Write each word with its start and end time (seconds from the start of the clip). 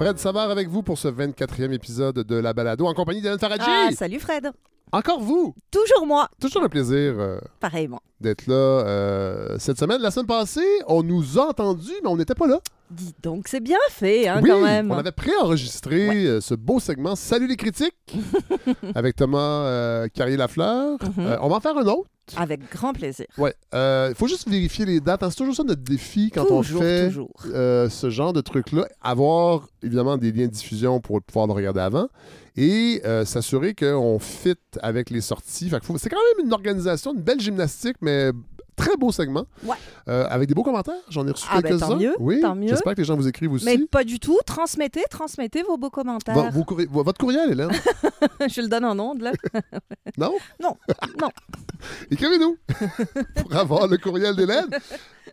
Fred 0.00 0.18
Savard 0.18 0.48
avec 0.50 0.66
vous 0.66 0.82
pour 0.82 0.96
ce 0.96 1.08
24e 1.08 1.72
épisode 1.72 2.20
de 2.20 2.34
La 2.36 2.54
Balado 2.54 2.86
en 2.86 2.94
compagnie 2.94 3.20
d'Hélène 3.20 3.38
Faradji. 3.38 3.66
Ah, 3.68 3.90
salut 3.92 4.18
Fred. 4.18 4.50
Encore 4.92 5.20
vous. 5.20 5.54
Toujours 5.70 6.06
moi. 6.06 6.26
Toujours 6.40 6.62
un 6.64 6.70
plaisir 6.70 7.16
euh, 7.18 7.38
Pareillement. 7.60 8.00
d'être 8.18 8.46
là 8.46 8.54
euh, 8.54 9.56
cette 9.58 9.78
semaine. 9.78 10.00
La 10.00 10.10
semaine 10.10 10.26
passée, 10.26 10.64
on 10.86 11.02
nous 11.02 11.38
a 11.38 11.48
entendus, 11.50 11.92
mais 12.02 12.08
on 12.08 12.16
n'était 12.16 12.34
pas 12.34 12.46
là. 12.46 12.60
Dis 12.90 13.14
donc, 13.22 13.46
c'est 13.46 13.60
bien 13.60 13.76
fait, 13.90 14.26
hein, 14.26 14.40
oui, 14.42 14.48
quand 14.48 14.62
même. 14.62 14.90
on 14.90 14.96
avait 14.96 15.12
préenregistré 15.12 16.08
Ouais. 16.08 16.26
euh, 16.26 16.40
ce 16.40 16.54
beau 16.54 16.80
segment 16.80 17.14
Salut 17.14 17.46
les 17.46 17.56
critiques 17.56 18.16
avec 18.94 19.16
Thomas 19.16 19.38
euh, 19.66 20.08
Carrier-Lafleur. 20.14 20.96
Mhm. 21.14 21.36
On 21.42 21.48
va 21.50 21.56
en 21.56 21.60
faire 21.60 21.76
un 21.76 21.86
autre. 21.86 22.08
Avec 22.36 22.70
grand 22.70 22.92
plaisir. 22.92 23.26
Ouais. 23.38 23.54
Il 23.72 24.14
faut 24.14 24.26
juste 24.28 24.48
vérifier 24.48 24.84
les 24.86 25.00
dates. 25.00 25.22
hein. 25.22 25.30
C'est 25.30 25.36
toujours 25.36 25.54
ça 25.54 25.64
notre 25.64 25.82
défi 25.82 26.30
quand 26.32 26.44
toujours, 26.44 26.80
on 26.80 26.84
fait 26.84 27.10
euh, 27.46 27.88
ce 27.88 28.10
genre 28.10 28.32
de 28.32 28.40
truc-là. 28.40 28.86
Avoir 29.02 29.68
évidemment 29.82 30.16
des 30.16 30.32
liens 30.32 30.46
de 30.46 30.52
diffusion 30.52 31.00
pour 31.00 31.20
pouvoir 31.22 31.46
le 31.46 31.52
regarder 31.52 31.80
avant 31.80 32.08
et 32.56 33.00
euh, 33.04 33.24
s'assurer 33.24 33.74
qu'on 33.74 34.18
fit 34.18 34.54
avec 34.82 35.10
les 35.10 35.20
sorties. 35.20 35.70
C'est 35.98 36.08
quand 36.10 36.16
même 36.36 36.46
une 36.46 36.52
organisation, 36.52 37.14
une 37.14 37.20
belle 37.22 37.40
gymnastique, 37.40 37.96
mais 38.00 38.30
très 38.80 38.96
beau 38.96 39.12
segment. 39.12 39.44
Ouais. 39.64 39.76
Euh, 40.08 40.26
avec 40.30 40.48
des 40.48 40.54
beaux 40.54 40.62
commentaires. 40.62 40.94
J'en 41.08 41.26
ai 41.26 41.30
reçu 41.30 41.46
Ah, 41.50 41.60
ben, 41.60 41.68
quelques-uns. 41.70 41.88
tant 41.88 41.96
mieux, 41.96 42.14
oui. 42.18 42.42
mieux. 42.56 42.68
J'espère 42.68 42.94
que 42.94 42.98
les 43.00 43.04
gens 43.04 43.16
vous 43.16 43.28
écrivent 43.28 43.52
aussi. 43.52 43.64
Mais 43.64 43.78
pas 43.78 44.04
du 44.04 44.18
tout. 44.18 44.38
Transmettez, 44.46 45.02
transmettez 45.10 45.62
vos 45.62 45.76
beaux 45.76 45.90
commentaires. 45.90 46.50
Vos 46.52 46.62
courri- 46.64 46.86
votre 46.90 47.18
courriel, 47.18 47.50
Hélène? 47.52 47.70
Je 48.48 48.60
le 48.60 48.68
donne 48.68 48.84
en 48.84 48.98
ondes, 48.98 49.20
là. 49.22 49.32
non? 50.18 50.32
Non, 50.62 50.76
non. 51.20 51.28
Écrivez-nous 52.10 52.56
pour 53.36 53.54
avoir 53.54 53.86
le 53.86 53.96
courriel 53.98 54.34
d'Hélène. 54.36 54.66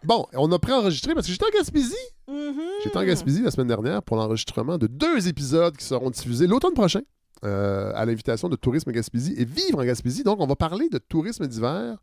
Bon, 0.04 0.26
on 0.34 0.52
a 0.52 0.60
préenregistré 0.60 1.14
parce 1.14 1.26
que 1.26 1.32
j'étais 1.32 1.46
en 1.46 1.58
Gaspésie. 1.58 1.96
Mhm. 2.30 2.62
J'étais 2.84 2.98
en 2.98 3.04
Gaspésie 3.04 3.42
la 3.42 3.52
semaine 3.52 3.68
dernière 3.68 4.04
pour 4.04 4.18
l'enregistrement 4.18 4.78
de 4.78 4.88
deux 4.88 5.28
épisodes 5.28 5.76
qui 5.76 5.86
seront 5.86 6.10
diffusés 6.10 6.46
l'automne 6.48 6.74
prochain 6.74 7.02
euh, 7.46 7.92
à 7.96 8.06
l'invitation 8.06 8.50
de 8.50 8.56
Tourisme 8.56 8.92
Gaspésie 8.92 9.34
et 9.38 9.46
Vivre 9.46 9.80
en 9.80 9.84
Gaspésie. 9.86 10.24
Donc, 10.24 10.40
on 10.40 10.48
va 10.48 10.56
parler 10.56 10.90
de 10.90 10.98
tourisme 10.98 11.48
d'hiver 11.48 11.98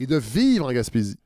et 0.00 0.06
de 0.06 0.16
vivre 0.16 0.66
en 0.66 0.72
Gaspésie 0.72 1.16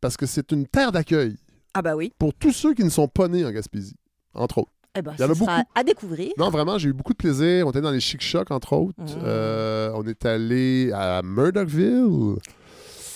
parce 0.00 0.16
que 0.16 0.26
c'est 0.26 0.50
une 0.52 0.66
terre 0.66 0.90
d'accueil 0.92 1.36
Ah 1.74 1.82
bah 1.82 1.94
oui. 1.94 2.12
pour 2.18 2.34
tous 2.34 2.52
ceux 2.52 2.74
qui 2.74 2.82
ne 2.84 2.88
sont 2.90 3.06
pas 3.08 3.28
nés 3.28 3.44
en 3.44 3.50
Gaspésie, 3.52 3.94
entre 4.34 4.58
autres. 4.58 4.72
Eh 4.96 5.02
ben, 5.02 5.12
Il 5.18 5.20
y 5.20 5.24
en 5.24 5.28
ce 5.28 5.32
a 5.32 5.34
sera 5.36 5.56
beaucoup. 5.58 5.70
à 5.74 5.84
découvrir. 5.84 6.32
Non, 6.38 6.50
vraiment, 6.50 6.78
j'ai 6.78 6.88
eu 6.88 6.92
beaucoup 6.92 7.12
de 7.12 7.18
plaisir. 7.18 7.66
On 7.66 7.70
était 7.70 7.80
dans 7.82 7.90
les 7.90 8.00
Chic 8.00 8.20
Chocs, 8.20 8.50
entre 8.50 8.72
autres. 8.72 8.94
Mhm. 8.98 9.06
Euh, 9.22 9.92
on 9.94 10.02
est 10.04 10.24
allé 10.24 10.90
à 10.92 11.20
Murdochville. 11.22 12.36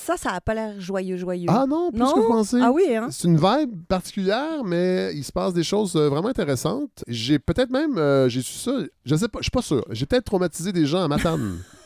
Ça, 0.04 0.16
ça 0.16 0.30
a 0.32 0.40
pas 0.40 0.54
l'air 0.54 0.80
joyeux, 0.80 1.16
joyeux. 1.16 1.46
Ah 1.48 1.64
non, 1.68 1.90
plus 1.90 2.00
Non? 2.00 2.12
que 2.12 2.20
vous 2.20 2.28
pensez. 2.28 2.58
Ah 2.60 2.72
oui, 2.72 2.94
hein? 2.94 3.08
C'est 3.10 3.28
une 3.28 3.36
vibe 3.36 3.84
particulière, 3.88 4.64
mais 4.64 5.12
il 5.14 5.22
se 5.24 5.32
passe 5.32 5.54
des 5.54 5.62
choses 5.64 5.94
euh, 5.96 6.08
vraiment 6.08 6.28
intéressantes. 6.28 7.04
J'ai 7.06 7.38
peut-être 7.38 7.70
même, 7.70 7.96
euh, 7.98 8.28
j'ai 8.28 8.42
su 8.42 8.58
ça, 8.58 8.72
je 9.04 9.14
sais 9.14 9.28
pas, 9.28 9.38
je 9.38 9.44
suis 9.44 9.50
pas 9.50 9.62
sûr. 9.62 9.84
J'ai 9.90 10.06
peut-être 10.06 10.24
traumatisé 10.24 10.72
des 10.72 10.86
gens 10.86 11.02
à 11.02 11.08
Matane. 11.08 11.58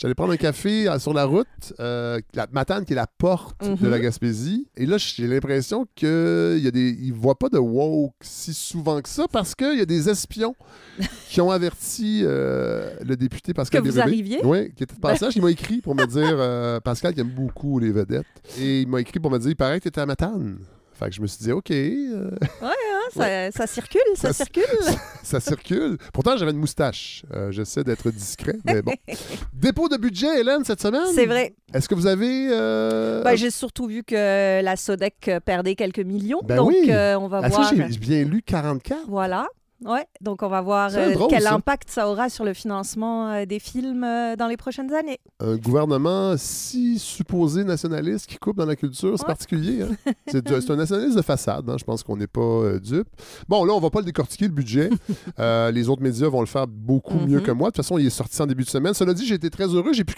J'allais 0.00 0.14
prendre 0.14 0.32
un 0.32 0.36
café 0.36 0.88
euh, 0.88 0.98
sur 1.00 1.12
la 1.12 1.24
route, 1.24 1.46
euh, 1.80 2.20
la 2.32 2.46
Matane 2.52 2.84
qui 2.84 2.92
est 2.92 2.96
la 2.96 3.08
porte 3.08 3.60
de 3.64 3.70
Mhm. 3.84 3.90
la 3.90 3.98
Gaspésie. 3.98 4.68
Et 4.76 4.86
là, 4.86 4.96
j'ai 4.96 5.26
l'impression 5.26 5.86
qu'ils 5.96 6.08
ne 6.08 7.12
voient 7.12 7.36
pas 7.38 7.48
de 7.48 7.58
woke 7.58 8.14
si 8.20 8.54
souvent 8.54 9.00
que 9.02 9.08
ça 9.08 9.26
parce 9.26 9.56
qu'il 9.56 9.76
y 9.76 9.80
a 9.80 9.84
des 9.86 10.08
espions 10.08 10.54
qui 11.28 11.40
ont 11.40 11.50
averti 11.50 12.22
euh, 12.24 12.90
le 13.04 13.16
député 13.16 13.52
Pascal 13.54 13.82
Que 13.82 13.88
vous 13.88 13.94
Bérubé. 13.96 14.12
arriviez? 14.12 14.40
Oui, 14.44 14.72
qui 14.76 14.84
était 14.84 14.94
de 14.94 15.00
passage. 15.00 15.34
il 15.34 15.42
m'a 15.42 15.50
écrit 15.50 15.80
pour 15.80 15.96
me 15.96 16.06
dire, 16.06 16.36
euh, 16.38 16.78
Pascal 16.80 17.12
qui 17.14 17.20
aime 17.20 17.30
beaucoup 17.30 17.78
les 17.80 17.90
vedettes, 17.90 18.26
et 18.60 18.82
il 18.82 18.88
m'a 18.88 19.00
écrit 19.00 19.18
pour 19.18 19.30
me 19.32 19.38
dire, 19.38 19.50
il 19.50 19.56
paraît 19.56 19.78
que 19.78 19.82
tu 19.82 19.88
étais 19.88 20.00
à 20.00 20.06
Matane. 20.06 20.58
Fait 20.98 21.08
que 21.10 21.14
je 21.14 21.20
me 21.20 21.26
suis 21.26 21.44
dit, 21.44 21.52
OK, 21.52 21.70
euh, 21.70 22.30
Hein, 22.60 22.72
ça, 23.14 23.50
ça 23.52 23.66
circule, 23.66 24.00
ça, 24.14 24.32
Ça- 24.32 24.44
circule. 24.44 24.64
ça 25.22 25.38
circule. 25.40 25.96
Pourtant, 26.12 26.36
j'avais 26.36 26.50
une 26.50 26.58
moustache. 26.58 27.22
Euh, 27.32 27.52
J'essaie 27.52 27.84
d'être 27.84 28.10
discret, 28.10 28.56
mais 28.64 28.82
bon. 28.82 28.92
Dépôt 29.52 29.88
de 29.88 29.96
budget, 29.96 30.40
Hélène, 30.40 30.64
cette 30.64 30.80
semaine? 30.82 31.02
C'est 31.14 31.26
vrai. 31.26 31.54
Est-ce 31.72 31.88
que 31.88 31.94
vous 31.94 32.06
avez... 32.06 32.48
euh, 32.50 33.22
Ben, 33.22 33.36
J'ai 33.36 33.50
surtout 33.50 33.86
vu 33.86 34.02
que 34.02 34.60
la 34.60 34.76
Sodec 34.76 35.30
perdait 35.44 35.74
quelques 35.76 35.98
millions. 36.00 36.40
Ben 36.44 36.56
donc, 36.56 36.70
oui. 36.70 36.90
on 36.90 37.28
va 37.28 37.40
Ah, 37.44 37.48
voir. 37.48 37.72
j'ai 37.74 37.98
bien 37.98 38.24
lu 38.24 38.42
44. 38.42 39.02
Voilà. 39.08 39.46
Ouais, 39.84 40.06
donc 40.20 40.42
on 40.42 40.48
va 40.48 40.60
voir 40.60 40.90
euh, 40.94 41.12
drôle, 41.14 41.28
quel 41.30 41.42
ça. 41.42 41.54
impact 41.54 41.88
ça 41.88 42.08
aura 42.10 42.28
sur 42.28 42.44
le 42.44 42.52
financement 42.52 43.30
euh, 43.30 43.44
des 43.44 43.60
films 43.60 44.02
euh, 44.02 44.34
dans 44.34 44.48
les 44.48 44.56
prochaines 44.56 44.92
années. 44.92 45.20
Un 45.38 45.56
gouvernement 45.56 46.34
si 46.36 46.98
supposé 46.98 47.62
nationaliste 47.62 48.26
qui 48.26 48.38
coupe 48.38 48.56
dans 48.56 48.66
la 48.66 48.74
culture, 48.74 49.16
c'est 49.16 49.22
Ouais. 49.22 49.26
particulier. 49.28 49.82
hein. 49.82 50.12
C'est 50.26 50.70
un 50.70 50.76
nationaliste 50.76 51.16
de 51.16 51.22
façade, 51.22 51.70
hein. 51.70 51.76
je 51.78 51.84
pense 51.84 52.02
qu'on 52.02 52.16
n'est 52.16 52.26
pas 52.26 52.78
dupe. 52.82 53.06
Bon, 53.48 53.64
là, 53.64 53.72
on 53.72 53.78
va 53.80 53.90
pas 53.90 54.00
le 54.00 54.04
décortiquer, 54.06 54.46
le 54.46 54.52
budget. 54.52 54.90
Les 55.38 55.88
autres 55.88 56.02
médias 56.02 56.28
vont 56.28 56.40
le 56.40 56.46
faire 56.46 56.66
beaucoup 56.66 57.18
mieux 57.18 57.38
Mhm. 57.38 57.42
que 57.44 57.50
moi. 57.52 57.68
De 57.68 57.74
toute 57.74 57.84
façon, 57.84 57.98
il 57.98 58.06
est 58.06 58.10
sorti 58.10 58.40
en 58.42 58.46
début 58.46 58.64
de 58.64 58.68
semaine. 58.70 58.94
Cela 58.94 59.14
dit, 59.14 59.24
j'ai 59.26 59.36
été 59.36 59.48
très 59.48 59.66
heureux. 59.66 59.92
J'ai 59.92 60.04
pu, 60.04 60.14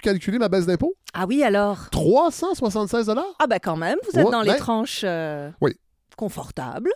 calculer 0.00 0.38
ma 0.38 0.48
baisse 0.48 0.66
d'impôt. 0.66 0.94
Ah 1.12 1.24
oui, 1.28 1.42
alors? 1.42 1.90
376 1.90 3.10
Ah 3.40 3.46
ben 3.48 3.58
quand 3.60 3.76
même, 3.76 3.98
vous 4.04 4.18
êtes 4.18 4.26
Ouais, 4.26 4.30
dans 4.32 4.42
les 4.42 4.50
ben- 4.52 4.58
tranches 4.58 5.04
Oui. 5.60 5.72
confortables. 6.16 6.90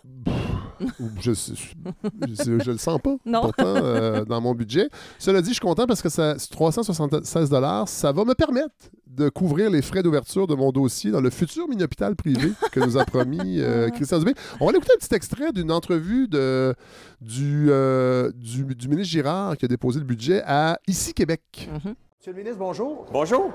Je, 1.21 1.33
je, 1.33 2.59
je 2.65 2.71
le 2.71 2.79
sens 2.79 3.01
pas, 3.03 3.17
Non. 3.27 3.43
pourtant, 3.43 3.65
euh, 3.77 4.25
dans 4.25 4.41
mon 4.41 4.55
budget. 4.55 4.89
Cela 5.19 5.43
dit, 5.43 5.49
je 5.51 5.55
suis 5.55 5.61
content 5.61 5.87
parce 5.87 6.03
que 6.03 6.09
ça, 6.09 6.39
ce 6.39 6.49
376 6.49 7.51
ça 7.87 8.13
va 8.13 8.25
me 8.25 8.35
permettre 8.35 8.75
de 9.07 9.29
couvrir 9.29 9.71
les 9.71 9.83
frais 9.83 10.03
d'ouverture 10.03 10.47
de 10.47 10.55
mon 10.55 10.71
dossier 10.71 11.11
dans 11.11 11.21
le 11.21 11.31
futur 11.31 11.69
mini-hôpital 11.69 12.15
privé 12.15 12.53
que 12.71 12.81
nous 12.81 12.97
a 12.97 13.05
promis 13.05 13.61
euh, 13.61 13.89
Christian 13.95 14.19
Dubé. 14.19 14.35
On 14.61 14.67
va 14.67 14.71
aller 14.71 14.79
écouter 14.79 14.93
un 14.95 14.99
petit 14.99 15.15
extrait 15.15 15.53
d'une 15.53 15.73
entrevue 15.73 16.29
de, 16.29 16.75
du, 17.21 17.67
euh, 17.71 18.31
du, 18.35 18.65
du 18.75 18.89
ministre 18.89 19.11
Girard 19.11 19.57
qui 19.57 19.65
a 19.65 19.69
déposé 19.69 19.99
le 19.99 20.05
budget 20.07 20.43
à 20.47 20.79
Ici 20.87 21.12
Québec. 21.12 21.69
Mhm. 21.73 21.95
Monsieur 22.19 22.33
le 22.33 22.39
ministre, 22.39 22.59
bonjour. 22.59 23.07
Bonjour. 23.12 23.53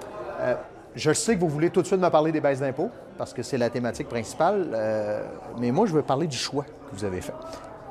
Je 0.95 1.11
sais 1.11 1.35
que 1.35 1.41
vous 1.41 1.49
voulez 1.49 1.69
tout 1.69 1.81
de 1.81 1.87
suite 1.87 1.99
me 1.99 2.09
parler 2.09 2.31
des 2.31 2.39
baisses 2.39 2.61
d'impôts 2.61 2.89
parce 3.17 3.33
que 3.33 3.43
c'est 3.43 3.57
la 3.57 3.69
thématique 3.69 4.07
principale, 4.07 4.69
euh, 4.73 5.21
mais 5.59 5.71
moi, 5.71 5.85
je 5.85 5.93
veux 5.93 6.01
parler 6.01 6.27
du 6.27 6.37
choix 6.37 6.63
que 6.63 6.95
vous 6.95 7.03
avez 7.03 7.19
fait. 7.21 7.33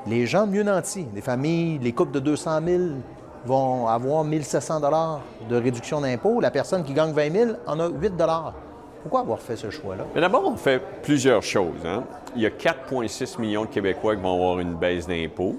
Les 0.06 0.26
gens 0.26 0.47
mieux 0.47 0.62
nantis, 0.62 1.06
les 1.15 1.20
familles, 1.20 1.78
les 1.78 1.92
couples 1.92 2.12
de 2.12 2.20
200 2.20 2.60
000 2.66 2.82
vont 3.47 3.87
avoir 3.88 4.25
1700 4.25 4.81
de 5.48 5.56
réduction 5.56 6.00
d'impôts. 6.00 6.41
La 6.41 6.50
personne 6.50 6.82
qui 6.82 6.94
gagne 6.94 7.12
20 7.12 7.31
000 7.32 7.50
en 7.66 7.81
a 7.81 7.88
8 7.88 8.12
Pourquoi 9.03 9.21
avoir 9.21 9.38
fait 9.38 9.56
ce 9.56 9.71
choix-là? 9.71 10.04
D'abord, 10.15 10.47
on 10.47 10.56
fait 10.56 10.81
plusieurs 11.03 11.42
choses. 11.42 11.84
hein. 11.84 12.04
Il 12.36 12.42
y 12.42 12.47
a 12.47 12.50
4,6 12.50 13.41
millions 13.41 13.62
de 13.62 13.69
Québécois 13.71 14.16
qui 14.16 14.22
vont 14.22 14.34
avoir 14.34 14.59
une 14.60 14.75
baisse 14.75 15.06
d'impôts 15.06 15.56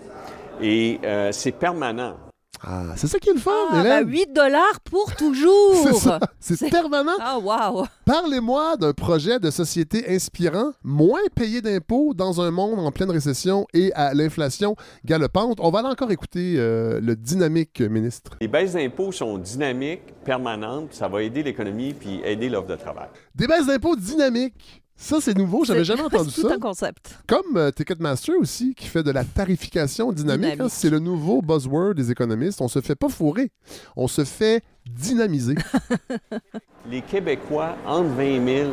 et 0.62 1.00
euh, 1.03 1.31
c'est 1.31 1.51
permanent. 1.51 2.16
Ah, 2.63 2.93
c'est 2.95 3.07
ça 3.07 3.19
qui 3.19 3.29
est 3.29 3.33
le 3.33 3.39
fun, 3.39 3.51
Ah, 3.71 3.83
ben 3.83 3.85
Hélène. 3.85 4.09
8 4.09 4.33
dollars 4.33 4.79
pour 4.83 5.16
toujours. 5.16 5.75
C'est 5.83 5.93
ça, 5.93 6.19
c'est 6.39 6.55
C'est- 6.55 6.69
permanent. 6.69 7.11
Ah 7.19 7.38
wow. 7.38 7.85
Parlez-moi 8.05 8.77
d'un 8.77 8.93
projet 8.93 9.39
de 9.39 9.51
société 9.51 10.05
inspirant, 10.09 10.71
moins 10.83 11.19
payé 11.35 11.61
d'impôts 11.61 12.13
dans 12.13 12.41
un 12.41 12.51
monde 12.51 12.79
en 12.79 12.91
pleine 12.91 13.11
récession 13.11 13.65
et 13.73 13.91
à 13.94 14.13
l'inflation 14.13 14.75
galopante. 15.03 15.57
On 15.59 15.69
va 15.69 15.79
aller 15.79 15.89
encore 15.89 16.11
écouter 16.11 16.55
euh, 16.57 16.99
le 17.01 17.15
dynamique 17.15 17.81
ministre. 17.81 18.31
Les 18.41 18.47
baisses 18.47 18.73
d'impôts 18.73 19.11
sont 19.11 19.38
dynamiques, 19.38 20.13
permanentes, 20.23 20.94
ça 20.94 21.07
va 21.07 21.21
aider 21.24 21.44
l'économie 21.44 21.94
puis 21.94 22.21
aider 22.24 22.50
l'offre 22.50 22.68
de 22.68 22.75
travail. 22.75 23.07
Des 23.35 23.47
baisses 23.47 23.68
d'impôts 23.68 23.95
dynamiques. 23.95 24.81
Ça, 24.97 25.18
c'est 25.19 25.38
nouveau, 25.38 25.65
j'avais 25.65 25.80
C'est- 25.80 25.86
jamais 25.86 26.01
entendu 26.06 26.30
C'est 26.31 26.42
tout 26.42 26.47
ça. 26.50 26.56
un 26.56 26.59
concept. 26.59 27.18
Comme 27.27 27.57
euh, 27.57 27.71
Ticketmaster 27.71 28.33
aussi, 28.39 28.74
qui 28.75 28.88
fait 28.88 29.03
de 29.03 29.12
la 29.12 29.24
tarification 29.25 30.12
dynamique. 30.13 30.42
Dynamique. 30.51 30.62
hein. 30.62 30.68
c'est 30.69 30.89
le 30.89 31.00
nouveau 31.00 31.42
buzzword 31.42 31.95
des 31.95 32.12
économistes. 32.12 32.62
On 32.62 32.68
se 32.69 32.80
fait 32.81 32.95
pas 32.95 33.09
fourrer, 33.09 33.51
on 33.97 34.07
se 34.07 34.24
fait 34.24 34.63
dynamiser. 34.86 35.56
Les 36.89 37.01
Québécois, 37.01 37.75
entre 37.86 38.09
20 38.09 38.45
000 38.45 38.69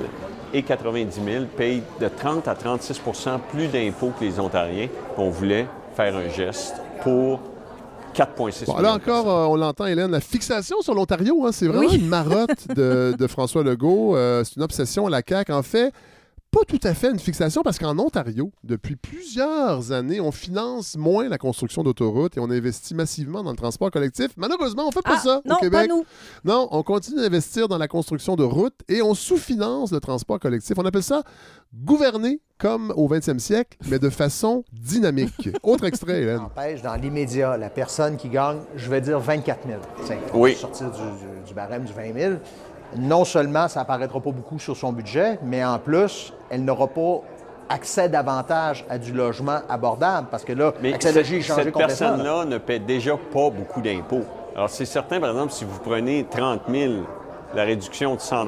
et 0.53 0.63
90 0.63 1.21
000, 1.25 1.45
payent 1.57 1.83
de 2.01 2.09
30 2.09 2.47
à 2.47 2.55
36% 2.55 3.41
plus 3.51 3.69
d'impôts 3.69 4.13
que 4.19 4.25
les 4.25 4.39
Ontariens. 4.39 4.89
On 5.17 5.31
voulait 5.31 5.67
faire 5.97 6.15
un 6.15 6.29
geste 6.29 6.75
pour 7.03 7.41
4,6 8.15 8.67
Bon, 8.67 8.77
là 8.79 8.93
encore, 8.95 9.31
euh, 9.31 9.47
on 9.47 9.57
l'entend, 9.57 9.87
Hélène, 9.87 10.11
la 10.11 10.21
fixation 10.21 10.83
sur 10.83 10.95
l'Ontario, 10.95 11.47
hein, 11.47 11.53
c'est 11.53 11.67
vraiment 11.67 11.89
Oui. 11.89 11.97
une 11.97 12.09
marotte 12.09 12.69
de, 12.77 13.15
de 13.19 13.27
François 13.27 13.63
Legault. 13.65 14.15
Euh, 14.15 14.45
c'est 14.45 14.57
une 14.57 14.63
obsession 14.63 15.07
à 15.07 15.11
la 15.11 15.23
CAQ. 15.27 15.51
En 15.53 15.63
fait, 15.63 15.93
pas 16.53 16.65
tout 16.69 16.79
à 16.85 16.93
fait 16.93 17.11
une 17.11 17.19
fixation 17.19 17.63
parce 17.63 17.79
qu'en 17.79 17.99
Ontario, 17.99 18.53
depuis 18.63 18.95
plusieurs 18.95 19.91
années, 19.91 20.21
on 20.21 20.31
finance 20.31 20.97
moins 20.99 21.29
la 21.29 21.39
construction 21.39 21.83
d'autoroutes 21.83 22.37
et 22.37 22.41
on 22.41 22.51
investit 22.51 22.95
massivement 22.95 23.43
dans 23.43 23.51
le 23.53 23.57
transport 23.57 23.91
collectif. 23.91 24.29
Malheureusement, 24.37 24.87
on 24.87 24.91
fait 24.91 25.01
pas 25.03 25.15
Ah, 25.17 25.21
ça 25.21 25.41
non, 25.47 25.57
au 25.57 25.59
Québec. 25.59 25.89
pas 25.89 25.95
nous. 25.95 26.05
Non, 26.45 26.69
on 26.71 26.83
continue 26.83 27.21
d'investir 27.23 27.69
dans 27.69 27.79
la 27.79 27.89
construction 27.89 28.37
de 28.37 28.45
routes 28.45 28.79
et 28.89 29.01
on 29.01 29.15
sous-finance 29.15 29.93
le 29.93 30.01
transport 30.01 30.39
collectif. 30.39 30.77
On 30.79 30.85
appelle 30.85 31.03
ça 31.03 31.23
gouverner 31.75 32.41
comme 32.59 32.93
au 32.97 33.09
20e 33.09 33.39
siècle, 33.39 33.79
mais 33.89 33.99
de 33.99 34.11
façon 34.11 34.63
dynamique. 34.73 35.49
Autre 35.63 35.85
extrait, 35.85 36.21
Hélène. 36.23 36.39
Empêche 36.41 36.83
dans 36.83 36.95
l'immédiat 36.97 37.57
la 37.57 37.71
personne 37.71 38.17
qui 38.19 38.29
gagne, 38.29 38.59
je 38.77 38.91
vais 38.91 39.01
dire 39.01 39.19
24 39.19 39.67
000. 39.67 39.81
Tiens, 40.05 40.19
Oui. 40.35 40.55
Sortir 40.55 40.91
du, 40.91 40.99
du- 41.01 41.49
du 41.49 41.55
barème 41.55 41.85
du 41.85 41.93
20 41.95 42.15
000. 42.15 42.35
Non 42.97 43.25
seulement 43.25 43.69
ça 43.69 43.81
apparaîtra 43.81 44.21
pas 44.21 44.31
beaucoup 44.31 44.59
sur 44.59 44.77
son 44.77 44.93
budget, 44.93 45.39
mais 45.43 45.65
en 45.65 45.79
plus, 45.79 46.33
elle 46.51 46.65
n'aura 46.65 46.89
pas 46.89 47.23
accèdent 47.69 48.13
davantage 48.13 48.85
à 48.89 48.99
du 48.99 49.13
logement 49.13 49.61
abordable. 49.69 50.29
Parce 50.31 50.45
que 50.45 50.53
là, 50.53 50.73
Mais 50.83 50.93
Accès 50.93 51.13
cette, 51.13 51.31
est 51.31 51.41
cette 51.43 51.75
personne-là 51.75 52.45
ne 52.45 52.59
paie 52.59 52.79
déjà 52.79 53.17
pas 53.17 53.51
beaucoup 53.51 53.81
d'impôts. 53.81 54.25
Alors, 54.55 54.69
c'est 54.69 54.85
certain, 54.85 55.21
par 55.21 55.31
exemple, 55.31 55.53
si 55.53 55.65
vous 55.65 55.79
prenez 55.79 56.27
30 56.31 56.63
000, 56.69 56.93
la 57.55 57.65
réduction 57.65 58.15
de 58.15 58.21
100 58.21 58.47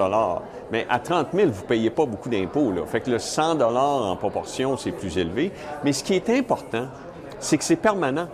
mais 0.70 0.86
à 0.88 0.98
30 0.98 1.28
000, 1.34 1.50
vous 1.50 1.62
ne 1.62 1.66
payez 1.66 1.90
pas 1.90 2.06
beaucoup 2.06 2.28
d'impôts. 2.28 2.72
Fait 2.86 3.00
que 3.00 3.10
le 3.10 3.18
100 3.18 3.60
en 3.60 4.16
proportion, 4.16 4.76
c'est 4.76 4.92
plus 4.92 5.18
élevé. 5.18 5.52
Mais 5.84 5.92
ce 5.92 6.02
qui 6.02 6.14
est 6.14 6.30
important, 6.30 6.86
c'est 7.38 7.58
que 7.58 7.64
c'est 7.64 7.76
permanent. 7.76 8.28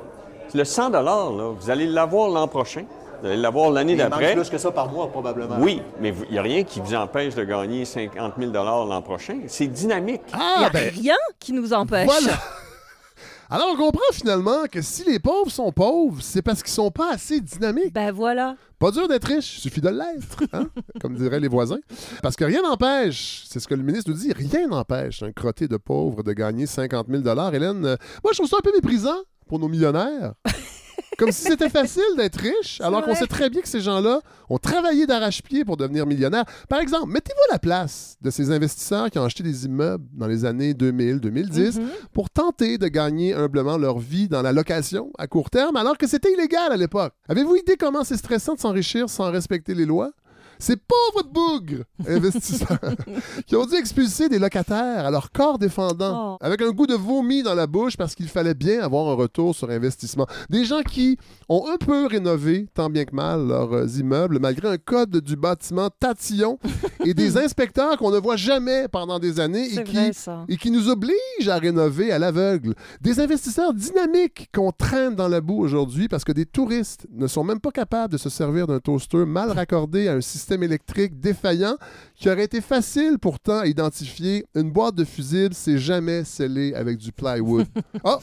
Le 0.55 0.65
100 0.65 0.91
là, 0.91 1.29
vous 1.59 1.71
allez 1.71 1.87
l'avoir 1.87 2.29
l'an 2.29 2.49
prochain, 2.49 2.85
vous 3.21 3.27
allez 3.27 3.37
l'avoir 3.37 3.71
l'année 3.71 3.97
d'après. 3.97 4.35
plus 4.35 4.49
que 4.49 4.59
ça 4.59 4.71
par 4.71 4.91
mois, 4.91 5.11
probablement. 5.11 5.57
Oui, 5.61 5.83
mais 6.01 6.15
il 6.29 6.33
n'y 6.33 6.39
a 6.39 6.43
rien 6.43 6.65
qui 6.65 6.81
vous 6.81 6.95
empêche 6.95 7.35
de 7.35 7.45
gagner 7.45 7.85
50 7.85 8.35
000 8.39 8.53
l'an 8.53 9.03
prochain. 9.03 9.41
C'est 9.47 9.67
dynamique. 9.67 10.23
Il 10.33 10.37
n'y 10.39 10.43
Ah, 10.43 10.67
a 10.67 10.71
ben, 10.71 10.91
rien 10.93 11.17
qui 11.39 11.53
nous 11.53 11.73
empêche. 11.73 12.07
voilà. 12.07 12.39
Alors, 13.53 13.67
on 13.73 13.77
comprend 13.77 14.13
finalement 14.13 14.67
que 14.71 14.81
si 14.81 15.03
les 15.03 15.19
pauvres 15.19 15.51
sont 15.51 15.73
pauvres, 15.73 16.23
c'est 16.23 16.41
parce 16.41 16.63
qu'ils 16.63 16.73
sont 16.73 16.93
pas 16.93 17.13
assez 17.15 17.41
dynamiques. 17.41 17.93
Ben 17.93 18.13
voilà. 18.13 18.55
Pas 18.79 18.93
dur 18.93 19.09
d'être 19.09 19.25
riche, 19.27 19.59
il 19.59 19.61
suffit 19.61 19.81
de 19.81 19.89
l'être, 19.89 20.45
hein, 20.53 20.69
comme 21.03 21.17
diraient 21.17 21.41
les 21.41 21.49
voisins. 21.49 21.81
Parce 22.23 22.37
que 22.37 22.45
rien 22.45 22.63
n'empêche, 22.63 23.43
c'est 23.49 23.59
ce 23.59 23.67
que 23.67 23.75
le 23.75 23.83
ministre 23.83 24.09
nous 24.11 24.17
dit, 24.17 24.33
rien 24.33 24.69
n'empêche 24.69 25.25
un 25.25 25.33
crotté 25.33 25.67
de 25.67 25.77
pauvres 25.77 26.23
de 26.23 26.33
gagner 26.33 26.67
50 26.67 27.09
000 27.11 27.23
Hélène, 27.53 27.85
euh, 27.85 27.97
moi 28.23 28.33
je 28.33 28.39
trouve 28.39 28.49
ça 28.49 28.57
un 28.59 28.63
peu 28.63 28.73
méprisant 28.73 29.19
pour 29.49 29.59
nos 29.59 29.69
millionnaires. 29.69 30.35
Comme 31.21 31.33
si 31.33 31.43
c'était 31.45 31.69
facile 31.69 32.03
d'être 32.17 32.41
riche, 32.41 32.81
alors 32.81 33.05
qu'on 33.05 33.15
sait 33.15 33.27
très 33.27 33.49
bien 33.51 33.61
que 33.61 33.69
ces 33.69 33.81
gens-là 33.81 34.21
ont 34.49 34.59
travaillé 34.59 35.07
d'arrache-pied 35.07 35.65
pour 35.65 35.77
devenir 35.77 36.07
millionnaires. 36.07 36.45
Par 36.69 36.81
exemple, 36.81 37.13
mettez-vous 37.13 37.43
à 37.51 37.55
la 37.55 37.59
place 37.61 38.17
de 38.23 38.31
ces 38.31 38.51
investisseurs 38.51 39.11
qui 39.11 39.19
ont 39.19 39.25
acheté 39.25 39.43
des 39.43 39.67
immeubles 39.67 40.05
dans 40.15 40.27
les 40.27 40.45
années 40.45 40.73
2000-2010 40.73 41.79
Mhm. 41.79 41.89
pour 42.13 42.31
tenter 42.31 42.79
de 42.79 42.89
gagner 42.89 43.35
humblement 43.35 43.77
leur 43.77 43.99
vie 43.99 44.29
dans 44.29 44.43
la 44.43 44.53
location 44.53 45.11
à 45.19 45.27
court 45.27 45.51
terme, 45.51 45.77
alors 45.77 45.97
que 45.99 46.07
c'était 46.09 46.33
illégal 46.33 46.73
à 46.73 46.77
l'époque. 46.77 47.13
Avez-vous 47.29 47.57
idée 47.57 47.77
comment 47.77 48.03
c'est 48.03 48.17
stressant 48.17 48.55
de 48.55 48.61
s'enrichir 48.61 49.09
sans 49.11 49.31
respecter 49.31 49.75
les 49.75 49.85
lois? 49.87 50.11
Ces 50.61 50.77
pauvres 50.77 51.27
bougres 51.27 51.85
investisseurs 52.07 52.79
qui 53.47 53.57
ont 53.57 53.65
dû 53.67 53.75
expulser 53.77 54.29
des 54.29 54.39
locataires 54.39 55.07
à 55.07 55.11
leur 55.11 55.33
corps 55.33 55.59
défendant, 55.59 56.35
Oh. 56.35 56.37
avec 56.41 56.61
un 56.61 56.71
goût 56.71 56.87
de 56.87 56.95
vomi 56.95 57.43
dans 57.43 57.55
la 57.55 57.67
bouche 57.67 57.97
parce 57.97 58.15
qu'il 58.15 58.29
fallait 58.29 58.55
bien 58.55 58.81
avoir 58.83 59.09
un 59.09 59.15
retour 59.15 59.55
sur 59.55 59.71
investissement. 59.71 60.27
Des 60.51 60.65
gens 60.65 60.83
qui 60.83 61.17
ont 61.49 61.67
un 61.73 61.77
peu 61.79 62.07
rénové, 62.07 62.67
tant 62.75 62.91
bien 62.91 63.05
que 63.05 63.15
mal, 63.15 63.47
leurs 63.47 63.99
immeubles, 63.99 64.39
malgré 64.39 64.69
un 64.69 64.77
code 64.77 65.17
du 65.19 65.37
bâtiment 65.37 65.89
tatillon 65.99 66.59
et 67.05 67.15
des 67.15 67.39
inspecteurs 67.39 67.97
qu'on 67.97 68.11
ne 68.11 68.19
voit 68.19 68.37
jamais 68.37 68.87
pendant 68.89 69.19
des 69.19 69.41
années 69.41 69.67
et 69.73 69.83
qui, 69.85 69.95
vrai, 69.95 70.11
et 70.49 70.57
qui 70.57 70.71
nous 70.71 70.89
obligent 70.89 71.49
à 71.49 71.57
rénover 71.57 72.13
à 72.13 72.19
l'aveugle. 72.19 72.75
Des 73.01 73.19
investisseurs 73.21 73.73
dynamiques 73.73 74.51
qu'on 74.55 74.73
traîne 74.73 75.15
dans 75.15 75.29
la 75.29 75.41
boue 75.41 75.59
aujourd'hui 75.61 76.09
parce 76.09 76.25
que 76.25 76.33
des 76.33 76.47
touristes 76.47 77.07
ne 77.11 77.27
sont 77.27 77.45
même 77.45 77.61
pas 77.61 77.71
capables 77.71 78.13
de 78.13 78.19
se 78.19 78.29
servir 78.29 78.67
d'un 78.67 78.81
toaster 78.81 79.25
mal 79.25 79.51
raccordé 79.53 80.09
à 80.09 80.15
un 80.15 80.21
système 80.21 80.50
électrique 80.59 81.21
défaillant 81.21 81.77
qui 82.15 82.29
aurait 82.29 82.45
été 82.45 82.61
facile 82.61 83.19
pourtant 83.21 83.61
à 83.61 83.67
identifier. 83.67 84.47
Une 84.55 84.71
boîte 84.71 84.95
de 84.95 85.05
fusibles, 85.05 85.55
c'est 85.55 85.79
jamais 85.79 86.25
scellé 86.25 86.75
avec 86.75 86.99
du 86.99 87.13
plywood. 87.13 87.67
oh! 88.05 88.19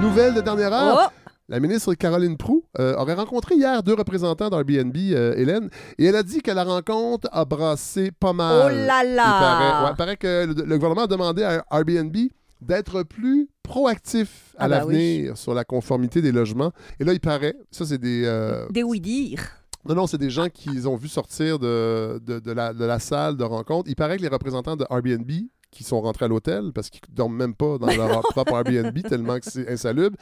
Nouvelle 0.00 0.34
de 0.34 0.40
dernière 0.40 0.72
heure. 0.72 1.10
Oh! 1.12 1.30
La 1.48 1.60
ministre 1.60 1.92
Caroline 1.92 2.38
Proux 2.38 2.64
euh, 2.78 2.96
aurait 2.96 3.12
rencontré 3.14 3.54
hier 3.54 3.82
deux 3.82 3.92
représentants 3.92 4.48
d'Airbnb, 4.48 4.96
euh, 4.96 5.34
Hélène, 5.36 5.68
et 5.98 6.06
elle 6.06 6.16
a 6.16 6.22
dit 6.22 6.40
que 6.40 6.50
la 6.50 6.64
rencontre 6.64 7.28
a 7.32 7.44
brassé 7.44 8.10
pas 8.18 8.32
mal. 8.32 8.64
Oh 8.64 8.86
là 8.86 9.04
Il 9.04 9.14
là! 9.14 9.22
paraît, 9.24 9.84
ouais, 9.84 9.90
il 9.92 9.96
paraît 9.96 10.16
que 10.16 10.46
le, 10.46 10.64
le 10.64 10.74
gouvernement 10.76 11.02
a 11.02 11.06
demandé 11.06 11.42
à 11.42 11.62
Airbnb 11.70 12.16
d'être 12.64 13.02
plus 13.02 13.48
proactif 13.62 14.54
à 14.58 14.64
Ah 14.64 14.68
bah 14.68 14.78
l'avenir 14.78 15.36
sur 15.36 15.54
la 15.54 15.64
conformité 15.64 16.22
des 16.22 16.32
logements. 16.32 16.72
Et 17.00 17.04
là, 17.04 17.12
il 17.12 17.20
paraît, 17.20 17.54
ça 17.70 17.84
c'est 17.86 17.98
des... 17.98 18.22
euh, 18.24 18.66
Des 18.70 18.82
oui-dire. 18.82 19.40
non, 19.86 19.94
non, 19.94 20.06
c'est 20.06 20.18
des 20.18 20.30
gens 20.30 20.48
qu'ils 20.48 20.88
ont 20.88 20.96
vu 20.96 21.08
sortir 21.08 21.58
de, 21.58 22.20
de, 22.24 22.38
de 22.38 22.52
la, 22.52 22.72
de 22.72 22.84
la 22.84 22.98
salle 22.98 23.36
de 23.36 23.44
rencontre. 23.44 23.88
Il 23.90 23.96
paraît 23.96 24.16
que 24.16 24.22
les 24.22 24.28
représentants 24.28 24.76
de 24.76 24.84
Airbnb 24.90 25.30
qui 25.70 25.82
sont 25.84 26.00
rentrés 26.00 26.26
à 26.26 26.28
l'hôtel 26.28 26.72
parce 26.72 26.88
qu'ils 26.88 27.00
dorment 27.12 27.36
même 27.36 27.54
pas 27.54 27.78
dans 27.78 27.86
leur 27.88 28.20
propre 28.30 28.52
Airbnb 28.54 28.96
tellement 29.08 29.38
que 29.40 29.50
c'est 29.50 29.68
insalubre, 29.68 30.16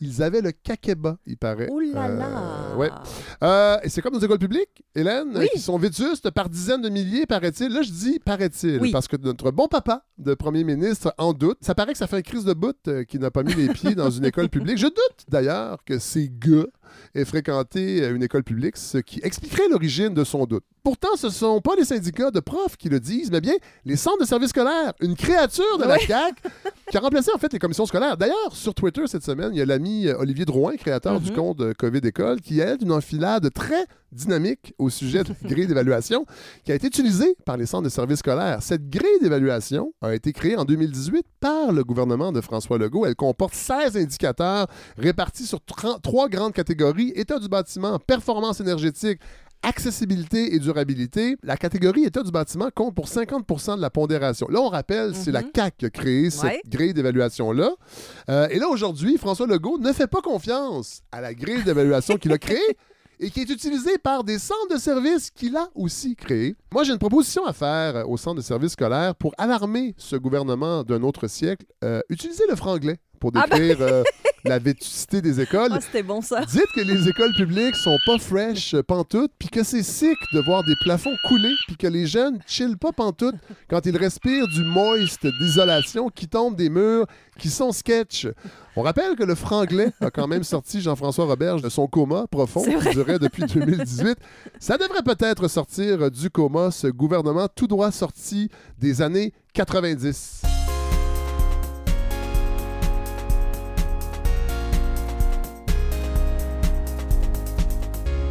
ils 0.00 0.22
avaient 0.22 0.40
le 0.40 0.52
kakeba, 0.52 1.18
il 1.26 1.36
paraît. 1.36 1.68
Oh 1.70 1.78
là 1.80 2.06
Euh, 2.08 2.16
là! 2.18 2.76
ouais. 2.76 2.90
Euh, 3.42 3.76
et 3.82 3.88
c'est 3.88 4.00
comme 4.02 4.14
nos 4.14 4.20
écoles 4.20 4.38
publiques, 4.38 4.82
Hélène, 4.94 5.32
Oui. 5.36 5.48
qui 5.52 5.60
sont 5.60 5.78
vétustes 5.78 6.30
par 6.30 6.48
dizaines 6.48 6.82
de 6.82 6.88
milliers, 6.88 7.26
paraît-il. 7.26 7.72
Là, 7.72 7.82
je 7.82 7.90
dis 7.90 8.18
paraît-il, 8.18 8.80
Oui. 8.80 8.90
parce 8.92 9.08
que 9.08 9.16
notre 9.16 9.50
bon 9.50 9.68
papa 9.68 10.04
de 10.18 10.34
premier 10.34 10.64
ministre 10.64 11.14
en 11.18 11.32
doute. 11.32 11.58
Ça 11.60 11.74
paraît 11.74 11.92
que 11.92 11.98
ça 11.98 12.06
fait 12.06 12.16
une 12.18 12.22
crise 12.22 12.44
de 12.44 12.52
bout 12.54 12.76
euh, 12.88 13.04
qu'il 13.04 13.20
n'a 13.20 13.30
pas 13.30 13.42
mis 13.42 13.54
les 13.54 13.68
pieds 13.68 13.94
dans 13.94 14.10
une 14.10 14.24
école 14.24 14.48
publique. 14.48 14.78
Je 14.78 14.86
doute 14.86 15.24
d'ailleurs 15.28 15.84
que 15.84 15.98
ces 15.98 16.28
gars 16.30 16.66
aient 17.14 17.24
fréquenté 17.24 18.06
une 18.08 18.22
école 18.22 18.42
publique, 18.42 18.76
ce 18.76 18.98
qui 18.98 19.20
expliquerait 19.22 19.68
l'origine 19.68 20.12
de 20.12 20.24
son 20.24 20.44
doute. 20.44 20.64
Pourtant, 20.82 21.14
ce 21.16 21.26
ne 21.26 21.32
sont 21.32 21.60
pas 21.60 21.76
les 21.76 21.84
syndicats 21.84 22.30
de 22.30 22.40
profs 22.40 22.76
qui 22.76 22.88
le 22.88 22.98
disent, 23.00 23.30
mais 23.30 23.40
bien 23.40 23.54
les 23.84 23.96
centres 23.96 24.18
de 24.20 24.24
services 24.24 24.48
scolaires, 24.50 24.92
une 25.00 25.14
créature 25.14 25.78
de 25.78 25.84
la 25.84 25.94
Oui. 25.96 26.04
CAQ 26.06 26.42
qui 26.90 26.96
a 26.96 27.00
remplacé 27.00 27.30
en 27.34 27.38
fait 27.38 27.52
les 27.52 27.58
commissions 27.58 27.86
scolaires. 27.86 28.16
D'ailleurs, 28.16 28.52
sur 28.54 28.74
Twitter 28.74 29.02
cette 29.06 29.22
semaine, 29.22 29.50
il 29.52 29.58
y 29.58 29.62
a 29.62 29.66
l'ami 29.66 29.89
euh, 30.08 30.18
Olivier 30.18 30.44
Drouin, 30.44 30.76
créateur 30.76 31.20
du 31.20 31.30
Mhm. 31.30 31.36
compte 31.36 31.74
COVID 31.74 32.00
École, 32.04 32.40
qui 32.40 32.60
aide 32.60 32.82
une 32.82 32.92
enfilade 32.92 33.50
très 33.52 33.84
dynamique 34.12 34.74
au 34.78 34.90
sujet 34.90 35.22
de 35.22 35.32
grille 35.44 35.66
d'évaluation 35.66 36.26
qui 36.64 36.72
a 36.72 36.74
été 36.74 36.86
utilisée 36.88 37.36
par 37.44 37.56
les 37.56 37.66
centres 37.66 37.84
de 37.84 37.88
services 37.88 38.18
scolaires. 38.20 38.62
Cette 38.62 38.88
grille 38.88 39.20
d'évaluation 39.20 39.92
a 40.00 40.14
été 40.14 40.32
créée 40.32 40.56
en 40.56 40.64
2018 40.64 41.24
par 41.38 41.72
le 41.72 41.84
gouvernement 41.84 42.32
de 42.32 42.40
François 42.40 42.78
Legault. 42.78 43.06
Elle 43.06 43.14
comporte 43.16 43.54
16 43.54 43.96
indicateurs 43.96 44.66
répartis 44.98 45.46
sur 45.46 45.60
30 45.64 46.02
trois 46.02 46.28
grandes 46.28 46.52
catégories 46.54 47.12
état 47.14 47.38
du 47.38 47.48
bâtiment, 47.48 47.98
performance 47.98 48.60
énergétique, 48.60 49.20
accessibilité 49.62 50.54
et 50.54 50.58
durabilité, 50.58 51.36
la 51.42 51.56
catégorie 51.56 52.04
état 52.04 52.22
du 52.22 52.30
bâtiment 52.30 52.68
compte 52.74 52.94
pour 52.94 53.06
50% 53.08 53.76
de 53.76 53.80
la 53.80 53.90
pondération. 53.90 54.46
Là, 54.48 54.60
on 54.60 54.68
rappelle, 54.68 55.14
c'est 55.14 55.32
la 55.32 55.42
Mhm. 55.42 55.50
CAC 55.52 55.76
qui 55.78 55.86
a 55.86 55.90
créé 55.90 56.30
cette 56.30 56.66
grille 56.68 56.94
d'évaluation-là. 56.94 57.70
Euh, 58.28 58.48
et 58.50 58.58
là, 58.58 58.68
aujourd'hui, 58.68 59.16
François 59.18 59.46
Legault 59.46 59.78
ne 59.78 59.92
fait 59.92 60.06
pas 60.06 60.20
confiance 60.22 61.02
à 61.12 61.20
la 61.20 61.34
grille 61.34 61.62
d'évaluation 61.64 62.16
qu'il 62.16 62.32
a 62.32 62.38
créée 62.38 62.58
et 63.20 63.30
qui 63.30 63.40
est 63.40 63.50
utilisée 63.50 63.98
par 63.98 64.24
des 64.24 64.38
centres 64.38 64.68
de 64.72 64.78
services 64.78 65.30
qu'il 65.30 65.54
a 65.56 65.68
aussi 65.74 66.16
créés. 66.16 66.56
Moi, 66.72 66.84
j'ai 66.84 66.92
une 66.92 66.98
proposition 66.98 67.44
à 67.44 67.52
faire 67.52 67.96
euh, 67.96 68.04
aux 68.04 68.16
centres 68.16 68.36
de 68.36 68.42
services 68.42 68.72
scolaires 68.72 69.14
pour 69.14 69.34
alarmer 69.36 69.94
ce 69.98 70.16
gouvernement 70.16 70.84
d'un 70.84 71.02
autre 71.02 71.26
siècle. 71.28 71.66
Euh, 71.84 72.00
utilisez 72.08 72.44
le 72.48 72.56
franglais 72.56 72.98
pour 73.20 73.30
Ah 73.34 73.44
ben 73.48 73.58
décrire 73.58 73.76
euh, 73.86 74.02
la 74.44 74.58
vétusté 74.58 75.20
des 75.20 75.40
écoles. 75.40 75.70
Ah, 75.72 75.80
c'était 75.80 76.02
bon 76.02 76.20
ça. 76.20 76.44
Dites 76.46 76.72
que 76.74 76.80
les 76.80 77.08
écoles 77.08 77.32
publiques 77.36 77.76
sont 77.76 77.98
pas 78.06 78.18
fresh 78.18 78.74
euh, 78.74 78.82
pantoute, 78.82 79.30
puis 79.38 79.48
que 79.48 79.62
c'est 79.62 79.82
sick 79.82 80.16
de 80.32 80.40
voir 80.40 80.64
des 80.64 80.74
plafonds 80.80 81.14
couler, 81.28 81.52
puis 81.66 81.76
que 81.76 81.86
les 81.86 82.06
jeunes 82.06 82.40
chillent 82.46 82.76
pas 82.76 82.92
pantoute 82.92 83.36
quand 83.68 83.84
ils 83.86 83.96
respirent 83.96 84.48
du 84.48 84.64
moist 84.64 85.26
d'isolation 85.40 86.08
qui 86.08 86.26
tombe 86.26 86.56
des 86.56 86.70
murs, 86.70 87.06
qui 87.38 87.50
sont 87.50 87.70
sketch. 87.72 88.26
On 88.76 88.82
rappelle 88.82 89.16
que 89.16 89.24
le 89.24 89.34
franglais 89.34 89.92
a 90.00 90.10
quand 90.10 90.26
même 90.26 90.44
sorti 90.44 90.80
Jean-François 90.80 91.26
Roberge 91.26 91.60
de 91.60 91.68
son 91.68 91.86
coma 91.86 92.26
profond 92.30 92.62
qui 92.62 92.90
durait 92.90 93.18
depuis 93.18 93.44
2018. 93.44 94.16
Ça 94.58 94.78
devrait 94.78 95.02
peut-être 95.02 95.48
sortir 95.48 96.10
du 96.10 96.30
coma 96.30 96.70
ce 96.70 96.86
gouvernement 96.86 97.48
tout 97.54 97.66
droit 97.66 97.90
sorti 97.90 98.48
des 98.78 99.02
années 99.02 99.32
90. 99.54 100.49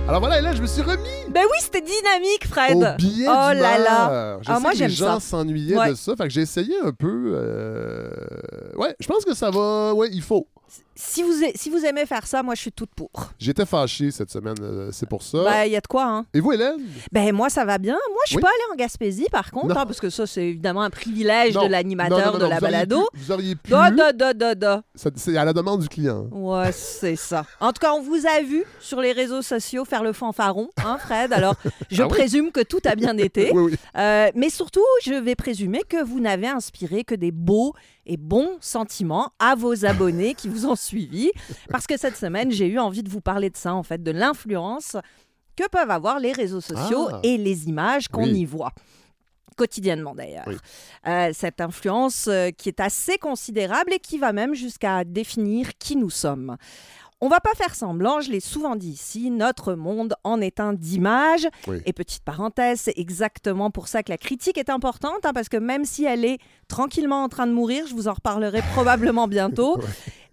Alors 0.10 0.22
voilà, 0.22 0.40
et 0.40 0.42
là, 0.42 0.54
je 0.56 0.62
me 0.64 0.66
suis 0.68 0.82
remis 0.82 1.04
Ben 1.30 1.44
oui, 1.44 1.58
c'était 1.62 1.82
dynamique, 1.82 2.48
Fred. 2.48 2.78
au 2.78 2.96
billet 2.98 3.28
oh 3.30 3.52
du 3.54 3.60
là 3.60 3.78
là. 3.78 4.40
Je 4.42 4.50
Ah, 4.52 4.56
sais 4.56 4.62
moi, 4.62 4.72
que 4.74 4.78
les 4.80 4.90
gens 4.90 5.20
s'ennuyaient 5.20 5.78
Ouais. 5.78 5.90
de 5.92 5.94
ça. 5.96 6.16
Fait 6.16 6.24
que 6.24 6.30
j'ai 6.32 6.42
essayé 6.42 6.74
un 6.84 6.92
peu. 6.92 7.34
euh, 7.36 8.10
Ouais, 8.76 8.96
je 9.00 9.06
pense 9.08 9.24
que 9.24 9.36
ça 9.36 9.52
va. 9.52 9.94
Ouais, 9.94 10.10
il 10.12 10.24
faut. 10.24 10.48
Si 10.96 11.24
vous, 11.24 11.32
a- 11.44 11.52
si 11.56 11.70
vous 11.70 11.84
aimez 11.86 12.06
faire 12.06 12.28
ça, 12.28 12.44
moi, 12.44 12.56
je 12.56 12.62
suis 12.62 12.72
toute 12.72 12.90
pour. 12.96 13.10
J'étais 13.40 13.66
fâché 13.66 14.12
cette 14.12 14.30
semaine, 14.30 14.58
euh, 14.62 14.90
c'est 14.92 15.08
pour 15.08 15.24
ça. 15.24 15.44
Ben, 15.44 15.64
il 15.66 15.72
y 15.72 15.76
a 15.78 15.82
de 15.82 15.88
quoi, 15.88 16.06
hein. 16.06 16.26
Et 16.34 16.40
vous, 16.42 16.52
Hélène? 16.52 16.78
Ben, 17.12 17.34
moi, 17.34 17.50
ça 17.50 17.64
va 17.66 17.78
bien. 17.78 17.94
Moi, 17.94 18.20
je 18.26 18.30
suis 18.32 18.36
Oui. 18.38 18.42
pas 18.42 18.50
allée 18.50 18.74
en 18.74 18.76
Gaspésie, 18.76 19.28
par 19.32 19.50
contre, 19.52 19.68
Non. 19.68 19.78
hein, 19.78 19.86
parce 19.86 20.00
que 20.02 20.10
ça, 20.10 20.28
c'est 20.28 20.46
évidemment 20.48 20.82
un 20.82 20.90
privilège 20.90 21.54
Non. 21.56 21.62
de 21.62 21.66
Non, 21.68 21.72
l'animateur 21.72 22.34
non, 22.34 22.38
de 22.40 22.44
non, 22.44 22.50
la 22.50 22.58
vous 22.60 22.66
auriez 22.66 22.72
balado. 22.78 23.08
pu- 23.14 23.20
vous 23.20 23.32
auriez 23.32 23.56
pu. 23.56 23.72
Da, 23.72 23.90
da, 23.92 24.12
da, 24.12 24.34
da, 24.34 24.56
da. 24.56 24.84
Ça- 24.94 25.10
C'est 25.16 25.38
à 25.38 25.46
la 25.46 25.54
demande 25.54 25.82
du 25.82 25.88
client. 25.88 26.28
Ouais, 26.32 26.72
c'est 26.74 27.16
ça. 27.16 27.46
En 27.62 27.72
tout 27.72 27.80
cas, 27.80 27.94
on 27.94 28.02
vous 28.02 28.26
a 28.28 28.42
vu 28.42 28.64
sur 28.82 29.00
les 29.00 29.14
réseaux 29.14 29.42
sociaux 29.42 29.86
faire 29.86 30.04
le 30.04 30.12
fanfaron, 30.14 30.70
hein, 30.86 30.98
Fred. 31.00 31.32
Alors, 31.34 31.56
je 31.90 32.02
Ah 32.04 32.08
oui? 32.08 32.10
présume 32.12 32.52
que 32.52 32.62
tout 32.62 32.80
a 32.86 32.96
bien 32.96 33.18
été. 33.18 33.52
Oui, 33.54 33.72
oui. 33.72 33.76
Euh, 33.98 34.30
mais 34.36 34.50
surtout, 34.50 34.84
je 35.06 35.14
vais 35.14 35.36
présumer 35.36 35.82
que 35.88 36.04
vous 36.04 36.20
n'avez 36.20 36.48
inspiré 36.48 37.04
que 37.06 37.16
des 37.16 37.32
beaux 37.32 37.74
et 38.10 38.18
bons 38.18 38.58
sentiments 38.60 39.32
à 39.40 39.56
vos 39.56 39.86
abonnés 39.86 40.34
qui 40.34 40.50
vous 40.50 40.66
ont 40.66 40.76
suivi, 40.76 41.32
parce 41.70 41.88
que 41.88 41.98
cette 41.98 42.18
semaine, 42.18 42.52
j'ai 42.52 42.68
eu 42.68 42.80
envie 42.80 43.04
de 43.04 43.10
vous 43.10 43.22
parler 43.22 43.50
de 43.50 43.56
ça, 43.58 43.74
en 43.74 43.84
fait, 43.84 44.02
de 44.04 44.12
l'influence 44.12 44.98
que 45.56 45.68
peuvent 45.70 45.92
avoir 45.92 46.20
les 46.20 46.32
réseaux 46.32 46.62
sociaux 46.62 47.08
Ah. 47.12 47.20
et 47.24 47.38
les 47.38 47.68
images 47.70 48.08
qu'on 48.08 48.24
Oui. 48.24 48.40
y 48.42 48.46
voit 48.46 48.72
quotidiennement 49.58 50.16
d'ailleurs. 50.16 50.46
Oui. 50.48 50.56
Euh, 51.08 51.32
cette 51.34 51.60
influence 51.60 52.28
euh, 52.30 52.50
qui 52.52 52.70
est 52.70 52.80
assez 52.80 53.18
considérable 53.18 53.92
et 53.94 54.00
qui 54.00 54.18
va 54.18 54.32
même 54.32 54.54
jusqu'à 54.56 55.04
définir 55.04 55.72
qui 55.78 55.98
nous 55.98 56.10
sommes. 56.10 56.56
On 57.22 57.28
va 57.28 57.42
pas 57.42 57.54
faire 57.56 57.76
semblant, 57.76 58.22
je 58.22 58.32
l'ai 58.32 58.40
souvent 58.40 58.78
dit 58.78 58.92
ici, 58.92 59.30
notre 59.30 59.74
monde 59.74 60.16
en 60.24 60.40
est 60.40 60.62
un 60.62 60.72
d'image. 60.72 61.48
Oui. 61.68 61.78
Et 61.86 61.92
petite 61.92 62.24
parenthèse, 62.24 62.80
c'est 62.80 62.98
exactement 62.98 63.72
pour 63.72 63.90
ça 63.90 64.04
que 64.04 64.10
la 64.12 64.18
critique 64.18 64.58
est 64.58 64.70
importante, 64.70 65.26
hein, 65.26 65.34
parce 65.34 65.50
que 65.50 65.58
même 65.58 65.84
si 65.84 66.06
elle 66.06 66.24
est 66.24 66.38
tranquillement 66.70 67.24
en 67.24 67.28
train 67.28 67.46
de 67.46 67.52
mourir, 67.52 67.86
je 67.88 67.94
vous 67.94 68.08
en 68.08 68.14
reparlerai 68.14 68.62
probablement 68.74 69.28
bientôt, 69.28 69.78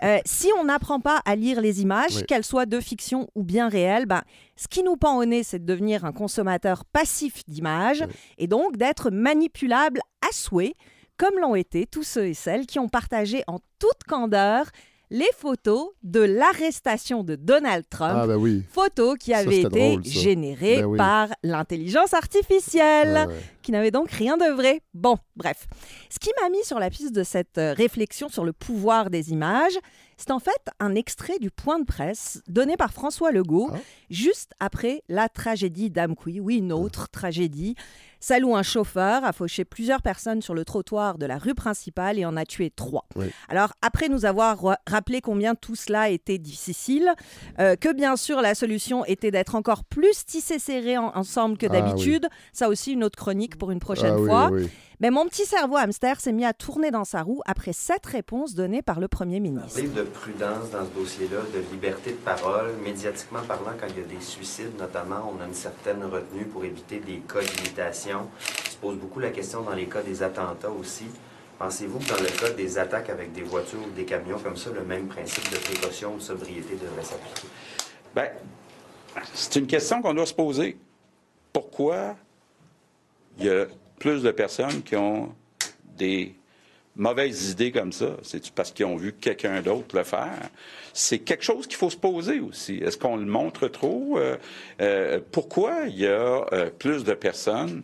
euh, 0.05 0.19
si 0.25 0.49
on 0.61 0.65
n'apprend 0.65 1.01
pas 1.01 1.21
à 1.25 1.35
lire 1.35 1.61
les 1.61 1.83
images, 1.83 2.19
Oui. 2.19 2.25
qu'elles 2.27 2.45
soient 2.45 2.67
de 2.67 2.79
fiction 2.79 3.29
ou 3.35 3.43
bien 3.43 3.69
réelles, 3.69 4.07
ben, 4.07 4.23
ce 4.55 4.69
qui 4.69 4.85
nous 4.85 4.97
pend 4.97 5.17
au 5.19 5.25
nez, 5.25 5.43
c'est 5.43 5.59
de 5.59 5.67
devenir 5.67 6.05
un 6.05 6.13
consommateur 6.13 6.85
passif 6.85 7.43
d'images 7.49 8.03
Oui. 8.07 8.15
et 8.39 8.47
donc 8.47 8.77
d'être 8.77 9.11
manipulable 9.11 10.01
à 10.23 10.33
souhait, 10.33 10.75
comme 11.17 11.39
l'ont 11.41 11.57
été 11.57 11.87
tous 11.87 12.05
ceux 12.05 12.27
et 12.27 12.35
celles 12.35 12.67
qui 12.67 12.79
ont 12.79 12.89
partagé 12.89 13.43
en 13.49 13.59
toute 13.81 14.05
candeur 14.07 14.67
les 15.11 15.29
photos 15.37 15.91
de 16.03 16.21
l'arrestation 16.21 17.23
de 17.23 17.37
Donald 17.37 17.85
Trump. 17.89 18.15
Ah, 18.17 18.27
ben 18.27 18.37
oui. 18.37 18.65
Photo 18.69 19.15
qui 19.15 19.31
Ça, 19.31 19.41
c'était 19.45 19.61
été 19.61 19.69
drôle, 19.69 20.05
ça. 20.05 20.21
générée 20.21 20.77
Ben 20.79 20.85
oui. 20.87 20.99
par 20.99 21.29
l'intelligence 21.43 22.13
artificielle 22.15 23.13
Ouais, 23.15 23.27
ouais. 23.35 23.41
qui 23.63 23.73
n'avait 23.73 23.91
donc 23.91 24.11
rien 24.11 24.37
de 24.37 24.53
vrai. 24.55 24.81
Bon, 24.95 25.17
bref. 25.37 25.67
Ce 26.11 26.19
qui 26.19 26.31
m'a 26.43 26.49
mis 26.51 26.65
sur 26.65 26.79
la 26.81 26.91
piste 26.91 27.13
de 27.15 27.23
cette 27.23 27.59
euh, 27.59 27.73
réflexion 27.73 28.29
sur 28.29 28.45
le 28.45 28.53
pouvoir 28.53 29.11
des 29.11 29.31
images, 29.31 29.79
c'est 30.17 30.31
en 30.31 30.39
fait 30.41 30.51
un 30.81 30.95
extrait 30.95 31.39
du 31.39 31.51
point 31.51 31.79
de 31.79 31.85
presse 31.85 32.43
donné 32.49 32.77
par 32.77 32.93
François 32.93 33.31
Legault 33.31 33.71
Ah. 33.73 33.79
juste 34.11 34.53
après 34.61 35.03
la 35.09 35.29
tragédie 35.29 35.91
d'Amqui. 35.91 36.41
Oui, 36.41 36.57
une 36.57 36.73
autre 36.73 37.09
tragédie. 37.11 37.75
Celle 38.21 38.45
où 38.45 38.57
un 38.57 38.63
chauffeur 38.63 39.25
a 39.25 39.33
fauché 39.33 39.65
plusieurs 39.65 40.03
personnes 40.03 40.43
sur 40.43 40.55
le 40.55 40.65
trottoir 40.65 41.19
de 41.19 41.27
la 41.27 41.39
rue 41.39 41.55
principale 41.55 42.19
et 42.19 42.25
en 42.25 42.37
a 42.37 42.45
tué 42.45 42.71
trois. 42.71 43.07
Oui. 43.15 43.27
Alors, 43.49 43.73
après 43.83 44.09
nous 44.09 44.25
avoir 44.25 44.61
ra- 44.61 44.79
rappelé 44.87 45.21
combien 45.21 45.55
tout 45.55 45.75
cela 45.77 46.09
était 46.11 46.39
difficile, 46.39 47.13
euh, 47.59 47.77
que 47.77 47.93
bien 47.93 48.17
sûr 48.17 48.41
la 48.41 48.55
solution 48.55 49.05
était 49.05 49.31
d'être 49.31 49.55
encore 49.55 49.85
plus 49.85 50.25
tissé 50.25 50.59
serré 50.59 50.97
en- 50.99 51.13
ensemble 51.15 51.59
que 51.59 51.67
Ah 51.67 51.73
oui. 51.73 51.79
d'habitude, 51.83 52.27
ça 52.53 52.69
aussi 52.69 52.93
une 52.93 53.05
autre 53.05 53.17
chronique 53.19 53.59
pour 53.59 53.71
une 53.71 53.81
prochaine 53.81 54.15
Ah 54.19 54.25
fois. 54.27 54.51
oui. 54.53 54.69
Mais 54.99 55.11
mon 55.11 55.27
petit 55.27 55.45
cerveau 55.45 55.77
hamster 55.77 56.21
s'est 56.21 56.33
mis 56.33 56.47
à 56.47 56.55
tourner 56.55 56.91
dans 56.91 57.05
sa 57.05 57.23
roue 57.23 57.43
après 57.45 57.75
cette 57.75 58.07
réponse 58.07 58.55
donnée 58.55 58.81
par 58.81 58.99
le 58.99 59.09
Premier 59.09 59.41
ministre. 59.41 59.75
Parler 59.75 59.89
de 59.89 60.03
prudence 60.03 60.71
dans 60.71 60.87
ce 60.87 60.91
dossier-là, 60.99 61.41
de 61.53 61.71
liberté 61.71 62.13
de 62.13 62.17
parole, 62.17 62.73
médiatiquement 62.83 63.43
parlant, 63.47 63.73
quand 63.79 63.89
il 63.91 63.99
y 63.99 64.05
a 64.05 64.07
des 64.07 64.25
suicides 64.25 64.79
notamment, 64.79 65.31
on 65.35 65.43
a 65.43 65.47
une 65.47 65.55
certaine 65.55 66.03
retenue 66.03 66.47
pour 66.47 66.65
éviter 66.65 66.99
des 67.01 67.19
cas 67.19 67.41
d'imitation. 67.41 68.29
Se 68.71 68.77
pose 68.77 68.97
beaucoup 68.97 69.21
la 69.21 69.31
question 69.31 69.61
dans 69.61 69.75
les 69.75 69.87
cas 69.87 70.03
des 70.03 70.23
attentats 70.23 70.71
aussi. 70.71 71.05
Pensez-vous 71.59 71.99
que 71.99 72.09
dans 72.09 72.23
le 72.23 72.31
cas 72.31 72.51
des 72.55 72.79
attaques 72.79 73.11
avec 73.11 73.33
des 73.33 73.43
voitures 73.43 73.81
ou 73.87 73.91
des 73.91 74.07
camions 74.07 74.39
comme 74.39 74.57
ça, 74.57 74.71
le 74.71 74.83
même 74.83 75.09
principe 75.09 75.51
de 75.51 75.59
précaution 75.59 76.15
ou 76.15 76.17
de 76.17 76.23
sobriété 76.23 76.75
devrait 76.75 77.05
s'appliquer? 77.05 77.49
Ben, 78.15 78.31
c'est 79.35 79.57
une 79.57 79.67
question 79.67 80.01
qu'on 80.01 80.15
doit 80.15 80.27
se 80.27 80.35
poser. 80.35 80.79
Pourquoi 81.53 82.17
il 83.39 83.45
y 83.45 83.51
a 83.51 83.67
plus 83.99 84.23
de 84.23 84.31
personnes 84.31 84.83
qui 84.83 84.97
ont 84.97 85.35
des 85.97 86.35
mauvaises 86.95 87.51
idées 87.51 87.73
comme 87.73 87.93
ça? 87.93 88.17
C'est 88.23 88.51
parce 88.51 88.73
qu'ils 88.73 88.87
ont 88.87 88.97
vu 88.97 89.13
quelqu'un 89.13 89.61
d'autre 89.63 89.97
le 89.97 90.05
faire? 90.05 90.51
C'est 90.93 91.21
quelque 91.21 91.45
chose 91.45 91.67
qu'il 91.67 91.77
faut 91.77 91.91
se 91.91 91.97
poser 91.97 92.41
aussi. 92.41 92.77
Est-ce 92.77 92.99
qu'on 92.99 93.17
le 93.17 93.27
montre 93.27 93.69
trop? 93.69 94.19
Euh, 94.19 94.37
euh, 94.81 95.21
pourquoi 95.33 95.87
il 95.87 95.99
y 95.99 96.07
a 96.07 96.47
euh, 96.53 96.71
plus 96.71 97.05
de 97.05 97.15
personnes 97.15 97.83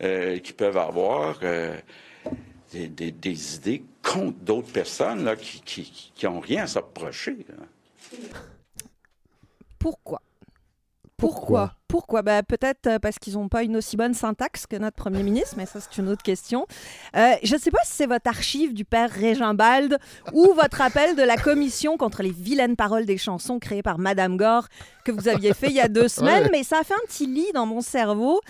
qui 0.00 0.52
peuvent 0.52 0.78
avoir 0.78 1.40
des, 2.72 3.56
idées 3.56 3.82
contre 4.00 4.38
d'autres 4.38 4.70
personnes 4.70 5.24
là, 5.24 5.34
qui, 5.34 5.60
qui, 5.62 6.12
qui 6.14 6.26
ont 6.28 6.38
rien 6.38 6.66
à 6.66 6.66
là? 6.76 7.64
Pourquoi? 9.80 10.20
Pourquoi? 11.18 11.72
Pourquoi 11.88 12.22
ben, 12.22 12.42
Peut-être 12.42 12.86
euh, 12.86 12.98
parce 12.98 13.18
qu'ils 13.18 13.34
n'ont 13.34 13.48
pas 13.48 13.62
une 13.64 13.76
aussi 13.76 13.96
bonne 13.96 14.14
syntaxe 14.14 14.66
que 14.66 14.76
notre 14.76 14.96
Premier 14.96 15.22
ministre, 15.22 15.54
mais 15.56 15.66
ça, 15.66 15.80
c'est 15.80 16.00
une 16.00 16.08
autre 16.08 16.22
question. 16.22 16.66
Euh, 17.16 17.32
je 17.42 17.54
ne 17.54 17.60
sais 17.60 17.70
pas 17.70 17.80
si 17.84 17.92
c'est 17.92 18.06
votre 18.06 18.28
archive 18.28 18.72
du 18.72 18.84
père 18.84 19.10
Régimbald 19.10 19.98
ou 20.32 20.52
votre 20.54 20.80
appel 20.80 21.16
de 21.16 21.22
la 21.22 21.36
commission 21.36 21.96
contre 21.96 22.22
les 22.22 22.30
vilaines 22.30 22.76
paroles 22.76 23.04
des 23.04 23.18
chansons 23.18 23.58
créées 23.58 23.82
par 23.82 23.98
Madame 23.98 24.36
Gore 24.36 24.68
que 25.04 25.10
vous 25.12 25.28
aviez 25.28 25.54
fait 25.54 25.68
il 25.68 25.74
y 25.74 25.80
a 25.80 25.88
deux 25.88 26.08
semaines, 26.08 26.44
Ouais. 26.44 26.50
mais 26.52 26.62
ça 26.62 26.78
a 26.80 26.84
fait 26.84 26.94
un 26.94 27.06
petit 27.06 27.26
lit 27.26 27.50
dans 27.52 27.66
mon 27.66 27.80
cerveau 27.80 28.40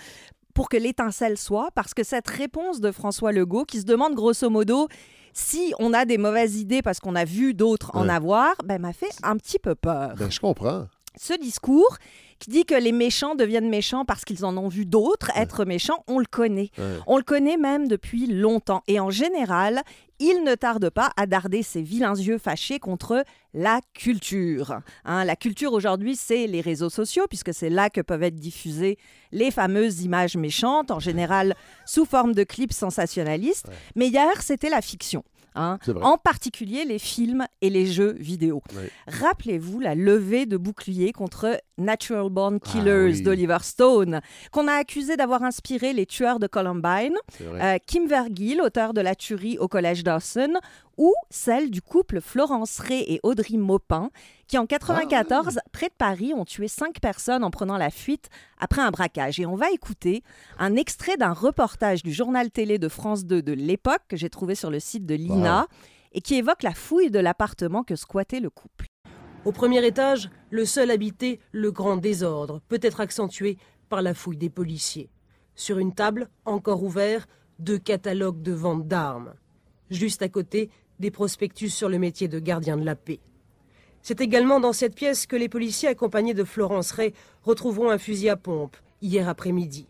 pour 0.53 0.69
que 0.69 0.77
l'étincelle 0.77 1.37
soit, 1.37 1.69
parce 1.73 1.93
que 1.93 2.03
cette 2.03 2.27
réponse 2.27 2.81
de 2.81 2.91
François 2.91 3.31
Legault, 3.31 3.65
qui 3.65 3.79
se 3.79 3.85
demande 3.85 4.13
grosso 4.13 4.49
modo 4.49 4.87
si 5.31 5.73
on 5.79 5.93
a 5.93 6.05
des 6.05 6.17
mauvaises 6.17 6.57
idées 6.57 6.81
parce 6.81 6.99
qu'on 6.99 7.15
a 7.15 7.23
vu 7.23 7.53
d'autres 7.53 7.91
en 7.95 8.09
avoir, 8.09 8.55
ben, 8.65 8.81
m'a 8.81 8.91
fait 8.93 9.11
un 9.23 9.37
petit 9.37 9.59
peu 9.59 9.75
peur 9.75 10.15
Ben, 10.17 10.29
je 10.29 10.39
comprends. 10.39 10.87
Ce 11.19 11.33
discours 11.33 11.97
qui 12.39 12.49
dit 12.49 12.65
que 12.65 12.75
les 12.75 12.93
méchants 12.93 13.35
deviennent 13.35 13.69
méchants 13.69 14.05
parce 14.05 14.23
qu'ils 14.23 14.45
en 14.45 14.55
ont 14.55 14.69
vu 14.69 14.85
d'autres 14.85 15.31
être 15.35 15.65
méchants, 15.65 16.03
on 16.07 16.19
le 16.19 16.25
connaît. 16.25 16.71
Ouais. 16.77 16.97
On 17.05 17.17
le 17.17 17.23
connaît 17.23 17.57
même 17.57 17.89
depuis 17.89 18.27
longtemps. 18.27 18.81
Et 18.87 19.01
en 19.01 19.09
général, 19.09 19.83
il 20.19 20.43
ne 20.43 20.55
tarde 20.55 20.89
pas 20.89 21.11
à 21.17 21.25
darder 21.25 21.61
ses 21.61 21.81
vilains 21.81 22.15
yeux 22.15 22.37
fâchés 22.37 22.79
contre 22.79 23.25
la 23.53 23.81
culture. 23.93 24.79
Hein, 25.03 25.25
la 25.25 25.35
culture 25.35 25.73
aujourd'hui, 25.73 26.15
c'est 26.15 26.47
les 26.47 26.61
réseaux 26.61 26.89
sociaux, 26.89 27.25
puisque 27.27 27.53
c'est 27.53 27.69
là 27.69 27.89
que 27.89 28.01
peuvent 28.01 28.23
être 28.23 28.35
diffusées 28.35 28.97
les 29.33 29.51
fameuses 29.51 30.03
images 30.03 30.37
méchantes, 30.37 30.91
en 30.91 30.99
général 30.99 31.55
sous 31.85 32.05
forme 32.05 32.33
de 32.33 32.43
clips 32.43 32.73
sensationnalistes. 32.73 33.67
Mais 33.95 34.07
hier, 34.07 34.41
c'était 34.41 34.69
la 34.69 34.81
fiction. 34.81 35.23
Hein. 35.55 35.77
En 36.01 36.17
particulier 36.17 36.85
les 36.85 36.99
films 36.99 37.45
et 37.61 37.69
les 37.69 37.85
jeux 37.85 38.13
vidéo. 38.13 38.61
Rappelez-vous 39.07 39.79
la 39.79 39.95
levée 39.95 40.45
de 40.45 40.57
bouclier 40.57 41.11
contre 41.11 41.61
Natural 41.79 42.29
Born 42.29 42.59
Killers 42.59 43.11
Ah 43.11 43.15
oui. 43.17 43.21
d'Oliver 43.21 43.57
Stone, 43.61 44.21
qu'on 44.51 44.67
a 44.67 44.73
accusé 44.73 45.17
d'avoir 45.17 45.43
inspiré 45.43 45.93
les 45.93 46.05
tueurs 46.05 46.39
de 46.39 46.47
Columbine, 46.47 47.15
euh, 47.41 47.77
Kim 47.85 48.07
Vergil, 48.07 48.61
auteur 48.61 48.93
de 48.93 49.01
la 49.01 49.15
tuerie 49.15 49.57
au 49.57 49.67
collège 49.67 50.03
Dawson, 50.03 50.53
ou 50.97 51.13
celle 51.29 51.71
du 51.71 51.81
couple 51.81 52.19
Florence 52.21 52.79
Ray 52.79 53.03
et 53.07 53.19
Audrey 53.23 53.57
Maupin, 53.57 54.09
qui 54.47 54.57
en 54.57 54.65
94, 54.65 55.59
près 55.71 55.87
de 55.87 55.93
Paris, 55.97 56.33
ont 56.35 56.43
tué 56.45 56.67
cinq 56.67 56.99
personnes 56.99 57.43
en 57.43 57.51
prenant 57.51 57.77
la 57.77 57.89
fuite 57.89 58.29
après 58.59 58.81
un 58.81 58.91
braquage. 58.91 59.39
Et 59.39 59.45
on 59.45 59.55
va 59.55 59.71
écouter 59.71 60.23
un 60.57 60.75
extrait 60.75 61.15
d'un 61.17 61.31
reportage 61.33 62.03
du 62.03 62.11
journal 62.11 62.51
télé 62.51 62.79
de 62.79 62.89
France 62.89 63.25
2 63.25 63.41
de 63.41 63.53
l'époque, 63.53 64.01
que 64.09 64.17
j'ai 64.17 64.29
trouvé 64.29 64.55
sur 64.55 64.69
le 64.69 64.79
site 64.79 65.05
de 65.05 65.15
l'INA, 65.15 65.67
et 66.11 66.21
qui 66.21 66.35
évoque 66.35 66.63
la 66.63 66.73
fouille 66.73 67.11
de 67.11 67.19
l'appartement 67.19 67.83
que 67.83 67.95
squattait 67.95 68.39
le 68.39 68.49
couple. 68.49 68.87
Au 69.45 69.51
premier 69.53 69.85
étage, 69.85 70.29
le 70.49 70.65
seul 70.65 70.91
habité, 70.91 71.39
le 71.51 71.71
grand 71.71 71.97
désordre, 71.97 72.61
peut 72.67 72.79
être 72.81 73.01
accentué 73.01 73.57
par 73.89 74.01
la 74.01 74.13
fouille 74.13 74.37
des 74.37 74.49
policiers. 74.49 75.09
Sur 75.55 75.77
une 75.79 75.93
table, 75.93 76.29
encore 76.45 76.83
ouvert, 76.83 77.27
deux 77.59 77.77
catalogues 77.77 78.41
de 78.41 78.53
vente 78.53 78.87
d'armes. 78.87 79.33
Juste 79.89 80.21
à 80.21 80.29
côté, 80.29 80.69
des 80.99 81.11
prospectus 81.11 81.69
sur 81.69 81.89
le 81.89 81.99
métier 81.99 82.27
de 82.27 82.39
gardien 82.39 82.77
de 82.77 82.85
la 82.85 82.95
paix. 82.95 83.19
C'est 84.01 84.21
également 84.21 84.59
dans 84.59 84.73
cette 84.73 84.95
pièce 84.95 85.25
que 85.25 85.35
les 85.35 85.49
policiers 85.49 85.89
accompagnés 85.89 86.33
de 86.33 86.43
Florence 86.43 86.91
Ray 86.91 87.13
retrouveront 87.43 87.89
un 87.89 87.97
fusil 87.97 88.29
à 88.29 88.37
pompe, 88.37 88.77
hier 89.01 89.27
après-midi. 89.27 89.87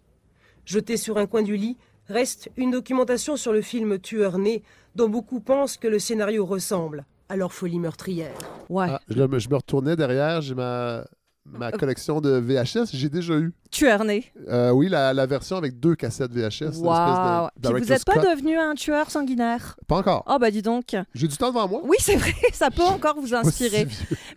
Jeté 0.65 0.97
sur 0.97 1.17
un 1.17 1.27
coin 1.27 1.41
du 1.41 1.55
lit, 1.55 1.77
reste 2.07 2.49
une 2.57 2.71
documentation 2.71 3.37
sur 3.37 3.53
le 3.53 3.61
film 3.61 3.99
Tueur 3.99 4.39
né, 4.39 4.63
dont 4.95 5.09
beaucoup 5.09 5.39
pensent 5.39 5.77
que 5.77 5.87
le 5.87 5.99
scénario 5.99 6.45
ressemble 6.45 7.05
à 7.29 7.35
leur 7.35 7.53
folie 7.53 7.79
meurtrière. 7.79 8.35
Ouais. 8.69 8.87
Ah, 8.89 8.99
je, 9.07 9.21
me- 9.23 9.39
je 9.39 9.49
me 9.49 9.55
retournais 9.55 9.95
derrière, 9.95 10.41
j'ai 10.41 10.55
ma, 10.55 11.05
ma 11.57 11.71
collection 11.71 12.21
de 12.21 12.31
VHS, 12.31 12.89
j'ai 12.93 13.09
déjà 13.09 13.33
eu. 13.35 13.53
Tueur 13.71 14.03
né. 14.03 14.25
Euh, 14.47 14.71
oui, 14.71 14.89
la, 14.89 15.13
la 15.13 15.25
version 15.27 15.55
avec 15.55 15.79
deux 15.79 15.95
cassettes 15.95 16.31
VHS. 16.31 16.81
de. 16.81 17.51
Puis 17.61 17.81
vous 17.83 17.89
n'êtes 17.89 18.05
pas 18.05 18.17
devenu 18.17 18.57
un 18.57 18.73
tueur 18.73 19.11
sanguinaire? 19.11 19.75
Pas 19.87 19.97
encore. 19.97 20.23
Oh 20.27 20.37
bah 20.39 20.49
dis 20.49 20.61
donc. 20.63 20.95
J'ai 21.13 21.27
du 21.27 21.37
temps 21.37 21.49
devant 21.49 21.67
moi. 21.67 21.81
Oui, 21.83 21.97
c'est 21.99 22.15
vrai, 22.15 22.33
ça 22.53 22.71
peut 22.71 22.83
encore 22.83 23.15
vous 23.21 23.29
Pas 23.29 23.43
si 23.43 23.65
inspirer. 23.65 23.87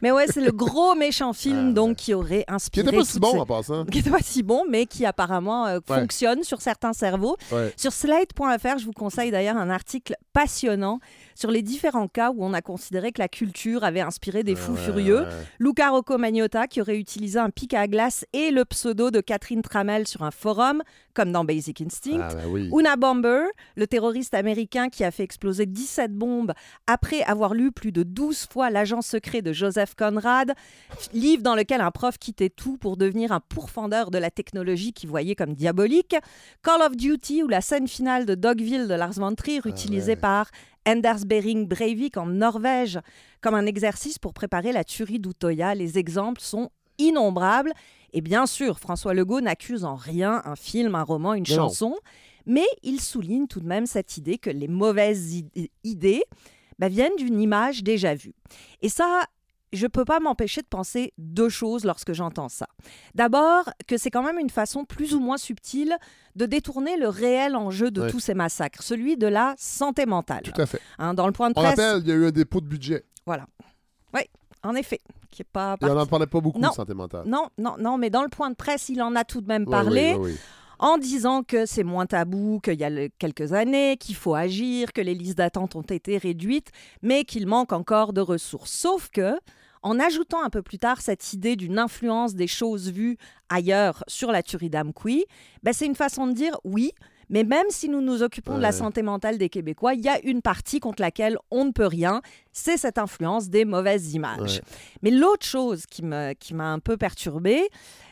Mais 0.02 0.12
ouais, 0.12 0.26
c'est 0.26 0.42
le 0.42 0.52
gros 0.52 0.94
méchant 0.94 1.32
film 1.32 1.68
Ah, 1.70 1.72
donc 1.72 1.96
qui 1.96 2.12
aurait 2.14 2.44
Qui 2.46 2.54
inspiré. 2.54 2.86
était 2.88 2.96
pas 2.96 3.02
toutes 3.02 3.10
si 3.12 3.20
bon 3.20 3.40
en 3.40 3.46
passant. 3.46 3.84
qui 3.86 3.98
n'était 3.98 4.10
pas 4.10 4.22
si 4.22 4.42
bon, 4.42 4.64
mais 4.68 4.84
qui 4.86 5.06
apparemment 5.06 5.66
euh, 5.66 5.78
Ouais. 5.88 5.98
fonctionne 6.00 6.42
sur 6.44 6.60
certains 6.60 6.92
cerveaux. 6.92 7.36
Ouais. 7.50 7.72
Sur 7.76 7.92
Slate.fr, 7.92 8.78
je 8.78 8.84
vous 8.84 8.92
conseille 8.92 9.30
d'ailleurs 9.30 9.56
un 9.56 9.70
article 9.70 10.14
passionnant 10.34 11.00
sur 11.34 11.50
les 11.50 11.62
différents 11.62 12.08
cas 12.08 12.30
où 12.30 12.44
on 12.44 12.52
a 12.52 12.60
considéré 12.60 13.12
que 13.12 13.18
la 13.20 13.28
culture 13.28 13.84
avait 13.84 14.00
inspiré 14.02 14.42
des 14.44 14.54
fous 14.54 14.72
Ouais, 14.72 14.78
furieux. 14.78 15.24
Luca 15.58 15.90
Rocco 15.90 16.18
Magnotta, 16.18 16.66
qui 16.66 16.80
aurait 16.80 16.98
utilisé 17.02 17.38
un 17.38 17.50
pic 17.50 17.74
à 17.74 17.86
glace 17.86 18.24
et 18.32 18.50
le 18.50 18.64
pseudo 18.64 19.10
de 19.10 19.20
Catherine 19.20 19.60
Tramel 19.60 20.06
sur 20.06 20.22
un 20.22 20.30
forum, 20.30 20.82
comme 21.14 21.32
dans 21.32 21.44
Basic 21.44 21.80
Instinct. 21.80 22.20
Ah, 22.22 22.48
oui. 22.48 22.70
Una 22.72 22.96
Bomber, 22.96 23.44
le 23.76 23.86
terroriste 23.86 24.34
américain 24.34 24.88
qui 24.88 25.04
a 25.04 25.10
fait 25.10 25.24
exploser 25.24 25.66
17 25.66 26.12
bombes 26.12 26.52
après 26.86 27.22
avoir 27.22 27.54
lu 27.54 27.72
plus 27.72 27.92
de 27.92 28.02
12 28.02 28.46
fois 28.50 28.70
L'agent 28.70 29.02
secret 29.02 29.42
de 29.42 29.52
Joseph 29.52 29.94
Conrad, 29.94 30.54
livre 31.12 31.42
dans 31.42 31.56
lequel 31.56 31.80
un 31.80 31.90
prof 31.90 32.16
quittait 32.18 32.50
tout 32.50 32.78
pour 32.78 32.96
devenir 32.96 33.32
un 33.32 33.40
pourfendeur 33.40 34.10
de 34.10 34.18
la 34.18 34.30
technologie 34.30 34.92
qu'il 34.92 35.10
voyait 35.10 35.34
comme 35.34 35.54
diabolique. 35.54 36.16
Call 36.62 36.82
of 36.82 36.96
Duty 36.96 37.42
ou 37.42 37.48
la 37.48 37.60
scène 37.60 37.88
finale 37.88 38.24
de 38.24 38.34
Dogville 38.34 38.88
de 38.88 38.94
Lars 38.94 39.14
von 39.14 39.34
Trier, 39.34 39.60
utilisée 39.66 40.12
ouais. 40.12 40.16
par 40.16 40.50
Anders 40.86 41.24
Behring 41.26 41.66
Breivik 41.66 42.16
en 42.16 42.26
Norvège 42.26 42.98
comme 43.40 43.54
un 43.54 43.66
exercice 43.66 44.18
pour 44.18 44.32
préparer 44.32 44.72
la 44.72 44.84
tuerie 44.84 45.18
d'Utoya. 45.18 45.74
Les 45.74 45.98
exemples 45.98 46.40
sont 46.40 46.70
innombrables. 46.98 47.72
Et 48.12 48.20
bien 48.20 48.46
sûr, 48.46 48.78
François 48.78 49.14
Legault 49.14 49.40
n'accuse 49.40 49.84
en 49.84 49.94
rien 49.94 50.42
un 50.44 50.56
film, 50.56 50.94
un 50.94 51.02
roman, 51.02 51.34
une 51.34 51.44
Non. 51.48 51.54
chanson, 51.56 51.94
mais 52.46 52.64
il 52.82 53.00
souligne 53.00 53.46
tout 53.46 53.60
de 53.60 53.66
même 53.66 53.86
cette 53.86 54.16
idée 54.16 54.38
que 54.38 54.50
les 54.50 54.68
mauvaises 54.68 55.34
id- 55.34 55.70
idées 55.84 56.22
bah, 56.78 56.88
viennent 56.88 57.16
d'une 57.16 57.40
image 57.40 57.82
déjà 57.82 58.14
vue. 58.14 58.34
Et 58.82 58.88
ça, 58.88 59.22
je 59.72 59.84
ne 59.84 59.88
peux 59.88 60.04
pas 60.04 60.20
m'empêcher 60.20 60.60
de 60.60 60.66
penser 60.66 61.14
deux 61.16 61.48
choses 61.48 61.84
lorsque 61.84 62.12
j'entends 62.12 62.50
ça. 62.50 62.66
D'abord, 63.14 63.70
que 63.86 63.96
c'est 63.96 64.10
quand 64.10 64.22
même 64.22 64.38
une 64.38 64.50
façon 64.50 64.84
plus 64.84 65.14
ou 65.14 65.20
moins 65.20 65.38
subtile 65.38 65.96
de 66.36 66.44
détourner 66.44 66.98
le 66.98 67.08
réel 67.08 67.56
enjeu 67.56 67.90
de 67.90 68.10
tous 68.10 68.20
ces 68.20 68.34
massacres, 68.34 68.82
celui 68.82 69.16
de 69.16 69.26
la 69.26 69.54
santé 69.56 70.04
mentale. 70.04 70.42
Tout 70.42 70.60
à 70.60 70.66
fait. 70.66 70.80
Hein, 70.98 71.14
dans 71.14 71.26
le 71.26 71.32
point 71.32 71.48
de 71.48 71.54
On 71.56 71.62
presse, 71.62 71.78
rappelle, 71.78 72.02
il 72.02 72.08
y 72.08 72.12
a 72.12 72.14
eu 72.16 72.26
un 72.26 72.30
dépôt 72.30 72.60
de 72.60 72.66
budget. 72.66 73.04
voilà. 73.24 73.46
Oui, 74.12 74.20
en 74.62 74.74
effet, 74.74 75.00
qui 75.32 75.42
est 75.42 75.48
pas 75.52 75.76
Il 75.80 75.88
n'en 75.88 76.06
parlait 76.06 76.26
pas 76.28 76.40
beaucoup 76.40 76.60
Non. 76.60 76.68
de 76.68 76.74
santé 76.74 76.94
mentale. 76.94 77.24
Non, 77.26 77.48
non, 77.58 77.74
non, 77.78 77.98
mais 77.98 78.10
dans 78.10 78.22
le 78.22 78.28
point 78.28 78.50
de 78.50 78.54
presse, 78.54 78.88
il 78.88 79.02
en 79.02 79.16
a 79.16 79.24
tout 79.24 79.40
de 79.40 79.48
même 79.48 79.66
parlé 79.66 80.12
oui, 80.14 80.20
oui, 80.26 80.30
oui. 80.32 80.38
en 80.78 80.98
disant 80.98 81.42
que 81.42 81.66
c'est 81.66 81.82
moins 81.84 82.06
tabou 82.06 82.60
qu'il 82.62 82.78
y 82.78 82.84
a 82.84 82.90
le- 82.90 83.08
quelques 83.18 83.52
années, 83.52 83.96
qu'il 83.98 84.14
faut 84.14 84.34
agir, 84.34 84.92
que 84.92 85.00
les 85.00 85.14
listes 85.14 85.38
d'attente 85.38 85.74
ont 85.74 85.82
été 85.82 86.18
réduites, 86.18 86.68
mais 87.02 87.24
qu'il 87.24 87.46
manque 87.46 87.72
encore 87.72 88.12
de 88.12 88.20
ressources. 88.20 88.70
Sauf 88.72 89.08
que, 89.10 89.34
en 89.84 89.98
ajoutant 89.98 90.42
un 90.44 90.50
peu 90.50 90.62
plus 90.62 90.78
tard 90.78 91.00
cette 91.00 91.32
idée 91.32 91.56
d'une 91.56 91.78
influence 91.78 92.34
des 92.36 92.46
choses 92.46 92.90
vues 92.92 93.16
ailleurs 93.48 94.04
sur 94.06 94.30
la 94.30 94.42
tuerie 94.44 94.70
d'Amqui, 94.70 95.24
ben 95.64 95.72
c'est 95.72 95.86
une 95.86 95.96
façon 95.96 96.26
de 96.28 96.32
dire 96.32 96.56
oui. 96.64 96.92
Mais 97.32 97.42
même 97.42 97.66
si 97.70 97.88
nous 97.88 98.00
nous 98.00 98.22
occupons 98.22 98.56
de 98.56 98.62
la 98.62 98.70
santé 98.70 99.02
mentale 99.02 99.38
des 99.38 99.48
Québécois, 99.48 99.94
il 99.94 100.02
y 100.02 100.08
a 100.08 100.20
une 100.22 100.42
partie 100.42 100.78
contre 100.78 101.02
laquelle 101.02 101.38
on 101.50 101.64
ne 101.64 101.72
peut 101.72 101.86
rien, 101.86 102.20
c'est 102.52 102.76
cette 102.76 102.98
influence 102.98 103.48
des 103.48 103.64
mauvaises 103.64 104.14
images. 104.14 104.56
Ouais. 104.56 104.76
Mais 105.02 105.10
l'autre 105.10 105.46
chose 105.46 105.86
qui 105.86 106.02
m'a 106.04 106.72
un 106.72 106.78
peu 106.78 106.96
perturbée, 106.96 107.68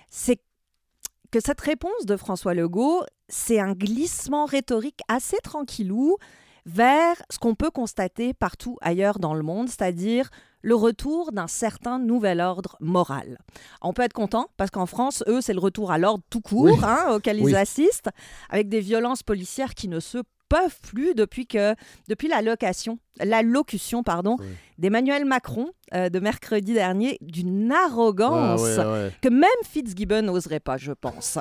c'est 0.09 0.41
que 1.31 1.39
cette 1.39 1.61
réponse 1.61 2.07
de 2.07 2.17
François 2.17 2.55
Legault, 2.55 3.05
c'est 3.29 3.61
un 3.61 3.75
glissement 3.75 4.47
rhétorique 4.47 5.01
assez 5.07 5.37
tranquillou 5.45 6.17
vers 6.67 7.15
ce 7.31 7.39
qu'on 7.39 7.55
peut 7.55 7.71
constater 7.71 8.35
partout 8.35 8.79
ailleurs 8.81 9.19
dans 9.19 9.35
le 9.35 9.43
monde, 9.43 9.69
c'est-à-dire 9.69 10.31
le 10.63 10.75
retour 10.75 11.33
d'un 11.33 11.47
certain 11.47 11.99
nouvel 11.99 12.41
ordre 12.41 12.77
moral. 12.81 13.39
On 13.83 13.93
peut 13.93 14.03
être 14.03 14.13
content 14.13 14.49
parce 14.57 14.71
qu'en 14.71 14.87
France, 14.87 15.25
eux, 15.29 15.41
c'est 15.41 15.55
le 15.55 15.61
retour 15.61 15.91
à 15.93 15.99
l'ordre 15.99 16.23
tout 16.31 16.41
court 16.41 16.65
Oui. 16.65 16.81
hein, 16.83 17.07
auquel 17.15 17.39
ils 17.41 17.57
assistent, 17.57 18.11
avec 18.51 18.69
des 18.69 18.81
violences 18.81 19.23
policières 19.23 19.75
qui 19.75 19.89
ne 19.89 20.01
se 20.01 20.19
peuvent 20.49 20.81
plus 20.83 21.15
depuis 21.15 21.47
que 21.47 21.77
depuis 22.09 22.27
la 22.27 22.43
location, 22.43 22.99
l'allocution 23.23 24.03
pardon, 24.03 24.37
Oui. 24.41 24.47
d'Emmanuel 24.79 25.25
Macron 25.25 25.71
euh, 25.95 26.09
de 26.09 26.19
mercredi 26.19 26.73
dernier 26.75 27.19
d'une 27.21 27.71
arrogance 27.73 28.61
Ah, 28.79 28.87
ouais, 28.93 28.93
ouais. 29.05 29.13
que 29.23 29.29
même 29.29 29.49
Fitzgibbon 29.65 30.23
n'oserait 30.23 30.59
pas, 30.61 30.77
je 30.77 30.91
pense. 30.93 31.39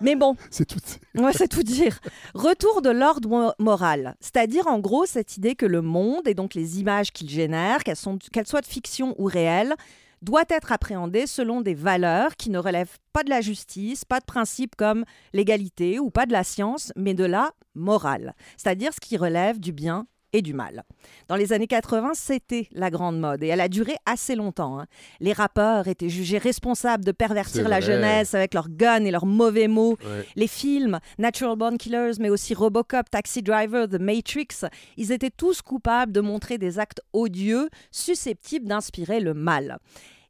Mais 0.00 0.16
bon, 0.16 0.36
C'est 0.50 0.66
tout. 0.66 0.78
Ouais, 1.14 1.32
c'est 1.32 1.48
tout 1.48 1.62
dire. 1.62 1.98
Retour 2.34 2.82
de 2.82 2.90
l'ordre 2.90 3.28
mo- 3.28 3.52
moral, 3.58 4.14
c'est-à-dire 4.20 4.66
en 4.66 4.78
gros 4.78 5.06
cette 5.06 5.36
idée 5.36 5.54
que 5.54 5.66
le 5.66 5.82
monde 5.82 6.26
et 6.26 6.34
donc 6.34 6.54
les 6.54 6.80
images 6.80 7.12
qu'il 7.12 7.28
génère, 7.30 7.84
qu'elles, 7.84 7.96
sont, 7.96 8.18
qu'elles 8.32 8.46
soient 8.46 8.60
de 8.60 8.66
fiction 8.66 9.14
ou 9.18 9.24
réelles, 9.26 9.74
doit 10.22 10.44
être 10.48 10.72
appréhendé 10.72 11.26
selon 11.26 11.60
des 11.60 11.74
valeurs 11.74 12.36
qui 12.36 12.48
ne 12.48 12.58
relèvent 12.58 12.96
pas 13.12 13.22
de 13.24 13.30
la 13.30 13.42
justice, 13.42 14.04
pas 14.06 14.20
de 14.20 14.24
principes 14.24 14.74
comme 14.74 15.04
l'égalité 15.34 15.98
ou 15.98 16.08
pas 16.10 16.24
de 16.26 16.32
la 16.32 16.44
science, 16.44 16.92
mais 16.96 17.12
de 17.14 17.24
la 17.24 17.52
morale, 17.74 18.34
c'est-à-dire 18.56 18.92
ce 18.94 19.00
qui 19.00 19.16
relève 19.18 19.60
du 19.60 19.72
bien 19.72 20.06
et 20.34 20.42
du 20.42 20.52
mal. 20.52 20.82
Dans 21.28 21.36
les 21.36 21.52
années 21.54 21.66
80, 21.68 22.10
c'était 22.14 22.68
la 22.72 22.90
grande 22.90 23.18
mode 23.18 23.42
et 23.42 23.46
elle 23.46 23.60
a 23.60 23.68
duré 23.68 23.94
assez 24.04 24.34
longtemps. 24.34 24.80
hein. 24.80 24.86
Les 25.20 25.32
rappeurs 25.32 25.88
étaient 25.88 26.08
jugés 26.10 26.38
responsables 26.38 27.04
de 27.04 27.12
pervertir 27.12 27.68
la 27.68 27.80
jeunesse 27.80 28.34
avec 28.34 28.52
leurs 28.52 28.68
guns 28.68 29.04
et 29.04 29.10
leurs 29.10 29.26
mauvais 29.26 29.68
mots. 29.68 29.96
Ouais. 30.04 30.26
Les 30.36 30.48
films, 30.48 30.98
Natural 31.18 31.56
Born 31.56 31.78
Killers, 31.78 32.18
mais 32.18 32.30
aussi 32.30 32.52
Robocop, 32.52 33.08
Taxi 33.10 33.42
Driver, 33.42 33.88
The 33.88 34.00
Matrix, 34.00 34.66
ils 34.96 35.12
étaient 35.12 35.30
tous 35.30 35.62
coupables 35.62 36.12
de 36.12 36.20
montrer 36.20 36.58
des 36.58 36.78
actes 36.80 37.00
odieux 37.12 37.68
susceptibles 37.92 38.66
d'inspirer 38.66 39.20
le 39.20 39.34
mal. 39.34 39.78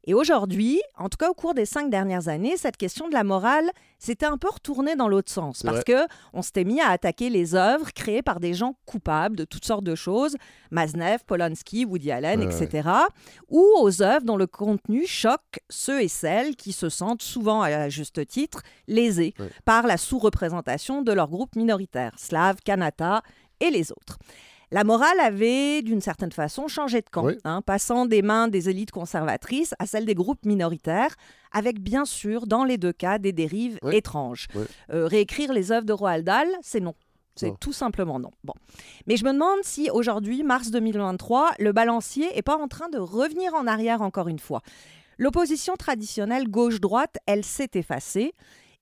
Et 0.07 0.13
aujourd'hui, 0.13 0.79
en 0.97 1.09
tout 1.09 1.17
cas 1.17 1.29
au 1.29 1.33
cours 1.33 1.55
des 1.55 1.65
cinq 1.65 1.89
dernières 1.89 2.27
années, 2.27 2.57
cette 2.57 2.77
question 2.77 3.07
de 3.09 3.13
la 3.13 3.23
morale 3.23 3.69
s'était 3.97 4.27
un 4.27 4.37
peu 4.37 4.49
retournée 4.49 4.95
dans 4.95 5.07
l'autre 5.07 5.31
sens. 5.31 5.63
Parce 5.63 5.83
que 5.83 6.05
on 6.33 6.43
s'était 6.43 6.63
mis 6.63 6.79
à 6.79 6.89
attaquer 6.89 7.31
les 7.31 7.55
œuvres 7.55 7.91
créées 7.91 8.21
par 8.21 8.39
des 8.39 8.53
gens 8.53 8.75
coupables 8.85 9.35
de 9.35 9.45
toutes 9.45 9.65
sortes 9.65 9.83
de 9.83 9.95
choses, 9.95 10.35
Maznev, 10.69 11.23
Polanski, 11.25 11.85
Woody 11.85 12.11
Allen, 12.11 12.39
Ouais, 12.41 12.45
etc. 12.55 12.87
Ou 13.49 13.65
aux 13.81 14.01
œuvres 14.03 14.25
dont 14.25 14.37
le 14.37 14.45
contenu 14.47 15.07
choque 15.07 15.59
ceux 15.69 16.01
et 16.03 16.07
celles 16.07 16.55
qui 16.55 16.71
se 16.71 16.89
sentent 16.89 17.23
souvent, 17.23 17.61
à 17.63 17.89
juste 17.89 18.27
titre, 18.27 18.61
lésés 18.87 19.33
Ouais. 19.39 19.49
par 19.65 19.87
la 19.87 19.97
sous-représentation 19.97 21.01
de 21.01 21.11
leurs 21.13 21.29
groupes 21.29 21.55
minoritaires, 21.55 22.13
slaves, 22.17 22.57
kanata 22.63 23.23
et 23.59 23.71
les 23.71 23.91
autres. 23.91 24.17
La 24.71 24.83
morale 24.83 25.19
avait, 25.19 25.81
d'une 25.81 26.01
certaine 26.01 26.31
façon, 26.31 26.67
changé 26.67 27.01
de 27.01 27.09
camp, 27.09 27.25
Oui. 27.25 27.37
hein, 27.43 27.61
passant 27.61 28.05
des 28.05 28.21
mains 28.21 28.47
des 28.47 28.69
élites 28.69 28.91
conservatrices 28.91 29.73
à 29.79 29.85
celles 29.85 30.05
des 30.05 30.15
groupes 30.15 30.45
minoritaires, 30.45 31.15
avec 31.51 31.79
bien 31.79 32.05
sûr, 32.05 32.47
dans 32.47 32.63
les 32.63 32.77
deux 32.77 32.93
cas, 32.93 33.17
des 33.19 33.31
dérives 33.31 33.77
Oui. 33.83 33.95
étranges. 33.95 34.47
Oui. 34.55 34.63
Euh, 34.91 35.07
réécrire 35.07 35.53
les 35.53 35.71
œuvres 35.71 35.85
de 35.85 35.93
Roald 35.93 36.25
Dahl, 36.25 36.47
c'est 36.61 36.79
non. 36.79 36.95
C'est 37.37 37.59
tout 37.59 37.73
simplement 37.73 38.17
non. 38.17 38.31
Bon. 38.45 38.53
Mais 39.07 39.17
je 39.17 39.25
me 39.25 39.33
demande 39.33 39.59
si 39.63 39.89
aujourd'hui, 39.89 40.41
mars 40.41 40.71
2023, 40.71 41.51
le 41.59 41.73
balancier 41.73 42.29
n'est 42.33 42.41
pas 42.41 42.55
en 42.57 42.69
train 42.69 42.87
de 42.87 42.97
revenir 42.97 43.53
en 43.55 43.67
arrière 43.67 44.01
encore 44.01 44.29
une 44.29 44.39
fois. 44.39 44.61
L'opposition 45.17 45.75
traditionnelle 45.75 46.47
gauche-droite, 46.49 47.17
elle 47.25 47.43
s'est 47.43 47.71
effacée. 47.73 48.33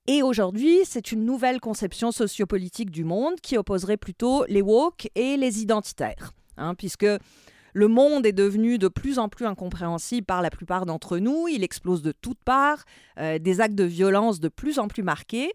Et 0.05 0.21
aujourd'hui, 0.21 0.79
c'est 0.83 1.13
une 1.13 1.23
nouvelle 1.23 1.61
conception 1.61 2.11
sociopolitique 2.11 2.91
du 2.91 3.05
monde 3.05 3.39
qui 3.41 3.57
opposerait 3.57 3.97
plutôt 3.97 4.43
les 4.49 4.61
woke 4.61 5.09
et 5.15 5.37
les 5.37 5.61
identitaires. 5.61 6.33
hein, 6.57 6.75
puisque 6.75 7.05
le 7.75 7.87
monde 7.87 8.25
est 8.25 8.33
devenu 8.33 8.77
de 8.77 8.89
plus 8.89 9.17
en 9.17 9.29
plus 9.29 9.45
incompréhensible 9.45 10.25
par 10.25 10.41
la 10.41 10.49
plupart 10.49 10.85
d'entre 10.85 11.17
nous, 11.17 11.47
il 11.47 11.63
explose 11.63 12.01
de 12.01 12.11
toutes 12.11 12.43
parts, 12.43 12.83
euh, 13.17 13.39
des 13.39 13.61
actes 13.61 13.75
de 13.75 13.85
violence 13.85 14.39
de 14.39 14.49
plus 14.49 14.77
en 14.77 14.87
plus 14.87 15.03
marqués. 15.03 15.51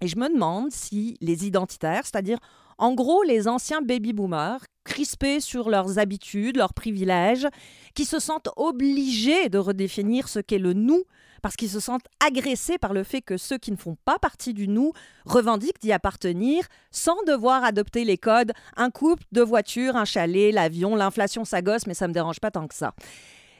Et 0.00 0.06
je 0.06 0.16
me 0.16 0.32
demande 0.32 0.70
si 0.70 1.16
les 1.20 1.46
identitaires, 1.46 2.04
c'est-à-dire 2.04 2.38
en 2.78 2.94
gros 2.94 3.22
les 3.24 3.48
anciens 3.48 3.82
baby-boomers, 3.82 4.64
crispés 4.84 5.40
sur 5.40 5.68
leurs 5.68 5.98
habitudes, 5.98 6.56
leurs 6.56 6.74
privilèges, 6.74 7.48
qui 7.94 8.04
se 8.04 8.18
sentent 8.18 8.50
obligés 8.56 9.48
de 9.48 9.58
redéfinir 9.58 10.28
ce 10.28 10.38
qu'est 10.38 10.58
le 10.58 10.72
nous, 10.72 11.04
parce 11.44 11.56
qu'ils 11.56 11.68
se 11.68 11.78
sentent 11.78 12.06
agressés 12.26 12.78
par 12.78 12.94
le 12.94 13.04
fait 13.04 13.20
que 13.20 13.36
ceux 13.36 13.58
qui 13.58 13.70
ne 13.70 13.76
font 13.76 13.98
pas 14.06 14.18
partie 14.18 14.54
du 14.54 14.66
nous 14.66 14.94
revendiquent 15.26 15.78
d'y 15.78 15.92
appartenir 15.92 16.64
sans 16.90 17.22
devoir 17.24 17.64
adopter 17.64 18.06
les 18.06 18.16
codes 18.16 18.52
un 18.78 18.88
couple, 18.88 19.24
deux 19.30 19.44
voitures, 19.44 19.94
un 19.94 20.06
chalet, 20.06 20.54
l'avion, 20.54 20.96
l'inflation 20.96 21.44
ça 21.44 21.60
gosse, 21.60 21.86
mais 21.86 21.92
ça 21.92 22.08
me 22.08 22.14
dérange 22.14 22.40
pas 22.40 22.50
tant 22.50 22.66
que 22.66 22.74
ça. 22.74 22.94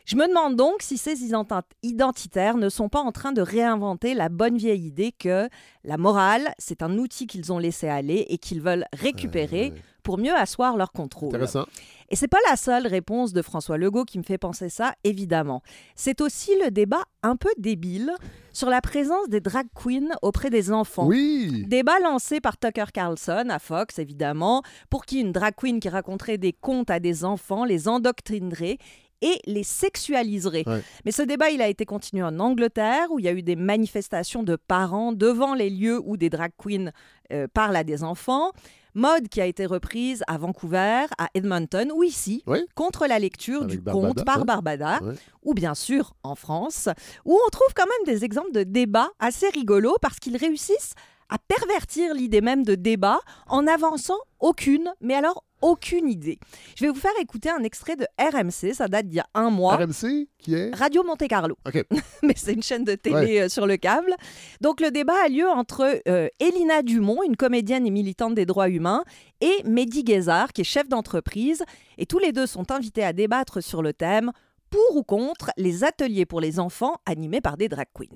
Je 0.07 0.17
me 0.17 0.29
demande 0.29 0.57
donc 0.57 0.83
si 0.83 0.99
ces 0.99 1.25
ident- 1.25 1.63
identitaires 1.83 2.57
ne 2.57 2.69
sont 2.69 2.89
pas 2.89 3.01
en 3.01 3.13
train 3.13 3.33
de 3.33 3.41
réinventer 3.41 4.15
la 4.15 4.29
bonne 4.29 4.57
vieille 4.59 4.87
idée 4.87 5.13
que 5.13 5.49
la 5.85 5.97
morale, 5.97 6.53
c'est 6.59 6.83
un 6.83 6.99
outil 6.99 7.27
qu'ils 7.27 7.53
ont 7.53 7.59
laissé 7.59 7.89
aller 7.89 8.27
et 8.29 8.39
qu'ils 8.39 8.61
veulent 8.61 8.85
récupérer 8.93 9.69
Ouais, 9.69 9.71
ouais. 9.73 9.83
pour 10.03 10.19
mieux 10.19 10.35
asseoir 10.35 10.77
leur 10.77 10.93
contrôle. 10.93 11.29
Intéressant. 11.31 11.65
Et 12.11 12.17
c'est 12.17 12.29
pas 12.29 12.39
la 12.51 12.57
seule 12.57 12.87
réponse 12.87 13.33
de 13.33 13.41
François 13.41 13.79
Legault 13.79 14.05
qui 14.05 14.19
me 14.19 14.23
fait 14.25 14.37
penser 14.37 14.69
ça, 14.69 14.95
évidemment. 15.05 15.63
C'est 15.97 16.21
aussi 16.21 16.51
le 16.63 16.71
débat 16.71 17.03
un 17.23 17.37
peu 17.37 17.49
débile 17.57 18.13
sur 18.53 18.69
la 18.69 18.83
présence 18.83 19.27
des 19.31 19.41
drag 19.41 19.67
queens 19.75 20.11
auprès 20.21 20.51
des 20.51 20.71
enfants. 20.71 21.07
Oui. 21.07 21.65
Débat 21.67 21.99
lancé 22.01 22.41
par 22.43 22.59
Tucker 22.59 22.85
Carlson 22.93 23.47
à 23.49 23.59
Fox, 23.59 23.99
évidemment, 23.99 24.63
pour 24.91 25.07
qui 25.07 25.21
une 25.21 25.33
drag 25.33 25.55
queen 25.57 25.81
qui 25.81 25.89
raconterait 25.89 26.37
des 26.39 26.53
contes 26.53 26.91
à 26.91 27.01
des 27.01 27.25
enfants 27.25 27.65
les 27.65 27.89
endoctrinerait 27.89 28.77
et 29.25 29.41
les 29.47 29.65
sexualiserait. 29.65 30.65
Ouais. 30.67 30.83
Mais 31.05 31.11
ce 31.13 31.23
débat, 31.23 31.51
il 31.51 31.61
a 31.63 31.69
été 31.69 31.85
continué 31.87 32.23
en 32.23 32.39
Angleterre, 32.39 33.07
où 33.11 33.19
il 33.19 33.25
y 33.25 33.29
a 33.29 33.33
eu 33.33 33.43
des 33.43 33.57
manifestations 33.57 34.43
de 34.43 34.55
parents 34.57 35.13
devant 35.13 35.55
les 35.55 35.71
lieux 35.71 36.01
où 36.05 36.17
des 36.17 36.31
drag 36.31 36.53
queens 36.57 36.91
euh, 37.33 37.47
parlent 37.53 37.77
à 37.77 37.85
des 37.85 38.05
enfants. 38.05 38.53
Mode 38.97 39.27
qui 39.29 39.41
a 39.41 39.47
été 39.47 39.67
reprise 39.67 40.23
à 40.29 40.39
Vancouver, 40.39 41.07
à 41.19 41.29
Edmonton 41.35 41.91
ou 41.93 42.05
ici, 42.05 42.45
Oui. 42.47 42.61
contre 42.77 43.09
la 43.09 43.19
lecture 43.19 43.63
Avec 43.63 43.71
du 43.71 43.81
Barbada, 43.81 44.07
conte 44.15 44.25
par 44.25 44.39
ouais. 44.39 44.45
Barbada, 44.45 45.01
Ouais. 45.03 45.15
ou 45.43 45.53
bien 45.55 45.75
sûr 45.75 46.15
en 46.23 46.37
France, 46.37 46.89
où 47.25 47.33
on 47.35 47.51
trouve 47.51 47.75
quand 47.75 47.87
même 47.87 48.15
des 48.15 48.25
exemples 48.25 48.53
de 48.53 48.63
débats 48.63 49.11
assez 49.19 49.49
rigolos 49.49 49.97
parce 50.01 50.21
qu'ils 50.21 50.37
réussissent 50.37 50.93
à 51.29 51.39
pervertir 51.39 52.15
l'idée 52.15 52.41
même 52.43 52.65
de 52.65 52.77
débat 52.77 53.19
en 53.49 53.67
avançant 53.67 54.19
aucune, 54.39 54.93
mais 55.01 55.15
alors 55.15 55.43
aucune 55.65 56.09
idée. 56.09 56.39
Je 56.77 56.85
vais 56.85 56.91
vous 56.91 56.99
faire 57.01 57.13
écouter 57.21 57.51
un 57.51 57.63
extrait 57.63 57.97
de 57.97 58.07
RMC, 58.19 58.75
ça 58.75 58.87
date 58.89 59.07
d'il 59.07 59.17
y 59.17 59.21
a 59.21 59.27
un 59.35 59.51
mois. 59.51 59.77
RMC, 59.77 60.29
qui 60.39 60.55
est. 60.55 60.75
Radio 60.75 61.03
Monte 61.05 61.27
Carlo. 61.29 61.57
Mais 62.23 62.35
c'est 62.37 62.53
une 62.53 62.63
chaîne 62.63 62.85
de 62.85 62.95
télé 62.95 63.15
Ouais. 63.15 63.41
euh, 63.43 63.49
sur 63.49 63.67
le 63.67 63.77
câble. 63.77 64.15
Donc 64.61 64.81
le 64.81 64.91
débat 64.91 65.15
a 65.25 65.29
lieu 65.29 65.49
entre 65.49 66.01
euh, 66.09 66.29
Elina 66.41 66.83
Dumont, 66.83 67.23
une 67.27 67.37
comédienne 67.37 67.87
et 67.87 67.91
militante 67.91 68.35
des 68.35 68.47
droits 68.47 68.69
humains, 68.69 69.03
et 69.41 69.63
Mehdi 69.65 70.05
Guézard, 70.05 70.53
qui 70.53 70.61
est 70.61 70.65
chef 70.65 70.89
d'entreprise. 70.89 71.63
Et 71.99 72.07
tous 72.07 72.19
les 72.19 72.33
deux 72.33 72.47
sont 72.47 72.71
invités 72.71 73.05
à 73.05 73.13
débattre 73.13 73.63
sur 73.63 73.83
le 73.83 73.93
thème 73.93 74.33
pour 74.75 74.97
ou 74.97 75.03
contre 75.05 75.51
les 75.57 75.85
ateliers 75.85 76.27
pour 76.27 76.41
les 76.41 76.59
enfants 76.59 76.97
animés 77.07 77.41
par 77.41 77.57
des 77.57 77.69
drag 77.69 77.87
queens. 77.95 78.07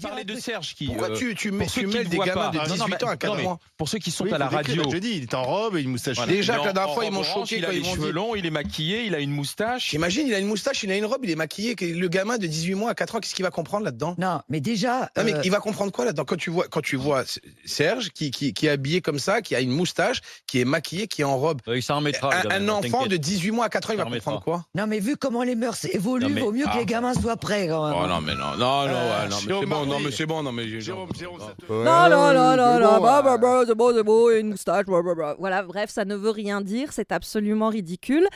Parler 0.00 0.24
de 0.24 0.36
Serge 0.36 0.74
qui. 0.74 0.86
Pourquoi 0.86 1.10
euh, 1.10 1.16
tu, 1.16 1.34
tu, 1.34 1.50
mets, 1.50 1.64
pour 1.64 1.70
ceux 1.74 1.80
tu 1.82 1.86
le 1.98 2.04
des 2.04 2.18
gamins 2.18 2.34
pas. 2.34 2.48
de 2.50 2.56
Non, 2.58 2.62
non, 2.62 2.74
18 2.74 2.86
mais- 2.90 3.04
ans 3.04 3.08
à 3.08 3.16
4 3.16 3.30
non, 3.30 3.36
mais 3.36 3.42
mois 3.42 3.58
Pour 3.76 3.88
ceux 3.88 3.98
qui 3.98 4.10
sont 4.10 4.24
Oui, 4.24 4.32
à 4.32 4.38
la 4.38 4.48
radio. 4.48 4.82
Je 4.90 4.98
dis, 4.98 5.16
il 5.16 5.22
est 5.24 5.34
en 5.34 5.42
robe 5.42 5.76
et 5.76 5.82
une 5.82 5.90
moustache. 5.90 6.16
Voilà. 6.16 6.32
Déjà 6.32 6.56
la 6.58 6.72
dernière 6.72 6.94
fois, 6.94 7.04
ils 7.04 7.10
m'ont 7.12 7.22
choqué 7.22 7.58
Il 7.58 7.64
a 7.64 7.72
les 7.72 7.82
cheveux 7.84 8.10
longs, 8.12 8.34
il 8.34 8.46
est 8.46 8.50
maquillé, 8.50 9.04
il 9.04 9.14
a 9.14 9.18
une 9.20 9.30
moustache. 9.30 9.90
J'imagine, 9.90 10.26
il 10.28 10.34
a 10.34 10.38
une 10.38 10.46
moustache, 10.46 10.82
il 10.84 10.90
a 10.92 10.96
une 10.96 11.04
robe, 11.06 11.20
il 11.24 11.30
est 11.30 11.36
maquillé. 11.36 11.74
Le 11.80 12.08
gamin 12.08 12.38
de 12.38 12.46
18 12.46 12.74
mois 12.74 12.90
à 12.90 12.94
4 12.94 13.16
ans, 13.16 13.20
qu'est-ce 13.20 13.34
qu'il 13.34 13.44
va 13.44 13.50
comprendre 13.50 13.84
là-dedans? 13.84 14.14
Non, 14.18 14.40
mais 14.48 14.60
déjà. 14.60 15.10
Non, 15.16 15.24
mais 15.24 15.34
euh, 15.34 15.40
il 15.44 15.50
va 15.50 15.58
comprendre 15.60 15.90
quoi 15.92 16.04
là-dedans? 16.04 16.24
Quand 16.24 16.36
tu 16.36 16.50
vois 16.50 16.68
quand 16.68 16.80
tu 16.82 16.96
vois 16.96 17.24
Serge 17.64 18.10
qui, 18.10 18.30
qui, 18.30 18.54
qui 18.54 18.66
est 18.66 18.70
habillé 18.70 19.00
comme 19.00 19.18
ça, 19.18 19.42
qui 19.42 19.54
a 19.54 19.60
une 19.60 19.70
moustache, 19.72 20.20
qui 20.46 20.60
est 20.60 20.64
maquillé, 20.64 21.08
qui 21.08 21.22
est 21.22 21.24
en 21.24 21.36
robe. 21.36 21.60
Il 21.66 21.82
s'en 21.82 21.96
remettra. 21.96 22.34
Un, 22.34 22.50
un 22.50 22.68
enfant 22.68 23.06
de 23.06 23.16
18 23.16 23.50
mois 23.50 23.66
à 23.66 23.68
4 23.68 23.90
ans, 23.90 23.92
il 23.94 23.98
va 23.98 24.04
comprendre 24.04 24.42
quoi? 24.42 24.64
Non, 24.74 24.86
mais 24.86 25.00
vu 25.00 25.16
comment 25.16 25.42
les 25.42 25.54
mœurs 25.64 25.84
évoluent, 25.92 26.32
mais- 26.34 26.40
vaut 26.40 26.52
mieux 26.52 26.64
que 26.64 26.70
ah. 26.72 26.78
les 26.78 26.86
gamins 26.86 27.14
soient 27.14 27.36
prêts 27.36 27.68
quand 27.68 27.88
même. 27.88 27.96
Oh 28.02 28.06
non 28.06 28.20
mais 28.20 28.34
non 28.34 28.52
non 28.56 28.56
non, 28.58 28.88
Euh, 28.88 29.22
ouais, 29.22 29.28
non 29.28 29.36
mais 29.36 29.46
Jérôme 29.48 29.60
c'est 29.62 29.66
bon 29.70 29.80
non 29.80 29.86
Marie. 29.86 30.04
mais 30.04 30.10
c'est 30.10 30.26
bon 30.26 30.42
non 30.42 30.52
mais 30.52 30.68
j'ai- 30.68 30.80
Jérôme, 30.80 31.08
Jérôme, 31.18 31.38
non. 31.38 31.46
c'est- 31.58 31.72
Non, 31.72 31.84
non, 31.84 32.32
non, 32.34 32.56
non, 32.56 32.74
c'est 32.74 32.80
non, 32.84 32.96
bon, 32.96 33.02
bah, 33.02 33.22
bah, 33.22 33.32
euh, 33.34 33.38
bah, 33.38 33.62
c'est 33.66 33.74
beau, 33.74 33.92
c'est 33.94 34.02
beau, 34.02 34.30
une 34.30 34.48
moustache, 34.50 34.86
bah, 34.86 35.00
bah, 35.04 35.14
bah. 35.16 35.36
Voilà, 35.38 35.62
bref, 35.62 35.90
ça 35.90 36.04
ne 36.04 36.14
veut 36.14 36.30
rien 36.30 36.60
dire, 36.60 36.88
c'est 36.92 37.12
absolument 37.12 37.68
ridicule. 37.68 38.26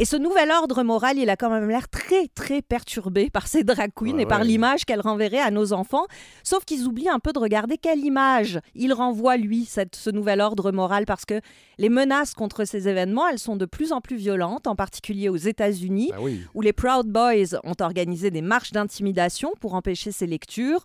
Et 0.00 0.06
ce 0.06 0.16
nouvel 0.16 0.50
ordre 0.50 0.82
moral, 0.82 1.18
il 1.18 1.28
a 1.28 1.36
quand 1.36 1.50
même 1.50 1.68
l'air 1.68 1.90
très, 1.90 2.26
très 2.28 2.62
perturbé 2.62 3.28
par 3.28 3.46
ces 3.46 3.64
drag 3.64 3.90
queens 3.94 4.14
Ouais, 4.14 4.22
et 4.22 4.26
par 4.26 4.40
ouais. 4.40 4.46
l'image 4.46 4.86
qu'elles 4.86 5.02
renverraient 5.02 5.38
à 5.40 5.50
nos 5.50 5.74
enfants. 5.74 6.06
Sauf 6.42 6.64
qu'ils 6.64 6.86
oublient 6.86 7.10
un 7.10 7.18
peu 7.18 7.34
de 7.34 7.38
regarder 7.38 7.76
quelle 7.76 7.98
image 7.98 8.60
il 8.74 8.94
renvoie, 8.94 9.36
lui, 9.36 9.66
cette, 9.66 9.94
ce 9.94 10.08
nouvel 10.08 10.40
ordre 10.40 10.72
moral, 10.72 11.04
parce 11.04 11.26
que 11.26 11.42
les 11.76 11.90
menaces 11.90 12.32
contre 12.32 12.64
ces 12.64 12.88
événements, 12.88 13.28
elles 13.28 13.38
sont 13.38 13.56
de 13.56 13.66
plus 13.66 13.92
en 13.92 14.00
plus 14.00 14.16
violentes, 14.16 14.66
en 14.66 14.74
particulier 14.74 15.28
aux 15.28 15.36
États-Unis 15.36 16.12
oui. 16.18 16.40
où 16.54 16.62
les 16.62 16.72
Proud 16.72 17.06
Boys 17.06 17.58
ont 17.62 17.76
organisé 17.80 18.30
des 18.30 18.40
marches 18.40 18.72
d'intimidation 18.72 19.52
pour 19.60 19.74
empêcher 19.74 20.12
ces 20.12 20.26
lectures, 20.26 20.82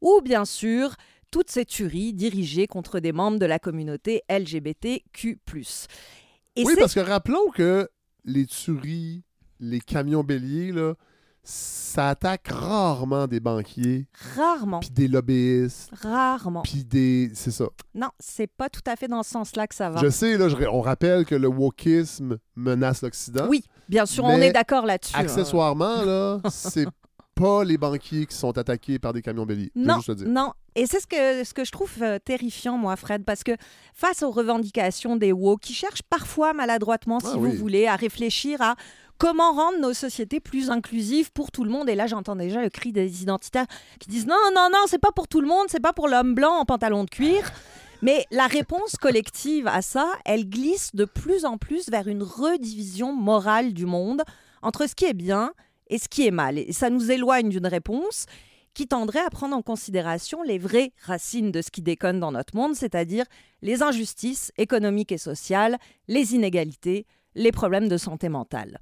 ou 0.00 0.20
bien 0.24 0.44
sûr 0.44 0.96
toutes 1.30 1.50
ces 1.52 1.66
tueries 1.66 2.14
dirigées 2.14 2.66
contre 2.66 2.98
des 2.98 3.12
membres 3.12 3.38
de 3.38 3.46
la 3.46 3.60
communauté 3.60 4.22
LGBTQ+. 4.28 5.38
Et 6.56 6.64
Oui, 6.64 6.74
parce 6.76 6.94
que 6.94 7.00
rappelons 7.00 7.50
que 7.54 7.88
les 8.26 8.44
tueries, 8.46 9.22
les 9.60 9.80
camions 9.80 10.22
béliers, 10.22 10.72
là, 10.72 10.94
ça 11.48 12.08
attaque 12.08 12.48
rarement 12.48 13.26
des 13.28 13.38
banquiers, 13.38 14.08
rarement, 14.34 14.80
puis 14.80 14.90
des 14.90 15.06
lobbyistes, 15.06 15.90
rarement. 16.02 16.62
puis 16.62 16.84
des... 16.84 17.30
C'est 17.34 17.52
ça. 17.52 17.66
Non, 17.94 18.08
c'est 18.18 18.48
pas 18.48 18.68
tout 18.68 18.80
à 18.86 18.96
fait 18.96 19.06
dans 19.06 19.22
ce 19.22 19.30
sens-là 19.30 19.66
que 19.68 19.74
ça 19.76 19.88
va. 19.88 20.00
Je 20.02 20.10
sais, 20.10 20.36
là, 20.36 20.48
je- 20.48 20.56
on 20.68 20.80
rappelle 20.80 21.24
que 21.24 21.36
le 21.36 21.46
wokisme 21.48 22.38
menace 22.56 23.00
l'Occident. 23.02 23.46
Oui, 23.48 23.62
bien 23.88 24.06
sûr, 24.06 24.24
on 24.24 24.36
est 24.38 24.50
d'accord 24.52 24.84
là-dessus. 24.86 25.14
hein. 25.16 25.20
Accessoirement, 25.20 26.02
là, 26.04 26.40
c'est 26.50 26.88
pas 27.36 27.62
les 27.64 27.76
banquiers 27.78 28.26
qui 28.26 28.34
sont 28.34 28.56
attaqués 28.58 28.98
par 28.98 29.12
des 29.12 29.22
camions 29.22 29.46
béliers. 29.46 29.70
Non, 29.76 29.96
juste 29.96 30.08
le 30.08 30.14
dire. 30.16 30.28
non. 30.28 30.52
Et 30.74 30.86
c'est 30.86 31.00
ce 31.00 31.06
que, 31.06 31.44
ce 31.44 31.54
que 31.54 31.64
je 31.64 31.70
trouve 31.70 31.90
euh, 32.02 32.18
terrifiant, 32.18 32.76
moi, 32.76 32.96
Fred, 32.96 33.24
parce 33.24 33.44
que 33.44 33.52
face 33.94 34.22
aux 34.22 34.30
revendications 34.30 35.16
des 35.16 35.32
woke, 35.32 35.60
qui 35.60 35.72
cherchent 35.74 36.02
parfois 36.02 36.52
maladroitement, 36.52 37.20
si 37.20 37.26
Ah 37.32 37.36
vous 37.36 37.46
oui. 37.46 37.56
voulez, 37.56 37.86
à 37.86 37.96
réfléchir 37.96 38.60
à 38.62 38.74
comment 39.18 39.52
rendre 39.52 39.78
nos 39.80 39.94
sociétés 39.94 40.40
plus 40.40 40.68
inclusives 40.70 41.30
pour 41.32 41.50
tout 41.50 41.64
le 41.64 41.70
monde. 41.70 41.88
Et 41.88 41.94
là, 41.94 42.06
j'entends 42.06 42.36
déjà 42.36 42.60
le 42.62 42.68
cri 42.70 42.92
des 42.92 43.22
identitaires 43.22 43.66
qui 44.00 44.08
disent 44.10 44.26
non, 44.26 44.34
non, 44.54 44.68
non, 44.72 44.80
c'est 44.86 44.98
pas 45.00 45.12
pour 45.12 45.28
tout 45.28 45.40
le 45.40 45.48
monde, 45.48 45.66
c'est 45.68 45.80
pas 45.80 45.92
pour 45.94 46.08
l'homme 46.08 46.34
blanc 46.34 46.52
en 46.58 46.64
pantalon 46.64 47.04
de 47.04 47.10
cuir. 47.10 47.50
Mais 48.02 48.26
la 48.30 48.46
réponse 48.46 48.96
collective 49.00 49.66
à 49.68 49.80
ça, 49.80 50.06
elle 50.26 50.48
glisse 50.48 50.90
de 50.94 51.06
plus 51.06 51.46
en 51.46 51.56
plus 51.56 51.88
vers 51.88 52.08
une 52.08 52.22
redivision 52.22 53.14
morale 53.14 53.72
du 53.72 53.86
monde 53.86 54.22
entre 54.60 54.86
ce 54.86 54.94
qui 54.94 55.06
est 55.06 55.14
bien 55.14 55.52
et 55.88 55.98
ce 55.98 56.08
qui 56.08 56.26
est 56.26 56.30
mal. 56.32 56.58
Et 56.58 56.72
ça 56.72 56.90
nous 56.90 57.10
éloigne 57.10 57.48
d'une 57.48 57.66
réponse 57.66 58.26
qui 58.74 58.86
tendrait 58.86 59.24
à 59.24 59.30
prendre 59.30 59.56
en 59.56 59.62
considération 59.62 60.42
les 60.42 60.58
vraies 60.58 60.92
racines 61.02 61.50
de 61.50 61.62
ce 61.62 61.70
qui 61.70 61.80
déconne 61.80 62.20
dans 62.20 62.32
notre 62.32 62.54
monde, 62.54 62.74
c'est-à-dire 62.74 63.24
les 63.62 63.82
injustices 63.82 64.52
économiques 64.58 65.12
et 65.12 65.18
sociales, 65.18 65.78
les 66.08 66.34
inégalités, 66.34 67.06
les 67.34 67.52
problèmes 67.52 67.88
de 67.88 67.96
santé 67.96 68.28
mentale. 68.28 68.78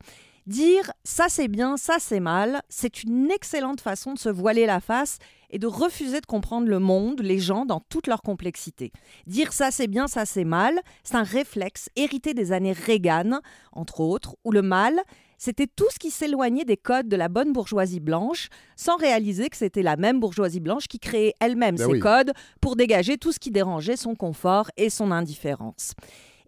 Dire 0.47 0.93
ça 1.05 1.27
c'est 1.31 1.49
bien, 1.49 1.79
ça 1.79 1.97
c'est 1.99 2.21
mal, 2.21 2.61
c'est 2.69 3.03
une 3.03 3.31
excellente 3.31 3.81
façon 3.81 4.13
de 4.13 4.19
se 4.19 4.29
voiler 4.29 4.67
la 4.67 4.81
face 4.81 5.19
et 5.49 5.59
de 5.59 5.67
refuser 5.67 6.21
de 6.21 6.27
comprendre 6.27 6.67
le 6.67 6.81
monde, 6.81 7.23
les 7.23 7.39
gens 7.39 7.65
dans 7.65 7.81
toute 7.81 8.09
leur 8.09 8.21
complexité. 8.21 8.93
Dire 9.27 9.55
ça 9.55 9.71
c'est 9.71 9.87
bien, 9.87 10.07
ça 10.07 10.27
c'est 10.27 10.45
mal, 10.45 10.79
c'est 11.03 11.15
un 11.15 11.23
réflexe 11.23 11.89
hérité 11.97 12.35
des 12.35 12.53
années 12.53 12.73
Reagan, 12.73 13.41
entre 13.73 14.01
autres, 14.01 14.37
où 14.45 14.53
le 14.53 14.61
mal, 14.61 15.01
c'était 15.39 15.67
tout 15.67 15.87
ce 15.91 15.99
qui 15.99 16.11
s'éloignait 16.11 16.65
des 16.65 16.77
codes 16.77 17.09
de 17.09 17.17
la 17.17 17.29
bonne 17.29 17.53
bourgeoisie 17.53 18.01
blanche, 18.01 18.49
sans 18.77 18.97
réaliser 18.97 19.49
que 19.51 19.57
c'était 19.57 19.83
la 19.83 19.97
même 19.97 20.21
bourgeoisie 20.21 20.61
blanche 20.61 20.87
qui 20.89 20.99
créait 20.99 21.35
elle-même 21.41 21.77
Ben 21.77 21.87
ces 21.87 21.93
oui. 21.93 22.01
codes 22.01 22.33
pour 22.61 22.77
dégager 22.77 23.19
tout 23.19 23.33
ce 23.33 23.39
qui 23.39 23.51
dérangeait 23.51 23.97
son 23.97 24.15
confort 24.15 24.71
et 24.77 24.91
son 24.91 25.11
indifférence. 25.11 25.93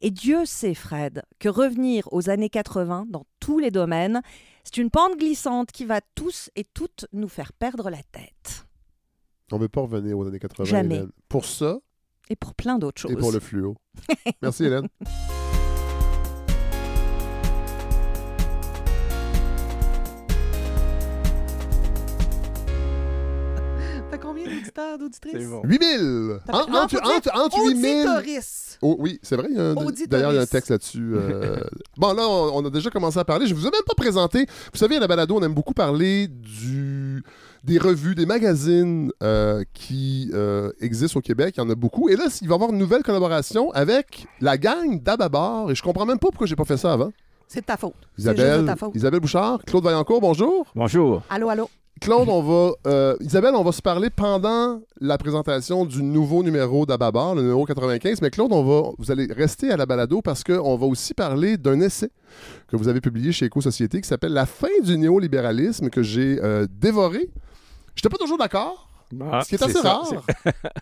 Et 0.02 0.10
Dieu 0.10 0.44
sait, 0.44 0.74
Fred, 0.74 1.22
que 1.38 1.48
revenir 1.48 2.06
aux 2.12 2.28
années 2.28 2.50
80 2.50 3.06
dans 3.08 3.24
tous 3.40 3.58
les 3.58 3.70
domaines, 3.70 4.20
c'est 4.62 4.76
une 4.76 4.90
pente 4.90 5.16
glissante 5.18 5.72
qui 5.72 5.84
va 5.86 6.00
tous 6.14 6.50
et 6.54 6.64
toutes 6.64 7.06
nous 7.12 7.28
faire 7.28 7.52
perdre 7.54 7.88
la 7.88 8.02
tête. 8.12 8.66
On 9.52 9.56
ne 9.56 9.62
veut 9.62 9.68
pas 9.68 9.80
revenir 9.80 10.18
aux 10.18 10.26
années 10.26 10.38
80, 10.38 10.64
Jamais. 10.64 10.96
Hélène. 10.96 11.10
Pour 11.28 11.44
ça 11.46 11.78
Et 12.28 12.36
pour 12.36 12.54
plein 12.54 12.78
d'autres 12.78 13.00
choses. 13.00 13.12
et 13.12 13.16
pour 13.16 13.32
le 13.32 13.40
fluo. 13.40 13.76
Merci, 14.42 14.64
Hélène. 14.64 14.88
D'auditeurs, 24.48 24.98
d'auditrices? 24.98 25.32
C'est 25.38 25.46
bon. 25.46 25.62
8000! 25.64 26.38
T'as- 26.46 26.52
En- 26.54 26.66
non, 26.70 26.78
Entre, 26.80 26.96
entre, 27.02 27.30
entre 27.38 27.58
8000... 27.66 28.06
Auditoris. 28.08 28.78
Oh, 28.82 28.96
oui, 28.98 29.18
c'est 29.22 29.36
vrai. 29.36 29.48
D'ailleurs, 30.08 30.32
il 30.32 30.36
y 30.36 30.38
a 30.38 30.42
un 30.42 30.46
texte 30.46 30.70
là-dessus. 30.70 31.12
euh. 31.14 31.56
bon, 31.96 32.12
là, 32.12 32.28
on, 32.28 32.62
on 32.62 32.66
a 32.66 32.70
déjà 32.70 32.90
commencé 32.90 33.18
à 33.18 33.24
parler. 33.24 33.46
Je 33.46 33.54
vous 33.54 33.62
ai 33.66 33.70
même 33.70 33.82
pas 33.86 33.94
présenté. 33.96 34.46
Vous 34.72 34.78
savez, 34.78 34.96
à 34.96 35.00
la 35.00 35.06
balado, 35.06 35.34
on 35.36 35.42
aime 35.42 35.54
beaucoup 35.54 35.72
parler 35.74 36.28
du 36.28 37.22
des 37.64 37.78
revues, 37.78 38.14
des 38.14 38.26
magazines 38.26 39.10
euh, 39.22 39.64
qui 39.74 40.30
euh, 40.34 40.70
existent 40.80 41.18
au 41.18 41.22
Québec. 41.22 41.54
Il 41.56 41.60
y 41.60 41.62
en 41.64 41.70
a 41.70 41.74
beaucoup. 41.74 42.08
Et 42.08 42.14
là, 42.16 42.26
il 42.40 42.46
va 42.48 42.52
y 42.52 42.54
avoir 42.54 42.70
une 42.70 42.78
nouvelle 42.78 43.02
collaboration 43.02 43.70
avec 43.72 44.26
la 44.40 44.56
gang 44.58 45.02
d'Ababar. 45.02 45.70
Et 45.70 45.74
je 45.74 45.82
comprends 45.82 46.06
même 46.06 46.18
pas 46.18 46.28
pourquoi 46.28 46.46
j'ai 46.46 46.54
pas 46.54 46.64
fait 46.64 46.76
ça 46.76 46.92
avant. 46.92 47.12
C'est 47.48 47.60
de 47.62 47.66
ta 47.66 47.76
faute. 47.76 47.94
Juste 48.16 48.28
de 48.28 48.34
Isabelle, 48.34 48.66
ta 48.66 48.76
faute. 48.76 48.94
Isabelle 48.94 49.20
Bouchard, 49.20 49.60
Claude 49.66 49.82
Vaillancourt, 49.84 50.20
bonjour. 50.20 50.66
Bonjour. 50.74 51.22
Allô, 51.30 51.48
allô. 51.48 51.68
Claude, 52.00 52.28
on 52.28 52.42
va. 52.42 52.72
euh, 52.86 53.16
Isabelle, 53.20 53.54
on 53.54 53.62
va 53.64 53.72
se 53.72 53.80
parler 53.80 54.10
pendant 54.10 54.80
la 55.00 55.16
présentation 55.16 55.84
du 55.86 56.02
nouveau 56.02 56.42
numéro 56.42 56.84
d'Ababar, 56.84 57.34
le 57.34 57.42
numéro 57.42 57.64
95. 57.64 58.20
Mais 58.20 58.30
Claude, 58.30 58.52
on 58.52 58.62
va, 58.62 58.90
vous 58.98 59.10
allez 59.10 59.26
rester 59.32 59.70
à 59.72 59.76
la 59.76 59.86
balado 59.86 60.20
parce 60.20 60.44
qu'on 60.44 60.76
va 60.76 60.86
aussi 60.86 61.14
parler 61.14 61.56
d'un 61.56 61.80
essai 61.80 62.10
que 62.68 62.76
vous 62.76 62.88
avez 62.88 63.00
publié 63.00 63.32
chez 63.32 63.46
Éco-Société 63.46 64.00
qui 64.00 64.06
s'appelle 64.08 64.34
La 64.34 64.46
fin 64.46 64.68
du 64.84 64.98
néolibéralisme 64.98 65.88
que 65.88 66.02
j'ai 66.02 66.38
euh, 66.42 66.66
dévoré. 66.70 67.30
J'étais 67.94 68.10
pas 68.10 68.18
toujours 68.18 68.38
d'accord, 68.38 68.90
Ah, 69.30 69.40
ce 69.42 69.48
qui 69.48 69.54
est 69.54 69.62
assez 69.62 69.72
ça, 69.74 69.94
rare. 69.94 70.24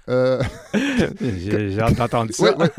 Euh, 0.08 0.42
J'ai 1.20 1.76
d'entendre 1.76 2.32
ça. 2.32 2.42
Ouais, 2.42 2.56
ouais. 2.56 2.70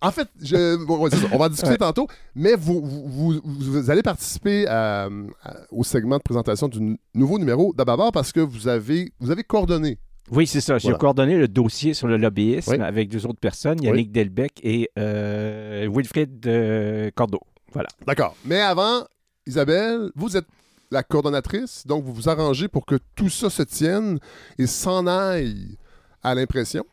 En 0.00 0.10
fait, 0.10 0.28
je- 0.42 0.76
bon, 0.84 1.08
on 1.32 1.38
va 1.38 1.46
en 1.46 1.48
discuter 1.48 1.76
tantôt, 1.78 2.06
mais 2.34 2.54
vous, 2.54 2.80
vous, 2.84 3.08
vous- 3.08 3.40
vous 3.44 3.90
allez 3.90 4.02
participer 4.02 4.66
à- 4.66 5.08
à- 5.42 5.56
au 5.70 5.82
segment 5.84 6.18
de 6.18 6.22
présentation 6.22 6.68
du 6.68 6.98
nouveau 7.14 7.38
numéro 7.38 7.72
d'Ababar 7.74 8.12
parce 8.12 8.32
que 8.32 8.40
vous 8.40 8.68
avez, 8.68 9.12
vous 9.20 9.30
avez 9.30 9.42
coordonné. 9.42 9.98
Oui, 10.30 10.46
c'est 10.46 10.60
ça. 10.60 10.78
J'ai 10.78 10.88
Voilà. 10.88 10.98
coordonné 10.98 11.36
le 11.36 11.46
dossier 11.48 11.94
sur 11.94 12.08
le 12.08 12.16
lobbyisme 12.16 12.72
Oui. 12.72 12.80
avec 12.80 13.08
deux 13.08 13.26
autres 13.26 13.38
personnes, 13.40 13.80
Yannick 13.82 14.10
Delbecq 14.12 14.60
et 14.64 14.90
euh, 14.98 15.88
Wilfrid 15.92 16.44
euh, 16.46 17.10
Cordeau. 17.14 17.40
Voilà. 17.72 17.88
D'accord. 18.06 18.34
Mais 18.44 18.60
avant, 18.60 19.04
Isabelle, 19.46 20.10
vous 20.16 20.36
êtes 20.36 20.46
la 20.90 21.02
coordonnatrice, 21.02 21.86
donc 21.86 22.04
vous 22.04 22.12
vous 22.12 22.28
arrangez 22.28 22.68
pour 22.68 22.86
que 22.86 22.96
tout 23.14 23.28
ça 23.28 23.50
se 23.50 23.62
tienne 23.62 24.18
et 24.58 24.66
s'en 24.66 25.06
aille 25.06 25.76
à 26.22 26.34
l'impression. 26.34 26.84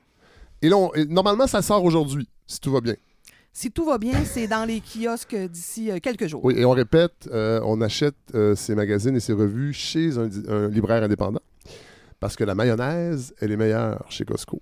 Et 0.62 0.69
là, 0.69 0.77
on- 0.77 0.93
et 0.93 1.06
normalement, 1.06 1.47
ça 1.47 1.62
sort 1.62 1.84
aujourd'hui, 1.84 2.27
si 2.47 2.60
tout 2.60 2.71
va 2.71 2.82
bien. 2.82 2.95
Si 3.56 3.69
tout 3.69 3.86
va 3.86 3.99
bien, 3.99 4.25
c'est 4.25 4.47
dans 4.47 4.65
les 4.65 4.82
kiosques 4.82 5.36
d'ici 5.36 5.91
euh, 5.91 5.99
quelques 6.01 6.25
jours. 6.27 6.43
Oui, 6.43 6.56
et 6.58 6.65
on 6.65 6.71
répète, 6.71 7.29
euh, 7.32 7.62
on 7.63 7.82
achète 7.82 8.15
euh, 8.34 8.56
ces 8.56 8.73
magazines 8.73 9.15
et 9.15 9.19
ces 9.19 9.34
revues 9.34 9.73
chez 9.73 10.17
un, 10.17 10.27
un 10.49 10.67
libraire 10.69 11.03
indépendant 11.03 11.41
parce 12.19 12.36
que 12.36 12.43
la 12.43 12.56
mayonnaise, 12.56 13.34
elle 13.41 13.51
est 13.51 13.58
meilleure 13.58 14.03
chez 14.10 14.25
Costco. 14.25 14.60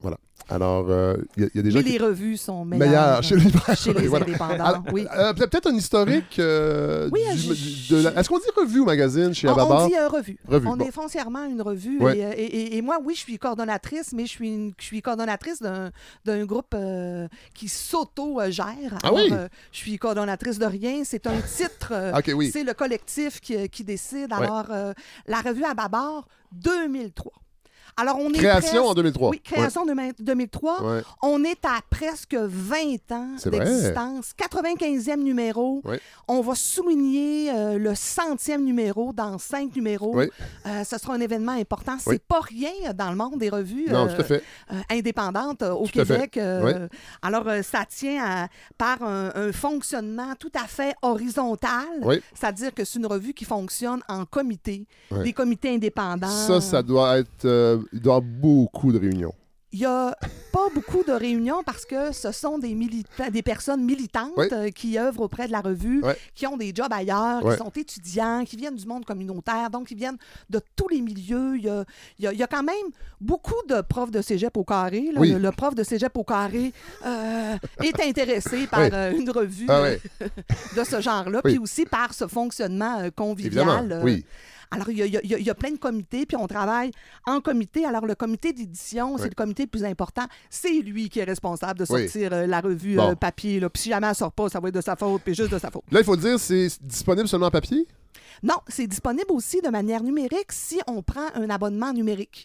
Voilà. 0.00 0.16
Alors, 0.50 0.86
euh, 0.88 1.16
il 1.36 1.42
y, 1.42 1.46
a- 1.46 1.48
il 1.52 1.56
y 1.56 1.60
a 1.60 1.62
des 1.62 1.70
gens 1.72 1.78
Mais 1.78 1.84
qui... 1.84 1.90
les 1.92 1.98
revues 1.98 2.36
sont 2.38 2.64
meilleures. 2.64 2.88
meilleures 2.88 3.22
chez 3.22 3.36
les. 3.36 3.50
Chez 3.76 3.92
les 3.92 4.06
Voilà. 4.06 4.24
indépendants, 4.24 4.64
Alors, 4.64 4.82
oui. 4.92 5.06
euh, 5.14 5.34
peut- 5.34 5.46
Peut-être 5.46 5.66
un 5.66 5.74
historique 5.74 6.38
euh, 6.38 7.10
Oui, 7.12 7.20
du- 7.34 7.54
je- 7.54 7.94
de 7.96 8.02
la- 8.04 8.14
Est-ce 8.18 8.30
qu'on 8.30 8.38
dit 8.38 8.44
revue 8.56 8.80
ou 8.80 8.84
magazine 8.86 9.34
chez 9.34 9.46
On, 9.46 9.52
Ababar? 9.52 9.84
on 9.84 9.88
dit 9.88 9.94
revue. 9.98 10.38
Revue, 10.46 10.66
on 10.68 10.76
bon. 10.76 10.84
est 10.86 10.90
foncièrement 10.90 11.44
une 11.44 11.60
revue. 11.60 11.98
Ouais. 12.00 12.16
Et, 12.16 12.22
et- 12.22 12.56
et- 12.60 12.76
et 12.78 12.82
moi, 12.82 12.98
oui, 13.04 13.12
je 13.14 13.20
suis 13.20 13.38
coordonnatrice, 13.38 14.12
mais 14.14 14.24
je 14.24 14.30
suis, 14.30 14.48
une- 14.48 14.72
je 14.78 14.84
suis 14.84 15.02
coordonnatrice 15.02 15.60
d'un 15.60 15.90
d'un 16.24 16.44
groupe 16.46 16.74
qui 17.54 17.68
s'auto-gère. 17.68 18.98
Ah 19.02 19.12
oui? 19.12 19.30
je 19.72 19.76
suis 19.76 19.98
coordonnatrice 19.98 20.58
de 20.58 20.64
rien. 20.66 21.02
C'est 21.04 21.26
un 21.26 21.40
titre. 21.42 21.90
euh, 21.92 22.12
Ok, 22.16 22.30
oui. 22.34 22.50
C'est 22.52 22.64
le 22.64 22.72
collectif 22.72 23.40
qui, 23.40 23.68
qui 23.68 23.84
décide. 23.84 24.32
Alors, 24.32 24.66
la 25.26 25.40
revue 25.42 25.64
à 25.64 25.74
Babar 25.74 26.26
2003. 26.52 27.32
Alors, 27.98 28.16
on 28.20 28.30
est 28.30 28.38
Création 28.38 28.70
presque- 28.82 28.90
en 28.90 28.94
2003. 28.94 29.30
Oui, 29.30 29.40
création 29.40 29.84
de 29.84 29.92
2003. 30.22 30.82
Ouais. 30.82 31.02
On 31.22 31.42
est 31.44 31.64
à 31.64 31.80
presque 31.90 32.34
20 32.34 33.10
ans 33.12 33.28
d'existence. 33.50 34.32
95e 34.36 35.16
numéro. 35.22 35.82
Ouais. 35.84 36.00
On 36.28 36.40
va 36.40 36.54
souligner 36.54 37.50
euh, 37.52 37.76
le 37.78 37.94
centième 37.94 38.64
numéro 38.64 39.12
dans 39.12 39.36
cinq 39.38 39.74
numéros. 39.74 40.16
Euh, 40.20 40.84
ce 40.84 40.96
sera 40.98 41.14
un 41.14 41.20
événement 41.20 41.52
important. 41.52 41.96
C'est 41.98 42.22
pas 42.22 42.40
rien 42.40 42.92
dans 42.94 43.10
le 43.10 43.16
monde 43.16 43.38
des 43.38 43.48
revues 43.50 43.86
Non, 43.90 44.06
euh, 44.08 44.38
indépendantes 44.90 45.62
au 45.62 45.86
Tout. 45.86 45.92
Québec. 45.92 46.38
Alors, 47.22 47.44
ça 47.62 47.84
tient 47.88 48.22
à- 48.24 48.48
par 48.76 49.02
un, 49.02 49.30
un 49.34 49.52
fonctionnement 49.52 50.34
tout 50.38 50.52
à 50.54 50.66
fait 50.68 50.94
horizontal. 51.02 51.86
C'est-à-dire 52.34 52.72
que 52.72 52.84
c'est 52.84 52.98
une 52.98 53.06
revue 53.06 53.34
qui 53.34 53.44
fonctionne 53.44 54.00
en 54.08 54.24
comité, 54.24 54.86
des 55.24 55.32
comités 55.32 55.74
indépendants. 55.74 56.28
Ça, 56.28 56.60
ça 56.60 56.82
doit 56.82 57.18
être... 57.18 57.80
il 57.92 58.00
doit 58.00 58.14
y 58.14 58.16
avoir 58.16 58.22
beaucoup 58.22 58.92
de 58.92 58.98
réunions. 58.98 59.34
Il 59.70 59.80
n'y 59.80 59.84
a 59.84 60.16
pas 60.50 60.68
beaucoup 60.74 61.04
de 61.06 61.12
réunions 61.12 61.62
parce 61.62 61.84
que 61.84 62.10
ce 62.12 62.32
sont 62.32 62.58
des, 62.58 62.74
personnes 63.44 63.84
militantes 63.84 64.32
Oui. 64.38 64.46
euh, 64.50 64.70
qui 64.70 64.98
œuvrent 64.98 65.20
auprès 65.20 65.46
de 65.46 65.52
la 65.52 65.60
revue, 65.60 66.02
qui 66.34 66.46
ont 66.46 66.56
des 66.56 66.72
jobs 66.74 66.90
ailleurs, 66.90 67.42
qui 67.42 67.54
sont 67.58 67.68
étudiants, 67.76 68.44
qui 68.46 68.56
viennent 68.56 68.76
du 68.76 68.86
monde 68.86 69.04
communautaire, 69.04 69.68
donc 69.68 69.90
ils 69.90 69.96
viennent 69.98 70.16
de 70.48 70.58
tous 70.74 70.88
les 70.88 71.02
milieux. 71.02 71.56
Il 71.58 71.64
y 71.64 71.68
a, 71.68 71.84
il 72.18 72.24
y 72.24 72.28
a- 72.28 72.32
il 72.32 72.38
y 72.38 72.42
a 72.42 72.46
quand 72.46 72.62
même 72.62 72.86
beaucoup 73.20 73.60
de 73.68 73.82
profs 73.82 74.10
de 74.10 74.22
cégep 74.22 74.56
au 74.56 74.64
carré. 74.64 75.10
là. 75.12 75.20
Le, 75.20 75.38
le 75.38 75.52
prof 75.52 75.74
de 75.74 75.82
cégep 75.82 76.16
au 76.16 76.24
carré 76.24 76.72
euh, 77.04 77.56
est 77.84 78.00
intéressé 78.00 78.66
par 78.68 78.80
euh, 78.90 79.12
une 79.12 79.28
revue 79.28 79.66
Ah 79.68 79.82
de 80.78 80.82
ce 80.84 81.02
genre-là, 81.02 81.42
puis 81.42 81.58
aussi 81.58 81.84
par 81.84 82.14
ce 82.14 82.26
fonctionnement 82.26 83.02
convivial. 83.14 84.00
Alors, 84.70 84.88
il 84.90 84.98
y, 84.98 85.02
a, 85.02 85.06
il 85.06 85.12
y 85.12 85.16
a- 85.34 85.38
il 85.38 85.44
y 85.46 85.50
a 85.50 85.54
plein 85.54 85.70
de 85.70 85.78
comités, 85.78 86.26
puis 86.26 86.36
on 86.36 86.46
travaille 86.46 86.90
en 87.26 87.40
comité. 87.40 87.84
Alors, 87.86 88.04
le 88.06 88.14
comité 88.14 88.52
d'édition, 88.52 89.16
c'est 89.16 89.28
le 89.30 89.34
comité 89.34 89.62
le 89.64 89.68
plus 89.68 89.84
important. 89.84 90.24
C'est 90.50 90.80
lui 90.80 91.08
qui 91.08 91.20
est 91.20 91.24
responsable 91.24 91.78
de 91.78 91.84
sortir 91.86 92.32
euh, 92.32 92.46
la 92.46 92.60
revue 92.60 92.96
Bon. 92.96 93.10
euh, 93.12 93.14
papier. 93.14 93.60
Là. 93.60 93.70
Puis 93.70 93.82
si 93.84 93.88
jamais 93.88 94.06
elle 94.08 94.14
sort 94.14 94.32
pas, 94.32 94.48
ça 94.48 94.60
va 94.60 94.68
être 94.68 94.74
de 94.74 94.80
sa 94.80 94.96
faute, 94.96 95.22
puis 95.24 95.34
juste 95.34 95.52
de 95.52 95.58
sa 95.58 95.70
faute. 95.70 95.84
Là, 95.90 96.00
il 96.00 96.04
faut 96.04 96.16
dire, 96.16 96.38
c'est 96.38 96.68
disponible 96.82 97.28
seulement 97.28 97.46
en 97.46 97.50
papier? 97.50 97.86
Non, 98.42 98.54
c'est 98.68 98.86
disponible 98.86 99.30
aussi 99.30 99.60
de 99.60 99.68
manière 99.68 100.02
numérique 100.02 100.50
si 100.52 100.80
on 100.86 101.02
prend 101.02 101.26
un 101.34 101.50
abonnement 101.50 101.92
numérique. 101.92 102.44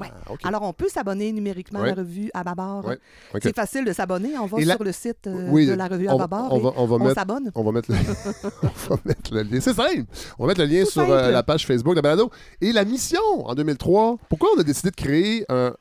Ouais. 0.00 0.08
Ah, 0.26 0.32
OK. 0.32 0.40
Alors, 0.44 0.62
on 0.62 0.72
peut 0.72 0.88
s'abonner 0.88 1.32
numériquement 1.32 1.80
Ouais. 1.80 1.90
à 1.90 1.94
la 1.94 2.02
revue 2.02 2.30
à. 2.34 2.84
Ouais. 2.84 2.98
C'est 3.42 3.54
facile 3.54 3.84
de 3.84 3.92
s'abonner. 3.92 4.38
On 4.38 4.46
va 4.46 4.58
la- 4.64 4.74
sur 4.76 4.84
le 4.84 4.92
site 4.92 5.26
euh, 5.26 5.48
Oui, 5.50 5.66
de 5.66 5.72
la 5.74 5.86
revue 5.88 6.08
on 6.08 6.14
à 6.14 6.18
Babar 6.18 6.52
on 6.52 6.56
et 6.58 6.60
va- 6.62 6.72
on 6.76 6.86
va 6.86 6.98
mettre- 6.98 7.14
s'abonne. 7.14 7.50
On 7.54 7.62
va 7.64 7.72
mettre 7.72 7.90
le, 7.92 7.96
on 8.62 8.94
va 8.94 9.00
mettre 9.04 9.34
le 9.34 9.42
lien. 9.42 9.60
C'est 9.60 9.74
simple. 9.74 10.04
On 10.38 10.44
va 10.44 10.48
mettre 10.48 10.60
le 10.60 10.66
lien 10.66 10.84
Tout 10.84 10.90
sur 10.90 11.10
euh, 11.10 11.30
la 11.30 11.42
page 11.42 11.66
Facebook 11.66 11.94
de 11.94 12.00
Balado. 12.00 12.30
Et 12.60 12.72
la 12.72 12.84
mission 12.84 13.20
en 13.44 13.54
2003, 13.54 14.16
pourquoi 14.28 14.48
on 14.56 14.60
a 14.60 14.64
décidé 14.64 14.90
de 14.90 14.96
créer 14.96 15.44
un 15.48 15.74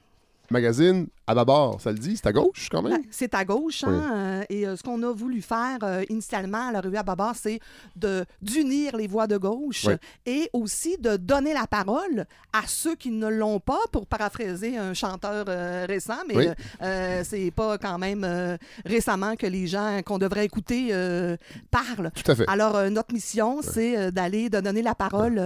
magazine 0.51 1.08
à 1.25 1.34
Babar? 1.36 1.79
Ça 1.79 1.91
le 1.91 1.97
dit? 1.97 2.17
C'est 2.17 2.27
à 2.27 2.34
gauche 2.34 2.67
quand 2.69 2.82
même? 2.82 3.01
C'est 3.10 3.34
à 3.34 3.45
gauche. 3.45 3.84
Hein, 3.86 4.12
euh, 4.13 4.43
et 4.49 4.67
euh, 4.67 4.75
ce 4.75 4.84
qu'on 4.84 5.01
a 5.03 5.12
voulu 5.13 5.41
faire 5.41 5.77
euh, 5.84 6.03
initialement 6.10 6.67
à 6.67 6.71
la 6.71 6.82
revue 6.82 6.97
à 6.97 7.03
Babar, 7.03 7.34
c'est 7.36 7.60
d'unir 8.41 8.97
les 8.97 9.08
voix 9.08 9.25
de 9.27 9.38
gauche 9.38 9.86
Oui. 9.86 9.93
et 10.25 10.49
aussi 10.53 10.97
de 10.97 11.15
donner 11.15 11.53
la 11.53 11.65
parole 11.65 12.25
à 12.51 12.62
ceux 12.67 12.95
qui 12.95 13.10
ne 13.10 13.27
l'ont 13.27 13.60
pas, 13.60 13.79
pour 13.91 14.06
paraphraser 14.06 14.77
un 14.77 14.93
chanteur 14.93 15.45
euh, 15.47 15.86
récent, 15.88 16.17
mais 16.27 16.36
Oui. 16.36 16.45
c'est 17.23 17.51
pas 17.51 17.77
quand 17.77 17.97
même 17.97 18.58
récemment 18.86 19.36
que 19.36 19.47
les 19.47 19.67
gens 19.67 20.01
qu'on 20.06 20.17
devrait 20.17 20.45
écouter 20.45 20.89
parlent. 21.71 22.12
Tout 22.13 22.32
à 22.32 22.36
fait. 22.36 22.45
Alors, 22.47 22.89
notre 22.91 23.13
mission, 23.13 23.62
c'est 23.62 24.12
d'aller, 24.12 24.49
de 24.49 24.60
donner 24.60 24.82
la 24.82 24.95
parole 24.95 25.41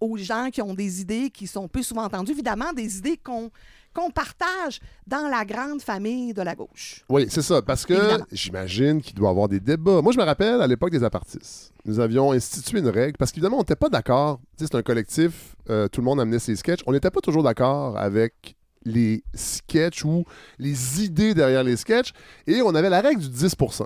aux 0.00 0.16
gens 0.16 0.48
qui 0.50 0.62
ont 0.62 0.74
des 0.74 1.00
idées 1.00 1.30
qui 1.30 1.46
sont 1.46 1.68
peu 1.68 1.82
souvent 1.82 2.04
entendues. 2.04 2.32
Évidemment, 2.32 2.72
des 2.72 2.98
idées 2.98 3.16
qu'on 3.22 3.50
qu'on 3.96 4.10
partage 4.10 4.80
dans 5.06 5.28
la 5.28 5.44
grande 5.44 5.80
famille 5.80 6.34
de 6.34 6.42
la 6.42 6.54
gauche. 6.54 7.02
Oui, 7.08 7.26
c'est 7.30 7.40
ça. 7.40 7.62
Parce 7.62 7.86
que 7.86 7.94
j'imagine 8.30 9.00
qu'il 9.00 9.14
doit 9.14 9.28
y 9.28 9.30
avoir 9.30 9.48
des 9.48 9.58
débats. 9.58 10.02
Moi, 10.02 10.12
je 10.12 10.18
me 10.18 10.24
rappelle 10.24 10.60
à 10.60 10.66
l'époque 10.66 10.90
des 10.90 11.02
apartistes. 11.02 11.72
Nous 11.86 11.98
avions 11.98 12.32
institué 12.32 12.80
une 12.80 12.88
règle 12.88 13.16
parce 13.16 13.32
qu'évidemment, 13.32 13.56
on 13.56 13.60
n'était 13.60 13.76
pas 13.76 13.88
d'accord. 13.88 14.38
Tu 14.58 14.64
sais, 14.64 14.68
c'est 14.70 14.76
un 14.76 14.82
collectif, 14.82 15.56
euh, 15.70 15.88
tout 15.88 16.02
le 16.02 16.04
monde 16.04 16.20
amenait 16.20 16.38
ses 16.38 16.56
sketchs. 16.56 16.80
On 16.86 16.92
n'était 16.92 17.10
pas 17.10 17.20
toujours 17.20 17.42
d'accord 17.42 17.96
avec 17.96 18.56
les 18.84 19.24
sketchs 19.34 20.04
ou 20.04 20.24
les 20.58 21.02
idées 21.02 21.32
derrière 21.32 21.64
les 21.64 21.76
sketchs. 21.76 22.12
Et 22.46 22.60
on 22.60 22.74
avait 22.74 22.90
la 22.90 23.00
règle 23.00 23.22
du 23.22 23.28
10% 23.28 23.84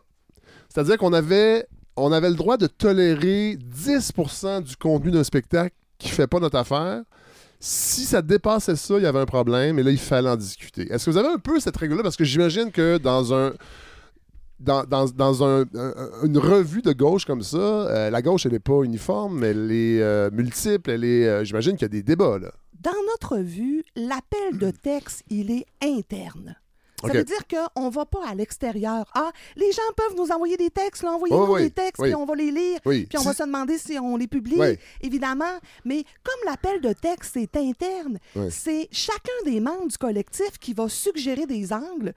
C'est-à-dire 0.68 0.98
qu'on 0.98 1.12
avait, 1.12 1.66
on 1.96 2.10
avait 2.10 2.30
le 2.30 2.36
droit 2.36 2.56
de 2.56 2.66
tolérer 2.66 3.56
10% 3.56 4.62
du 4.62 4.76
contenu 4.76 5.12
d'un 5.12 5.24
spectacle 5.24 5.74
qui 5.98 6.08
fait 6.08 6.26
pas 6.26 6.40
notre 6.40 6.56
affaire. 6.58 7.02
Si 7.62 8.04
ça 8.06 8.22
dépassait 8.22 8.74
ça, 8.76 8.94
il 8.96 9.02
y 9.02 9.06
avait 9.06 9.18
un 9.18 9.26
problème 9.26 9.78
et 9.78 9.82
là, 9.82 9.90
il 9.90 9.98
fallait 9.98 10.30
en 10.30 10.36
discuter. 10.36 10.90
Est-ce 10.90 11.04
que 11.06 11.10
vous 11.10 11.18
avez 11.18 11.28
un 11.28 11.38
peu 11.38 11.60
cette 11.60 11.76
règle-là? 11.76 12.02
Parce 12.02 12.16
que 12.16 12.24
j'imagine 12.24 12.70
que 12.72 12.96
dans 12.98 13.34
un. 13.34 13.52
Dans, 14.58 14.84
dans- 14.84 15.06
dans 15.08 15.42
un- 15.42 15.62
un- 15.74 15.94
une 16.24 16.36
revue 16.36 16.82
de 16.82 16.92
gauche 16.92 17.24
comme 17.24 17.42
ça, 17.42 17.56
euh, 17.56 18.10
la 18.10 18.20
gauche, 18.20 18.44
elle 18.44 18.52
n'est 18.52 18.58
pas 18.58 18.82
uniforme, 18.82 19.42
elle 19.42 19.72
est 19.72 20.02
euh, 20.02 20.28
multiple. 20.32 20.90
Elle 20.90 21.04
est, 21.04 21.26
euh, 21.26 21.44
j'imagine 21.44 21.72
qu'il 21.72 21.82
y 21.82 21.84
a 21.86 21.88
des 21.88 22.02
débats. 22.02 22.38
Là. 22.38 22.52
Dans 22.78 22.90
notre 23.12 23.38
vue, 23.38 23.82
l'appel 23.96 24.58
de 24.58 24.70
texte, 24.70 25.22
il 25.30 25.50
est 25.50 25.64
interne. 25.82 26.56
Ça 27.02 27.12
veut 27.12 27.24
dire 27.24 27.42
qu'on 27.74 27.86
ne 27.86 27.90
va 27.90 28.04
pas 28.06 28.26
à 28.28 28.34
l'extérieur. 28.34 29.04
Ah, 29.14 29.30
les 29.56 29.72
gens 29.72 29.82
peuvent 29.96 30.16
nous 30.16 30.30
envoyer 30.30 30.56
des 30.56 30.70
textes, 30.70 31.02
là, 31.02 31.12
envoyez-nous 31.12 31.54
oui, 31.54 31.62
des 31.62 31.70
textes, 31.70 31.98
oui. 32.00 32.08
puis 32.08 32.14
on 32.14 32.24
va 32.26 32.34
les 32.34 32.50
lire, 32.50 32.78
Oui. 32.84 33.06
puis 33.08 33.18
on 33.18 33.22
va 33.22 33.32
se 33.32 33.42
demander 33.42 33.78
si 33.78 33.98
on 33.98 34.16
les 34.16 34.26
publie, 34.26 34.58
évidemment. 35.00 35.58
Mais 35.84 36.04
comme 36.22 36.40
l'appel 36.50 36.80
de 36.80 36.92
texte 36.92 37.36
est 37.36 37.56
interne, 37.56 38.18
c'est 38.50 38.88
chacun 38.92 39.32
des 39.44 39.60
membres 39.60 39.88
du 39.88 39.98
collectif 39.98 40.58
qui 40.60 40.72
va 40.74 40.88
suggérer 40.88 41.46
des 41.46 41.72
angles, 41.72 42.14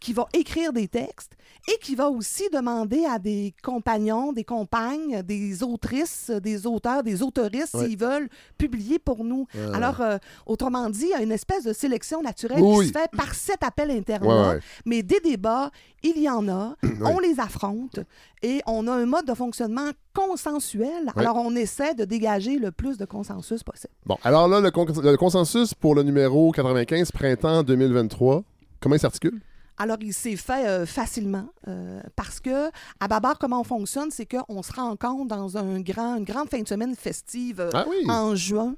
qui 0.00 0.12
va 0.12 0.26
écrire 0.32 0.72
des 0.72 0.88
textes 0.88 1.32
et 1.72 1.78
qui 1.80 1.94
va 1.94 2.08
aussi 2.10 2.44
demander 2.52 3.04
à 3.06 3.18
des 3.18 3.54
compagnons, 3.62 4.32
des 4.32 4.44
compagnes, 4.44 5.22
des 5.22 5.62
autrices, 5.62 6.30
des 6.30 6.66
auteurs, 6.66 7.02
des 7.02 7.22
autoristes 7.22 7.76
s'ils 7.76 7.98
veulent 7.98 8.28
publier 8.58 8.98
pour 8.98 9.24
nous. 9.24 9.46
Ouais, 9.54 9.74
Alors, 9.74 10.00
euh, 10.00 10.18
autrement 10.46 10.88
dit, 10.90 11.04
il 11.04 11.10
y 11.10 11.14
a 11.14 11.22
une 11.22 11.32
espèce 11.32 11.64
de 11.64 11.72
sélection 11.72 12.22
naturelle 12.22 12.60
Oui, 12.62 12.86
qui 12.86 12.92
se 12.92 12.98
fait 12.98 13.10
par 13.16 13.34
cet 13.34 13.62
appel 13.64 13.90
interne 13.90 14.26
Ouais. 14.26 14.60
Mais 14.84 15.02
des 15.02 15.20
débats, 15.20 15.70
il 16.02 16.18
y 16.20 16.28
en 16.28 16.48
a, 16.48 16.76
on 17.04 17.18
les 17.18 17.40
affronte 17.40 18.00
et 18.42 18.60
on 18.66 18.86
a 18.86 18.92
un 18.92 19.06
mode 19.06 19.26
de 19.26 19.34
fonctionnement 19.34 19.90
consensuel. 20.14 21.10
Alors, 21.16 21.36
on 21.36 21.54
essaie 21.56 21.94
de 21.94 22.04
dégager 22.04 22.58
le 22.58 22.70
plus 22.70 22.96
de 22.98 23.04
consensus 23.04 23.62
possible. 23.62 23.92
Bon, 24.04 24.16
alors 24.22 24.46
là, 24.48 24.60
le, 24.60 24.70
con- 24.70 24.86
le 24.86 25.16
consensus 25.16 25.74
pour 25.74 25.94
le 25.94 26.02
numéro 26.02 26.52
95, 26.52 27.10
printemps 27.12 27.62
2023, 27.62 28.42
comment 28.80 28.94
il 28.94 29.00
s'articule? 29.00 29.40
Alors, 29.78 29.96
il 30.00 30.12
s'est 30.14 30.36
fait 30.36 30.66
euh, 30.66 30.86
facilement 30.86 31.46
euh, 31.68 32.00
parce 32.16 32.40
que, 32.40 32.70
à 33.00 33.08
Babar, 33.08 33.38
comment 33.38 33.60
on 33.60 33.64
fonctionne, 33.64 34.10
c'est 34.10 34.26
qu'on 34.26 34.62
se 34.62 34.72
rencontre 34.72 35.26
dans 35.26 35.56
un 35.58 35.80
grand, 35.80 36.16
une 36.16 36.24
grande 36.24 36.48
fin 36.48 36.60
de 36.60 36.68
semaine 36.68 36.94
festive 36.94 37.60
euh, 37.60 37.70
Ah 37.74 37.84
oui. 37.88 38.08
en 38.08 38.34
juin. 38.34 38.74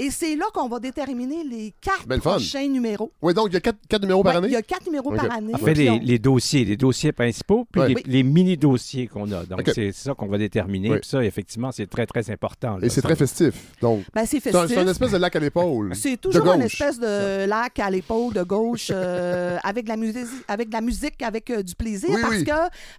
Et 0.00 0.10
c'est 0.10 0.34
là 0.36 0.46
qu'on 0.52 0.68
va 0.68 0.80
déterminer 0.80 1.44
les 1.44 1.72
quatre 1.80 2.06
Ben, 2.06 2.20
fun. 2.20 2.30
prochains 2.32 2.66
numéros. 2.68 3.12
Oui, 3.22 3.34
donc 3.34 3.48
il 3.50 3.54
y 3.54 3.56
a 3.56 3.60
quatre, 3.60 3.78
quatre 3.88 4.02
numéros 4.02 4.22
par 4.24 4.36
année? 4.36 4.48
Il 4.48 4.52
y 4.52 4.56
a 4.56 4.62
quatre 4.62 4.86
numéros 4.86 5.10
par 5.12 5.30
année. 5.32 5.54
En 5.54 5.58
fait, 5.58 5.74
les, 5.74 5.90
on- 5.90 5.98
les 6.02 6.18
dossiers, 6.18 6.64
les 6.64 6.76
dossiers 6.76 7.12
principaux, 7.12 7.66
puis 7.70 7.80
Ouais. 7.80 7.88
les, 7.88 7.94
Oui. 7.96 8.02
les 8.06 8.22
mini-dossiers 8.22 9.06
qu'on 9.06 9.30
a. 9.32 9.44
Donc, 9.44 9.62
c'est 9.74 9.92
ça 9.92 10.14
qu'on 10.14 10.26
va 10.26 10.38
déterminer. 10.38 10.90
Oui. 10.90 10.98
Puis 11.00 11.08
ça, 11.08 11.24
effectivement, 11.24 11.70
c'est 11.72 11.86
très, 11.88 12.06
très 12.06 12.30
important. 12.30 12.78
là. 12.78 12.86
Et 12.86 12.88
c'est 12.88 13.02
très 13.02 13.16
festif. 13.16 13.54
Donc, 13.80 14.04
Ben, 14.14 14.26
c'est 14.26 14.40
c'est 14.40 14.54
un, 14.54 14.60
festif. 14.62 14.76
c'est 14.76 14.82
une 14.82 14.88
espèce 14.88 15.12
de 15.12 15.16
lac 15.18 15.36
à 15.36 15.40
l'épaule. 15.40 15.94
C'est 15.94 16.20
toujours 16.20 16.52
une 16.54 16.62
espèce 16.62 16.98
de 16.98 17.44
lac 17.46 17.78
à 17.78 17.90
l'épaule 17.90 18.32
de 18.34 18.42
gauche 18.42 18.88
euh, 18.90 19.58
avec 19.62 19.84
de 19.84 19.88
la 19.90 19.96
musique 19.96 20.26
avec 20.48 20.68
de 20.68 20.72
la 20.74 20.80
musique, 20.80 21.22
avec 21.22 21.50
euh, 21.50 21.62
du 21.62 21.74
plaisir, 21.74 22.10
Oui, 22.10 22.20
parce 22.20 22.34
oui. 22.36 22.44
que, 22.44 22.52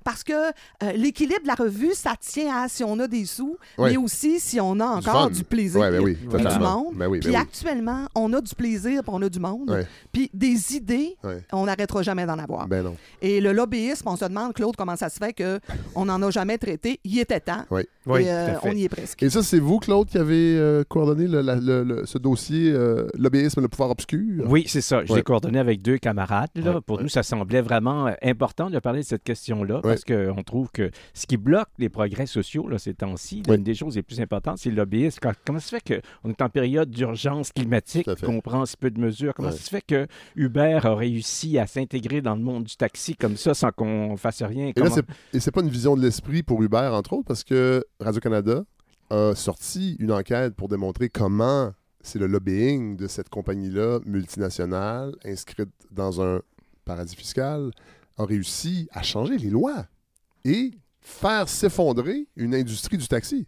parce 0.03 0.23
que 0.23 0.33
euh, 0.33 0.91
l'équilibre 0.95 1.41
de 1.43 1.47
la 1.47 1.55
revue, 1.55 1.93
ça 1.93 2.13
tient 2.19 2.63
à 2.63 2.67
si 2.67 2.83
on 2.83 2.97
a 2.99 3.07
des 3.07 3.25
sous, 3.25 3.57
Oui. 3.77 3.91
mais 3.91 3.97
aussi 3.97 4.39
si 4.39 4.59
on 4.59 4.73
a 4.79 4.99
Du 5.01 5.07
encore 5.09 5.23
fun. 5.25 5.29
du, 5.29 5.43
plaisir 5.43 5.81
Ouais, 5.81 5.91
ben 5.91 6.01
oui, 6.01 6.11
et 6.11 6.15
du 6.15 6.27
totalement. 6.27 6.83
monde. 6.85 6.93
Ben 6.95 7.07
oui, 7.07 7.19
ben 7.19 7.23
puis 7.25 7.29
oui. 7.31 7.35
actuellement, 7.35 8.05
on 8.15 8.31
a 8.33 8.41
du 8.41 8.53
plaisir, 8.55 9.01
puis 9.03 9.11
on 9.13 9.21
a 9.21 9.29
du 9.29 9.39
monde. 9.39 9.69
Ouais. 9.69 9.87
Puis 10.11 10.29
des 10.33 10.75
idées, 10.75 11.15
Ouais. 11.23 11.43
on 11.51 11.65
n'arrêtera 11.65 12.01
jamais 12.03 12.25
d'en 12.25 12.39
avoir. 12.39 12.67
Ben 12.67 12.83
non. 12.83 12.95
Et 13.21 13.41
le 13.41 13.51
lobbyisme, 13.53 14.07
on 14.07 14.15
se 14.15 14.25
demande, 14.25 14.53
Claude, 14.53 14.75
comment 14.75 14.95
ça 14.95 15.09
se 15.09 15.17
fait 15.17 15.33
qu'on 15.33 16.05
n'en 16.05 16.21
a 16.21 16.31
jamais 16.31 16.57
traité. 16.57 16.99
Il 17.03 17.17
était 17.19 17.39
temps. 17.39 17.65
Oui. 17.71 17.81
Et, 17.81 18.29
euh, 18.29 18.49
tout 18.51 18.57
à 18.57 18.59
fait. 18.59 18.69
on 18.69 18.71
y 18.75 18.83
est 18.83 18.89
presque. 18.89 19.23
Et 19.23 19.29
ça, 19.29 19.41
c'est 19.43 19.59
vous, 19.59 19.79
Claude, 19.79 20.09
qui 20.09 20.17
avez 20.17 20.57
euh, 20.57 20.83
coordonné 20.87 21.27
le- 21.27 21.41
la- 21.41 21.55
le- 21.55 21.83
le- 21.83 22.05
ce 22.05 22.17
dossier 22.17 22.69
euh, 22.71 23.07
lobbyisme 23.17 23.59
et 23.59 23.63
le 23.63 23.69
pouvoir 23.69 23.89
obscur? 23.91 24.43
Oui, 24.47 24.65
c'est 24.67 24.81
ça. 24.81 25.05
Je 25.05 25.11
Ouais. 25.11 25.19
l'ai 25.19 25.23
coordonné 25.23 25.57
avec 25.59 25.81
deux 25.81 25.97
camarades. 25.97 26.49
Là. 26.55 26.75
Ouais, 26.75 26.81
Pour 26.85 26.97
ouais. 26.97 27.03
nous, 27.03 27.09
ça 27.09 27.22
semblait 27.23 27.61
vraiment 27.61 28.07
euh, 28.07 28.13
important 28.21 28.69
de 28.69 28.77
parler 28.79 28.99
de 29.01 29.05
cette 29.05 29.23
question-là 29.23 29.79
parce 29.81 30.03
qu'on 30.03 30.43
trouve 30.43 30.69
que 30.71 30.91
ce 31.13 31.25
qui 31.25 31.37
bloque 31.37 31.69
les 31.79 31.89
progrès 31.89 32.25
sociaux 32.25 32.67
là, 32.67 32.77
ces 32.77 32.93
temps-ci, 32.93 33.43
Oui. 33.47 33.55
l'une 33.55 33.63
des 33.63 33.73
choses 33.75 33.95
les 33.95 34.03
plus 34.03 34.19
importantes, 34.21 34.57
c'est 34.59 34.69
le 34.69 34.75
lobbyisme. 34.75 35.19
Comment 35.45 35.59
ça 35.59 35.65
se 35.67 35.75
fait 35.77 36.01
qu'on 36.21 36.29
est 36.29 36.41
en 36.41 36.49
période 36.49 36.89
d'urgence 36.89 37.51
climatique, 37.51 38.07
qu'on 38.23 38.39
prend 38.41 38.65
si 38.65 38.77
peu 38.77 38.91
de 38.91 38.99
mesures? 38.99 39.33
Comment 39.33 39.51
ça 39.51 39.57
se 39.57 39.69
fait 39.69 39.81
que 39.81 40.07
Uber 40.35 40.79
a 40.83 40.93
réussi 40.95 41.57
à 41.57 41.65
s'intégrer 41.67 42.21
dans 42.21 42.35
le 42.35 42.41
monde 42.41 42.65
du 42.65 42.75
taxi 42.75 43.15
comme 43.15 43.37
ça 43.37 43.53
sans 43.53 43.71
qu'on 43.71 44.15
fasse 44.17 44.41
rien? 44.43 44.65
Et 44.75 44.79
là, 44.79 44.89
Comment- 44.89 45.01
et 45.33 45.39
c'est 45.39 45.51
pas 45.51 45.61
une 45.61 45.69
vision 45.69 45.95
de 45.95 46.01
l'esprit 46.01 46.43
pour 46.43 46.61
Uber, 46.61 46.89
entre 46.93 47.13
autres, 47.13 47.25
parce 47.27 47.43
que 47.43 47.83
Radio-Canada 47.99 48.63
a 49.09 49.33
sorti 49.35 49.95
une 49.99 50.11
enquête 50.11 50.55
pour 50.55 50.67
démontrer 50.69 51.09
comment 51.09 51.71
c'est 52.01 52.19
le 52.19 52.27
lobbying 52.27 52.97
de 52.97 53.07
cette 53.07 53.29
compagnie-là, 53.29 53.99
multinationale, 54.05 55.13
inscrite 55.23 55.69
dans 55.91 56.21
un 56.21 56.41
paradis 56.85 57.15
fiscal, 57.15 57.71
a 58.17 58.25
réussi 58.25 58.87
à 58.91 59.01
changer 59.03 59.37
les 59.37 59.49
lois 59.49 59.85
et 60.45 60.71
faire 61.01 61.49
s'effondrer 61.49 62.27
une 62.35 62.53
industrie 62.55 62.97
du 62.97 63.07
taxi. 63.07 63.45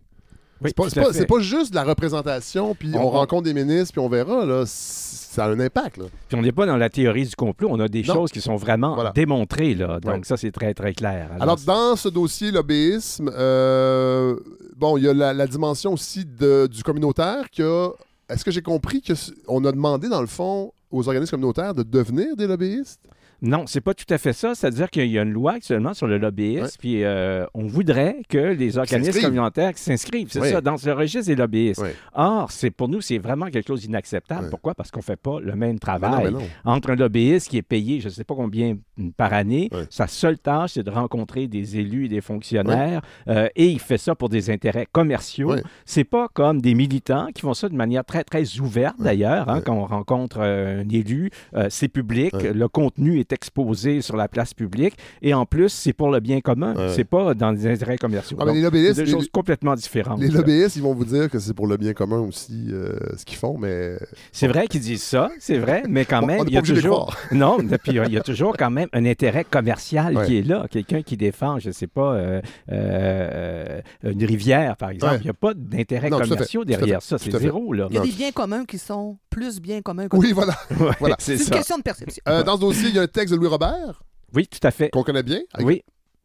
Oui, 0.62 0.72
c'est, 0.90 1.28
pas, 1.28 1.40
juste 1.40 1.72
de 1.72 1.76
la 1.76 1.84
représentation, 1.84 2.74
puis 2.76 2.90
on, 2.96 3.08
On- 3.08 3.10
rencontre 3.10 3.44
des 3.44 3.54
ministres, 3.54 3.92
puis 3.92 4.00
on 4.00 4.08
verra. 4.08 4.46
Là, 4.46 4.64
ça 4.66 5.46
a 5.46 5.50
un 5.50 5.60
impact. 5.60 5.98
Là. 5.98 6.06
Puis 6.30 6.38
on 6.38 6.42
n'est 6.42 6.54
pas 6.54 6.66
dans 6.66 6.78
la 6.78 6.90
théorie 6.90 7.26
du 7.26 7.36
complot, 7.36 7.68
on 7.70 7.80
a 7.82 7.90
des 7.90 8.04
Non. 8.04 8.14
choses 8.14 8.32
qui 8.32 8.40
sont 8.40 8.56
vraiment 8.56 8.96
Voilà. 8.96 9.12
démontrées. 9.12 9.76
Là. 9.76 10.00
Donc 10.00 10.14
Ouais. 10.14 10.22
ça, 10.24 10.38
c'est 10.38 10.52
très, 10.52 10.74
très 10.74 10.94
clair. 10.94 11.28
Alors, 11.34 11.42
Alors, 11.44 11.58
dans 11.58 11.96
ce 11.98 12.08
dossier 12.08 12.52
lobbyisme, 12.52 13.30
euh, 13.36 14.38
bon, 14.78 14.96
il 14.98 15.04
y 15.04 15.10
a 15.10 15.14
la, 15.14 15.34
la 15.34 15.46
dimension 15.46 15.92
aussi 15.94 16.24
de- 16.26 16.68
du 16.72 16.82
communautaire 16.84 17.50
qui 17.50 17.62
a. 17.62 17.90
Est-ce 18.30 18.44
que 18.46 18.50
j'ai 18.52 18.62
compris 18.62 19.04
qu'on 19.46 19.66
a 19.66 19.72
demandé, 19.74 20.08
dans 20.10 20.22
le 20.22 20.28
fond, 20.28 20.72
aux 20.90 21.08
organismes 21.08 21.32
communautaires 21.32 21.74
de 21.76 21.84
devenir 21.84 22.36
des 22.38 22.48
lobbyistes? 22.48 23.02
Non, 23.42 23.66
c'est 23.68 23.82
pas 23.82 23.94
tout 23.94 24.06
à 24.10 24.18
fait 24.18 24.34
ça. 24.34 24.56
C'est-à-dire 24.56 24.90
qu'il 24.90 25.08
y 25.08 25.20
a 25.20 25.22
une 25.24 25.32
loi 25.32 25.54
actuellement 25.54 25.94
sur 25.94 26.08
le 26.08 26.18
lobbyisme, 26.18 26.64
Ouais. 26.64 26.70
puis 26.80 27.04
euh, 27.04 27.46
on 27.54 27.66
voudrait 27.68 28.18
que 28.30 28.38
les 28.38 28.78
organismes 28.78 29.22
communautaires 29.22 29.74
s'inscrivent, 29.78 30.28
c'est 30.32 30.40
Ouais. 30.40 30.52
ça, 30.52 30.62
dans 30.62 30.76
le 30.84 30.94
registre 30.94 31.28
des 31.28 31.36
lobbyistes. 31.36 31.82
Ouais. 31.82 31.96
Or, 32.14 32.52
c'est 32.52 32.72
pour 32.72 32.88
nous, 32.88 33.02
c'est 33.02 33.18
vraiment 33.18 33.48
quelque 33.48 33.68
chose 33.68 33.82
d'inacceptable. 33.82 34.50
Pourquoi? 34.50 34.74
Parce 34.74 34.92
qu'on 34.92 35.02
fait 35.02 35.16
pas 35.16 35.40
le 35.40 35.56
même 35.56 35.74
Mais 35.74 35.80
travail. 35.80 36.32
non, 36.32 36.40
mais 36.40 36.46
non. 36.46 36.50
Entre 36.66 36.92
un 36.92 36.96
lobbyiste 36.96 37.50
qui 37.50 37.58
est 37.58 37.62
payé, 37.62 38.00
je 38.00 38.06
ne 38.08 38.14
sais 38.14 38.24
pas 38.24 38.36
combien 38.36 38.78
par 39.18 39.34
année, 39.34 39.70
sa 39.90 40.08
seule 40.08 40.38
tâche, 40.40 40.72
c'est 40.74 40.84
de 40.84 40.90
rencontrer 40.92 41.48
des 41.48 41.78
élus 41.78 42.06
et 42.06 42.10
des 42.10 42.22
fonctionnaires, 42.22 43.02
euh, 43.28 43.48
et 43.56 43.68
il 43.68 43.80
fait 43.80 43.98
ça 43.98 44.16
pour 44.16 44.30
des 44.30 44.50
intérêts 44.50 44.88
commerciaux. 44.92 45.56
C'est 45.86 46.04
pas 46.04 46.28
comme 46.34 46.62
des 46.62 46.74
militants 46.76 47.28
qui 47.34 47.42
font 47.42 47.54
ça 47.54 47.70
de 47.70 47.76
manière 47.76 48.06
très, 48.06 48.24
très 48.24 48.60
ouverte, 48.60 48.96
d'ailleurs. 49.00 49.50
hein. 49.50 49.62
Quand 49.66 49.76
on 49.76 49.86
rencontre 49.86 50.38
euh, 50.42 50.82
un 50.84 50.90
élu, 50.90 51.30
c'est 51.70 51.88
public, 51.88 52.34
le 52.34 52.68
contenu 52.68 53.20
est 53.20 53.25
exposé 53.32 54.02
sur 54.02 54.16
la 54.16 54.28
place 54.28 54.54
publique, 54.54 54.96
et 55.22 55.34
en 55.34 55.46
plus, 55.46 55.70
c'est 55.70 55.94
pour 55.94 56.10
le 56.12 56.20
bien 56.20 56.42
commun. 56.42 56.76
Ouais. 56.76 56.94
C'est 56.96 57.04
pas 57.04 57.34
dans 57.34 57.54
des 57.54 57.68
intérêts 57.68 57.98
commerciaux. 57.98 58.38
Ah, 58.40 58.46
mais 58.46 58.54
les 58.54 58.62
lobbyistes, 58.62 58.96
c'est 58.96 59.02
deux 59.02 59.06
les- 59.06 59.12
choses 59.12 59.30
complètement 59.32 59.76
différentes. 59.76 60.20
Les 60.20 60.28
là. 60.28 60.36
lobbyistes, 60.40 60.76
ils 60.76 60.82
vont 60.82 60.94
vous 60.94 61.06
dire 61.06 61.30
que 61.30 61.40
c'est 61.40 61.54
pour 61.54 61.68
le 61.68 61.78
bien 61.78 61.94
commun 61.94 62.20
aussi 62.20 62.68
euh, 62.72 62.98
ce 63.18 63.26
qu'ils 63.26 63.38
font, 63.38 63.58
mais. 63.58 63.98
C'est 64.32 64.48
vrai 64.48 64.68
qu'ils 64.68 64.82
disent 64.82 65.04
ça, 65.04 65.30
c'est 65.40 65.58
vrai, 65.58 65.84
mais 65.88 66.06
quand 66.06 66.26
même, 66.26 66.44
il 66.48 66.54
y 66.54 66.58
a 66.58 66.62
les 66.62 66.68
toujours. 66.74 67.16
Non, 67.32 67.58
puis 67.58 67.94
il 68.06 68.12
y 68.14 68.18
a 68.18 68.22
toujours 68.22 68.56
quand 68.58 68.70
même 68.72 68.90
un 68.94 69.06
intérêt 69.06 69.44
commercial 69.44 70.16
Ouais. 70.16 70.26
qui 70.26 70.38
est 70.38 70.42
là. 70.44 70.66
Quelqu'un 70.70 71.02
qui 71.02 71.18
défend, 71.18 71.60
je 71.60 71.68
ne 71.70 71.74
sais 71.74 71.88
pas, 71.88 72.14
euh, 72.14 72.42
euh, 72.72 73.82
une 74.04 74.24
rivière, 74.24 74.78
par 74.78 74.90
exemple. 74.90 75.14
Ouais. 75.14 75.20
Il 75.22 75.26
n'y 75.26 75.30
a 75.30 75.34
pas 75.34 75.54
d'intérêt 75.54 76.10
fait, 76.10 76.66
derrière 76.66 77.02
ça. 77.02 77.18
C'est 77.18 77.36
zéro, 77.38 77.74
là. 77.74 77.88
Il 77.90 77.96
y 77.96 78.00
a 78.00 78.02
des 78.02 78.12
biens 78.12 78.32
communs 78.32 78.66
qui 78.66 78.78
sont 78.78 79.18
plus 79.36 79.60
bien 79.60 79.82
communs 79.82 80.08
que 80.08 80.16
Oui, 80.16 80.32
voilà. 80.32 80.56
Ouais, 80.80 80.92
Voilà. 81.00 81.16
c'est 81.20 81.36
C'est 81.38 81.44
une 81.44 81.50
ça. 81.50 81.56
question 81.58 81.78
de 81.78 81.84
perception. 81.84 82.22
Euh, 82.30 82.42
dans 82.44 82.56
ce 82.56 82.62
dossier, 82.62 82.88
il 82.90 82.96
y 82.96 83.00
a 83.00 83.02
un 83.02 83.08
texte 83.08 83.34
de 83.34 83.38
Louis 83.40 83.48
Robert, 83.48 84.02
Oui, 84.34 84.48
tout 84.48 84.66
à 84.66 84.72
fait. 84.72 84.90
qu'on 84.92 85.04
connaît 85.04 85.24
bien, 85.24 85.42
ag- 85.54 85.66
Oui, 85.66 85.84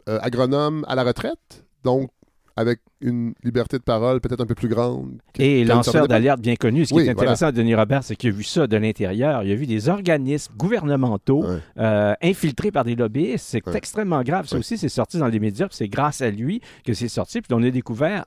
euh, 0.09 0.19
agronome 0.23 0.85
à 0.89 0.95
la 0.95 1.03
retraite, 1.05 1.65
donc 1.83 2.11
avec 2.57 2.81
une 3.01 3.33
liberté 3.45 3.79
de 3.79 3.83
parole 3.83 4.21
peut-être 4.21 4.41
un 4.41 4.47
peu 4.47 4.55
plus 4.55 4.69
grande. 4.69 5.19
que- 5.33 5.43
Et 5.43 5.65
lanceur 5.65 6.07
d'alerte 6.09 6.41
bien 6.41 6.57
connu. 6.57 6.85
Ce 6.85 6.91
qui 6.91 6.95
Oui, 6.97 7.07
est 7.07 7.11
intéressant 7.11 7.47
à 7.47 7.53
Denis 7.53 7.75
Robert, 7.75 8.05
c'est 8.05 8.17
qu'il 8.17 8.31
a 8.31 8.33
vu 8.33 8.43
ça 8.45 8.67
de 8.67 8.77
l'intérieur. 8.77 9.43
Il 9.43 9.51
a 9.53 9.55
vu 9.55 9.67
des 9.67 9.89
organismes 9.89 10.53
gouvernementaux 10.57 11.45
euh, 11.79 12.15
infiltrés 12.23 12.71
par 12.71 12.85
des 12.85 12.95
lobbyistes. 12.97 13.47
C'est 13.47 13.75
extrêmement 13.75 14.23
grave. 14.23 14.47
Ça 14.47 14.57
aussi, 14.59 14.77
c'est 14.79 14.89
sorti 14.89 15.19
dans 15.19 15.29
les 15.29 15.39
médias. 15.41 15.67
C'est 15.71 15.89
grâce 15.89 16.21
à 16.21 16.31
lui 16.31 16.61
que 16.85 16.93
c'est 16.95 17.09
sorti. 17.09 17.41
Puis 17.41 17.53
on 17.55 17.63
a 17.63 17.71
découvert 17.71 18.25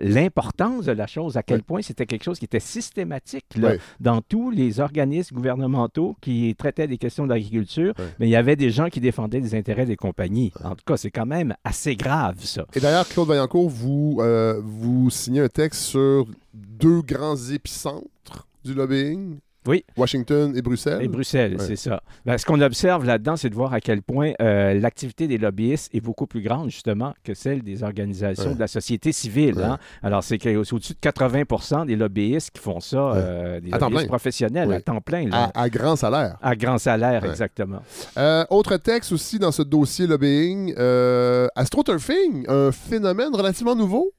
l'importance 0.00 0.86
de 0.86 0.92
la 0.92 1.06
chose, 1.06 1.36
à 1.36 1.42
quel 1.42 1.62
point 1.62 1.82
c'était 1.82 2.06
quelque 2.06 2.24
chose 2.24 2.38
qui 2.38 2.44
était 2.44 2.60
systématique 2.60 3.44
là, 3.56 3.72
dans 4.00 4.20
tous 4.20 4.50
les 4.50 4.80
organismes 4.80 5.36
gouvernementaux 5.36 6.16
qui 6.20 6.54
traitaient 6.56 6.86
des 6.88 6.98
questions 6.98 7.26
d'agriculture. 7.26 7.94
Mais 8.18 8.26
il 8.26 8.30
y 8.30 8.36
avait 8.36 8.56
des 8.56 8.70
gens 8.70 8.88
qui 8.88 9.00
défendaient 9.00 9.40
les 9.40 9.54
intérêts 9.54 9.86
des 9.86 9.96
compagnies. 9.96 10.52
En 10.62 10.70
tout 10.70 10.84
cas, 10.86 10.96
c'est 10.96 11.10
quand 11.10 11.26
même 11.26 11.54
assez 11.64 11.96
grave, 11.96 12.36
ça. 12.40 12.64
Et 12.74 12.80
d'ailleurs, 12.80 13.06
Claude 13.08 13.28
Vaillancourt, 13.28 13.68
vous, 13.68 13.83
euh, 14.20 14.60
vous 14.62 15.10
signez 15.10 15.40
un 15.40 15.48
texte 15.48 15.82
sur 15.82 16.26
deux 16.52 17.02
grands 17.02 17.36
épicentres 17.36 18.46
du 18.64 18.74
lobbying? 18.74 19.38
Oui. 19.66 19.84
Washington 19.96 20.52
et 20.56 20.62
Bruxelles? 20.62 21.02
Et 21.02 21.08
Bruxelles, 21.08 21.56
Ouais. 21.58 21.64
c'est 21.66 21.76
ça. 21.76 22.02
Ben, 22.26 22.36
ce 22.38 22.44
qu'on 22.44 22.60
observe 22.60 23.04
là-dedans, 23.04 23.36
c'est 23.36 23.48
de 23.50 23.54
voir 23.54 23.72
à 23.72 23.80
quel 23.80 24.02
point 24.02 24.32
euh, 24.42 24.74
l'activité 24.74 25.26
des 25.26 25.38
lobbyistes 25.38 25.94
est 25.94 26.00
beaucoup 26.00 26.26
plus 26.26 26.42
grande, 26.42 26.70
justement, 26.70 27.14
que 27.24 27.34
celle 27.34 27.62
des 27.62 27.82
organisations 27.82 28.50
Ouais. 28.50 28.54
de 28.54 28.60
la 28.60 28.66
société 28.66 29.12
civile. 29.12 29.54
Ouais. 29.56 29.62
hein. 29.64 29.78
Alors, 30.02 30.22
c'est 30.22 30.34
au-dessus 30.56 30.92
de 30.94 30.98
80% 31.00 31.86
des 31.86 31.96
lobbyistes 31.96 32.50
qui 32.50 32.60
font 32.60 32.80
ça, 32.80 32.96
euh, 33.14 33.60
des 33.60 33.72
À 33.72 33.78
lobbyistes 33.78 34.08
professionnels, 34.08 34.68
Oui. 34.68 34.74
à 34.76 34.80
temps 34.80 35.00
plein. 35.00 35.28
là. 35.28 35.50
À, 35.54 35.62
à 35.62 35.68
grand 35.70 35.96
salaire. 35.96 36.36
À 36.42 36.54
grand 36.56 36.78
salaire, 36.78 37.24
exactement. 37.24 37.80
Euh, 38.18 38.44
autre 38.50 38.76
texte 38.76 39.12
aussi 39.12 39.38
dans 39.38 39.52
ce 39.52 39.62
dossier 39.62 40.06
lobbying, 40.06 40.74
astroturfing, 41.56 42.44
un 42.48 42.72
phénomène 42.72 43.34
relativement 43.34 43.74
nouveau? 43.74 44.12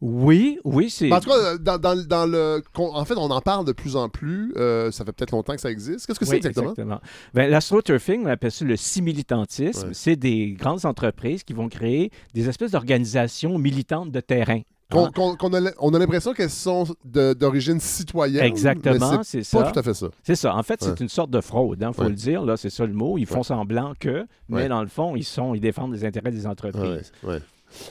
Oui, 0.00 0.58
oui, 0.64 0.90
c'est. 0.90 1.08
Ben, 1.08 1.16
en 1.16 1.20
tout 1.20 1.30
cas, 1.30 1.58
dans, 1.58 1.78
dans- 1.78 2.06
dans 2.06 2.26
le, 2.26 2.62
en 2.76 3.04
fait, 3.04 3.14
on 3.16 3.30
en 3.30 3.40
parle 3.40 3.64
de 3.66 3.72
plus 3.72 3.96
en 3.96 4.08
plus. 4.08 4.52
Euh, 4.56 4.90
ça 4.90 5.04
fait 5.04 5.12
peut-être 5.12 5.30
longtemps 5.32 5.54
que 5.54 5.60
ça 5.60 5.70
existe. 5.70 6.06
Qu'est-ce 6.06 6.18
que 6.18 6.24
c'est 6.24 6.32
Oui, 6.40 6.46
exactement? 6.46 7.00
Ben, 7.34 7.50
L'astroturfing, 7.50 8.24
on 8.24 8.28
appelle 8.28 8.50
ça 8.52 8.64
le 8.64 8.76
similitantisme. 8.76 9.88
Ouais. 9.88 9.94
C'est 9.94 10.16
des 10.16 10.52
grandes 10.52 10.84
entreprises 10.86 11.42
qui 11.44 11.52
vont 11.52 11.68
créer 11.68 12.10
des 12.34 12.48
espèces 12.48 12.72
d'organisations 12.72 13.58
militantes 13.58 14.10
de 14.10 14.20
terrain. 14.20 14.60
Qu'on- 14.90 15.06
Hein? 15.06 15.10
qu'on- 15.14 15.36
qu'on 15.36 15.54
a 15.54 15.58
l- 15.58 15.72
on 15.78 15.94
a 15.94 15.98
l'impression 15.98 16.34
qu'elles 16.34 16.50
sont 16.50 16.84
d'origine 17.04 17.80
citoyenne. 17.80 18.44
Exactement, 18.44 19.22
c'est 19.22 19.38
Pas 19.38 19.44
ça. 19.44 19.70
tout 19.72 19.78
à 19.78 19.82
fait 19.82 19.94
ça. 19.94 20.08
C'est 20.22 20.34
ça. 20.34 20.54
En 20.54 20.62
fait, 20.62 20.82
c'est 20.82 20.90
Ouais. 20.90 20.96
une 21.00 21.08
sorte 21.08 21.30
de 21.30 21.40
fraude, 21.40 21.78
il 21.80 21.94
faut 21.94 22.02
Ouais. 22.02 22.08
le 22.10 22.14
dire. 22.14 22.44
Là, 22.44 22.58
c'est 22.58 22.68
ça 22.68 22.84
le 22.84 22.92
mot. 22.92 23.16
Ils 23.16 23.24
font 23.24 23.38
Ouais. 23.38 23.42
semblant 23.44 23.94
que, 23.98 24.26
mais 24.50 24.68
dans 24.68 24.82
le 24.82 24.88
fond, 24.88 25.16
ils 25.16 25.24
sont, 25.24 25.54
ils 25.54 25.60
défendent 25.62 25.94
les 25.94 26.04
intérêts 26.04 26.30
des 26.30 26.46
entreprises. 26.46 27.10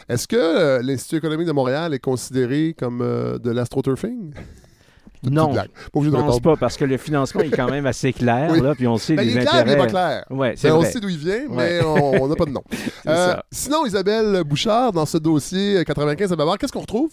Est-ce 0.09 0.27
que 0.27 0.35
euh, 0.35 0.81
l'Institut 0.81 1.17
économique 1.17 1.47
de 1.47 1.51
Montréal 1.51 1.93
est 1.93 1.99
considéré 1.99 2.75
comme 2.77 3.01
euh, 3.01 3.37
de 3.37 3.51
l'astroturfing? 3.51 4.33
Non. 5.23 5.53
Pas 5.53 5.65
je 5.95 6.09
de 6.09 6.09
pense 6.09 6.39
pas 6.39 6.55
parce 6.55 6.77
que 6.77 6.85
le 6.85 6.97
financement 6.97 7.41
est 7.41 7.51
quand 7.51 7.69
même 7.69 7.85
assez 7.85 8.11
clair. 8.11 8.49
Oui. 8.51 8.59
Là, 8.59 8.73
puis 8.73 8.87
on 8.87 8.97
sait 8.97 9.13
Ben, 9.15 9.23
les 9.23 9.33
il 9.33 9.37
est 9.37 9.41
clair, 9.41 9.53
intérêts. 9.53 9.65
mais 9.65 9.83
il 9.83 9.85
pas 9.85 9.87
clair. 9.87 10.25
Ouais, 10.31 10.53
c'est 10.57 10.69
Ben, 10.69 10.75
on 10.77 10.83
sait 10.83 10.99
d'où 10.99 11.09
il 11.09 11.17
vient, 11.17 11.45
Ouais. 11.47 11.79
mais 11.79 11.85
on 11.85 12.27
n'a 12.27 12.35
pas 12.35 12.45
de 12.45 12.51
nom. 12.51 12.63
Euh, 13.07 13.35
sinon, 13.51 13.83
Isabelle 13.85 14.43
Bouchard, 14.43 14.91
dans 14.91 15.07
ce 15.07 15.17
dossier 15.17 15.83
95 15.85 16.31
à 16.31 16.35
Bavard, 16.35 16.57
qu'est-ce 16.59 16.71
qu'on 16.71 16.81
retrouve? 16.81 17.09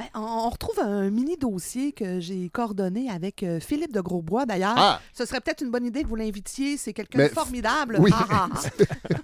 Ben, 0.00 0.06
on, 0.14 0.48
retrouve 0.48 0.78
un 0.80 1.10
mini 1.10 1.36
dossier 1.36 1.92
que 1.92 2.20
j'ai 2.20 2.48
coordonné 2.48 3.10
avec 3.10 3.42
euh, 3.42 3.60
Philippe 3.60 3.92
de 3.92 4.00
Grosbois. 4.00 4.46
D'ailleurs, 4.46 4.72
Ah! 4.78 4.98
ce 5.12 5.26
serait 5.26 5.40
peut-être 5.42 5.60
une 5.62 5.70
bonne 5.70 5.84
idée 5.84 6.04
que 6.04 6.08
vous 6.08 6.16
l'invitiez. 6.16 6.78
C'est 6.78 6.94
quelqu'un 6.94 7.18
Mais- 7.18 7.28
de 7.28 7.34
formidable. 7.34 7.96
Oui. 8.00 8.10
Ah, 8.14 8.26
ah, 8.30 8.48
ah. 8.50 9.14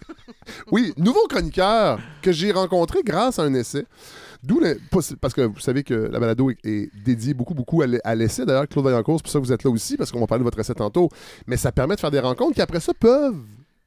Oui, 0.71 0.93
nouveau 0.99 1.27
chroniqueur 1.31 1.99
que 2.21 2.31
j'ai 2.31 2.53
rencontré 2.53 3.01
grâce 3.03 3.39
à 3.39 3.45
un 3.45 3.55
essai. 3.55 3.87
D'où 4.43 4.61
le- 4.61 4.79
parce 5.19 5.33
que 5.33 5.41
vous 5.41 5.61
savez 5.61 5.83
que 5.83 5.95
la 5.95 6.21
balado 6.21 6.51
est, 6.51 6.59
est 6.67 6.91
dédiée 7.05 7.33
beaucoup, 7.33 7.55
beaucoup 7.55 7.81
à 7.81 7.87
l'e- 7.87 8.01
à 8.05 8.15
l'essai. 8.15 8.45
D'ailleurs, 8.45 8.69
Claude 8.69 8.85
Vaillancourt, 8.85 9.17
c'est 9.19 9.23
pour 9.23 9.33
ça 9.33 9.39
que 9.41 9.45
vous 9.47 9.53
êtes 9.55 9.65
là 9.65 9.71
aussi, 9.71 9.97
parce 9.97 10.13
qu'on 10.13 10.21
va 10.21 10.27
parler 10.27 10.41
de 10.41 10.45
votre 10.45 10.59
essai 10.61 10.75
tantôt. 10.75 11.09
Mais 11.47 11.57
ça 11.57 11.73
permet 11.73 11.95
de 11.95 12.01
faire 12.01 12.11
des 12.11 12.21
rencontres 12.21 12.55
qui, 12.55 12.61
après 12.61 12.81
ça, 12.81 12.93
peuvent 12.93 13.35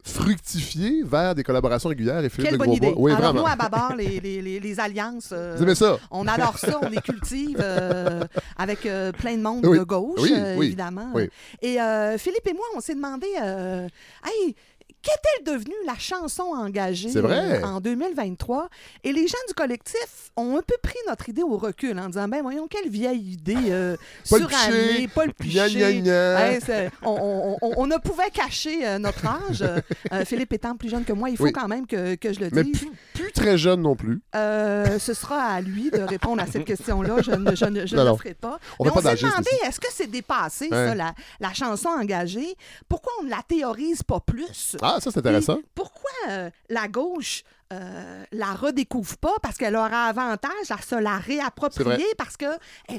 fructifier 0.03 1.03
vers 1.03 1.35
des 1.35 1.43
collaborations 1.43 1.89
régulières. 1.89 2.23
Et 2.23 2.29
Philippe 2.29 2.49
Quelle 2.49 2.57
bonne 2.57 2.73
idée. 2.73 2.93
Oui, 2.95 3.11
Alors, 3.11 3.31
vraiment. 3.33 3.41
nous, 3.47 3.51
à 3.51 3.55
Babar, 3.55 3.95
les, 3.95 4.19
les- 4.19 4.41
les- 4.41 4.59
les 4.59 4.79
alliances. 4.79 5.29
euh, 5.31 5.55
Vous 5.57 5.63
aimez 5.63 5.75
ça? 5.75 5.97
On 6.11 6.27
adore 6.27 6.57
ça, 6.57 6.79
on 6.81 6.89
les 6.89 7.01
cultive 7.01 7.57
euh, 7.59 8.23
avec 8.57 8.85
euh, 8.85 9.11
plein 9.11 9.35
de 9.37 9.41
monde 9.41 9.65
Oui. 9.65 9.77
de 9.77 9.83
gauche, 9.83 10.19
Oui, 10.21 10.33
euh, 10.35 10.55
oui, 10.57 10.67
évidemment. 10.67 11.09
oui. 11.13 11.29
Et 11.61 11.81
euh, 11.81 12.17
Philippe 12.17 12.47
et 12.47 12.53
moi, 12.53 12.65
on 12.75 12.79
s'est 12.79 12.95
demandé, 12.95 13.27
euh, 13.41 13.87
hey, 14.25 14.55
qu'est-elle 15.01 15.53
devenue 15.53 15.75
la 15.85 15.97
chanson 15.97 16.43
engagée 16.43 17.09
vrai. 17.19 17.63
en 17.63 17.79
2023? 17.79 18.69
Et 19.03 19.11
les 19.13 19.27
gens 19.27 19.37
du 19.47 19.53
collectif 19.53 20.31
ont 20.35 20.57
un 20.57 20.61
peu 20.61 20.75
pris 20.81 20.97
notre 21.07 21.29
idée 21.29 21.43
au 21.43 21.57
recul 21.57 21.97
en 21.99 22.07
disant, 22.07 22.27
ben 22.27 22.41
voyons, 22.41 22.67
quelle 22.67 22.89
vieille 22.89 23.33
idée 23.33 23.55
euh, 23.69 23.95
Paul 24.29 24.39
surannée, 24.41 25.07
Paul 25.13 25.33
Piché. 25.33 25.69
gna, 25.73 25.91
gna. 25.93 26.51
Hey, 26.51 26.59
c'est- 26.65 26.91
on, 27.01 27.09
on- 27.11 27.57
on- 27.61 27.73
on 27.77 27.87
ne 27.87 27.97
pouvait 27.97 28.29
cacher 28.31 28.85
euh, 28.85 28.99
notre 28.99 29.25
âge. 29.25 29.61
Euh, 29.61 29.79
euh, 30.13 30.25
Philippe 30.25 30.53
étant 30.53 30.75
plus 30.75 30.89
jeune 30.89 31.05
que 31.05 31.13
moi, 31.13 31.29
il 31.29 31.37
faut 31.37 31.45
Oui. 31.45 31.51
quand 31.51 31.67
même 31.67 31.87
que, 31.87 32.15
que 32.15 32.33
je 32.33 32.39
le 32.39 32.49
Mais 32.51 32.63
dise. 32.63 32.79
plus, 32.79 32.91
plus 33.13 33.31
très 33.31 33.57
jeune 33.57 33.81
non 33.81 33.95
plus. 33.95 34.21
Ce 34.33 35.13
sera 35.13 35.41
à 35.43 35.61
lui 35.61 35.89
de 35.91 36.01
répondre 36.01 36.41
à 36.41 36.45
cette 36.47 36.65
question-là. 36.65 37.17
Je 37.21 37.31
ne, 37.31 37.55
je 37.55 37.65
ne- 37.65 37.85
je 37.85 37.95
Non, 37.95 38.01
ne 38.03 38.07
non. 38.07 38.13
le 38.13 38.17
ferai 38.17 38.33
pas. 38.33 38.59
On 38.79 38.85
Mais 38.85 38.91
on 38.93 39.01
s'est 39.01 39.15
demandé, 39.15 39.49
est-ce 39.65 39.79
que 39.79 39.87
c'est 39.91 40.07
dépassé, 40.09 40.65
Ouais. 40.65 40.87
ça, 40.87 40.95
la, 40.95 41.13
la 41.39 41.53
chanson 41.53 41.89
engagée? 41.89 42.55
Pourquoi 42.87 43.11
on 43.21 43.23
ne 43.25 43.29
la 43.29 43.41
théorise 43.47 44.03
pas 44.03 44.19
plus? 44.19 44.75
Ah, 44.81 44.88
ça, 44.99 45.11
c'est 45.11 45.19
intéressant. 45.19 45.59
Pourquoi 45.75 46.11
euh, 46.29 46.49
la 46.69 46.87
gauche 46.87 47.43
euh, 47.71 48.23
la 48.31 48.53
redécouvre 48.53 49.17
pas? 49.17 49.33
Parce 49.41 49.57
qu'elle 49.57 49.75
aura 49.75 50.05
avantage 50.05 50.69
à 50.71 50.81
se 50.81 50.95
la 50.95 51.17
réapproprier 51.17 52.05
parce 52.17 52.35
qu'elle 52.37 52.49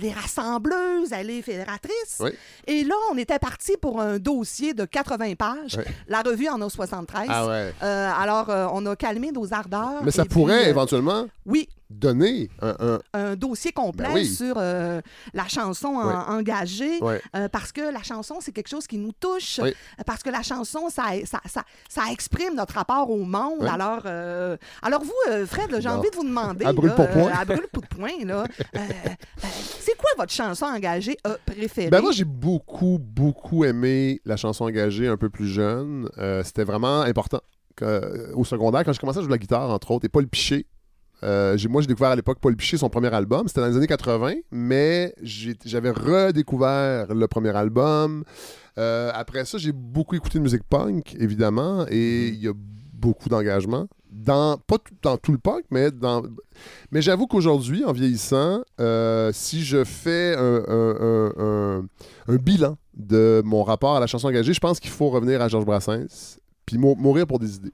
est 0.05 0.12
rassembleuse, 0.12 1.12
elle 1.12 1.31
est 1.31 1.43
fédératrice. 1.43 2.18
Oui. 2.21 2.31
Et 2.66 2.85
là, 2.85 2.95
on 3.12 3.18
était 3.18 3.39
parti 3.39 3.73
pour 3.81 4.01
un 4.01 4.18
dossier 4.18 4.75
de 4.75 4.85
80 4.85 5.35
pages. 5.35 5.79
La 6.09 6.23
revue 6.23 6.49
en 6.49 6.61
a 6.61 6.68
73. 6.71 7.27
Ah 7.29 7.47
ouais. 7.47 7.75
Euh, 7.83 8.11
alors, 8.18 8.51
euh, 8.51 8.66
on 8.73 8.85
a 8.87 8.97
calmé 8.97 9.33
nos 9.33 9.53
ardeurs. 9.53 10.03
Mais 10.05 10.11
ça 10.11 10.25
puis, 10.25 10.35
pourrait 10.35 10.68
éventuellement 10.71 11.27
Oui, 11.47 11.68
donner 11.89 12.49
un. 12.62 12.77
un- 12.79 13.01
un 13.12 13.37
dossier 13.37 13.73
complet 13.73 14.07
Ben 14.09 14.14
oui. 14.14 14.27
sur 14.27 14.55
euh, 14.59 15.01
la 15.35 15.49
chanson 15.49 15.89
en- 15.89 16.33
engagée, 16.37 17.01
euh, 17.35 17.49
parce 17.49 17.73
que 17.73 17.81
la 17.81 18.03
chanson, 18.03 18.37
c'est 18.41 18.53
quelque 18.53 18.68
chose 18.68 18.87
qui 18.87 18.99
nous 18.99 19.12
touche, 19.12 19.61
parce 20.07 20.23
que 20.23 20.31
la 20.31 20.43
chanson, 20.43 20.89
ça, 20.89 21.05
ça, 21.25 21.41
ça, 21.47 21.62
ça 21.89 22.03
exprime 22.12 22.55
notre 22.55 22.75
rapport 22.75 23.11
au 23.11 23.25
monde. 23.25 23.64
Alors, 23.64 24.03
euh, 24.07 24.57
alors 24.83 25.03
vous, 25.03 25.13
euh, 25.31 25.47
Fred, 25.47 25.71
j'ai 25.81 25.89
envie 25.89 26.11
de 26.11 26.17
vous 26.17 26.25
demander, 26.25 26.65
À 26.65 26.73
brûle 26.73 26.95
pour 26.95 27.09
point. 27.09 27.29
euh, 27.31 27.35
à 27.41 27.45
brûle 27.45 27.67
pour 27.73 27.87
point, 27.87 28.11
là, 28.25 28.45
euh, 28.77 28.79
c'est 29.79 29.97
quoi 29.97 30.11
votre 30.19 30.33
chanson 30.33 30.67
engagée 30.67 31.17
préférée? 31.47 31.91
Ben 31.91 32.01
moi, 32.01 32.13
j'ai 32.13 32.25
beaucoup, 32.25 32.99
beaucoup 33.01 33.65
aimé 33.65 34.21
la 34.25 34.37
chanson 34.37 34.65
engagée 34.65 35.09
un 35.09 35.17
peu 35.17 35.31
plus 35.31 35.49
jeune. 35.49 36.09
C'était 36.45 36.65
vraiment 36.65 37.01
important. 37.03 37.41
Que- 37.77 38.33
au 38.35 38.45
secondaire, 38.45 38.85
quand 38.85 38.93
j'ai 38.93 38.99
commencé 38.99 39.19
à 39.19 39.23
jouer 39.23 39.29
de 39.29 39.33
la 39.35 39.39
guitare, 39.39 39.71
entre 39.71 39.91
autres, 39.93 40.05
et 40.05 40.09
Paul 40.09 40.27
Piché. 40.27 40.67
euh, 41.23 41.57
moi, 41.69 41.81
j'ai 41.83 41.87
découvert 41.89 42.11
à 42.11 42.17
l'époque 42.17 42.39
Paul 42.41 42.57
Piché, 42.57 42.77
son 42.77 42.89
premier 42.91 43.13
album. 43.15 43.47
C'était 43.49 43.61
dans 43.61 43.69
les 43.69 43.77
années 43.77 43.87
80, 43.87 44.35
mais 44.51 45.15
j'avais 45.23 45.91
redécouvert 45.91 47.15
le 47.15 47.27
premier 47.29 47.55
album. 47.57 48.25
Euh, 48.79 49.11
après 49.15 49.45
ça, 49.45 49.59
j'ai 49.59 49.73
beaucoup 49.73 50.15
écouté 50.15 50.39
de 50.39 50.43
musique 50.45 50.63
punk, 50.65 51.15
évidemment, 51.19 51.87
et 51.91 52.29
il 52.29 52.43
y 52.43 52.49
a 52.49 52.53
beaucoup 52.55 53.29
d'engagement. 53.29 53.87
Dans, 54.13 54.59
pas 54.59 54.79
tout- 54.79 54.95
dans 55.03 55.17
tout 55.17 55.31
le 55.33 55.39
punk, 55.39 55.63
mais 55.71 55.91
dans. 55.93 56.23
Mais 56.91 57.01
j'avoue 57.01 57.27
qu'aujourd'hui, 57.29 57.85
en 57.85 57.93
vieillissant, 57.93 58.63
euh, 58.81 59.31
si 59.33 59.63
je 59.65 59.85
fais 59.85 60.35
un, 60.37 60.63
un- 60.67 60.97
un- 61.01 61.33
un- 61.39 61.85
un 62.27 62.37
bilan 62.37 62.77
de 62.97 63.41
mon 63.45 63.63
rapport 63.63 63.97
à 63.97 64.01
la 64.01 64.09
chanson 64.09 64.27
engagée, 64.29 64.53
je 64.53 64.59
pense 64.61 64.81
qu'il 64.81 64.91
faut 64.91 65.11
revenir 65.11 65.41
à 65.41 65.47
Georges 65.49 65.65
Brassens, 65.65 66.39
puis 66.67 66.77
mou- 66.77 66.97
mourir 66.99 67.27
pour 67.27 67.39
des 67.39 67.55
idées. 67.57 67.73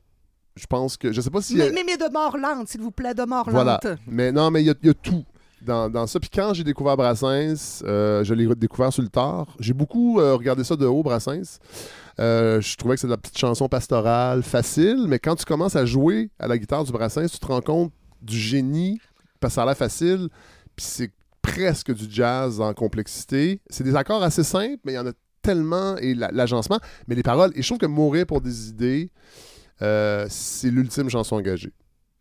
Je 0.56 0.66
pense 0.66 0.96
que. 0.98 1.10
Je 1.10 1.20
sais 1.22 1.30
pas 1.30 1.40
si. 1.40 1.56
mais, 1.56 1.70
mais, 1.72 1.84
mais 1.86 1.96
de 1.96 2.12
mort 2.12 2.36
lente, 2.36 2.68
s'il 2.68 2.82
vous 2.82 2.90
plaît, 2.90 3.14
de 3.14 3.24
mort 3.24 3.48
Voilà. 3.50 3.80
lente. 3.82 3.98
Mais 4.06 4.30
non, 4.30 4.50
mais 4.50 4.62
il 4.62 4.66
y, 4.66 4.70
a- 4.70 4.74
il 4.82 4.86
y 4.88 4.90
a 4.90 4.94
tout 4.94 5.24
dans, 5.62 5.88
dans 5.88 6.06
ça. 6.06 6.20
Puis 6.20 6.30
quand 6.32 6.52
j'ai 6.52 6.64
découvert 6.64 6.96
Brassens, 6.98 7.82
euh, 7.84 8.22
je 8.24 8.34
l'ai 8.34 8.46
découvert 8.56 8.92
sur 8.92 9.02
le 9.02 9.08
tard. 9.08 9.46
J'ai 9.58 9.72
beaucoup 9.72 10.20
euh, 10.20 10.34
regardé 10.34 10.64
ça 10.64 10.76
de 10.76 10.84
haut, 10.86 11.02
Brassens. 11.02 11.58
Euh, 12.18 12.60
je 12.60 12.76
trouvais 12.76 12.94
que 12.94 13.00
c'est 13.00 13.06
de 13.06 13.12
la 13.12 13.18
petite 13.18 13.36
chanson 13.38 13.68
pastorale, 13.68 14.42
facile, 14.42 15.04
mais 15.06 15.18
quand 15.18 15.36
tu 15.36 15.44
commences 15.44 15.76
à 15.76 15.84
jouer 15.84 16.30
à 16.38 16.46
la 16.46 16.56
guitare 16.56 16.84
du 16.84 16.92
Brassens, 16.92 17.26
tu 17.30 17.38
te 17.38 17.46
rends 17.46 17.60
compte 17.60 17.92
du 18.22 18.38
génie, 18.38 18.98
parce 19.40 19.52
que 19.52 19.54
ça 19.56 19.62
a 19.62 19.66
l'air 19.66 19.76
facile, 19.76 20.28
puis 20.74 20.86
c'est 20.86 21.10
presque 21.42 21.92
du 21.94 22.06
jazz 22.08 22.60
en 22.60 22.72
complexité. 22.74 23.60
C'est 23.68 23.84
des 23.84 23.94
accords 23.96 24.22
assez 24.22 24.44
simples, 24.44 24.78
mais 24.84 24.92
il 24.92 24.96
y 24.96 24.98
en 24.98 25.06
a 25.06 25.12
tellement, 25.42 25.96
et 25.98 26.14
la- 26.14 26.30
l'agencement, 26.32 26.78
mais 27.06 27.14
les 27.14 27.22
paroles. 27.22 27.52
Et 27.54 27.62
je 27.62 27.68
trouve 27.68 27.78
que 27.78 27.86
Mourir 27.86 28.26
pour 28.26 28.40
des 28.40 28.68
idées, 28.70 29.10
euh, 29.82 30.26
c'est 30.30 30.70
l'ultime 30.70 31.08
chanson 31.10 31.36
engagée, 31.36 31.72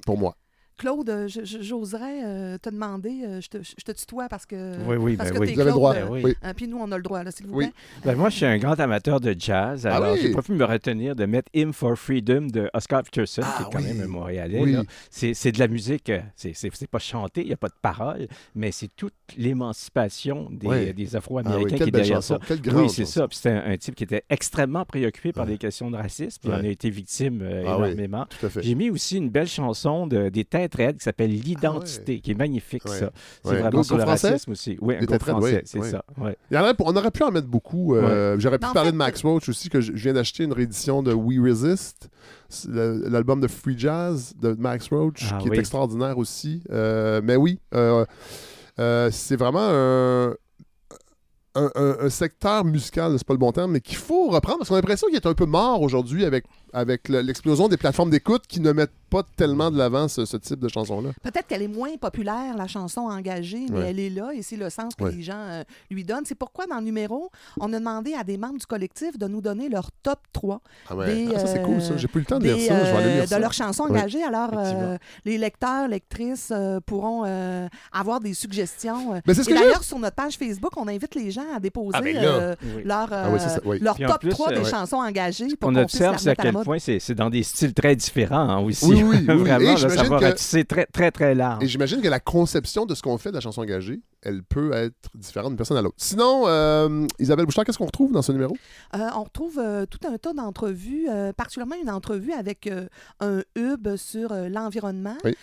pour 0.05 0.17
moi. 0.17 0.35
Claude, 0.77 1.09
euh, 1.09 1.27
j'oserais 1.27 2.23
euh, 2.25 2.57
te 2.57 2.69
demander, 2.69 3.21
euh, 3.25 3.39
je, 3.41 3.47
te, 3.47 3.57
je 3.63 3.83
te 3.83 3.91
tutoie 3.93 4.27
parce 4.29 4.45
que. 4.45 4.75
Oui, 4.87 4.97
oui, 4.97 5.15
parce 5.15 5.29
ben 5.29 5.35
que 5.35 5.39
oui. 5.41 5.47
t'es 5.47 5.53
Vous 5.53 5.59
avez 5.61 5.69
le 5.71 5.73
Claude, 5.75 5.79
droit, 5.79 5.95
euh, 5.95 6.21
oui. 6.23 6.35
euh, 6.43 6.53
puis 6.55 6.67
nous, 6.67 6.77
on 6.77 6.91
a 6.91 6.97
le 6.97 7.03
droit, 7.03 7.23
là, 7.23 7.31
s'il 7.31 7.47
vous 7.47 7.53
Oui. 7.55 7.65
plaît. 7.67 7.73
Ben, 8.11 8.17
moi, 8.17 8.29
je 8.29 8.35
suis 8.37 8.45
un 8.45 8.57
grand 8.57 8.79
amateur 8.79 9.19
de 9.19 9.35
jazz. 9.37 9.85
Ah 9.87 9.95
Alors, 9.95 10.13
oui? 10.13 10.19
j'ai 10.21 10.31
pas 10.31 10.41
pu 10.41 10.51
me 10.53 10.65
retenir 10.65 11.15
de 11.15 11.25
mettre 11.25 11.49
Hymn 11.53 11.71
for 11.73 11.97
Freedom 11.97 12.47
de 12.47 12.69
Oscar 12.73 13.03
Peterson, 13.03 13.41
qui 13.41 13.47
Ah 13.49 13.61
est 13.69 13.73
quand 13.73 13.79
oui. 13.81 13.85
même 13.93 14.01
un 14.01 14.07
Montréalais. 14.07 14.63
C'est 15.09 15.33
c'est 15.33 15.51
de 15.51 15.59
la 15.59 15.67
musique, 15.67 16.11
c'est 16.35 16.87
pas 16.89 16.99
chanté, 16.99 17.41
il 17.41 17.47
n'y 17.47 17.53
a 17.53 17.57
pas 17.57 17.69
de 17.69 17.73
paroles, 17.81 18.27
mais 18.53 18.71
c'est 18.71 18.89
toute 18.95 19.13
l'émancipation 19.37 20.49
des, 20.51 20.93
des 20.93 21.15
Ah 21.15 21.17
Afro-Américains 21.19 21.75
oui, 21.75 21.81
qui 21.81 21.89
est 21.89 21.91
derrière 21.91 22.17
chanson, 22.21 22.39
ça. 22.47 22.55
Oui, 22.73 22.89
c'est 22.89 23.05
ça. 23.05 23.27
Puis 23.27 23.37
C'était 23.37 23.49
un, 23.49 23.71
un 23.71 23.77
type 23.77 23.95
qui 23.95 24.03
était 24.03 24.23
extrêmement 24.29 24.85
préoccupé 24.85 25.31
par 25.33 25.45
les 25.45 25.57
questions 25.57 25.89
de 25.91 25.97
racisme, 25.97 26.39
puis 26.41 26.49
il 26.49 26.53
en 26.53 26.59
Ouais. 26.59 26.67
a 26.67 26.71
été 26.71 26.89
victime 26.89 27.43
Ah 27.43 27.61
énormément. 27.77 28.25
J'ai 28.61 28.75
mis 28.75 28.89
aussi 28.89 29.17
une 29.17 29.29
belle 29.29 29.47
chanson 29.47 30.07
de, 30.07 30.29
des 30.29 30.43
Têtes 30.67 30.75
Raides 30.75 30.97
qui 30.97 31.03
s'appelle 31.03 31.29
L'Identité, 31.31 32.19
qui 32.19 32.31
est 32.31 32.35
magnifique, 32.35 32.81
Ah 32.85 32.89
Ouais. 32.89 32.99
ça. 32.99 33.11
C'est 33.43 33.49
Ouais. 33.51 33.59
vraiment 33.61 33.83
sur 33.83 33.97
le 33.97 34.03
français? 34.03 34.29
racisme 34.31 34.51
aussi. 34.51 34.77
Oui, 34.81 34.95
un 34.99 35.03
groupe 35.05 35.21
français, 35.23 35.61
c'est 35.65 35.83
ça. 35.83 36.03
ouais. 36.17 36.37
Il 36.51 36.55
y 36.55 36.57
en 36.57 36.63
aurait- 36.63 36.73
on 36.79 36.95
aurait 36.95 37.11
pu 37.11 37.23
en 37.23 37.31
mettre 37.31 37.47
beaucoup. 37.47 37.95
euh, 37.95 38.35
J'aurais 38.39 38.57
pu 38.59 38.65
en 38.67 38.73
parler 38.73 38.87
fait, 38.89 38.93
de 38.93 38.97
Max 38.97 39.21
Roach 39.23 39.47
aussi, 39.49 39.69
que 39.69 39.81
je 39.81 39.91
viens 39.93 40.13
d'acheter 40.13 40.43
une 40.43 40.53
réédition 40.53 41.03
de 41.03 41.13
We 41.13 41.39
Resist, 41.39 42.09
l'album 42.67 43.39
de 43.41 43.47
Free 43.47 43.77
Jazz 43.77 44.33
de 44.41 44.53
Max 44.57 44.89
Roach, 44.89 45.27
Ah 45.31 45.37
qui 45.41 45.49
oui. 45.49 45.57
est 45.57 45.59
extraordinaire 45.59 46.17
aussi. 46.17 46.63
Euh, 46.71 47.21
mais 47.23 47.35
oui, 47.35 47.59
euh, 47.73 48.05
euh, 48.79 49.09
c'est 49.11 49.35
vraiment 49.35 49.59
un, 49.67 50.35
un- 51.57 51.71
un- 51.75 51.97
un 52.01 52.09
secteur 52.09 52.65
musical, 52.65 53.13
c'est 53.17 53.25
pas 53.25 53.33
le 53.33 53.39
bon 53.39 53.51
terme, 53.53 53.71
mais 53.71 53.79
qu'il 53.79 53.95
faut 53.97 54.27
reprendre 54.29 54.57
parce 54.59 54.69
qu'on 54.69 54.75
a 54.75 54.79
l'impression 54.79 55.07
qu'il 55.07 55.15
est 55.15 55.25
un 55.25 55.33
peu 55.33 55.45
mort 55.45 55.81
aujourd'hui 55.81 56.25
avec, 56.25 56.43
avec 56.75 57.09
le- 57.09 57.21
l'explosion 57.21 57.67
des 57.69 57.77
plateformes 57.77 58.09
d'écoute 58.09 58.43
qui 58.47 58.59
ne 58.59 58.71
mettent 58.71 58.91
pas 59.09 59.23
tellement 59.37 59.71
de 59.71 59.77
l'avant 59.77 60.07
ce, 60.07 60.25
ce 60.25 60.35
type 60.35 60.59
de 60.59 60.67
chanson-là. 60.67 61.11
Peut-être 61.23 61.47
qu'elle 61.47 61.61
est 61.61 61.67
moins 61.69 61.95
populaire, 61.97 62.55
la 62.57 62.67
chanson 62.67 63.01
engagée, 63.01 63.65
mais 63.71 63.79
Ouais. 63.79 63.89
elle 63.91 63.99
est 63.99 64.09
là 64.09 64.31
et 64.33 64.41
c'est 64.41 64.57
le 64.57 64.69
sens 64.69 64.93
que 64.95 65.05
Ouais. 65.05 65.11
les 65.13 65.21
gens 65.23 65.37
euh, 65.37 65.63
lui 65.89 66.03
donnent. 66.03 66.25
C'est 66.25 66.35
pourquoi, 66.35 66.65
dans 66.65 66.77
le 66.79 66.83
numéro, 66.83 67.31
on 67.59 67.71
a 67.71 67.79
demandé 67.79 68.13
à 68.13 68.23
des 68.23 68.37
membres 68.37 68.59
du 68.59 68.65
collectif 68.65 69.17
de 69.17 69.27
nous 69.27 69.41
donner 69.41 69.69
leur 69.69 69.89
top 70.03 70.19
3 70.33 70.59
Ah 70.89 70.95
ouais. 70.95 71.05
des, 71.27 71.33
Ah, 71.35 71.39
ça, 71.39 71.47
c'est 71.47 71.61
cool, 71.63 71.81
ça. 71.81 71.93
euh, 71.93 71.97
J'ai 71.97 72.07
plus 72.07 72.19
le 72.21 72.25
temps 72.25 72.39
de 72.39 72.43
des, 72.43 72.53
lire 72.55 72.67
ça. 72.73 72.85
Je 72.85 72.91
vais 72.91 72.97
aller 72.97 73.05
euh, 73.09 73.13
lire 73.15 73.23
de 73.23 73.27
ça. 73.29 73.39
leurs 73.39 73.53
chansons 73.53 73.83
engagées. 73.83 74.23
Alors, 74.23 74.49
euh, 74.57 74.97
les 75.23 75.37
lecteurs, 75.37 75.87
lectrices 75.87 76.49
euh, 76.51 76.79
pourront 76.85 77.23
euh, 77.25 77.67
avoir 77.93 78.19
des 78.19 78.33
suggestions. 78.33 79.13
Mais 79.25 79.33
c'est 79.33 79.43
ce 79.43 79.49
et 79.49 79.53
que 79.53 79.59
j'ai- 79.59 79.65
d'ailleurs, 79.65 79.83
sur 79.83 79.99
notre 79.99 80.15
page 80.15 80.35
Facebook, 80.37 80.71
on 80.75 80.87
invite 80.87 81.15
les 81.15 81.31
gens 81.31 81.45
à 81.55 81.59
déposer 81.59 81.91
Ah, 81.93 82.01
ben 82.01 82.15
là. 82.15 82.21
euh, 82.23 82.55
Oui. 82.75 82.83
leur, 82.83 83.07
Ah 83.13 83.29
oui, 83.31 83.39
c'est 83.39 83.49
ça, 83.49 83.59
oui. 83.63 83.79
leur 83.79 83.97
top 83.97 84.19
plus, 84.19 84.29
3 84.29 84.51
des 84.51 84.63
chansons 84.65 84.97
engagées. 84.97 85.55
Pour 85.59 85.69
On 85.69 85.73
qu'on 85.73 85.85
puisse 85.85 85.95
observe 85.95 86.17
c'est 86.17 86.29
à 86.31 86.35
quel. 86.35 86.53
Point 86.65 86.79
c'est 86.79 87.11
dans 87.13 87.29
des 87.29 87.43
styles 87.43 87.73
très 87.73 87.95
différents 87.95 88.49
hein, 88.49 88.59
aussi. 88.59 88.85
Oui, 88.85 89.03
oui, 89.03 89.17
oui, 89.19 89.25
oui. 89.29 89.35
Vraiment, 89.35 89.59
là, 89.71 89.77
ça 89.77 89.87
j'imagine 89.89 90.09
va 90.11 90.19
que- 90.19 90.25
ratisser 90.25 90.65
très, 90.65 90.85
très, 90.85 91.11
très 91.11 91.35
large. 91.35 91.63
Et 91.63 91.67
j'imagine 91.67 92.01
que 92.01 92.07
la 92.09 92.19
conception 92.19 92.85
de 92.85 92.95
ce 92.95 93.01
qu'on 93.01 93.17
fait 93.17 93.29
de 93.29 93.35
la 93.35 93.41
chanson 93.41 93.61
engagée, 93.61 94.01
elle 94.25 94.43
peut 94.43 94.73
être 94.73 95.09
différente 95.15 95.51
d'une 95.51 95.57
personne 95.57 95.77
à 95.77 95.81
l'autre. 95.81 95.95
Sinon, 95.97 96.43
euh, 96.47 97.05
Isabelle 97.19 97.45
Bouchard, 97.45 97.63
qu'est-ce 97.65 97.77
qu'on 97.77 97.85
retrouve 97.85 98.11
dans 98.11 98.21
ce 98.21 98.31
numéro? 98.31 98.55
Euh, 98.95 98.99
on 99.15 99.23
retrouve 99.23 99.59
euh, 99.59 99.85
tout 99.85 99.99
un 100.07 100.17
tas 100.17 100.33
d'entrevues, 100.33 101.07
euh, 101.09 101.31
particulièrement 101.33 101.75
une 101.81 101.89
entrevue 101.89 102.33
avec 102.33 102.69
un 103.19 103.41
hub 103.55 103.95
sur 103.95 104.33
l'environnement 104.33 105.15
Oui. 105.23 105.35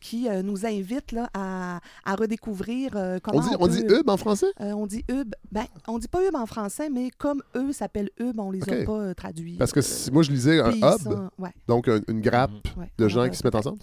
qui 0.00 0.28
nous 0.44 0.66
invite 0.66 1.12
là, 1.12 1.30
à, 1.34 1.80
à 2.04 2.14
redécouvrir 2.14 2.90
comment 3.22 3.38
On 3.38 3.40
dit, 3.40 3.48
on, 3.58 3.64
on 3.64 3.66
dit 3.68 3.84
hub 3.88 4.08
en 4.08 4.16
français? 4.16 4.46
On 4.58 4.86
dit 4.86 5.04
hub. 5.10 5.34
Ben, 5.52 5.64
on 5.88 5.98
dit 5.98 6.08
pas 6.08 6.22
hub 6.26 6.34
en 6.34 6.46
français, 6.46 6.90
mais 6.90 7.10
comme 7.16 7.42
eux 7.56 7.72
s'appellent 7.72 8.10
hub, 8.18 8.38
on 8.40 8.50
les 8.50 8.62
a 8.62 8.84
pas 8.84 9.14
traduits. 9.14 9.56
Parce 9.56 9.72
que 9.72 9.80
si- 9.80 10.10
moi, 10.10 10.22
je 10.22 10.30
lisais 10.30 10.60
un 10.60 10.70
hub, 10.70 10.76
ils 10.76 11.02
sont- 11.02 11.30
ouais, 11.38 11.50
donc 11.68 11.88
un- 11.88 12.00
une 12.08 12.20
grappe 12.20 12.50
ouais. 12.76 12.90
de 12.98 13.08
gens 13.08 13.28
qui 13.28 13.36
se 13.36 13.46
mettent 13.46 13.54
ensemble? 13.54 13.78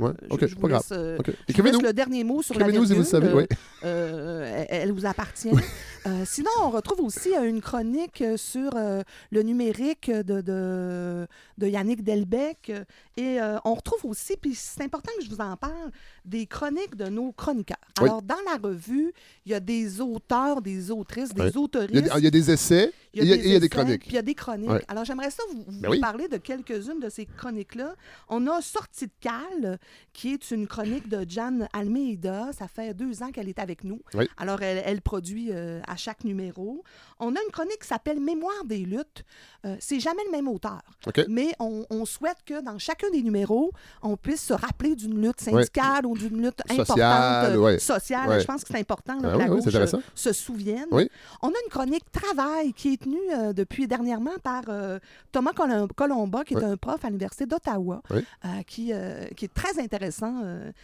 Ouais, 0.00 0.12
je- 0.28 0.34
ok, 0.34 0.46
je 0.46 0.54
pas 0.56 0.68
grave. 0.68 0.82
laisse, 0.90 0.92
OK. 0.92 0.96
je 0.98 1.02
vous 1.02 1.26
laisse 1.26 1.36
Écrivez-nous. 1.48 1.80
le 1.80 1.92
dernier 1.92 2.24
mot 2.24 2.42
sur 2.42 2.54
la 2.54 2.60
Écrivez-nous 2.62 2.86
si 2.86 2.92
vous 2.92 2.98
le 3.00 3.04
savez, 3.04 3.32
oui. 3.32 3.44
Euh, 3.84 4.64
elle, 4.68 4.92
vous 4.92 5.06
appartient. 5.06 5.50
Euh, 6.06 6.24
sinon, 6.26 6.50
on 6.62 6.70
retrouve 6.70 7.00
aussi 7.00 7.34
euh, 7.36 7.48
une 7.48 7.60
chronique 7.60 8.22
sur 8.36 8.72
euh, 8.74 9.02
le 9.30 9.42
numérique 9.42 10.10
de, 10.10 10.40
de, 10.40 11.26
de 11.58 11.66
Yannick 11.66 12.02
Delbecq. 12.02 12.72
Et 13.16 13.38
on 13.64 13.74
retrouve 13.74 14.10
aussi, 14.10 14.36
puis 14.40 14.54
c'est 14.54 14.82
important 14.82 15.12
que 15.18 15.24
je 15.24 15.30
vous 15.30 15.40
en 15.40 15.56
parle, 15.56 15.90
des 16.24 16.46
chroniques 16.46 16.96
de 16.96 17.06
nos 17.06 17.30
chroniqueurs. 17.32 17.76
Oui. 18.00 18.08
Alors, 18.08 18.22
dans 18.22 18.36
la 18.50 18.56
revue, 18.56 19.12
il 19.44 19.52
y 19.52 19.54
a 19.54 19.60
des 19.60 20.00
auteurs, 20.00 20.62
des 20.62 20.90
autrices, 20.90 21.34
des 21.34 21.42
Ouais. 21.42 21.56
autoristes. 21.56 21.90
Il 21.92 21.96
y, 21.96 22.10
a, 22.10 22.14
des- 22.14 22.18
il 22.20 22.24
y 22.24 22.26
a 22.26 22.30
des 22.30 22.50
essais 22.50 22.90
il 23.14 23.24
y 23.24 23.32
a, 23.32 23.36
y 23.56 23.60
des 23.60 23.68
chroniques. 23.68 24.00
Puis 24.02 24.10
il 24.10 24.14
y 24.14 24.18
a 24.18 24.22
des 24.22 24.34
chroniques. 24.34 24.70
Ouais. 24.70 24.84
Alors, 24.88 25.04
j'aimerais 25.04 25.30
ça 25.30 25.42
vous, 25.52 25.64
vous 25.66 25.80
Ben 25.80 25.90
oui. 25.90 26.00
parler 26.00 26.28
de 26.28 26.36
quelques-unes 26.38 27.00
de 27.00 27.08
ces 27.10 27.26
chroniques-là. 27.26 27.94
On 28.28 28.46
a 28.46 28.60
Sortie 28.62 29.06
de 29.06 29.12
cale, 29.20 29.78
qui 30.12 30.32
est 30.34 30.50
une 30.50 30.66
chronique 30.66 31.08
de 31.08 31.24
Jan 31.28 31.66
Almeida. 31.72 32.50
Ça 32.56 32.68
fait 32.68 32.94
deux 32.94 33.22
ans 33.22 33.30
qu'elle 33.30 33.48
est 33.48 33.58
avec 33.58 33.84
nous. 33.84 34.00
Oui. 34.14 34.28
Alors, 34.36 34.62
elle, 34.62 34.82
elle 34.84 35.00
produit 35.02 35.48
euh, 35.50 35.80
à 35.86 35.96
chaque 35.96 36.24
numéro. 36.24 36.82
On 37.18 37.34
a 37.36 37.38
une 37.44 37.50
chronique 37.52 37.80
qui 37.82 37.88
s'appelle 37.88 38.20
Mémoire 38.20 38.64
des 38.64 38.78
luttes. 38.78 39.24
Euh, 39.66 39.76
c'est 39.80 40.00
jamais 40.00 40.22
le 40.26 40.30
même 40.32 40.48
auteur. 40.48 40.80
Mais 41.28 41.52
on, 41.58 41.84
on 41.90 42.04
souhaite 42.04 42.38
que 42.46 42.60
dans 42.62 42.78
chacun 42.78 43.10
des 43.10 43.22
numéros, 43.22 43.72
on 44.02 44.16
puisse 44.16 44.42
se 44.42 44.52
rappeler 44.54 44.94
d'une 44.96 45.20
lutte 45.20 45.40
syndicale 45.40 46.06
ou 46.06 46.16
d'une 46.16 46.42
lutte 46.42 46.60
importante 46.68 46.86
Sociale, 46.86 47.58
ouais. 47.58 47.78
sociale. 47.78 48.28
Ouais. 48.28 48.40
Je 48.40 48.46
pense 48.46 48.62
que 48.64 48.68
c'est 48.72 48.78
important 48.80 49.14
là, 49.20 49.30
Ah 49.32 49.34
que 49.34 49.38
la 49.38 49.44
oui, 49.46 49.50
oui, 49.50 49.56
c'est 49.58 49.64
gauche 49.66 49.74
intéressant. 49.74 50.02
se 50.14 50.32
souvienne. 50.32 50.86
Oui. 50.90 51.08
On 51.42 51.48
a 51.48 51.52
une 51.64 51.70
chronique 51.70 52.04
travail 52.10 52.72
qui 52.72 52.94
est 52.94 53.01
euh, 53.08 53.52
depuis 53.52 53.86
dernièrement 53.86 54.32
par 54.42 54.62
euh, 54.68 54.98
Thomas 55.32 55.52
Colom- 55.52 55.88
Colomba, 55.92 56.44
qui 56.44 56.54
est 56.54 56.58
Oui. 56.58 56.64
un 56.64 56.76
prof 56.76 57.04
à 57.04 57.08
l'Université 57.08 57.46
d'Ottawa, 57.46 58.02
Oui. 58.10 58.24
euh, 58.44 58.48
qui, 58.66 58.92
qui 59.36 59.44
est 59.44 59.54
très 59.54 59.78
intéressant, 59.80 60.42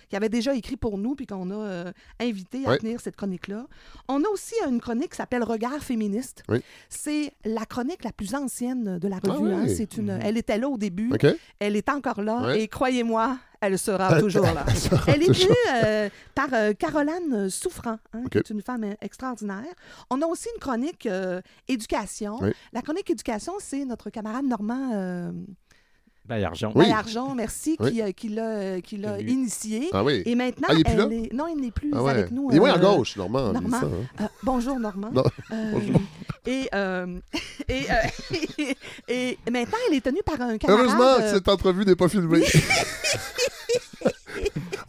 qui 0.08 0.16
avait 0.16 0.28
déjà 0.28 0.54
écrit 0.54 0.76
pour 0.76 0.98
nous, 0.98 1.14
puis 1.14 1.26
qu'on 1.26 1.50
a 1.50 1.92
invité 2.20 2.64
à 2.66 2.70
Oui. 2.72 2.78
tenir 2.78 3.00
cette 3.00 3.16
chronique-là. 3.16 3.66
On 4.08 4.22
a 4.24 4.28
aussi 4.28 4.54
une 4.68 4.80
chronique 4.80 5.10
qui 5.10 5.16
s'appelle 5.16 5.42
Regard 5.42 5.78
féministe. 5.82 6.42
C'est 6.88 7.32
la 7.44 7.64
chronique 7.66 8.04
la 8.04 8.12
plus 8.12 8.34
ancienne 8.34 8.98
de 8.98 9.08
la 9.08 9.18
Ah 9.26 9.32
revue. 9.32 9.52
hein. 9.52 9.66
C'est 9.68 9.96
une, 9.96 10.10
elle 10.10 10.36
était 10.36 10.58
là 10.58 10.68
au 10.68 10.78
début. 10.78 11.10
Elle 11.58 11.76
est 11.76 11.88
encore 11.88 12.22
là 12.22 12.54
et 12.56 12.68
croyez-moi, 12.68 13.38
elle 13.60 13.78
sera 13.78 14.20
toujours 14.20 14.42
là. 14.44 14.64
Elle 14.68 14.76
sera 14.76 15.02
Elle 15.12 15.22
est 15.28 15.32
tenue 15.34 15.54
euh, 15.84 16.08
par 16.34 16.48
euh, 16.52 16.72
Caroline 16.74 17.48
Souffrant, 17.50 17.98
hein, 18.12 18.22
qui 18.30 18.38
est 18.38 18.50
une 18.50 18.62
femme 18.62 18.84
euh, 18.84 18.94
extraordinaire. 19.00 19.64
On 20.10 20.20
a 20.22 20.26
aussi 20.26 20.48
une 20.54 20.60
chronique 20.60 21.06
euh, 21.06 21.40
éducation. 21.66 22.38
Oui. 22.40 22.50
La 22.72 22.82
chronique 22.82 23.10
éducation, 23.10 23.54
c'est 23.58 23.84
notre 23.84 24.10
camarade 24.10 24.44
Normand 24.44 24.90
euh, 24.94 25.30
Ben, 26.26 26.44
argent. 26.44 26.70
Oui. 26.74 26.84
Baillargeon, 26.84 27.34
merci, 27.34 27.76
Oui. 27.80 27.90
qui, 27.92 28.00
euh, 28.38 28.80
qui 28.80 28.96
l'a 28.98 29.12
euh, 29.14 29.20
initié. 29.20 29.88
Ah 29.92 30.04
oui. 30.04 30.22
Et 30.26 30.34
maintenant, 30.34 30.68
Ah, 30.70 30.74
il 30.74 30.80
est 30.80 30.90
elle 30.90 31.12
est... 31.12 31.32
Non, 31.32 31.46
il 31.48 31.60
n'est 31.60 31.70
plus 31.70 31.90
Ah 31.94 32.02
ouais. 32.02 32.10
avec 32.12 32.30
nous. 32.30 32.48
Il 32.50 32.56
est 32.56 32.60
moins 32.60 32.72
à 32.72 32.76
euh, 32.78 32.96
gauche, 32.96 33.16
Normand. 33.16 33.52
Normand. 33.52 33.80
ça, 33.80 33.86
hein. 33.86 33.90
Euh, 34.20 34.28
bonjour, 34.42 34.78
Normand. 34.78 35.10
Non. 35.10 35.24
Euh, 35.52 35.72
Bonjour. 35.72 36.00
et, 36.46 36.68
euh, 36.74 37.18
et, 37.68 37.86
euh, 37.90 38.72
et 39.08 39.38
maintenant, 39.50 39.78
elle 39.88 39.96
est 39.96 40.00
tenue 40.04 40.22
par 40.24 40.40
un 40.40 40.58
camarade. 40.58 40.84
Heureusement 40.86 41.16
que 41.16 41.22
euh, 41.22 41.34
cette 41.34 41.48
entrevue 41.48 41.84
n'est 41.86 41.96
pas 41.96 42.08
filmée. 42.08 42.44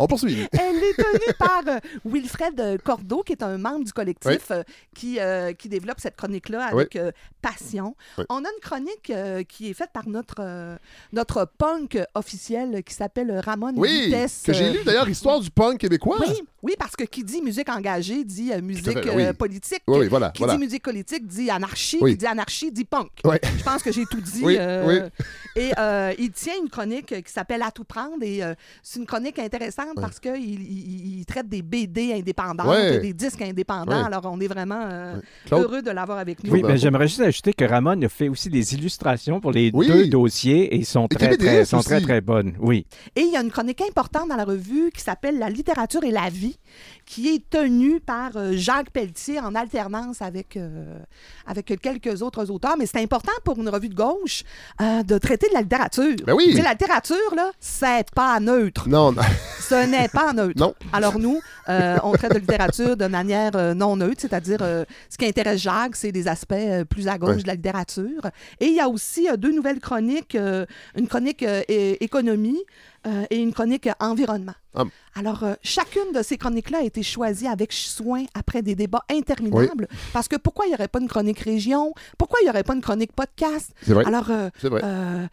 On 0.01 0.07
poursuit. 0.07 0.47
Elle 0.53 0.77
est 0.77 0.93
tenue 0.95 1.33
par 1.37 1.61
euh, 1.67 1.77
Wilfred 2.05 2.59
euh, 2.59 2.77
Cordeau, 2.77 3.21
qui 3.21 3.33
est 3.33 3.43
un 3.43 3.57
membre 3.57 3.83
du 3.85 3.91
collectif 3.91 4.49
euh, 4.51 4.63
qui, 4.95 5.19
euh, 5.19 5.51
qui 5.53 5.67
développe 5.67 5.99
cette 5.99 6.15
chronique-là 6.15 6.67
avec 6.67 6.95
euh, 6.95 7.11
passion. 7.41 7.95
Oui. 8.17 8.23
On 8.29 8.37
a 8.37 8.47
une 8.47 8.61
chronique 8.61 9.09
euh, 9.09 9.43
qui 9.43 9.69
est 9.69 9.73
faite 9.73 9.89
par 9.93 10.07
notre, 10.07 10.77
notre 11.11 11.45
punk 11.57 11.99
officiel 12.15 12.81
qui 12.83 12.93
s'appelle 12.93 13.39
Ramon 13.43 13.73
Oui, 13.75 14.05
Vitesse. 14.05 14.43
que 14.45 14.53
j'ai 14.53 14.71
lu 14.71 14.79
d'ailleurs, 14.85 15.09
Histoire 15.09 15.41
du 15.41 15.51
punk 15.51 15.79
québécois. 15.79 16.17
Oui, 16.21 16.33
oui, 16.63 16.73
parce 16.79 16.95
que 16.95 17.03
qui 17.03 17.23
dit 17.23 17.41
musique 17.41 17.67
engagée 17.69 18.23
dit 18.23 18.51
musique 18.61 19.03
fait, 19.03 19.33
politique. 19.33 19.81
Oui, 19.87 20.07
voilà, 20.07 20.29
Qui 20.29 20.39
voilà. 20.39 20.53
dit 20.53 20.59
musique 20.59 20.83
politique 20.83 21.27
dit 21.27 21.49
anarchie. 21.49 21.99
Qui 21.99 22.15
dit 22.15 22.25
anarchie 22.25 22.71
dit 22.71 22.85
punk. 22.85 23.09
Je 23.25 23.63
pense 23.63 23.83
que 23.83 23.91
j'ai 23.91 24.05
tout 24.05 24.21
dit. 24.21 24.43
Et 25.55 25.71
il 26.19 26.31
tient 26.31 26.53
une 26.61 26.69
chronique 26.69 27.21
qui 27.23 27.31
s'appelle 27.31 27.61
À 27.63 27.71
tout 27.71 27.83
prendre. 27.83 28.23
Et 28.23 28.41
c'est 28.81 28.99
une 28.99 29.05
chronique 29.05 29.39
intéressante 29.39 29.88
Ouais. 29.95 30.01
parce 30.01 30.19
qu'il 30.19 30.35
il, 30.35 30.61
il- 30.61 31.19
il 31.19 31.25
traite 31.25 31.47
des 31.49 31.61
BD 31.61 32.13
indépendantes, 32.13 32.67
Ouais. 32.67 32.99
des 32.99 33.13
disques 33.13 33.41
indépendants. 33.41 33.99
Ouais. 33.99 34.05
Alors, 34.05 34.21
on 34.25 34.39
est 34.39 34.47
vraiment 34.47 34.81
euh, 34.89 35.19
heureux 35.51 35.81
de 35.81 35.91
l'avoir 35.91 36.17
avec 36.19 36.43
nous. 36.43 36.51
Oui, 36.51 36.61
ben, 36.61 36.75
j'aimerais 36.77 37.07
juste 37.07 37.21
ajouter 37.21 37.53
que 37.53 37.65
Ramon 37.65 38.01
a 38.01 38.09
fait 38.09 38.29
aussi 38.29 38.49
des 38.49 38.73
illustrations 38.75 39.39
pour 39.39 39.51
les 39.51 39.71
Oui. 39.73 39.87
deux 39.87 40.07
dossiers 40.07 40.73
et 40.73 40.77
ils 40.77 40.85
sont 40.85 41.07
Et 41.07 41.15
très, 41.15 41.37
très, 41.37 41.65
sont 41.65 41.79
très, 41.81 42.01
très 42.01 42.21
bonnes. 42.21 42.53
Oui. 42.59 42.85
Et 43.15 43.21
il 43.21 43.31
y 43.31 43.37
a 43.37 43.41
une 43.41 43.51
chronique 43.51 43.81
importante 43.81 44.29
dans 44.29 44.35
la 44.35 44.45
revue 44.45 44.91
qui 44.93 45.01
s'appelle 45.01 45.37
La 45.39 45.49
littérature 45.49 46.03
et 46.03 46.11
la 46.11 46.29
vie, 46.29 46.57
qui 47.05 47.29
est 47.29 47.49
tenue 47.49 47.99
par 47.99 48.31
euh, 48.35 48.51
Jacques 48.53 48.91
Pelletier 48.91 49.39
en 49.39 49.55
alternance 49.55 50.21
avec, 50.21 50.57
euh, 50.57 50.99
avec 51.47 51.73
quelques 51.81 52.21
autres 52.21 52.51
auteurs. 52.51 52.75
Mais 52.77 52.85
c'est 52.85 53.01
important 53.01 53.31
pour 53.43 53.57
une 53.57 53.69
revue 53.69 53.89
de 53.89 53.95
gauche 53.95 54.43
euh, 54.81 55.01
de 55.03 55.17
traiter 55.17 55.47
de 55.49 55.53
la 55.55 55.61
littérature. 55.61 56.15
Ben 56.25 56.33
oui. 56.33 56.49
Tu 56.49 56.57
sais, 56.57 56.61
la 56.61 56.71
littérature, 56.71 57.35
là, 57.35 57.51
c'est 57.59 58.11
pas 58.11 58.39
neutre. 58.39 58.87
Non, 58.87 59.11
non. 59.11 59.21
Ce 59.59 59.87
n'est 59.87 60.07
pas 60.07 60.33
neutre. 60.33 60.59
Non. 60.59 60.73
Alors 60.93 61.17
nous, 61.19 61.39
on 61.67 62.11
traite 62.13 62.33
de 62.33 62.39
littérature 62.39 62.97
de 62.97 63.05
manière 63.07 63.75
non 63.75 63.95
neutre, 63.95 64.21
c'est-à-dire 64.21 64.59
ce 64.59 65.17
qui 65.17 65.25
intéresse 65.25 65.61
Jacques, 65.61 65.95
c'est 65.95 66.11
des 66.11 66.27
aspects 66.27 66.55
plus 66.89 67.07
à 67.07 67.17
gauche 67.17 67.29
Ouais. 67.29 67.43
de 67.43 67.47
la 67.47 67.53
littérature. 67.55 68.21
Et 68.59 68.65
il 68.67 68.75
y 68.75 68.79
a 68.79 68.89
aussi 68.89 69.27
deux 69.37 69.51
nouvelles 69.51 69.79
chroniques, 69.79 70.35
une 70.35 71.07
chronique 71.07 71.45
économie 71.69 72.59
euh, 73.07 73.25
et 73.29 73.37
une 73.37 73.53
chronique 73.53 73.87
euh, 73.87 73.93
environnement. 73.99 74.53
Ah. 74.75 74.83
Alors, 75.15 75.43
euh, 75.43 75.53
chacune 75.63 76.11
de 76.13 76.21
ces 76.21 76.37
chroniques-là 76.37 76.79
a 76.79 76.83
été 76.83 77.01
choisie 77.03 77.47
avec 77.47 77.73
soin 77.73 78.23
après 78.33 78.61
des 78.61 78.75
débats 78.75 79.03
interminables. 79.09 79.87
Parce 80.13 80.27
que 80.27 80.35
pourquoi 80.35 80.65
il 80.65 80.69
n'y 80.69 80.75
aurait 80.75 80.87
pas 80.87 80.99
une 80.99 81.07
chronique 81.07 81.39
région? 81.39 81.93
Pourquoi 82.17 82.39
il 82.41 82.45
n'y 82.45 82.49
aurait 82.49 82.63
pas 82.63 82.73
une 82.75 82.81
chronique 82.81 83.13
podcast? 83.13 83.71
C'est 83.81 83.93
vrai. 83.93 84.05
Alors, 84.05 84.27
C'est 84.61 84.69
vrai. 84.69 84.81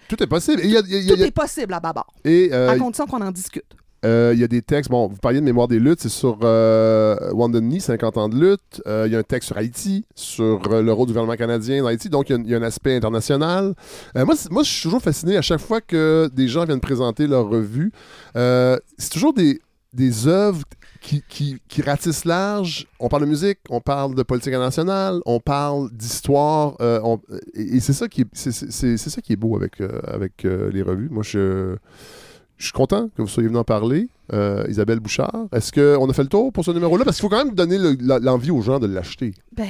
Tout 0.08 0.22
est 0.22 0.26
possible. 0.26 0.60
Il 0.64 0.70
y 0.70 0.76
a, 0.76 0.80
il 0.80 0.90
y 0.90 0.94
a- 0.96 0.98
il 0.98 1.04
y 1.06 1.12
a- 1.12 1.16
tout 1.16 1.22
est 1.22 1.30
possible 1.30 1.74
à 1.74 1.80
Babar, 1.80 2.06
et, 2.24 2.52
à 2.52 2.76
condition 2.78 3.06
qu'on 3.06 3.20
en 3.20 3.30
discute. 3.30 3.64
Euh, 4.06 4.32
Il 4.34 4.40
y 4.40 4.44
a 4.44 4.48
des 4.48 4.62
textes, 4.62 4.90
bon, 4.90 5.08
vous 5.08 5.16
parliez 5.16 5.40
de 5.40 5.44
mémoire 5.44 5.68
des 5.68 5.78
luttes, 5.80 6.00
c'est 6.00 6.08
sur 6.08 6.38
euh, 6.44 7.16
Knee, 7.32 7.80
50 7.80 8.16
ans 8.18 8.28
de 8.28 8.36
lutte. 8.36 8.82
Euh, 8.86 9.04
Il 9.06 9.12
y 9.12 9.16
a 9.16 9.18
un 9.18 9.22
texte 9.24 9.48
sur 9.48 9.56
Haïti, 9.56 10.04
sur 10.14 10.60
le 10.68 10.92
rôle 10.92 11.06
du 11.06 11.12
gouvernement 11.12 11.36
canadien 11.36 11.82
dans 11.82 11.88
Haïti. 11.88 12.08
Donc, 12.08 12.30
il 12.30 12.46
y 12.48 12.54
a, 12.54 12.58
un 12.58 12.62
aspect 12.62 12.94
international. 12.96 13.74
Moi, 14.14 14.34
moi, 14.50 14.62
je 14.62 14.70
suis 14.70 14.82
toujours 14.82 15.02
fasciné 15.02 15.36
à 15.36 15.42
chaque 15.42 15.60
fois 15.60 15.80
que 15.80 16.30
des 16.32 16.48
gens 16.48 16.64
viennent 16.64 16.80
présenter 16.80 17.26
leur 17.26 17.48
revue. 17.48 17.92
C'est 18.34 19.10
toujours 19.10 19.32
des, 19.34 19.60
des 19.92 20.26
œuvres 20.28 20.62
qui, 21.00 21.22
qui, 21.28 21.58
qui 21.68 21.82
ratissent 21.82 22.24
large. 22.24 22.86
On 23.00 23.08
parle 23.08 23.22
de 23.24 23.28
musique, 23.28 23.58
on 23.70 23.80
parle 23.80 24.14
de 24.14 24.22
politique 24.22 24.52
internationale, 24.52 25.20
on 25.26 25.40
parle 25.40 25.90
d'histoire. 25.92 26.76
et 27.54 27.80
c'est 27.80 27.92
ça, 27.92 28.08
qui 28.08 28.22
est- 28.22 28.96
ça 28.96 29.20
qui 29.20 29.32
est 29.32 29.36
beau 29.36 29.56
avec, 29.56 29.80
avec 30.06 30.44
les 30.44 30.82
revues. 30.82 31.08
Moi, 31.10 31.22
je... 31.24 31.76
Je 32.58 32.64
suis 32.64 32.72
content 32.72 33.10
que 33.14 33.22
vous 33.22 33.28
soyez 33.28 33.48
venu 33.48 33.58
en 33.58 33.64
parler. 33.64 34.08
Euh, 34.32 34.64
Isabelle 34.68 34.98
Bouchard, 34.98 35.46
est-ce 35.52 35.70
qu'on 35.72 36.08
a 36.08 36.12
fait 36.12 36.22
le 36.22 36.28
tour 36.28 36.52
pour 36.52 36.64
ce 36.64 36.72
numéro-là? 36.72 37.04
Parce 37.04 37.16
qu'il 37.16 37.22
faut 37.22 37.28
quand 37.28 37.44
même 37.44 37.54
donner 37.54 37.78
l'envie 37.78 38.50
aux 38.50 38.62
gens 38.62 38.80
de 38.80 38.86
l'acheter. 38.86 39.34
Ben, 39.56 39.68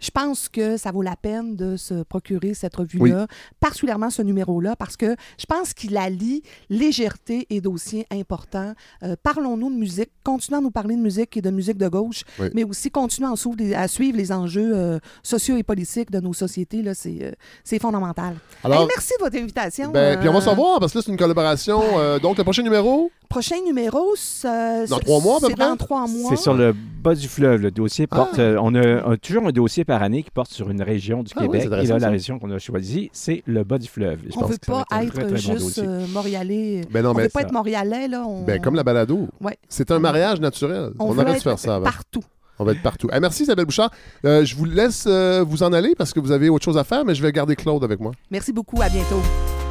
je 0.00 0.10
pense 0.10 0.48
que 0.48 0.76
ça 0.76 0.90
vaut 0.92 1.02
la 1.02 1.16
peine 1.16 1.56
de 1.56 1.76
se 1.76 2.02
procurer 2.02 2.52
cette 2.54 2.76
revue-là, 2.76 3.26
particulièrement 3.60 4.10
ce 4.10 4.22
numéro-là, 4.22 4.76
parce 4.76 4.96
que 4.96 5.16
je 5.38 5.46
pense 5.46 5.72
qu'il 5.74 5.96
allie 5.96 6.42
légèreté 6.68 7.46
et 7.50 7.60
dossiers 7.60 8.06
importants. 8.10 8.74
Euh, 9.02 9.16
Parlons-nous 9.22 9.70
de 9.70 9.76
musique, 9.76 10.10
continuons 10.22 10.58
à 10.58 10.62
nous 10.62 10.70
parler 10.70 10.96
de 10.96 11.00
musique 11.00 11.36
et 11.36 11.42
de 11.42 11.50
musique 11.50 11.78
de 11.78 11.88
gauche, 11.88 12.24
Oui. 12.38 12.48
mais 12.54 12.64
aussi 12.64 12.90
continuons 12.90 13.32
à 13.32 13.36
suivre 13.36 13.56
les, 13.58 13.74
à 13.74 13.88
suivre 13.88 14.16
les 14.18 14.32
enjeux 14.32 14.72
euh, 14.74 14.98
sociaux 15.22 15.56
et 15.56 15.62
politiques 15.62 16.10
de 16.10 16.20
nos 16.20 16.32
sociétés. 16.32 16.82
là, 16.82 16.94
C'est 16.94 17.18
euh, 17.22 17.32
c'est 17.62 17.78
fondamental. 17.80 18.36
Alors, 18.62 18.82
Hey, 18.82 18.88
merci 18.94 19.12
de 19.18 19.24
votre 19.24 19.36
invitation. 19.38 19.90
ben, 19.90 20.18
puis 20.18 20.28
on 20.28 20.32
va 20.32 20.38
Euh, 20.38 20.42
savoir, 20.42 20.80
parce 20.80 20.92
que 20.92 20.98
là, 20.98 21.02
c'est 21.06 21.10
une 21.12 21.16
collaboration. 21.18 21.80
Euh, 21.98 22.18
donc, 22.18 22.36
le 22.38 22.44
prochain 22.44 22.62
numéro, 22.62 23.10
Prochain 23.28 23.56
numéro, 23.66 24.14
ça- 24.16 24.86
Dans 24.86 24.98
trois 25.00 25.20
mois, 25.20 25.36
à 25.38 25.40
peu 25.40 25.46
c'est 25.48 25.54
près? 25.56 25.64
dans 25.66 25.76
trois 25.76 26.06
mois. 26.06 26.30
C'est 26.30 26.36
sur 26.40 26.54
le 26.54 26.72
bas 26.72 27.14
du 27.16 27.26
fleuve. 27.26 27.62
Le 27.62 27.70
dossier 27.72 28.06
porte. 28.06 28.34
Ah. 28.38 28.40
euh, 28.42 28.58
on 28.62 28.74
a 28.76 29.16
toujours 29.16 29.46
un 29.48 29.50
dossier 29.50 29.83
par 29.84 30.02
année 30.02 30.22
qui 30.22 30.30
porte 30.30 30.50
sur 30.52 30.70
une 30.70 30.82
région 30.82 31.22
du 31.22 31.32
Ah 31.36 31.40
oui, 31.40 31.46
Québec. 31.46 31.68
c'est 31.70 31.84
et 31.84 31.86
là, 31.88 31.98
la 31.98 32.10
région 32.10 32.38
qu'on 32.38 32.50
a 32.50 32.58
choisie, 32.58 33.10
c'est 33.12 33.42
le 33.46 33.64
bas 33.64 33.78
du 33.78 33.88
fleuve. 33.88 34.20
Je 34.28 34.36
On 34.38 34.42
ne 34.42 34.46
veut 34.52 34.56
que 34.56 34.66
ça 34.66 34.72
va 34.72 34.84
pas 34.88 35.02
être, 35.04 35.12
très, 35.12 35.22
très 35.22 35.30
bon 35.32 35.58
juste 35.58 35.78
euh, 35.78 36.06
montréalais. 36.12 36.80
Ben 36.90 37.02
non, 37.02 37.10
on 37.10 37.12
ne 37.12 37.18
mais 37.18 37.22
veut 37.24 37.28
pas 37.30 37.40
ça- 37.40 37.46
être 37.46 37.52
montréalais. 37.52 38.08
Là, 38.08 38.24
on... 38.26 38.42
ben, 38.44 38.60
comme 38.60 38.74
la 38.74 38.82
balado, 38.84 39.28
Ouais. 39.40 39.56
c'est 39.68 39.90
un 39.90 39.98
mariage 39.98 40.40
naturel. 40.40 40.90
On, 40.98 41.06
On, 41.06 41.10
veut 41.12 41.20
arrête 41.22 41.36
de 41.36 41.42
faire 41.42 41.58
ça 41.58 41.76
avant. 41.76 41.84
partout. 41.84 42.22
On 42.58 42.64
va 42.64 42.72
être 42.72 42.82
partout. 42.82 43.08
Eh, 43.12 43.18
merci 43.18 43.42
Isabelle 43.42 43.64
Bouchard. 43.64 43.90
Euh, 44.24 44.44
je 44.44 44.54
vous 44.54 44.64
laisse 44.64 45.04
euh, 45.08 45.42
vous 45.46 45.62
en 45.64 45.72
aller 45.72 45.94
parce 45.98 46.12
que 46.12 46.20
vous 46.20 46.30
avez 46.30 46.48
autre 46.48 46.64
chose 46.64 46.78
à 46.78 46.84
faire, 46.84 47.04
mais 47.04 47.14
je 47.14 47.22
vais 47.22 47.32
garder 47.32 47.56
Claude 47.56 47.82
avec 47.82 47.98
moi. 47.98 48.12
Merci 48.30 48.52
beaucoup. 48.52 48.80
À 48.80 48.88
bientôt. 48.88 49.63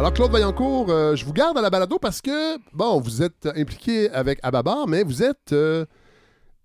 Alors, 0.00 0.14
Claude 0.14 0.30
Vaillancourt, 0.32 0.86
euh, 0.88 1.14
je 1.14 1.26
vous 1.26 1.34
garde 1.34 1.58
à 1.58 1.60
la 1.60 1.68
balado 1.68 1.98
parce 1.98 2.22
que, 2.22 2.56
bon, 2.72 2.98
vous 3.00 3.22
êtes 3.22 3.46
impliqué 3.54 4.08
avec 4.10 4.38
Ababar, 4.42 4.88
mais 4.88 5.02
vous 5.02 5.22
êtes. 5.22 5.52
euh, 5.52 5.84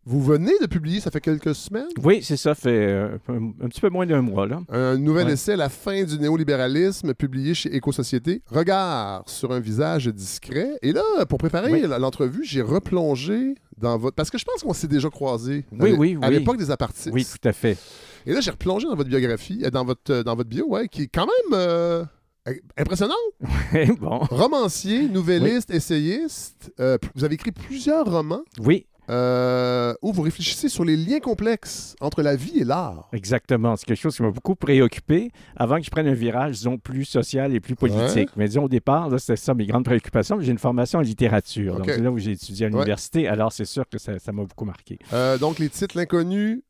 vous 0.05 0.23
venez 0.23 0.53
de 0.61 0.67
publier, 0.67 1.01
ça 1.01 1.11
fait 1.11 1.19
quelques 1.19 1.53
semaines, 1.53 1.88
Oui, 2.01 2.21
c'est 2.23 2.38
ça, 2.38 2.55
fait 2.55 2.69
euh, 2.69 3.17
un, 3.27 3.47
un 3.65 3.67
petit 3.67 3.81
peu 3.81 3.89
moins 3.89 4.05
d'un 4.05 4.21
mois. 4.21 4.47
Là. 4.47 4.61
un 4.69 4.97
nouvel 4.97 5.25
Ouais. 5.27 5.33
essai, 5.33 5.57
La 5.57 5.67
fin 5.67 6.03
du 6.05 6.17
néolibéralisme, 6.17 7.13
publié 7.13 7.53
chez 7.55 7.75
Éco-Société. 7.75 8.41
Regard 8.49 9.23
sur 9.27 9.51
un 9.51 9.59
visage 9.59 10.07
discret. 10.07 10.69
Et 10.81 10.93
là, 10.93 11.01
pour 11.27 11.38
préparer 11.38 11.71
Oui. 11.73 11.83
l'entrevue, 11.99 12.45
j'ai 12.45 12.61
replongé 12.61 13.55
dans 13.77 13.97
votre. 13.97 14.15
Parce 14.15 14.29
que 14.29 14.38
je 14.38 14.45
pense 14.45 14.63
qu'on 14.63 14.73
s'est 14.73 14.88
déjà 14.88 15.09
croisés. 15.09 15.65
Oui, 15.73 15.91
l'é- 15.91 15.97
oui, 15.97 16.17
À 16.21 16.29
oui. 16.29 16.36
l'époque 16.36 16.57
des 16.57 16.71
apartistes. 16.71 17.09
Oui, 17.11 17.25
tout 17.25 17.45
à 17.45 17.51
fait. 17.51 17.77
Et 18.27 18.31
là, 18.33 18.39
j'ai 18.39 18.51
replongé 18.51 18.88
dans 18.88 18.95
votre 18.95 19.09
biographie, 19.09 19.57
dans 19.73 19.83
votre, 19.83 20.21
dans 20.23 20.36
votre 20.36 20.49
bio, 20.49 20.67
ouais, 20.69 20.88
qui 20.88 21.03
est 21.03 21.07
quand 21.13 21.27
même 21.51 22.07
euh, 22.47 22.53
impressionnant? 22.77 23.13
bon. 23.99 24.19
Romancier, 24.29 25.07
nouvelliste, 25.09 25.71
essayiste. 25.71 26.71
Euh, 26.79 26.97
vous 27.15 27.23
avez 27.23 27.35
écrit 27.35 27.51
plusieurs 27.51 28.05
romans. 28.05 28.43
Oui. 28.59 28.85
euh, 29.07 29.93
où 30.01 30.11
vous 30.11 30.23
réfléchissez 30.23 30.67
sur 30.67 30.83
les 30.83 30.97
liens 30.97 31.19
complexes 31.19 31.95
entre 32.01 32.23
la 32.23 32.35
vie 32.35 32.57
et 32.59 32.63
l'art. 32.63 33.07
Exactement. 33.13 33.75
C'est 33.75 33.85
quelque 33.85 33.99
chose 34.01 34.15
qui 34.15 34.23
m'a 34.23 34.31
beaucoup 34.31 34.55
préoccupé 34.55 35.29
avant 35.55 35.77
que 35.77 35.83
je 35.83 35.91
prenne 35.91 36.07
un 36.07 36.15
virage, 36.15 36.53
disons, 36.53 36.79
plus 36.79 37.05
social 37.05 37.53
et 37.53 37.59
plus 37.59 37.75
politique. 37.75 38.29
Ouais. 38.29 38.35
Mais 38.35 38.47
disons, 38.47 38.63
au 38.63 38.67
départ, 38.69 39.11
c'était 39.19 39.35
ça 39.35 39.53
mes 39.53 39.67
grandes 39.67 39.85
préoccupations. 39.85 40.39
J'ai 40.41 40.51
une 40.51 40.57
formation 40.57 40.97
en 40.97 41.03
littérature. 41.03 41.75
Donc, 41.77 41.85
c'est 41.87 41.99
là 42.01 42.11
où 42.11 42.17
j'ai 42.17 42.31
étudié 42.31 42.65
à 42.65 42.69
Ouais. 42.69 42.73
l'université. 42.73 43.27
Alors, 43.27 43.51
c'est 43.51 43.65
sûr 43.65 43.83
que 43.87 43.99
ça 43.99 44.31
m'a 44.31 44.43
beaucoup 44.43 44.65
marqué. 44.65 44.97
Euh, 45.13 45.37
donc, 45.37 45.59
les 45.59 45.69
titres 45.69 45.95
L'inconnu, 45.95 46.63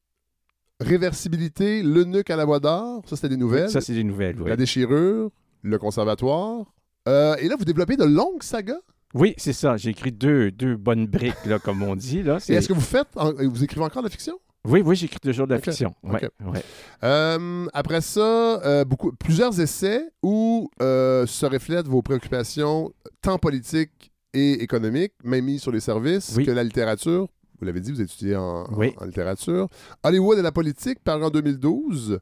Réversibilité, 0.82 1.82
L'eunuque 1.84 2.30
à 2.30 2.36
la 2.36 2.44
voix 2.44 2.60
d'or, 2.60 3.02
ça 3.08 3.16
c'était 3.16 3.30
des 3.30 3.38
nouvelles. 3.38 3.70
Ça, 3.70 3.80
c'est 3.80 3.94
des 3.94 4.04
nouvelles, 4.04 4.42
oui. 4.42 4.50
La 4.50 4.58
déchirure, 4.58 5.30
Le 5.66 5.80
conservatoire. 5.80 6.66
Euh, 7.08 7.36
et 7.38 7.48
là, 7.48 7.56
vous 7.58 7.66
développez 7.66 7.98
de 7.98 8.04
longues 8.04 8.44
sagas? 8.44 8.78
Oui, 9.16 9.34
c'est 9.38 9.52
ça. 9.54 9.78
J'ai 9.78 9.90
écrit 9.90 10.12
deux, 10.12 10.52
deux 10.52 10.76
bonnes 10.76 11.08
briques, 11.08 11.44
là, 11.48 11.58
comme 11.58 11.82
on 11.82 11.96
dit. 11.96 12.22
Là. 12.22 12.36
Et 12.36 12.40
C'est- 12.40 12.54
est-ce 12.54 12.68
que 12.68 12.74
vous 12.74 12.82
faites, 12.82 13.08
en- 13.16 13.34
vous 13.34 13.64
écrivez 13.64 13.84
encore 13.84 14.04
de 14.04 14.08
la 14.08 14.12
fiction? 14.12 14.38
Oui, 14.68 14.84
oui, 14.86 14.96
j'écris 14.96 15.20
toujours 15.20 15.48
de 15.48 15.54
la 15.56 15.60
fiction. 15.62 15.96
Ouais, 16.04 16.24
Ok. 16.24 16.54
ouais. 16.54 16.62
Euh, 17.04 17.66
après 17.74 18.02
ça, 18.02 18.62
euh, 18.64 18.86
beaucoup, 18.86 19.12
plusieurs 19.14 19.60
essais 19.60 20.04
où 20.22 20.70
se 20.80 21.46
reflètent 21.48 21.88
vos 21.88 22.04
préoccupations 22.04 22.92
tant 23.22 23.40
politiques 23.40 24.12
et 24.34 24.62
économiques, 24.64 25.14
même 25.24 25.58
sur 25.58 25.72
les 25.72 25.80
services, 25.80 26.34
Oui. 26.38 26.46
que 26.46 26.52
la 26.52 26.64
littérature. 26.64 27.28
Vous 27.60 27.66
l'avez 27.66 27.80
dit, 27.80 27.92
vous 27.92 28.02
étudiez 28.02 28.36
en, 28.36 28.66
Oui. 28.76 28.94
en 29.00 29.06
littérature. 29.06 29.68
Hollywood 30.04 30.38
et 30.38 30.42
la 30.42 30.52
politique, 30.52 31.00
paru 31.04 31.24
en 31.24 31.30
2012, 31.30 32.20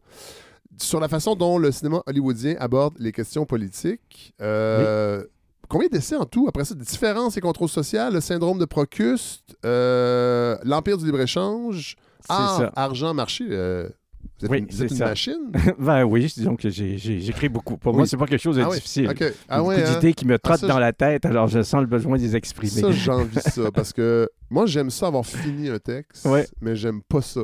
sur 0.78 1.00
la 1.00 1.08
façon 1.08 1.36
dont 1.36 1.58
le 1.58 1.72
cinéma 1.72 2.02
hollywoodien 2.06 2.56
aborde 2.60 2.96
les 3.00 3.12
questions 3.12 3.46
politiques. 3.46 4.34
Euh, 4.42 5.24
Combien 5.70 5.88
d'essais 5.88 6.16
en 6.18 6.26
tout? 6.26 6.46
Après 6.48 6.66
ça, 6.66 6.76
des 6.76 6.84
différences 6.84 7.36
et 7.38 7.42
contrôles 7.42 7.70
sociaux, 7.70 8.10
le 8.12 8.20
syndrome 8.22 8.60
de 8.60 8.66
Procuste, 8.66 9.56
euh, 9.66 10.56
l'empire 10.64 10.98
du 10.98 11.06
libre-échange, 11.06 11.96
art, 12.30 12.58
ça. 12.58 12.72
argent, 12.76 13.14
marché. 13.14 13.46
euh, 13.50 13.88
vous 14.40 14.46
êtes 14.46 14.52
Oui, 14.52 14.66
une, 14.90 14.98
machine? 15.00 15.52
ben 15.80 16.04
oui, 16.04 16.32
disons 16.36 16.56
que 16.56 16.70
j'écris 16.70 17.50
beaucoup. 17.50 17.78
Pour 17.78 17.94
moi, 17.94 18.04
Oui. 18.04 18.08
c'est 18.08 18.18
pas 18.18 18.26
quelque 18.28 18.42
chose 18.42 18.58
de 18.58 18.62
Ah 18.64 18.70
difficile. 18.70 19.10
ok. 19.10 19.18
J'ai 19.20 19.34
Ah 19.50 19.58
beaucoup 19.60 19.70
ouais, 19.70 19.84
hein? 19.84 19.94
d'idées 19.96 20.14
qui 20.14 20.26
me 20.28 20.36
Ah, 20.36 20.40
trottent 20.40 20.66
dans 20.66 20.76
je- 20.76 20.80
la 20.80 20.94
tête, 20.94 21.26
alors 21.26 21.48
je 21.48 21.62
sens 21.64 21.82
le 21.82 21.88
besoin 21.88 22.18
de 22.18 22.22
les 22.22 22.36
exprimer. 22.36 22.82
Ça, 22.82 22.92
j'ai 22.92 23.12
envie 23.12 23.36
de 23.36 23.40
ça 23.42 23.72
parce 23.72 23.94
que 23.94 24.30
moi, 24.50 24.66
j'aime 24.66 24.90
ça 24.92 25.08
avoir 25.08 25.26
fini 25.26 25.70
un 25.70 25.80
texte, 25.80 26.26
Ouais. 26.26 26.48
mais 26.62 26.76
j'aime 26.76 27.02
pas 27.02 27.22
ça. 27.22 27.42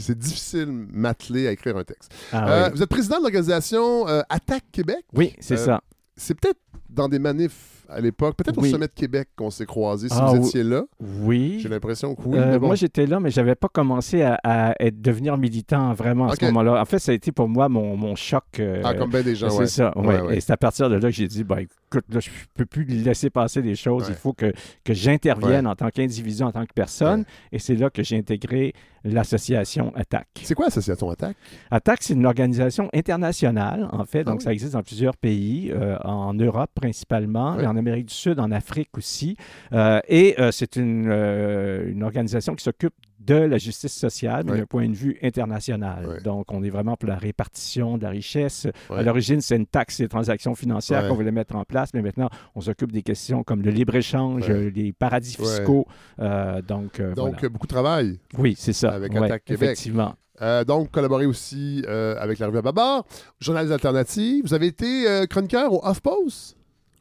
C'est 0.00 0.18
difficile 0.18 0.66
m'atteler 0.66 1.46
à 1.48 1.52
écrire 1.52 1.76
un 1.76 1.84
texte. 1.84 2.12
Ah 2.32 2.46
Euh, 2.48 2.64
oui. 2.66 2.72
Vous 2.76 2.82
êtes 2.82 2.88
président 2.88 3.18
de 3.18 3.22
l'organisation 3.22 4.08
euh, 4.08 4.22
Attaque 4.28 4.64
Québec? 4.72 5.04
Oui, 5.12 5.34
c'est 5.40 5.54
Euh, 5.58 5.64
ça. 5.64 5.80
C'est 6.16 6.34
peut-être 6.38 6.60
dans 6.88 7.08
des 7.08 7.18
manifs 7.18 7.81
à 7.88 8.00
l'époque, 8.00 8.36
peut-être 8.36 8.58
Oui. 8.60 8.68
au 8.68 8.72
sommet 8.72 8.86
de 8.86 8.92
Québec 8.92 9.28
qu'on 9.36 9.50
s'est 9.50 9.66
croisés, 9.66 10.08
si 10.08 10.14
Ah, 10.18 10.32
vous 10.34 10.46
étiez 10.46 10.62
là. 10.62 10.82
Oui. 11.00 11.58
J'ai 11.60 11.68
l'impression 11.68 12.14
que 12.14 12.22
oui. 12.24 12.38
Euh, 12.38 12.58
bon. 12.58 12.68
Moi, 12.68 12.76
j'étais 12.76 13.06
là, 13.06 13.20
mais 13.20 13.30
j'avais 13.30 13.54
pas 13.54 13.68
commencé 13.68 14.22
à, 14.22 14.74
devenir 14.92 15.36
militant 15.36 15.92
vraiment 15.92 16.28
à 16.28 16.36
ce 16.36 16.44
moment-là. 16.46 16.80
En 16.80 16.84
fait, 16.84 16.98
ça 16.98 17.12
a 17.12 17.14
été 17.14 17.32
pour 17.32 17.48
moi 17.48 17.68
mon, 17.68 17.96
mon 17.96 18.14
choc. 18.14 18.44
euh, 18.60 18.80
Ah, 18.84 18.94
comme 18.94 19.10
bien 19.10 19.22
des 19.22 19.34
gens, 19.34 19.50
C'est 19.50 19.58
ouais. 19.58 19.66
ça, 19.66 19.92
ouais. 19.96 20.20
Ouais. 20.22 20.36
Et 20.36 20.40
c'est 20.40 20.52
à 20.52 20.56
partir 20.56 20.88
de 20.88 20.94
là 20.94 21.00
que 21.02 21.10
j'ai 21.10 21.28
dit, 21.28 21.44
ben, 21.44 21.58
écoute, 21.58 22.04
là, 22.12 22.20
je 22.20 22.30
peux 22.54 22.66
plus 22.66 22.84
laisser 22.84 23.30
passer 23.30 23.62
des 23.62 23.74
choses. 23.74 24.06
Il 24.08 24.14
faut 24.14 24.32
que, 24.32 24.52
que 24.84 24.94
j'intervienne 24.94 25.66
en 25.66 25.74
tant 25.74 25.90
qu'individu, 25.90 26.42
en 26.42 26.52
tant 26.52 26.64
que 26.64 26.72
personne. 26.74 27.24
Et 27.52 27.58
c'est 27.58 27.74
là 27.76 27.90
que 27.90 28.02
j'ai 28.02 28.16
intégré 28.16 28.72
l'association 29.04 29.92
ATTAC. 29.96 30.26
C'est 30.42 30.54
quoi 30.54 30.66
l'association 30.66 31.10
Attaque? 31.10 31.36
ATTAC, 31.70 31.98
c'est 32.02 32.14
une 32.14 32.26
organisation 32.26 32.88
internationale, 32.94 33.88
en 33.92 34.04
fait. 34.04 34.24
Donc, 34.24 34.36
oui. 34.38 34.44
ça 34.44 34.52
existe 34.52 34.72
dans 34.74 34.82
plusieurs 34.82 35.16
pays, 35.16 35.72
euh, 35.72 35.96
en 36.04 36.34
Europe 36.34 36.70
principalement, 36.74 37.56
Ouais. 37.56 37.64
et 37.64 37.66
en 37.66 37.76
Amérique 37.82 38.06
du 38.06 38.14
Sud, 38.14 38.38
en 38.40 38.50
Afrique 38.50 38.96
aussi. 38.96 39.36
Euh, 39.72 40.00
et 40.08 40.40
euh, 40.40 40.50
c'est 40.52 40.76
une, 40.76 41.08
euh, 41.08 41.90
une 41.90 42.02
organisation 42.02 42.54
qui 42.54 42.64
s'occupe 42.64 42.94
de 43.20 43.34
la 43.36 43.56
justice 43.58 43.92
sociale, 43.92 44.42
mais 44.44 44.52
Ouais. 44.52 44.58
d'un 44.58 44.66
point 44.66 44.88
de 44.88 44.94
vue 44.96 45.16
international. 45.22 46.20
Donc, 46.24 46.50
on 46.52 46.62
est 46.64 46.70
vraiment 46.70 46.96
pour 46.96 47.08
la 47.08 47.14
répartition 47.16 47.96
de 47.96 48.02
la 48.02 48.10
richesse. 48.10 48.66
À 48.90 49.02
l'origine, 49.02 49.40
c'est 49.40 49.54
une 49.54 49.66
taxe 49.66 50.00
les 50.00 50.08
transactions 50.08 50.56
financières 50.56 51.06
qu'on 51.06 51.14
voulait 51.14 51.30
mettre 51.30 51.54
en 51.54 51.64
place, 51.64 51.90
mais 51.94 52.02
maintenant, 52.02 52.28
on 52.56 52.60
s'occupe 52.60 52.90
des 52.90 53.02
questions 53.02 53.44
comme 53.44 53.62
le 53.62 53.70
libre-échange, 53.70 54.48
les 54.50 54.92
paradis 54.92 55.36
fiscaux. 55.36 55.86
Euh, 56.18 56.62
donc, 56.62 56.98
euh, 56.98 57.14
Donc, 57.14 57.34
voilà. 57.36 57.48
beaucoup 57.48 57.66
de 57.68 57.72
travail. 57.72 58.18
oui, 58.38 58.54
c'est 58.58 58.72
ça. 58.72 58.90
avec 58.90 59.14
Attaque 59.14 59.44
Québec. 59.44 59.62
Effectivement. 59.70 60.14
Euh, 60.40 60.64
donc, 60.64 60.90
collaborer 60.90 61.26
aussi 61.26 61.84
avec 61.86 62.40
la 62.40 62.46
revue 62.48 62.58
à 62.58 62.62
Babar, 62.62 63.04
Journal 63.40 63.66
des 63.66 63.72
alternatives. 63.72 64.42
Vous 64.44 64.54
avez 64.54 64.66
été 64.66 65.04
chroniqueur 65.30 65.72
au 65.72 65.88
HuffPost? 65.88 66.56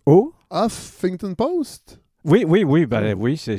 Oh? 0.05 0.33
Huffington 0.51 1.33
Post? 1.35 1.99
Oui, 2.23 2.45
oui, 2.47 2.63
oui, 2.63 2.85
ben, 2.85 3.15
oui, 3.17 3.35
c'est, 3.35 3.57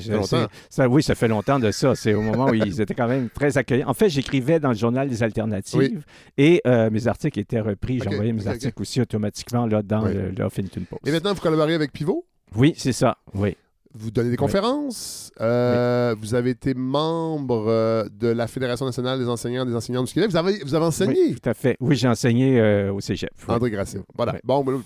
ça, 0.70 0.88
oui, 0.88 1.02
ça 1.02 1.16
fait 1.16 1.26
longtemps 1.26 1.58
de 1.58 1.72
ça. 1.72 1.96
C'est 1.96 2.14
au 2.14 2.22
moment 2.22 2.46
où 2.46 2.54
ils 2.54 2.80
étaient 2.80 2.94
quand 2.94 3.08
même 3.08 3.28
très 3.28 3.58
accueillants. 3.58 3.88
En 3.88 3.94
fait, 3.94 4.08
j'écrivais 4.08 4.60
dans 4.60 4.68
le 4.68 4.76
journal 4.76 5.08
des 5.08 5.24
alternatives 5.24 5.78
Oui. 5.80 5.98
et 6.38 6.60
euh, 6.66 6.88
mes 6.88 7.08
articles 7.08 7.40
étaient 7.40 7.58
repris. 7.60 7.98
J'envoyais 7.98 8.32
mes 8.32 8.46
articles 8.46 8.80
aussi 8.80 9.00
automatiquement 9.00 9.66
là, 9.66 9.82
dans 9.82 10.04
Oui. 10.04 10.14
le, 10.14 10.30
le 10.30 10.44
Huffington 10.46 10.82
Post. 10.88 11.06
Et 11.06 11.10
maintenant, 11.10 11.34
vous 11.34 11.40
collaborez 11.40 11.74
avec 11.74 11.92
Pivot? 11.92 12.24
Oui, 12.54 12.72
c'est 12.76 12.92
ça. 12.92 13.16
Oui. 13.34 13.56
Vous 13.94 14.12
donnez 14.12 14.30
des 14.30 14.36
conférences? 14.36 15.32
Euh, 15.40 16.14
Vous 16.20 16.34
avez 16.34 16.50
été 16.50 16.72
membre 16.72 17.64
euh, 17.66 18.04
de 18.16 18.28
la 18.28 18.46
Fédération 18.46 18.86
nationale 18.86 19.18
des 19.18 19.28
enseignants 19.28 19.64
et 19.64 19.68
des 19.68 19.74
enseignantes 19.74 20.06
du 20.06 20.14
Québec. 20.14 20.30
Vous 20.30 20.36
avez, 20.36 20.58
vous 20.62 20.74
avez 20.76 20.84
enseigné? 20.86 21.16
Oui, 21.30 21.34
tout 21.42 21.48
à 21.48 21.54
fait. 21.54 21.76
Oui, 21.80 21.96
j'ai 21.96 22.06
enseigné 22.08 22.88
au 22.90 23.00
cégep. 23.00 23.30
André 23.48 23.70
Grasset. 23.70 24.00
Voilà. 24.14 24.36
Bon, 24.44 24.62
ben 24.62 24.80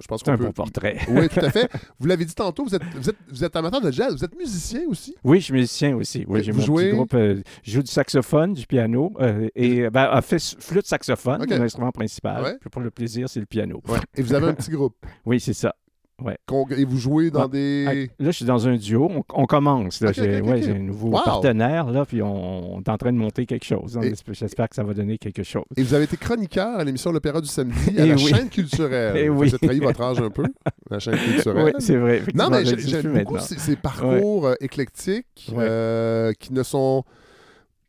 je 0.00 0.06
pense 0.06 0.20
C'est 0.20 0.26
qu'on 0.26 0.32
un 0.32 0.36
peut... 0.38 0.44
bon 0.46 0.52
portrait. 0.52 0.98
Oui, 1.08 1.28
tout 1.28 1.40
à 1.40 1.50
fait. 1.50 1.70
Vous 1.98 2.06
l'avez 2.06 2.24
dit 2.24 2.34
tantôt, 2.34 2.64
vous 2.64 2.74
êtes, 2.74 2.82
vous, 2.96 3.08
êtes, 3.10 3.16
vous 3.30 3.44
êtes 3.44 3.56
amateur 3.56 3.80
de 3.80 3.90
jazz, 3.90 4.14
vous 4.14 4.24
êtes 4.24 4.36
musicien 4.36 4.80
aussi. 4.88 5.14
Oui, 5.24 5.38
je 5.40 5.44
suis 5.44 5.54
musicien 5.54 5.96
aussi. 5.96 6.24
Oui, 6.28 6.42
j'ai 6.42 6.52
mon 6.52 6.60
jouez? 6.60 6.84
petit 6.90 6.96
groupe. 6.96 7.14
euh, 7.14 7.42
je 7.62 7.72
joue 7.72 7.82
du 7.82 7.90
saxophone, 7.90 8.52
du 8.54 8.66
piano 8.66 9.12
euh, 9.20 9.48
et 9.54 9.88
ben, 9.90 10.10
en 10.12 10.22
fait 10.22 10.40
flûte 10.58 10.86
saxophone, 10.86 11.42
Ok. 11.42 11.50
mon 11.50 11.62
instrument 11.62 11.92
principal. 11.92 12.42
Ouais. 12.42 12.56
Puis 12.60 12.70
Pour 12.70 12.82
le 12.82 12.90
plaisir, 12.90 13.28
c'est 13.28 13.40
le 13.40 13.46
piano. 13.46 13.82
Et 14.14 14.22
vous 14.22 14.34
avez 14.34 14.48
un 14.48 14.54
petit 14.54 14.70
groupe. 14.72 14.96
Oui, 15.24 15.40
c'est 15.40 15.54
ça. 15.54 15.74
Ouais. 16.22 16.38
Et 16.78 16.84
vous 16.86 16.96
jouez 16.96 17.30
dans 17.30 17.42
Ah, 17.42 17.48
des... 17.48 18.10
Là, 18.18 18.30
je 18.30 18.30
suis 18.30 18.44
dans 18.46 18.66
un 18.66 18.76
duo. 18.76 19.10
On, 19.10 19.22
on 19.34 19.44
commence. 19.44 20.02
J'ai, 20.14 20.40
ouais, 20.40 20.68
un 20.70 20.78
nouveau 20.78 21.08
Wow. 21.10 21.20
partenaire, 21.24 21.90
là, 21.90 22.06
puis 22.06 22.22
on, 22.22 22.76
on 22.76 22.80
est 22.80 22.88
en 22.88 22.96
train 22.96 23.12
de 23.12 23.18
monter 23.18 23.44
quelque 23.44 23.66
chose. 23.66 23.98
Et- 24.02 24.14
J'espère 24.32 24.68
que 24.70 24.74
ça 24.76 24.82
va 24.82 24.94
donner 24.94 25.18
quelque 25.18 25.42
chose. 25.42 25.64
Et 25.76 25.82
vous 25.82 25.92
avez 25.92 26.04
été 26.04 26.16
chroniqueur 26.16 26.78
à 26.78 26.84
l'émission 26.84 27.12
L'Opéra 27.12 27.40
du 27.42 27.48
samedi 27.48 27.98
à 28.00 28.06
la 28.06 28.14
oui. 28.14 28.18
chaîne 28.26 28.48
culturelle. 28.48 29.14
Eh 29.26 29.28
Vous 29.28 29.40
oui. 29.42 29.48
avez 29.48 29.58
trahi 29.58 29.78
votre 29.80 30.00
âge 30.00 30.20
un 30.20 30.30
peu, 30.30 30.44
la 30.90 30.98
chaîne 30.98 31.18
culturelle. 31.18 31.64
Oui, 31.66 31.72
c'est 31.80 31.96
vrai. 31.96 32.22
Non, 32.34 32.48
mais 32.50 32.64
j'aime 32.64 33.12
beaucoup 33.22 33.38
ces, 33.38 33.58
ces 33.58 33.76
parcours 33.76 34.46
euh, 34.46 34.54
éclectiques 34.60 35.52
euh, 35.56 36.32
qui 36.40 36.52
ne 36.54 36.62
sont 36.62 37.04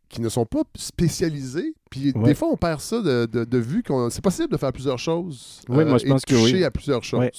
qui 0.10 0.22
ne 0.22 0.30
sont 0.30 0.46
pas 0.46 0.62
spécialisés. 0.76 1.74
Puis 1.90 2.14
Ouais. 2.16 2.24
des 2.30 2.34
fois, 2.36 2.48
on 2.50 2.56
perd 2.58 2.80
ça 2.82 3.02
de, 3.02 3.26
de- 3.26 3.44
de 3.44 3.58
vue. 3.58 3.84
qu'on 3.84 4.10
C'est 4.10 4.22
possible 4.24 4.50
de 4.50 4.58
faire 4.58 4.72
plusieurs 4.72 5.00
choses. 5.00 5.62
Oui, 5.70 5.84
moi, 5.86 5.98
je 5.98 6.06
et 6.06 6.10
pense 6.10 6.22
de 6.22 6.26
que 6.26 6.36
oui. 6.36 6.52
toucher 6.52 6.64
à 6.66 6.72
plusieurs 6.72 7.04
choses. 7.04 7.20
Ouais. 7.20 7.32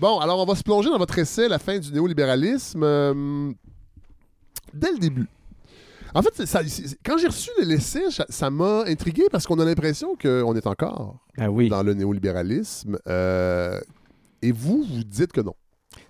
Bon, 0.00 0.18
alors 0.20 0.38
on 0.40 0.44
va 0.44 0.54
se 0.54 0.62
plonger 0.62 0.90
dans 0.90 0.98
votre 0.98 1.18
essai 1.18 1.48
La 1.48 1.58
fin 1.58 1.78
du 1.78 1.92
néolibéralisme. 1.92 2.82
euh, 2.84 3.52
dès 4.72 4.92
le 4.92 4.98
début. 4.98 5.26
En 6.16 6.22
fait, 6.22 6.46
ça- 6.46 6.60
quand 7.04 7.18
j'ai 7.18 7.26
reçu 7.26 7.50
l'essai, 7.64 8.08
ça- 8.10 8.26
ça 8.28 8.48
m'a 8.48 8.84
intrigué 8.86 9.24
parce 9.32 9.46
qu'on 9.46 9.58
a 9.58 9.64
l'impression 9.64 10.14
qu'on 10.20 10.54
est 10.54 10.66
encore 10.68 11.16
Ah 11.36 11.50
oui. 11.50 11.68
dans 11.68 11.82
le 11.82 11.94
néolibéralisme. 11.94 12.96
euh, 13.08 13.80
et 14.42 14.52
vous, 14.52 14.84
vous 14.84 15.02
dites 15.04 15.32
que 15.32 15.40
non. 15.40 15.54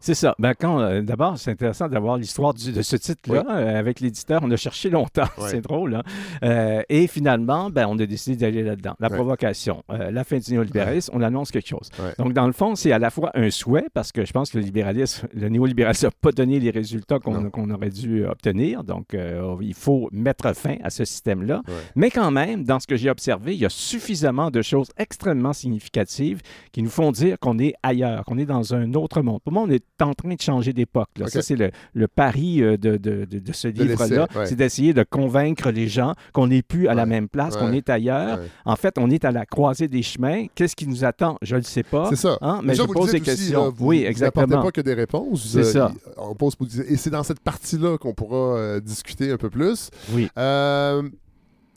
C'est 0.04 0.12
ça. 0.14 0.34
Ben, 0.38 0.52
quand, 0.52 0.80
euh, 0.80 1.00
d'abord, 1.00 1.38
c'est 1.38 1.50
intéressant 1.50 1.88
d'avoir 1.88 2.18
l'histoire 2.18 2.52
de 2.52 2.82
ce 2.82 2.96
titre-là. 2.96 3.42
Euh, 3.48 3.78
avec 3.78 4.00
l'éditeur, 4.00 4.40
on 4.44 4.50
a 4.50 4.56
cherché 4.56 4.90
longtemps. 4.90 5.24
C'est 5.48 5.62
drôle. 5.62 5.94
hein. 5.94 6.02
Euh, 6.42 6.82
et 6.90 7.06
finalement, 7.06 7.70
ben, 7.70 7.86
on 7.88 7.98
a 7.98 8.04
décidé 8.04 8.36
d'aller 8.36 8.62
là-dedans. 8.62 8.96
La 9.00 9.08
provocation, 9.16 9.82
euh, 9.90 10.10
la 10.10 10.24
fin 10.24 10.36
du 10.36 10.52
néolibéralisme, 10.52 11.10
on 11.14 11.22
annonce 11.22 11.50
quelque 11.50 11.68
chose. 11.68 11.88
Donc, 12.18 12.34
dans 12.34 12.46
le 12.46 12.52
fond, 12.52 12.74
c'est 12.74 12.92
à 12.92 12.98
la 12.98 13.08
fois 13.08 13.30
un 13.32 13.48
souhait, 13.48 13.86
parce 13.94 14.12
que 14.12 14.26
je 14.26 14.32
pense 14.34 14.50
que 14.50 14.58
le 14.58 14.64
libéralisme, 14.64 15.26
le 15.32 15.48
néolibéralisme 15.48 16.08
n'a 16.08 16.12
pas 16.20 16.32
donné 16.32 16.60
les 16.60 16.70
résultats 16.70 17.18
qu'on 17.18 17.70
aurait 17.70 17.88
dû 17.88 18.26
obtenir. 18.26 18.84
Donc, 18.84 19.16
il 19.62 19.74
faut 19.74 20.10
mettre 20.12 20.54
fin 20.54 20.76
à 20.84 20.90
ce 20.90 21.06
système-là. 21.06 21.62
Mais 21.96 22.10
quand 22.10 22.30
même, 22.30 22.64
dans 22.64 22.78
ce 22.78 22.86
que 22.86 22.96
j'ai 22.96 23.08
observé, 23.08 23.54
il 23.54 23.60
y 23.60 23.64
a 23.64 23.70
suffisamment 23.70 24.50
de 24.50 24.60
choses 24.60 24.88
extrêmement 24.98 25.54
significatives 25.54 26.42
qui 26.72 26.82
nous 26.82 26.90
font 26.90 27.10
dire 27.10 27.38
qu'on 27.38 27.58
est 27.58 27.72
ailleurs, 27.82 28.26
qu'on 28.26 28.36
est 28.36 28.44
dans 28.44 28.74
un 28.74 28.92
autre 28.92 29.22
monde. 29.22 29.40
Pour 29.42 29.52
moi, 29.54 29.62
on 29.62 29.70
est 29.70 29.82
en 30.02 30.12
train 30.14 30.34
de 30.34 30.40
changer 30.40 30.72
d'époque. 30.72 31.08
là. 31.18 31.26
OK. 31.26 31.30
Ça, 31.30 31.42
c'est 31.42 31.56
le, 31.56 31.70
le 31.92 32.08
pari 32.08 32.62
euh, 32.62 32.76
de, 32.76 32.96
de- 32.96 33.24
de- 33.24 33.38
de 33.38 33.52
ce 33.52 33.68
livre-là. 33.68 34.26
ouais. 34.34 34.46
C'est 34.46 34.56
d'essayer 34.56 34.92
de 34.92 35.04
convaincre 35.08 35.70
les 35.70 35.86
gens 35.88 36.14
qu'on 36.32 36.48
n'est 36.48 36.62
plus 36.62 36.88
à 36.88 36.94
la 36.94 37.06
même 37.06 37.28
place, 37.28 37.54
Ouais. 37.54 37.60
qu'on 37.60 37.72
est 37.72 37.88
ailleurs. 37.88 38.40
En 38.64 38.76
fait, 38.76 38.94
on 38.98 39.10
est 39.10 39.24
à 39.24 39.30
la 39.30 39.46
croisée 39.46 39.86
des 39.88 40.02
chemins. 40.02 40.46
Qu'est-ce 40.54 40.74
qui 40.74 40.86
nous 40.88 41.04
attend? 41.04 41.38
Je 41.42 41.54
ne 41.54 41.60
le 41.60 41.64
sais 41.64 41.82
pas. 41.84 42.08
C'est 42.10 42.16
ça. 42.16 42.38
Hein, 42.40 42.60
Mais 42.64 42.70
Déjà, 42.72 42.84
je 42.84 42.88
pose 42.88 43.10
des 43.10 43.16
aussi, 43.18 43.22
questions. 43.24 43.64
là, 43.64 43.70
vous- 43.74 43.86
oui, 43.86 44.04
exactement. 44.04 44.62
pas 44.62 44.72
que 44.72 44.80
des 44.80 44.94
réponses. 44.94 45.46
C'est 45.52 45.64
ça. 45.64 45.92
il- 45.94 46.12
on 46.16 46.34
pose, 46.34 46.54
et 46.88 46.96
c'est 46.96 47.10
dans 47.10 47.22
cette 47.22 47.40
partie-là 47.40 47.96
qu'on 47.98 48.14
pourra 48.14 48.56
euh, 48.58 48.80
discuter 48.80 49.30
un 49.30 49.36
peu 49.36 49.50
plus. 49.50 49.90
Oui. 50.12 50.28
Euh, 50.38 51.02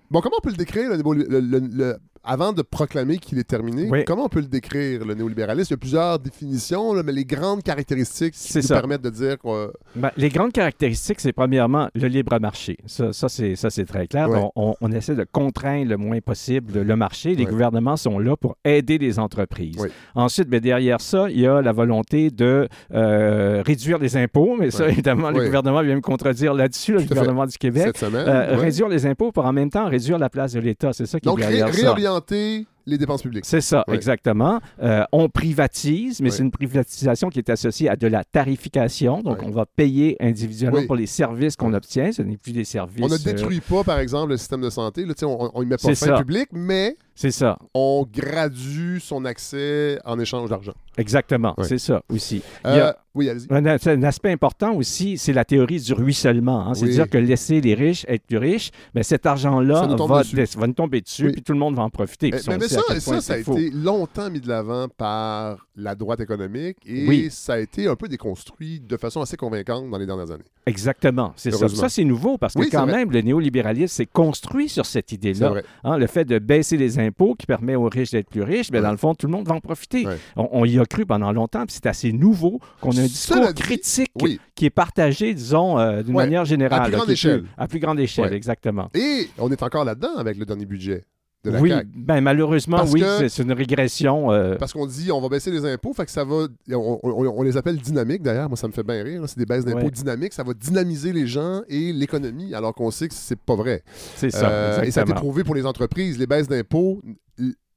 bon, 0.10 0.22
comment 0.22 0.38
on 0.38 0.42
peut 0.42 0.50
le 0.52 0.56
décrire, 0.58 0.90
le- 0.90 1.98
avant 2.24 2.54
de 2.54 2.62
proclamer 2.62 3.18
qu'il 3.18 3.40
est 3.40 3.44
terminé, 3.48 3.88
Oui. 3.90 4.06
comment 4.06 4.26
on 4.26 4.30
peut 4.30 4.40
le 4.42 4.48
décrire, 4.48 5.06
le 5.06 5.14
néolibéralisme? 5.14 5.68
Il 5.70 5.74
y 5.74 5.76
a 5.76 5.78
plusieurs 5.78 6.20
définitions, 6.20 6.94
là, 6.94 7.04
mais 7.04 7.12
les 7.12 7.26
grandes 7.26 7.64
caractéristiques 7.64 8.34
qui 8.34 8.40
C'est 8.52 8.60
nous 8.62 8.68
ça. 8.68 8.80
permettent 8.80 9.02
de 9.02 9.10
dire 9.10 9.38
que... 9.38 9.72
Ben, 9.96 10.12
les 10.18 10.30
grandes 10.30 10.52
caractéristiques, 10.54 11.20
c'est 11.20 11.34
premièrement 11.34 11.90
le 11.96 12.08
libre 12.08 12.38
marché. 12.40 12.78
Ça, 12.86 13.14
ça, 13.14 13.28
c'est, 13.30 13.86
très 13.86 14.08
clair. 14.08 14.30
On, 14.56 14.92
essaie 14.92 15.16
de 15.16 15.26
contraindre 15.32 15.90
le 15.90 15.98
moins 15.98 16.20
possible 16.22 16.82
le 16.82 16.96
marché. 16.96 17.36
Les 17.36 17.46
gouvernements 17.46 17.98
sont 17.98 18.20
là 18.20 18.36
pour 18.36 18.58
aider 18.66 18.98
les 18.98 19.20
entreprises. 19.20 19.78
Ensuite, 20.16 20.50
ben, 20.50 20.60
derrière 20.60 21.02
ça, 21.02 21.30
il 21.30 21.40
y 21.40 21.48
a 21.48 21.62
la 21.62 21.72
volonté 21.72 22.30
de 22.32 22.68
euh, 22.94 23.62
réduire 23.66 23.98
les 24.00 24.18
impôts. 24.18 24.56
Mais 24.60 24.72
ça, 24.72 24.88
évidemment, 24.90 25.30
le 25.32 25.44
gouvernement 25.46 25.82
vient 25.82 25.96
me 25.96 26.02
contredire 26.02 26.54
là-dessus, 26.54 26.94
le 26.94 26.98
Tout 27.00 27.04
à 27.06 27.08
fait. 27.08 27.14
gouvernement 27.16 27.46
du 27.46 27.58
Québec. 27.58 27.84
Cette 27.88 27.98
semaine, 27.98 28.26
Euh. 28.28 28.58
Réduire 28.58 28.88
les 28.90 29.06
impôts 29.06 29.32
pour 29.32 29.46
en 29.46 29.54
même 29.54 29.70
temps 29.70 29.88
réduire 29.88 30.18
la 30.18 30.30
place 30.30 30.54
de 30.54 30.60
l'État. 30.60 30.92
C'est 30.94 31.06
ça 31.06 31.20
qui 31.20 31.26
Donc, 31.28 31.40
est 31.40 31.42
derrière 31.44 31.68
ça. 31.74 31.74
santé, 32.18 32.66
les 32.88 32.98
dépenses 32.98 33.22
publiques. 33.22 33.46
C'est 33.46 33.62
ça, 33.62 33.84
Ouais. 33.88 33.96
exactement. 33.96 34.60
Euh, 34.82 35.04
on 35.12 35.30
privatise, 35.30 36.20
mais 36.22 36.30
Ouais. 36.30 36.36
c'est 36.36 36.44
une 36.44 36.52
privatisation 36.52 37.30
qui 37.30 37.38
est 37.40 37.50
associée 37.50 37.90
à 37.90 37.96
de 37.96 38.08
la 38.08 38.24
tarification. 38.24 39.22
Donc, 39.22 39.40
Ouais. 39.42 39.46
on 39.48 39.52
va 39.52 39.66
payer 39.66 40.16
individuellement 40.20 40.80
Oui. 40.80 40.88
pour 40.88 40.96
les 40.96 41.06
services 41.06 41.56
qu'on 41.56 41.74
obtient. 41.74 42.12
Ce 42.12 42.22
n'est 42.22 42.38
plus 42.38 42.54
des 42.54 42.64
services. 42.64 43.04
On 43.04 43.08
ne 43.10 43.14
euh, 43.14 43.18
détruit 43.24 43.60
pas, 43.62 43.84
par 43.84 44.00
exemple, 44.00 44.32
le 44.32 44.38
système 44.38 44.62
de 44.62 44.70
santé. 44.70 45.06
Là, 45.06 45.14
on 45.24 45.60
ne 45.62 45.66
met 45.66 45.76
pas 45.78 45.90
fin 45.90 45.94
ça. 45.96 46.18
public, 46.18 46.48
mais 46.54 46.96
c'est 47.14 47.32
ça, 47.32 47.58
on 47.74 48.06
gradue 48.12 49.00
son 49.00 49.26
accès 49.26 50.00
en 50.06 50.20
échange 50.20 50.50
d'argent. 50.50 50.74
exactement. 50.98 51.54
Ouais. 51.58 51.66
C'est 51.66 51.78
ça 51.78 52.02
aussi. 52.10 52.42
Il 52.66 52.72
y 52.72 52.80
Euh, 52.80 52.90
a 52.90 52.96
oui, 53.16 53.30
allez-y. 53.30 53.48
un, 53.52 53.66
as- 53.66 53.88
un 53.88 54.04
aspect 54.04 54.32
important 54.32 54.74
aussi, 54.74 55.18
c'est 55.18 55.34
la 55.34 55.46
théorie 55.46 55.80
du 55.80 55.94
ruissellement. 55.94 56.62
hein. 56.68 56.72
Oui. 56.74 56.78
C'est-à-dire 56.80 57.10
que 57.10 57.18
laisser 57.18 57.62
les 57.62 57.74
riches 57.74 58.06
être 58.08 58.24
plus 58.26 58.38
riches, 58.38 58.72
ben, 58.94 59.04
cet 59.04 59.26
argent-là 59.26 59.74
va, 59.74 59.82
va 59.82 60.68
nous 60.68 60.74
tomber 60.74 61.02
dessus, 61.02 61.26
Oui. 61.28 61.32
puis 61.34 61.42
tout 61.44 61.54
le 61.54 61.60
monde 61.60 61.76
va 61.76 61.84
en 61.84 61.90
profiter. 61.90 62.32
Mais, 62.32 62.40
mais- 62.48 62.58
mais 62.58 62.68
ça, 62.78 62.84
à 62.90 62.94
quel 62.94 63.02
ça, 63.02 63.12
point 63.12 63.22
ça 63.22 63.34
a 63.34 63.44
faux. 63.44 63.58
été 63.58 63.70
longtemps 63.72 64.30
mis 64.30 64.40
de 64.42 64.48
l'avant 64.48 64.88
par 64.90 65.68
la 65.76 65.96
droite 65.96 66.20
économique 66.20 66.78
et 66.86 67.08
Oui. 67.08 67.28
ça 67.32 67.54
a 67.54 67.60
été 67.60 67.88
un 67.88 67.96
peu 67.96 68.08
déconstruit 68.08 68.80
de 68.80 68.98
façon 68.98 69.22
assez 69.22 69.38
convaincante 69.38 69.90
dans 69.90 69.98
les 69.98 70.06
dernières 70.06 70.32
années. 70.32 70.44
Exactement, 70.66 71.34
c'est 71.36 71.52
ça. 71.52 71.68
Ça, 71.70 71.90
c'est 71.90 72.04
nouveau 72.04 72.38
parce 72.38 72.54
que 72.54 72.60
Oui, 72.60 72.70
quand 72.70 72.86
même, 72.86 73.12
le 73.12 73.22
néolibéralisme 73.22 73.88
s'est 73.94 74.06
construit 74.06 74.68
sur 74.70 74.86
cette 74.86 75.12
idée-là. 75.12 75.54
Hein, 75.84 75.98
le 75.98 76.08
fait 76.08 76.26
de 76.26 76.40
baisser 76.40 76.78
les 76.78 77.00
impôts 77.00 77.36
qui 77.36 77.46
permet 77.46 77.76
aux 77.76 77.88
riches 77.90 78.12
d'être 78.12 78.30
plus 78.30 78.42
riches, 78.44 78.72
bien, 78.72 78.82
Ouais. 78.82 78.86
dans 78.86 78.92
le 78.92 78.98
fond, 78.98 79.16
tout 79.16 79.28
le 79.28 79.32
monde 79.32 79.48
va 79.48 79.56
en 79.56 79.60
profiter. 79.62 80.06
On, 80.36 80.50
on 80.52 80.66
y 80.66 80.80
a 80.80 80.86
cru 80.86 81.06
pendant 81.06 81.32
longtemps, 81.32 81.66
puis 81.66 81.74
c'est 81.76 81.86
assez 81.86 82.12
nouveau 82.12 82.60
qu'on 82.82 82.92
a 82.98 83.02
un 83.02 83.06
discours 83.06 83.48
dit, 83.48 83.62
critique 83.62 84.12
oui. 84.22 84.40
qui 84.56 84.66
est 84.66 84.70
partagé, 84.70 85.34
disons, 85.34 85.80
euh, 85.80 86.04
d'une 86.04 86.14
manière 86.16 86.46
générale. 86.46 86.82
à 86.82 86.84
plus 86.86 86.92
grande 86.96 87.10
échelle. 87.10 87.44
À 87.58 87.68
plus 87.68 87.80
grande 87.80 88.00
échelle, 88.00 88.34
exactement. 88.34 88.90
Et 88.94 89.30
on 89.38 89.52
est 89.52 89.64
encore 89.64 89.86
là-dedans 89.86 90.16
avec 90.18 90.38
le 90.38 90.46
dernier 90.46 90.66
budget 90.66 91.06
de 91.44 91.52
la 91.52 91.62
Oui, 91.62 91.70
CAQ. 91.70 91.88
ben, 91.96 92.22
malheureusement, 92.22 92.78
Parce 92.78 92.92
oui, 92.92 93.04
c'est- 93.30 93.42
une 93.44 93.52
régression. 93.54 94.32
euh, 94.32 94.56
Parce 94.58 94.74
qu'on 94.74 94.86
dit 94.86 95.12
on 95.12 95.22
va 95.22 95.30
baisser 95.30 95.52
les 95.52 95.66
impôts, 95.66 95.94
fait 95.94 96.06
que 96.06 96.12
ça 96.12 96.24
va. 96.24 96.48
On, 96.72 97.00
on- 97.04 97.28
on 97.38 97.42
les 97.44 97.56
appelle 97.58 97.78
dynamiques 97.78 98.24
d'ailleurs, 98.24 98.50
moi 98.50 98.58
ça 98.58 98.68
me 98.68 98.74
fait 98.74 98.84
bien 98.84 99.04
rire. 99.04 99.22
C'est 99.28 99.38
des 99.38 99.46
baisses 99.46 99.64
d'impôts 99.66 99.86
Ouais. 99.86 99.92
dynamiques, 99.92 100.34
ça 100.34 100.44
va 100.44 100.54
dynamiser 100.54 101.14
les 101.14 101.28
gens 101.28 101.62
et 101.70 101.94
l'économie, 101.94 102.54
alors 102.54 102.74
qu'on 102.74 102.92
sait 102.92 103.08
que 103.08 103.14
c'est 103.14 103.40
pas 103.40 103.56
vrai. 103.56 103.84
c'est 104.16 104.32
ça, 104.32 104.50
Euh, 104.50 104.82
et 104.82 104.92
ça 104.92 105.02
a 105.02 105.04
été 105.04 105.14
prouvé 105.14 105.44
pour 105.44 105.56
les 105.56 105.66
entreprises. 105.66 106.18
Les 106.18 106.28
baisses 106.28 106.48
d'impôts, 106.48 107.02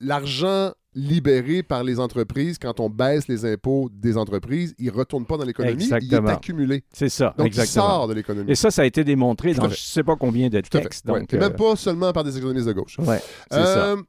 l'argent 0.01 0.73
libéré 0.95 1.63
par 1.63 1.85
les 1.85 2.01
entreprises, 2.01 2.59
quand 2.59 2.81
on 2.81 2.91
baisse 2.91 3.29
les 3.29 3.45
impôts 3.45 3.89
des 3.93 4.17
entreprises, 4.17 4.75
il 4.79 4.87
ne 4.87 4.91
retourne 4.93 5.25
pas 5.25 5.37
dans 5.37 5.45
l'économie, 5.45 5.89
il 6.03 6.13
est 6.15 6.29
accumulé. 6.29 6.83
C'est 6.93 7.09
ça, 7.09 7.33
Donc 7.39 7.47
exactement. 7.47 7.85
il 7.85 7.89
sort 7.91 8.09
de 8.09 8.15
l'économie. 8.15 8.51
Et 8.51 8.55
ça, 8.57 8.71
ça 8.73 8.83
a 8.83 8.85
été 8.87 9.05
démontré 9.05 9.55
dans 9.55 9.65
je 9.65 9.69
ne 9.71 9.75
sais 9.77 10.03
pas 10.03 10.17
combien 10.17 10.49
de 10.49 10.61
textes. 10.61 11.07
Ouais. 11.09 11.21
Donc, 11.21 11.33
Et 11.33 11.37
euh, 11.37 11.41
même 11.41 11.55
pas 11.55 11.77
seulement 11.77 12.13
par 12.13 12.25
des 12.25 12.37
économistes 12.37 12.67
de 12.67 12.73
gauche. 12.73 12.99
ouais, 12.99 13.23
c'est 13.51 13.57
ça. 13.57 13.87
Euh, 13.93 14.03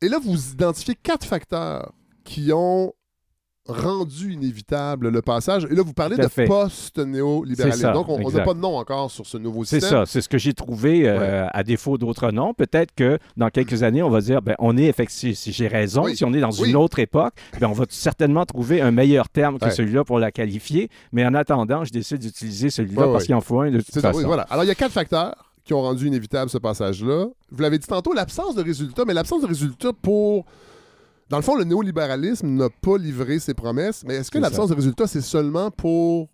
Et 0.00 0.08
là, 0.08 0.18
vous 0.22 0.52
identifiez 0.52 0.94
quatre 0.94 1.26
facteurs 1.26 1.92
qui 2.22 2.52
ont 2.52 2.92
rendu 3.66 4.32
inévitable 4.32 5.08
le 5.08 5.22
passage. 5.22 5.66
Et 5.70 5.74
là, 5.74 5.82
vous 5.82 5.94
parlez 5.94 6.16
de 6.16 6.26
post-néolibéralisme. 6.46 7.78
C'est 7.78 7.86
ça, 7.86 7.92
Donc, 7.92 8.08
on 8.08 8.30
n'a 8.30 8.40
pas 8.42 8.54
de 8.54 8.58
nom 8.60 8.76
encore 8.76 9.10
sur 9.10 9.26
ce 9.26 9.38
nouveau 9.38 9.64
C'est 9.64 9.80
système. 9.80 10.00
ça, 10.00 10.06
c'est 10.06 10.20
ce 10.20 10.28
que 10.28 10.38
j'ai 10.38 10.52
trouvé 10.54 11.08
euh, 11.08 11.46
à 11.50 11.62
défaut 11.62 11.96
d'autres 11.98 12.30
noms. 12.30 12.54
Peut-être 12.54 12.94
que 12.94 13.18
dans 13.36 13.48
quelques 13.50 13.82
années, 13.82 14.02
on 14.02 14.10
va 14.10 14.20
dire, 14.20 14.42
ben, 14.42 14.54
on 14.58 14.76
est 14.76 14.84
effectivement, 14.84 15.34
si 15.34 15.52
j'ai 15.52 15.68
raison, 15.68 16.04
Oui. 16.04 16.16
si 16.16 16.24
on 16.24 16.32
est 16.34 16.40
dans 16.40 16.50
Oui. 16.60 16.70
une 16.70 16.76
autre 16.76 16.98
époque, 16.98 17.34
ben, 17.60 17.68
on 17.68 17.72
va 17.72 17.84
certainement 17.88 18.44
trouver 18.44 18.80
un 18.80 18.90
meilleur 18.90 19.28
terme 19.28 19.58
que 19.58 19.64
Ouais. 19.66 19.70
celui-là 19.70 20.04
pour 20.04 20.18
la 20.18 20.30
qualifier. 20.30 20.90
Mais 21.12 21.24
en 21.24 21.34
attendant, 21.34 21.84
je 21.84 21.92
décide 21.92 22.18
d'utiliser 22.18 22.70
celui-là 22.70 23.06
Ouais, 23.06 23.12
parce 23.12 23.24
qu'il 23.24 23.34
en 23.34 23.40
faut 23.40 23.60
un 23.60 23.70
de 23.70 23.78
toute 23.78 23.86
C'est 23.92 24.00
ça, 24.00 24.08
façon. 24.08 24.18
oui, 24.18 24.24
voilà. 24.24 24.42
Alors, 24.50 24.64
il 24.64 24.68
y 24.68 24.70
a 24.70 24.74
quatre 24.74 24.92
facteurs 24.92 25.34
qui 25.64 25.72
ont 25.72 25.80
rendu 25.80 26.06
inévitable 26.06 26.50
ce 26.50 26.58
passage-là. 26.58 27.26
Vous 27.50 27.62
l'avez 27.62 27.78
dit 27.78 27.86
tantôt, 27.86 28.12
l'absence 28.12 28.54
de 28.54 28.62
résultats, 28.62 29.04
mais 29.06 29.14
l'absence 29.14 29.40
de 29.42 29.46
résultats 29.46 29.92
pour... 30.02 30.44
Dans 31.30 31.38
le 31.38 31.42
fond, 31.42 31.56
le 31.56 31.64
néolibéralisme 31.64 32.48
n'a 32.48 32.68
pas 32.68 32.98
livré 32.98 33.38
ses 33.38 33.54
promesses, 33.54 34.04
mais 34.06 34.16
est-ce 34.16 34.30
que 34.30 34.38
l'absence 34.38 34.68
de 34.68 34.74
résultats, 34.74 35.06
c'est 35.06 35.22
seulement 35.22 35.70
pour 35.70 36.28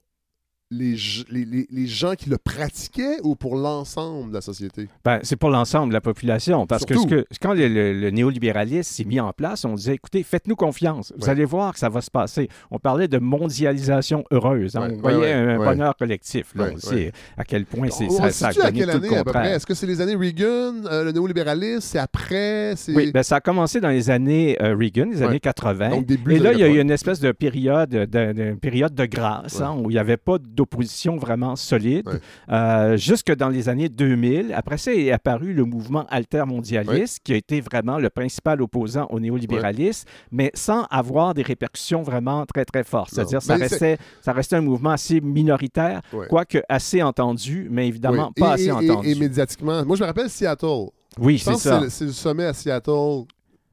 les, 0.71 1.87
gens 1.87 2.14
qui 2.14 2.31
le 2.31 2.39
pratiquaient 2.39 3.18
ou 3.25 3.35
pour 3.35 3.57
l'ensemble 3.57 4.31
de 4.31 4.35
la 4.35 4.41
société? 4.41 4.89
Ben, 5.05 5.18
c'est 5.23 5.37
pour 5.37 5.51
l'ensemble 5.51 5.89
de 5.89 5.95
la 5.95 6.01
population. 6.01 6.66
Parce 6.66 6.85
que, 6.85 6.95
ce 6.95 7.01
Surtout. 7.01 7.16
que 7.16 7.25
quand 7.41 7.55
le, 7.55 7.68
le- 7.68 7.93
le 7.93 8.11
néolibéralisme 8.11 8.83
s'est 8.83 9.05
mis 9.05 9.18
en 9.21 9.33
place, 9.33 9.64
on 9.64 9.75
disait, 9.75 9.95
écoutez, 9.95 10.23
faites-nous 10.23 10.57
confiance. 10.57 11.12
Vous 11.16 11.25
Ouais. 11.25 11.31
allez 11.31 11.45
voir 11.45 11.73
que 11.73 11.79
ça 11.79 11.89
va 11.89 12.01
se 12.01 12.11
passer. 12.11 12.49
On 12.71 12.79
parlait 12.79 13.09
de 13.09 13.18
mondialisation 13.18 14.25
heureuse. 14.31 14.77
hein. 14.77 14.89
Ouais, 14.91 14.95
on 14.97 15.01
voyait 15.01 15.18
ouais, 15.18 15.33
un 15.33 15.57
bonheur 15.59 15.97
collectif. 15.97 16.53
Là. 16.55 16.68
On 16.73 16.79
sait 16.79 17.12
à 17.37 17.45
quel 17.45 17.66
point 17.66 17.89
c'est, 17.91 18.09
ça, 18.11 18.31
ça 18.31 18.49
à 18.49 18.53
donné 18.53 18.79
quelle 18.81 18.91
tout 18.91 18.99
le 19.01 19.07
année 19.07 19.09
à 19.09 19.11
peu 19.11 19.25
contraire. 19.25 19.43
près? 19.43 19.51
Est-ce 19.53 19.66
que 19.66 19.75
c'est 19.75 19.87
les 19.87 20.01
années 20.01 20.14
Reagan, 20.16 20.85
euh, 20.87 21.05
le 21.05 21.12
néolibéralisme? 21.12 21.81
C'est 21.81 21.99
après? 21.99 22.75
Oui, 22.89 23.11
ben, 23.12 23.23
ça 23.23 23.37
a 23.37 23.41
commencé 23.41 23.81
dans 23.81 23.89
les 23.89 24.11
années 24.11 24.57
euh, 24.62 24.77
Reagan, 24.77 25.07
les 25.11 25.23
années 25.23 25.41
80. 25.41 25.91
Donc, 25.91 26.07
début 26.07 26.35
Et 26.35 26.39
là, 26.39 26.53
il 26.53 26.59
y 26.59 26.62
a 26.62 26.66
eu 26.66 26.71
80. 26.71 26.83
une 26.83 26.91
espèce 26.91 27.21
de 27.21 27.33
période 27.33 27.91
de, 27.91 28.05
de- 28.05 28.55
période 28.55 28.95
de 28.95 29.07
grâce 29.07 29.61
hein, 29.61 29.75
où 29.79 29.91
il 29.91 29.95
n'y 29.95 29.99
avait 29.99 30.16
pas 30.16 30.39
d'opposition 30.61 31.17
vraiment 31.17 31.57
solide. 31.57 32.07
Euh, 32.51 32.97
jusque 32.99 33.35
dans 33.35 33.49
les 33.49 33.69
années 33.71 33.89
2000. 33.89 34.53
Après 34.55 34.77
ça 34.77 34.93
est 34.93 35.11
apparu 35.11 35.55
le 35.55 35.65
mouvement 35.65 36.05
altermondialiste, 36.11 37.21
qui 37.25 37.33
a 37.33 37.37
été 37.37 37.61
vraiment 37.63 37.99
le 37.99 38.11
principal 38.11 38.61
opposant 38.61 39.07
au 39.11 39.19
néolibéralisme, 39.21 40.07
mais 40.31 40.51
sans 40.55 40.85
avoir 40.91 41.33
des 41.33 41.43
répercussions 41.43 42.03
vraiment 42.03 42.45
très, 42.47 42.65
très 42.67 42.85
fortes. 42.85 43.11
C'est-à-dire 43.13 43.41
ça 43.41 43.57
restait, 43.57 43.97
ça 44.21 44.33
restait 44.33 44.57
un 44.57 44.61
mouvement 44.61 44.91
assez 44.91 45.21
minoritaire, 45.23 46.03
quoique 46.29 46.59
assez 46.69 47.03
entendu, 47.03 47.69
mais 47.71 47.89
évidemment 47.89 48.29
Oui. 48.37 48.41
pas 48.43 48.53
assez 48.53 48.65
et- 48.65 48.69
et- 48.69 48.73
entendu. 48.91 49.09
Et, 49.09 49.15
médiatiquement. 49.15 49.85
Moi, 49.85 49.97
je 49.97 50.03
me 50.03 50.07
rappelle 50.07 50.29
Seattle. 50.29 50.89
oui, 51.19 51.39
c'est 51.39 51.55
ça. 51.57 51.83
c'est 51.89 52.05
le 52.05 52.13
sommet 52.13 52.45
à 52.45 52.53
Seattle. 52.53 53.25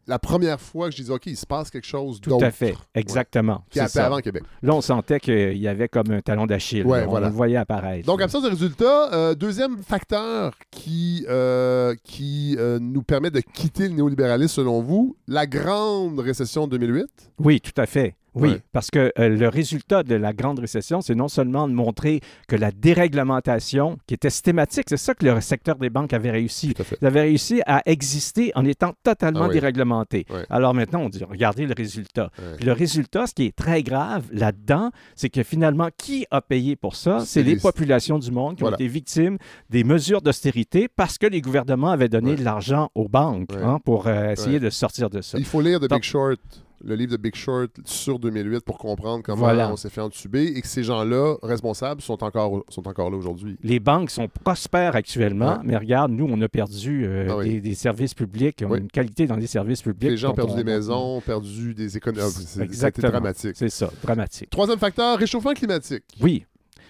La 0.08 0.20
première 0.20 0.62
fois 0.62 0.88
que 0.88 0.96
je 0.96 1.02
disais, 1.02 1.14
OK, 1.14 1.26
il 1.26 1.36
se 1.36 1.46
passe 1.46 1.70
quelque 1.70 1.86
chose 1.86 2.22
Tout 2.22 2.30
d'autre. 2.30 2.46
à 2.46 2.52
fait, 2.52 2.76
exactement. 2.96 3.66
Qui 3.70 3.80
avant 3.80 4.20
Québec. 4.20 4.44
Là, 4.62 4.74
on 4.74 4.82
sentait 4.82 5.20
qu'il 5.20 5.58
y 5.58 5.68
avait 5.68 5.90
comme 5.90 6.12
un 6.12 6.22
talon 6.22 6.46
d'Achille. 6.46 6.86
Ouais, 6.86 7.04
on 7.06 7.10
voilà. 7.10 7.28
le 7.28 7.34
voyait 7.34 7.58
apparaître. 7.58 8.06
Donc, 8.06 8.22
absence 8.22 8.44
de 8.44 8.50
résultats. 8.50 9.14
Euh, 9.14 9.36
deuxième 9.36 9.84
facteur 9.84 10.54
qui, 10.72 11.26
euh, 11.30 11.94
qui 12.04 12.56
euh, 12.58 12.80
nous 12.80 13.04
permet 13.04 13.32
de 13.32 13.42
quitter 13.42 13.90
le 13.90 13.96
néolibéralisme, 13.96 14.56
selon 14.56 14.82
vous, 14.82 15.18
la 15.28 15.46
grande 15.46 16.20
récession 16.20 16.68
de 16.68 16.78
2008. 16.78 17.06
Oui, 17.40 17.60
tout 17.60 17.80
à 17.80 17.86
fait. 17.86 18.16
Oui, 18.38 18.50
Ouais. 18.50 18.62
parce 18.72 18.90
que 18.92 19.12
euh, 19.20 19.30
le 19.30 19.48
résultat 19.50 20.04
de 20.04 20.16
la 20.16 20.34
grande 20.34 20.60
récession, 20.60 21.02
c'est 21.02 21.16
non 21.16 21.28
seulement 21.28 21.68
de 21.68 21.74
montrer 21.74 22.22
que 22.48 22.56
la 22.56 22.72
déréglementation, 22.72 23.98
qui 24.08 24.14
était 24.14 24.30
systématique, 24.30 24.86
c'est 24.90 24.98
ça 24.98 25.14
que 25.14 25.26
le 25.26 25.42
secteur 25.42 25.76
des 25.76 25.90
banques 25.90 26.14
avait 26.14 26.32
réussi. 26.32 26.74
Ils 27.02 27.06
avaient 27.08 27.22
réussi 27.22 27.62
à 27.66 27.82
exister 27.86 28.52
en 28.56 28.66
étant 28.66 28.94
totalement 29.04 29.44
Ah 29.44 29.48
oui. 29.48 29.54
déréglementé. 29.54 30.26
Ouais. 30.30 30.46
Alors 30.50 30.74
maintenant, 30.74 31.02
on 31.02 31.10
dit, 31.10 31.24
regardez 31.24 31.66
le 31.66 31.74
résultat. 31.76 32.30
Ouais. 32.40 32.66
Le 32.66 32.72
résultat, 32.74 33.28
ce 33.28 33.34
qui 33.34 33.46
est 33.46 33.56
très 33.56 33.84
grave 33.84 34.26
là-dedans, 34.32 34.92
c'est 35.16 35.30
que 35.30 35.44
finalement, 35.44 35.90
qui 35.98 36.26
a 36.32 36.42
payé 36.42 36.76
pour 36.76 36.96
ça? 36.96 37.22
C'est 37.26 37.44
les 37.44 37.58
populations 37.58 38.20
du 38.20 38.32
monde 38.32 38.56
qui 38.56 38.62
Voilà. 38.62 38.76
ont 38.76 38.80
été 38.80 38.88
victimes 38.88 39.38
des 39.70 39.84
mesures 39.84 40.22
d'austérité 40.22 40.88
parce 40.88 41.18
que 41.18 41.26
les 41.28 41.42
gouvernements 41.42 41.90
avaient 41.92 42.10
donné 42.10 42.36
de 42.36 42.44
l'argent 42.44 42.90
aux 42.96 43.08
banques 43.08 43.50
hein, 43.62 43.80
pour 43.84 44.08
euh, 44.08 44.32
essayer 44.32 44.60
de 44.60 44.70
sortir 44.70 45.10
de 45.10 45.22
ça. 45.22 45.38
Il 45.38 45.46
faut 45.46 45.62
lire 45.62 45.80
The 45.80 45.90
Big 45.90 46.04
Short, 46.04 46.40
le 46.84 46.96
livre 46.96 47.12
de 47.12 47.18
Big 47.18 47.36
Short 47.36 47.70
sur 47.86 48.20
2008 48.20 48.62
pour 48.64 48.78
comprendre 48.78 49.24
comment 49.24 49.38
Voilà. 49.40 49.72
on 49.72 49.76
s'est 49.76 49.90
fait 49.90 50.02
entuber 50.02 50.46
et 50.58 50.62
que 50.62 50.68
ces 50.68 50.84
gens-là, 50.84 51.36
responsables, 51.44 52.02
sont 52.02 52.24
encore, 52.24 52.64
sont 52.70 52.88
encore 52.88 53.10
là 53.10 53.18
aujourd'hui. 53.18 53.58
Les 53.64 53.80
banques 53.80 54.10
sont 54.12 54.28
prospères 54.44 54.96
actuellement, 54.96 55.54
Ouais. 55.58 55.64
mais 55.64 55.78
regarde, 55.78 56.12
nous, 56.12 56.28
on 56.30 56.40
a 56.42 56.48
perdu 56.48 57.06
euh, 57.06 57.28
Ah 57.32 57.38
oui. 57.38 57.50
des, 57.54 57.62
des 57.62 57.76
services 57.76 58.14
publics, 58.14 58.64
on 58.68 58.74
a 58.74 58.78
une 58.78 58.88
qualité 58.92 59.26
dans 59.28 59.36
les 59.36 59.48
services 59.48 59.82
publics. 59.82 60.10
Les 60.12 60.18
gens 60.18 60.32
ont 60.32 60.36
perdu 60.36 60.54
on- 60.54 60.58
des 60.58 60.64
maisons, 60.64 61.18
ont 61.18 61.22
perdu 61.22 61.74
des 61.74 61.98
économies. 61.98 62.30
C'est- 62.32 62.72
C'était 62.74 63.02
dramatique. 63.10 63.54
C'est 63.56 63.70
ça, 63.70 63.90
dramatique. 64.04 64.50
Troisième 64.50 64.80
facteur, 64.80 65.18
réchauffement 65.18 65.54
climatique. 65.54 66.04
Oui. 66.22 66.46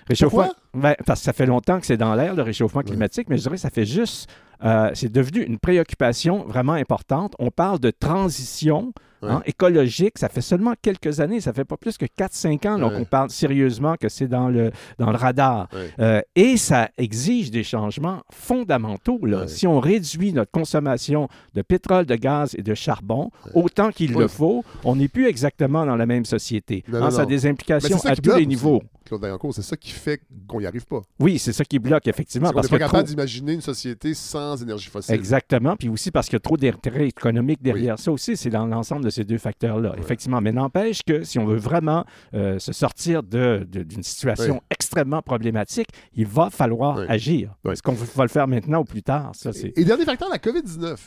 Réchauffement? 0.07 0.49
Ben, 0.73 0.95
parce 1.05 1.19
que 1.19 1.25
ça 1.25 1.33
fait 1.33 1.45
longtemps 1.45 1.79
que 1.79 1.85
c'est 1.85 1.97
dans 1.97 2.15
l'air, 2.15 2.33
le 2.33 2.41
réchauffement 2.41 2.81
climatique, 2.81 3.27
mais 3.29 3.37
je 3.37 3.41
dirais 3.43 3.55
que 3.55 3.61
ça 3.61 3.69
fait 3.69 3.85
juste, 3.85 4.29
euh, 4.63 4.89
c'est 4.93 5.11
devenu 5.11 5.41
une 5.43 5.59
préoccupation 5.59 6.45
vraiment 6.45 6.73
importante. 6.73 7.33
On 7.39 7.51
parle 7.51 7.79
de 7.79 7.91
transition 7.91 8.93
hein, 9.21 9.41
écologique, 9.45 10.17
ça 10.17 10.29
fait 10.29 10.41
seulement 10.41 10.73
quelques 10.81 11.19
années, 11.19 11.41
ça 11.41 11.53
fait 11.53 11.65
pas 11.65 11.77
plus 11.77 11.97
que 11.97 12.05
4-5 12.05 12.65
ans 12.67 12.77
là, 12.77 12.87
Ouais. 12.87 12.97
qu'on 12.97 13.05
parle 13.05 13.29
sérieusement 13.29 13.95
que 13.99 14.09
c'est 14.09 14.27
dans 14.27 14.49
le, 14.49 14.71
dans 14.97 15.11
le 15.11 15.17
radar. 15.17 15.67
Ouais. 15.73 15.89
Euh, 15.99 16.21
et 16.35 16.57
ça 16.57 16.89
exige 16.97 17.51
des 17.51 17.63
changements 17.63 18.21
fondamentaux. 18.31 19.19
là. 19.25 19.47
Si 19.47 19.67
on 19.67 19.79
réduit 19.79 20.33
notre 20.33 20.51
consommation 20.51 21.27
de 21.53 21.61
pétrole, 21.61 22.05
de 22.05 22.15
gaz 22.15 22.55
et 22.57 22.61
de 22.63 22.73
charbon 22.73 23.29
autant 23.53 23.91
qu'il 23.91 24.13
le 24.13 24.27
faut, 24.27 24.63
on 24.83 24.95
n'est 24.95 25.07
plus 25.07 25.27
exactement 25.27 25.85
dans 25.85 25.95
la 25.95 26.05
même 26.05 26.25
société. 26.25 26.83
Non, 26.87 27.03
Hein, 27.03 27.11
ça 27.11 27.19
a 27.21 27.23
non. 27.23 27.29
des 27.29 27.45
implications 27.45 27.99
à 28.05 28.15
tous 28.15 28.21
bloque 28.21 28.39
les 28.39 28.45
niveaux. 28.45 28.81
Claude 29.05 29.21
Vaillancourt, 29.21 29.53
c'est 29.53 29.61
ça 29.61 29.77
qui 29.77 29.91
fait 29.91 30.19
qu'on 30.47 30.59
n'y 30.59 30.65
arrive 30.65 30.85
pas. 30.85 31.01
Oui, 31.19 31.39
c'est 31.39 31.53
ça 31.53 31.63
qui 31.63 31.79
bloque, 31.79 32.07
effectivement. 32.07 32.51
Parce 32.51 32.67
qu'on 32.67 32.75
n'est 32.75 32.79
pas 32.79 32.85
capable 32.87 33.03
trop- 33.05 33.09
d'imaginer 33.09 33.53
une 33.53 33.61
société 33.61 34.13
sans 34.13 34.61
énergie 34.61 34.89
fossile. 34.89 35.15
Exactement. 35.15 35.77
Puis 35.77 35.87
aussi 35.87 36.11
parce 36.11 36.27
qu'il 36.27 36.33
y 36.33 36.37
a 36.37 36.41
trop 36.41 36.57
d'intérêt 36.57 37.07
économique 37.07 37.61
derrière 37.63 37.97
ça 37.97 38.11
aussi. 38.11 38.35
C'est 38.35 38.49
dans 38.49 38.65
l'ensemble 38.65 39.05
de 39.07 39.11
ces 39.11 39.23
deux 39.23 39.37
facteurs-là. 39.37 39.95
Effectivement. 39.97 40.41
Mais 40.41 40.51
n'empêche 40.51 41.01
que 41.03 41.23
si 41.23 41.39
on 41.39 41.45
veut 41.45 41.57
vraiment 41.57 42.05
euh, 42.33 42.59
se 42.59 42.73
sortir 42.73 43.23
de- 43.23 43.65
de- 43.69 43.83
d'une 43.83 44.03
situation 44.03 44.61
extrêmement 44.69 45.21
problématique, 45.21 45.87
il 46.13 46.27
va 46.27 46.49
falloir 46.49 46.99
agir. 47.09 47.55
Est-ce 47.71 47.81
qu'on 47.81 47.93
va 47.93 48.23
le 48.23 48.29
faire 48.29 48.47
maintenant 48.47 48.81
ou 48.81 48.85
plus 48.85 49.03
tard? 49.03 49.31
Ça, 49.33 49.53
c'est... 49.53 49.73
Et 49.77 49.83
dernier 49.85 50.05
facteur, 50.05 50.29
la 50.29 50.37
COVID-19. 50.37 50.97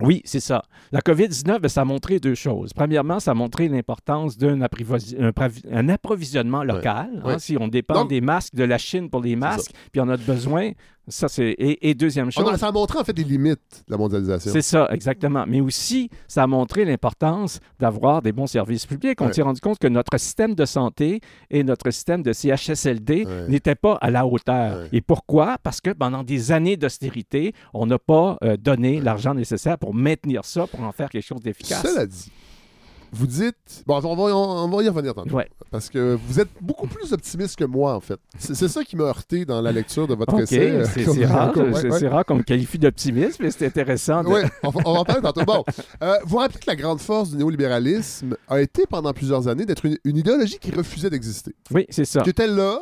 Oui, 0.00 0.22
c'est 0.24 0.40
ça. 0.40 0.62
La 0.90 1.00
COVID-19, 1.00 1.60
ben, 1.60 1.68
ça 1.68 1.82
a 1.82 1.84
montré 1.84 2.18
deux 2.18 2.34
choses. 2.34 2.72
Premièrement, 2.72 3.20
ça 3.20 3.30
a 3.30 3.34
montré 3.34 3.68
l'importance 3.68 4.36
d'un 4.36 4.60
approvisionnement 5.88 6.64
local. 6.64 7.22
hein. 7.24 7.38
Si 7.38 7.56
on 7.58 7.68
dépend 7.68 7.94
Donc- 8.00 8.08
des 8.10 8.20
masques 8.20 8.54
de 8.54 8.64
la 8.64 8.78
Chine 8.78 9.08
pour 9.10 9.20
les 9.22 9.36
masques, 9.36 9.70
puis 9.92 10.00
on 10.00 10.08
a 10.08 10.16
besoin, 10.16 10.72
ça 11.08 11.28
c'est... 11.28 11.50
Et, 11.50 11.90
et 11.90 11.94
deuxième 11.94 12.30
Ah 12.36 12.40
non, 12.42 12.50
chose... 12.50 12.60
ça 12.60 12.68
a 12.68 12.72
montré 12.72 12.98
en 12.98 13.04
fait 13.04 13.16
les 13.18 13.24
limites 13.24 13.84
de 13.86 13.92
la 13.92 13.96
mondialisation. 13.98 14.50
C'est 14.52 14.62
ça, 14.62 14.88
exactement. 14.90 15.44
Mais 15.46 15.60
aussi, 15.60 16.08
ça 16.28 16.42
a 16.42 16.46
montré 16.46 16.84
l'importance 16.84 17.60
d'avoir 17.78 18.22
des 18.22 18.32
bons 18.32 18.46
services 18.46 18.86
publics. 18.86 19.20
On 19.20 19.26
Ouais. 19.26 19.32
s'est 19.32 19.42
rendu 19.42 19.60
compte 19.60 19.78
que 19.78 19.88
notre 19.88 20.16
système 20.18 20.54
de 20.54 20.64
santé 20.64 21.20
et 21.50 21.62
notre 21.64 21.90
système 21.90 22.22
de 22.22 22.32
CHSLD 22.32 23.26
n'étaient 23.48 23.74
pas 23.74 23.94
à 24.00 24.10
la 24.10 24.26
hauteur. 24.26 24.86
Et 24.92 25.00
pourquoi? 25.00 25.58
Parce 25.62 25.80
que 25.80 25.90
pendant 25.90 26.22
des 26.22 26.52
années 26.52 26.76
d'austérité, 26.76 27.52
on 27.72 27.86
n'a 27.86 27.98
pas 27.98 28.38
euh, 28.42 28.56
donné 28.56 29.00
l'argent 29.00 29.34
nécessaire 29.34 29.78
pour 29.78 29.94
maintenir 29.94 30.44
ça, 30.44 30.66
pour 30.66 30.80
en 30.80 30.92
faire 30.92 31.08
quelque 31.10 31.26
chose 31.26 31.40
d'efficace. 31.40 31.82
Cela 31.82 32.06
dit, 32.06 32.30
vous 33.14 33.26
dites. 33.26 33.84
Bon, 33.86 33.96
on 34.04 34.14
va, 34.16 34.22
on 34.36 34.68
va 34.68 34.82
y 34.82 34.88
revenir 34.88 35.14
tantôt. 35.14 35.34
Ouais. 35.34 35.48
Parce 35.70 35.88
que 35.88 36.18
vous 36.26 36.40
êtes 36.40 36.48
beaucoup 36.60 36.86
plus 36.86 37.12
optimiste 37.12 37.56
que 37.56 37.64
moi, 37.64 37.94
en 37.94 38.00
fait. 38.00 38.18
C'est 38.38 38.68
ça 38.68 38.84
qui 38.84 38.96
m'a 38.96 39.04
heurté 39.04 39.44
dans 39.44 39.60
la 39.62 39.72
lecture 39.72 40.06
de 40.06 40.14
votre 40.14 40.34
OK, 40.34 40.40
essai. 40.42 40.70
euh, 40.70 40.84
c'est 40.92 41.04
c'est 41.12 41.24
rare. 41.26 41.56
Ouais, 41.56 42.08
rare 42.08 42.24
qu'on 42.24 42.36
me 42.36 42.42
qualifie 42.42 42.78
d'optimiste, 42.78 43.38
mais 43.40 43.50
c'est 43.50 43.66
intéressant. 43.66 44.22
de- 44.22 44.28
Oui, 44.28 44.40
on, 44.62 44.70
va- 44.70 44.80
on 44.84 44.92
va 44.94 45.00
en 45.00 45.04
parler 45.04 45.22
tantôt. 45.22 45.44
Bon, 45.44 45.64
euh, 46.02 46.16
vous 46.24 46.36
rappelez 46.38 46.58
que 46.60 46.66
la 46.66 46.76
grande 46.76 47.00
force 47.00 47.30
du 47.30 47.36
néolibéralisme 47.36 48.36
a 48.48 48.60
été 48.60 48.84
pendant 48.86 49.12
plusieurs 49.12 49.48
années 49.48 49.64
d'être 49.66 49.84
une, 49.86 49.98
une 50.04 50.16
idéologie 50.16 50.58
qui 50.58 50.70
refusait 50.70 51.10
d'exister. 51.10 51.54
Oui, 51.70 51.86
c'est 51.90 52.04
ça. 52.04 52.22
Qui 52.22 52.30
était 52.30 52.46
là, 52.48 52.78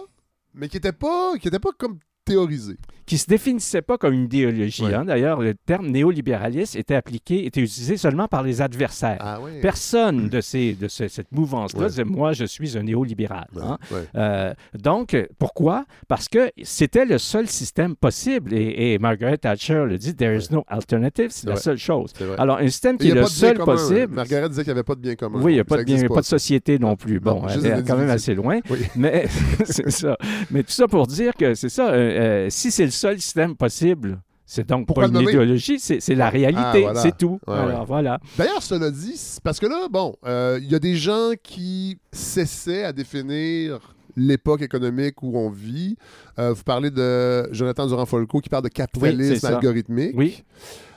mais 0.54 0.68
qui 0.68 0.76
n'était 0.76 0.92
pas, 0.92 1.34
qui 1.38 1.48
était 1.48 1.58
pas 1.58 1.70
comme 1.78 1.98
théorisée. 2.24 2.76
Qui 3.12 3.18
se 3.18 3.26
définissait 3.26 3.82
pas 3.82 3.98
comme 3.98 4.14
une 4.14 4.24
idéologie. 4.24 4.86
hein. 4.86 5.04
D'ailleurs, 5.04 5.42
le 5.42 5.52
terme 5.52 5.88
néolibéralisme 5.88 6.78
était 6.78 6.94
appliqué, 6.94 7.44
était 7.44 7.60
utilisé 7.60 7.98
seulement 7.98 8.26
par 8.26 8.42
les 8.42 8.62
adversaires. 8.62 9.18
Ah. 9.20 9.38
Personne 9.60 10.30
de, 10.30 10.40
ces, 10.40 10.72
de 10.72 10.88
ce- 10.88 11.08
cette 11.08 11.30
mouvance-là 11.30 11.80
Ouais. 11.82 11.86
disait 11.88 12.04
moi, 12.04 12.32
je 12.32 12.46
suis 12.46 12.78
un 12.78 12.84
néolibéral. 12.84 13.48
hein. 13.60 13.76
Euh, 14.14 14.54
donc, 14.78 15.14
pourquoi? 15.38 15.84
Parce 16.08 16.26
que 16.26 16.50
c'était 16.62 17.04
le 17.04 17.18
seul 17.18 17.48
système 17.48 17.96
possible. 17.96 18.54
Et, 18.54 18.94
et 18.94 18.98
Margaret 18.98 19.36
Thatcher 19.36 19.84
le 19.86 19.98
dit 19.98 20.14
there 20.16 20.34
is 20.34 20.46
no 20.50 20.64
alternative, 20.68 21.28
c'est 21.32 21.48
la 21.50 21.56
seule 21.56 21.76
chose. 21.76 22.14
Alors, 22.38 22.56
un 22.60 22.68
système 22.68 22.96
qui 22.96 23.10
est 23.10 23.14
le 23.14 23.20
pas 23.20 23.26
seul 23.26 23.58
commun. 23.58 23.74
possible. 23.74 24.14
Margaret 24.14 24.48
disait 24.48 24.62
qu'il 24.62 24.72
n'y 24.72 24.78
avait 24.78 24.84
pas 24.84 24.94
de 24.94 25.00
bien 25.00 25.16
commun. 25.16 25.38
Oui, 25.42 25.52
il 25.52 25.54
n'y 25.56 25.60
a 25.60 25.64
pas, 25.64 25.76
de, 25.76 25.82
bien- 25.84 25.96
existe 25.96 26.14
pas 26.14 26.20
de 26.22 26.26
société 26.26 26.78
non 26.78 26.96
plus. 26.96 27.20
Non, 27.20 27.40
Bon, 27.40 27.46
elle 27.48 27.66
est 27.66 27.86
quand 27.86 27.98
même 27.98 28.08
assez 28.08 28.34
loin. 28.34 28.60
Oui. 28.70 28.78
Mais 28.96 29.26
c'est 29.66 29.90
ça. 29.90 30.16
Mais 30.50 30.62
tout 30.62 30.70
ça 30.72 30.88
pour 30.88 31.06
dire 31.06 31.34
que 31.34 31.52
c'est 31.52 31.68
ça. 31.68 31.90
euh, 31.90 32.46
euh, 32.46 32.46
si 32.48 32.70
c'est 32.70 32.84
le 32.86 32.90
seul 33.02 33.20
système 33.20 33.56
possible, 33.56 34.20
c'est 34.46 34.68
donc 34.68 34.86
Pourquoi 34.86 35.04
pas 35.08 35.08
une 35.18 35.24
le 35.24 35.30
idéologie, 35.30 35.78
c'est 35.80 36.14
la 36.14 36.28
réalité, 36.30 36.60
Ah, 36.62 36.78
voilà. 36.80 37.00
c'est 37.00 37.16
tout. 37.16 37.38
Ouais, 37.46 37.54
Alors 37.54 37.80
ouais. 37.80 37.86
voilà. 37.86 38.20
D'ailleurs, 38.38 38.62
cela 38.62 38.90
dit, 38.90 39.18
parce 39.42 39.58
que 39.58 39.66
là, 39.66 39.88
bon, 39.90 40.14
euh, 40.24 40.58
il 40.62 40.70
y 40.70 40.74
a 40.74 40.78
des 40.78 40.94
gens 40.96 41.30
qui 41.42 41.98
s'essaient 42.12 42.84
à 42.84 42.92
définir 42.92 43.94
l'époque 44.16 44.60
économique 44.62 45.22
où 45.22 45.38
on 45.38 45.48
vit. 45.50 45.96
Euh, 46.38 46.52
vous 46.52 46.62
parlez 46.64 46.90
de 46.90 47.48
Jonathan 47.52 47.86
Durand-Folco 47.86 48.40
qui 48.40 48.48
parle 48.50 48.64
de 48.64 48.68
capitalisme 48.68 49.46
algorithmique. 49.46 50.12
Oui. 50.14 50.44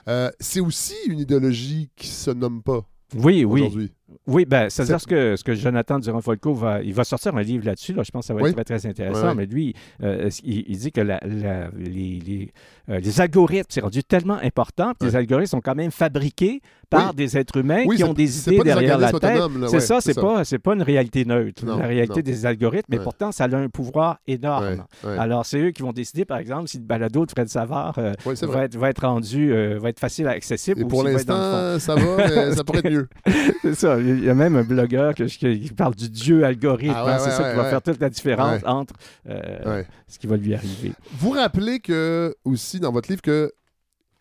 Euh, 0.07 0.29
c'est 0.39 0.59
aussi 0.59 0.95
une 1.07 1.19
idéologie 1.19 1.89
qui 1.95 2.07
se 2.07 2.31
nomme 2.31 2.61
pas 2.61 2.81
Oui, 3.15 3.45
oui. 3.45 3.91
Oui, 4.27 4.45
ben, 4.45 4.69
c'est-à-dire 4.69 4.99
C'est- 4.99 5.03
ce 5.03 5.07
que, 5.07 5.35
ce 5.35 5.43
que 5.43 5.53
Jonathan 5.53 5.99
Durand-Folco 5.99 6.53
va, 6.53 6.81
il 6.81 6.93
va 6.93 7.03
sortir 7.03 7.35
un 7.35 7.41
livre 7.41 7.65
là-dessus. 7.65 7.93
Là, 7.93 8.03
je 8.03 8.11
pense 8.11 8.23
que 8.23 8.27
ça 8.27 8.33
va 8.33 8.41
Oui. 8.41 8.49
être 8.49 8.55
très, 8.63 8.63
très 8.79 8.85
intéressant. 8.87 9.35
Mais 9.35 9.45
lui, 9.45 9.73
euh, 10.03 10.29
il, 10.43 10.65
il 10.67 10.77
dit 10.77 10.91
que 10.91 11.01
la- 11.01 11.19
la- 11.25 11.69
les, 11.77 12.19
les, 12.25 12.51
euh, 12.89 12.99
les 12.99 13.21
algorithmes, 13.21 13.67
c'est 13.69 13.81
rendu 13.81 14.03
tellement 14.03 14.37
important. 14.43 14.93
puis 14.99 15.09
Les 15.09 15.15
algorithmes 15.15 15.47
sont 15.51 15.61
quand 15.61 15.75
même 15.75 15.91
fabriqués 15.91 16.61
par 16.89 17.09
Oui. 17.09 17.15
des 17.15 17.37
êtres 17.37 17.57
humains 17.57 17.83
Oui, 17.87 17.95
qui 17.97 18.03
ont 18.03 18.13
des 18.13 18.47
idées 18.47 18.59
derrière 18.63 18.99
la 18.99 19.11
tête. 19.11 19.41
C'est 19.69 19.79
ça, 19.79 20.01
c'est 20.01 20.13
pas, 20.13 20.43
c'est 20.43 20.59
pas 20.59 20.73
une 20.75 20.83
réalité 20.83 21.25
neutre. 21.25 21.65
Non, 21.65 21.77
la 21.79 21.87
réalité 21.87 22.19
non. 22.19 22.23
des 22.25 22.45
algorithmes, 22.45 22.85
mais 22.89 22.99
pourtant, 22.99 23.31
ça 23.31 23.45
a 23.45 23.55
un 23.55 23.69
pouvoir 23.69 24.17
énorme. 24.27 24.85
Alors, 25.17 25.45
c'est 25.45 25.59
eux 25.59 25.71
qui 25.71 25.81
vont 25.81 25.93
décider, 25.93 26.25
par 26.25 26.37
exemple, 26.37 26.67
si 26.67 26.77
le 26.77 26.83
balado 26.83 27.25
de 27.25 27.31
Fred 27.31 27.49
Savard 27.49 27.95
euh, 27.97 28.13
Oui, 28.25 28.35
va, 28.43 28.65
être, 28.65 28.77
va 28.77 28.89
être 28.89 29.05
rendu, 29.05 29.51
euh, 29.51 29.79
va 29.79 29.89
être 29.89 29.99
facile 29.99 30.27
accessible. 30.27 30.81
Et 30.81 30.83
ou 30.83 30.87
pour 30.87 31.03
l'instant, 31.03 31.79
ça 31.79 31.95
va, 31.95 32.17
mais 32.17 32.51
ça 32.55 32.63
pourrait 32.63 32.79
être 32.79 32.89
mieux. 32.91 33.07
c'est 33.61 33.73
ça. 33.75 33.97
Il 34.07 34.23
y 34.23 34.29
a 34.29 34.35
même 34.35 34.55
un 34.55 34.63
blogueur 34.63 35.15
que 35.15 35.23
qui 35.23 35.69
parle 35.73 35.95
du 35.95 36.09
dieu 36.09 36.43
algorithme. 36.45 36.93
Ah 36.95 37.05
ouais, 37.05 37.11
hein. 37.13 37.19
c'est 37.19 37.25
ouais, 37.29 37.35
ça 37.35 37.49
qui 37.51 37.55
va 37.57 37.69
faire 37.69 37.81
toute 37.81 37.99
la 37.99 38.09
différence 38.09 38.61
entre 38.65 38.93
euh, 39.27 39.83
ce 40.07 40.19
qui 40.19 40.27
va 40.27 40.37
lui 40.37 40.53
arriver. 40.53 40.93
Vous 41.17 41.31
rappelez 41.31 41.79
que, 41.79 42.35
aussi, 42.43 42.79
dans 42.79 42.91
votre 42.91 43.09
livre, 43.09 43.21
que 43.21 43.51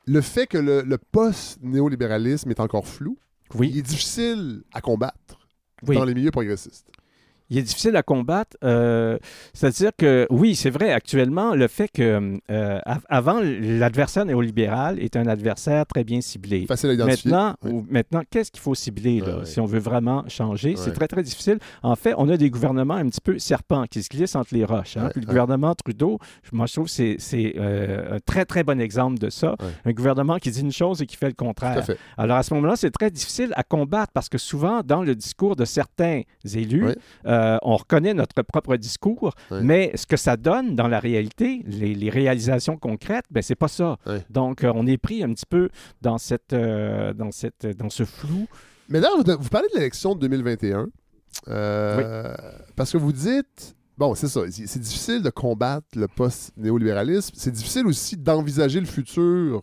le 0.06 0.20
fait 0.20 0.46
que 0.46 0.58
le, 0.58 0.82
le 0.82 0.96
post-néolibéralisme 0.98 2.50
est 2.50 2.60
encore 2.60 2.86
flou, 2.86 3.18
Oui. 3.54 3.70
il 3.72 3.78
est 3.78 3.82
difficile 3.82 4.62
à 4.72 4.80
combattre 4.80 5.38
Oui. 5.86 5.96
dans 5.96 6.04
les 6.04 6.14
milieux 6.14 6.30
progressistes. 6.30 6.86
Il 7.50 7.58
est 7.58 7.62
difficile 7.62 7.94
à 7.96 8.02
combattre. 8.02 8.56
euh, 8.64 9.18
C'est-à-dire 9.52 9.90
que, 9.96 10.26
oui, 10.30 10.54
c'est 10.54 10.70
vrai, 10.70 10.92
actuellement, 10.92 11.54
le 11.54 11.68
fait 11.68 11.88
que, 11.88 12.38
euh, 12.50 12.78
av- 12.86 13.04
avant, 13.08 13.40
l'adversaire 13.42 14.24
néolibéral 14.24 14.98
est 14.98 15.16
un 15.16 15.26
adversaire 15.26 15.86
très 15.86 16.04
bien 16.04 16.20
ciblé. 16.20 16.64
Facile 16.66 16.90
à 16.90 16.92
identifier. 16.94 17.30
Maintenant, 17.30 17.54
Oui. 17.62 17.70
ou- 17.72 17.86
maintenant 17.90 18.22
qu'est-ce 18.30 18.50
qu'il 18.50 18.60
faut 18.62 18.74
cibler 18.74 19.20
là, 19.20 19.44
si 19.44 19.60
on 19.60 19.66
veut 19.66 19.78
vraiment 19.78 20.24
changer? 20.28 20.74
C'est 20.76 20.92
très, 20.92 21.06
très 21.08 21.22
difficile. 21.22 21.58
En 21.82 21.96
fait, 21.96 22.14
on 22.16 22.28
a 22.28 22.36
des 22.36 22.50
gouvernements 22.50 22.94
un 22.94 23.08
petit 23.08 23.20
peu 23.20 23.38
serpents 23.38 23.84
qui 23.90 24.02
se 24.02 24.08
glissent 24.08 24.36
entre 24.36 24.54
les 24.54 24.64
roches. 24.64 24.96
hein. 24.96 25.10
Puis 25.12 25.20
le 25.20 25.26
gouvernement 25.26 25.74
Trudeau, 25.74 26.18
je- 26.42 26.56
moi, 26.56 26.66
je 26.66 26.72
trouve 26.72 26.86
que 26.86 26.90
c'est- 27.18 27.54
euh, 27.58 28.16
un 28.16 28.20
très, 28.20 28.44
très 28.44 28.64
bon 28.64 28.80
exemple 28.80 29.18
de 29.18 29.28
ça. 29.30 29.54
Un 29.84 29.92
gouvernement 29.92 30.38
qui 30.38 30.50
dit 30.50 30.60
une 30.60 30.72
chose 30.72 31.02
et 31.02 31.06
qui 31.06 31.16
fait 31.16 31.26
le 31.26 31.32
à 31.32 31.34
contraire. 31.34 31.84
fait. 31.84 31.98
Alors, 32.16 32.38
à 32.38 32.42
ce 32.42 32.54
moment-là, 32.54 32.76
c'est 32.76 32.90
très 32.90 33.10
difficile 33.10 33.52
à 33.54 33.62
combattre 33.62 34.12
parce 34.12 34.28
que 34.28 34.38
souvent, 34.38 34.82
dans 34.82 35.02
le 35.02 35.14
discours 35.14 35.56
de 35.56 35.64
certains 35.64 36.22
élus. 36.54 36.84
Euh, 37.34 37.58
on 37.62 37.76
reconnaît 37.76 38.14
notre 38.14 38.42
propre 38.42 38.76
discours, 38.76 39.34
mais 39.62 39.92
ce 39.94 40.06
que 40.06 40.16
ça 40.16 40.36
donne 40.36 40.74
dans 40.76 40.88
la 40.88 41.00
réalité, 41.00 41.62
les, 41.66 41.94
les 41.94 42.10
réalisations 42.10 42.76
concrètes, 42.76 43.24
ben, 43.30 43.42
c'est 43.42 43.54
pas 43.54 43.68
ça. 43.68 43.96
Donc, 44.30 44.64
euh, 44.64 44.72
on 44.74 44.86
est 44.86 44.98
pris 44.98 45.22
un 45.22 45.32
petit 45.32 45.46
peu 45.48 45.68
dans, 46.02 46.18
cette, 46.18 46.52
euh, 46.52 47.12
dans, 47.12 47.30
cette, 47.32 47.66
dans 47.76 47.90
ce 47.90 48.04
flou. 48.04 48.46
Mais 48.88 49.00
d'ailleurs, 49.00 49.18
vous, 49.18 49.42
vous 49.42 49.48
parlez 49.48 49.68
de 49.72 49.78
l'élection 49.78 50.14
de 50.14 50.20
2021. 50.20 50.88
euh, 51.48 52.34
Parce 52.76 52.92
que 52.92 52.98
vous 52.98 53.12
dites. 53.12 53.74
Bon, 53.96 54.14
c'est 54.16 54.26
ça. 54.28 54.40
C'est 54.50 54.66
c'est 54.66 54.80
difficile 54.80 55.22
de 55.22 55.30
combattre 55.30 55.86
le 55.96 56.08
post-néolibéralisme. 56.08 57.32
C'est 57.36 57.52
difficile 57.52 57.86
aussi 57.86 58.16
d'envisager 58.16 58.80
le 58.80 58.86
futur 58.86 59.62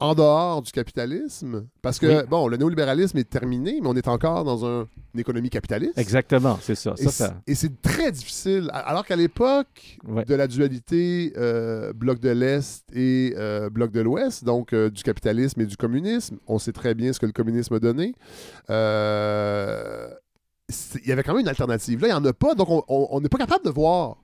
en 0.00 0.14
dehors 0.14 0.62
du 0.62 0.72
capitalisme. 0.72 1.66
Parce 1.82 1.98
que, 1.98 2.06
Oui. 2.22 2.26
bon, 2.28 2.48
le 2.48 2.56
néolibéralisme 2.56 3.18
est 3.18 3.28
terminé, 3.28 3.78
mais 3.82 3.88
on 3.88 3.94
est 3.94 4.08
encore 4.08 4.44
dans 4.44 4.64
un- 4.66 4.88
une 5.14 5.20
économie 5.20 5.50
capitaliste. 5.50 5.98
Exactement, 5.98 6.58
c'est 6.62 6.74
ça. 6.74 6.94
Et 6.98 7.02
Ça, 7.04 7.10
c'est- 7.10 7.24
ça- 7.24 7.34
Et 7.46 7.54
c'est 7.54 7.82
très 7.82 8.10
difficile. 8.10 8.70
Alors 8.72 9.04
qu'à 9.04 9.16
l'époque 9.16 9.98
Ouais. 10.08 10.24
de 10.24 10.34
la 10.34 10.46
dualité 10.46 11.32
euh, 11.36 11.92
bloc 11.92 12.18
de 12.20 12.30
l'Est 12.30 12.84
et 12.94 13.34
euh, 13.36 13.68
bloc 13.70 13.90
de 13.92 14.00
l'Ouest, 14.00 14.44
donc 14.44 14.72
euh, 14.72 14.88
du 14.90 15.02
capitalisme 15.02 15.60
et 15.60 15.66
du 15.66 15.76
communisme, 15.76 16.38
on 16.46 16.58
sait 16.58 16.72
très 16.72 16.94
bien 16.94 17.12
ce 17.12 17.20
que 17.20 17.26
le 17.26 17.32
communisme 17.32 17.74
a 17.74 17.78
donné. 17.78 18.14
Il 21.02 21.08
y 21.08 21.12
avait 21.12 21.22
quand 21.24 21.32
même 21.32 21.40
une 21.42 21.48
alternative. 21.48 22.00
Là, 22.02 22.08
il 22.08 22.10
n'y 22.12 22.16
en 22.16 22.24
a 22.24 22.32
pas, 22.32 22.54
donc 22.54 22.68
on- 22.70 22.84
on 22.88 23.08
on 23.10 23.20
n'est 23.20 23.28
pas 23.28 23.38
capable 23.38 23.64
de 23.64 23.70
voir 23.70 24.16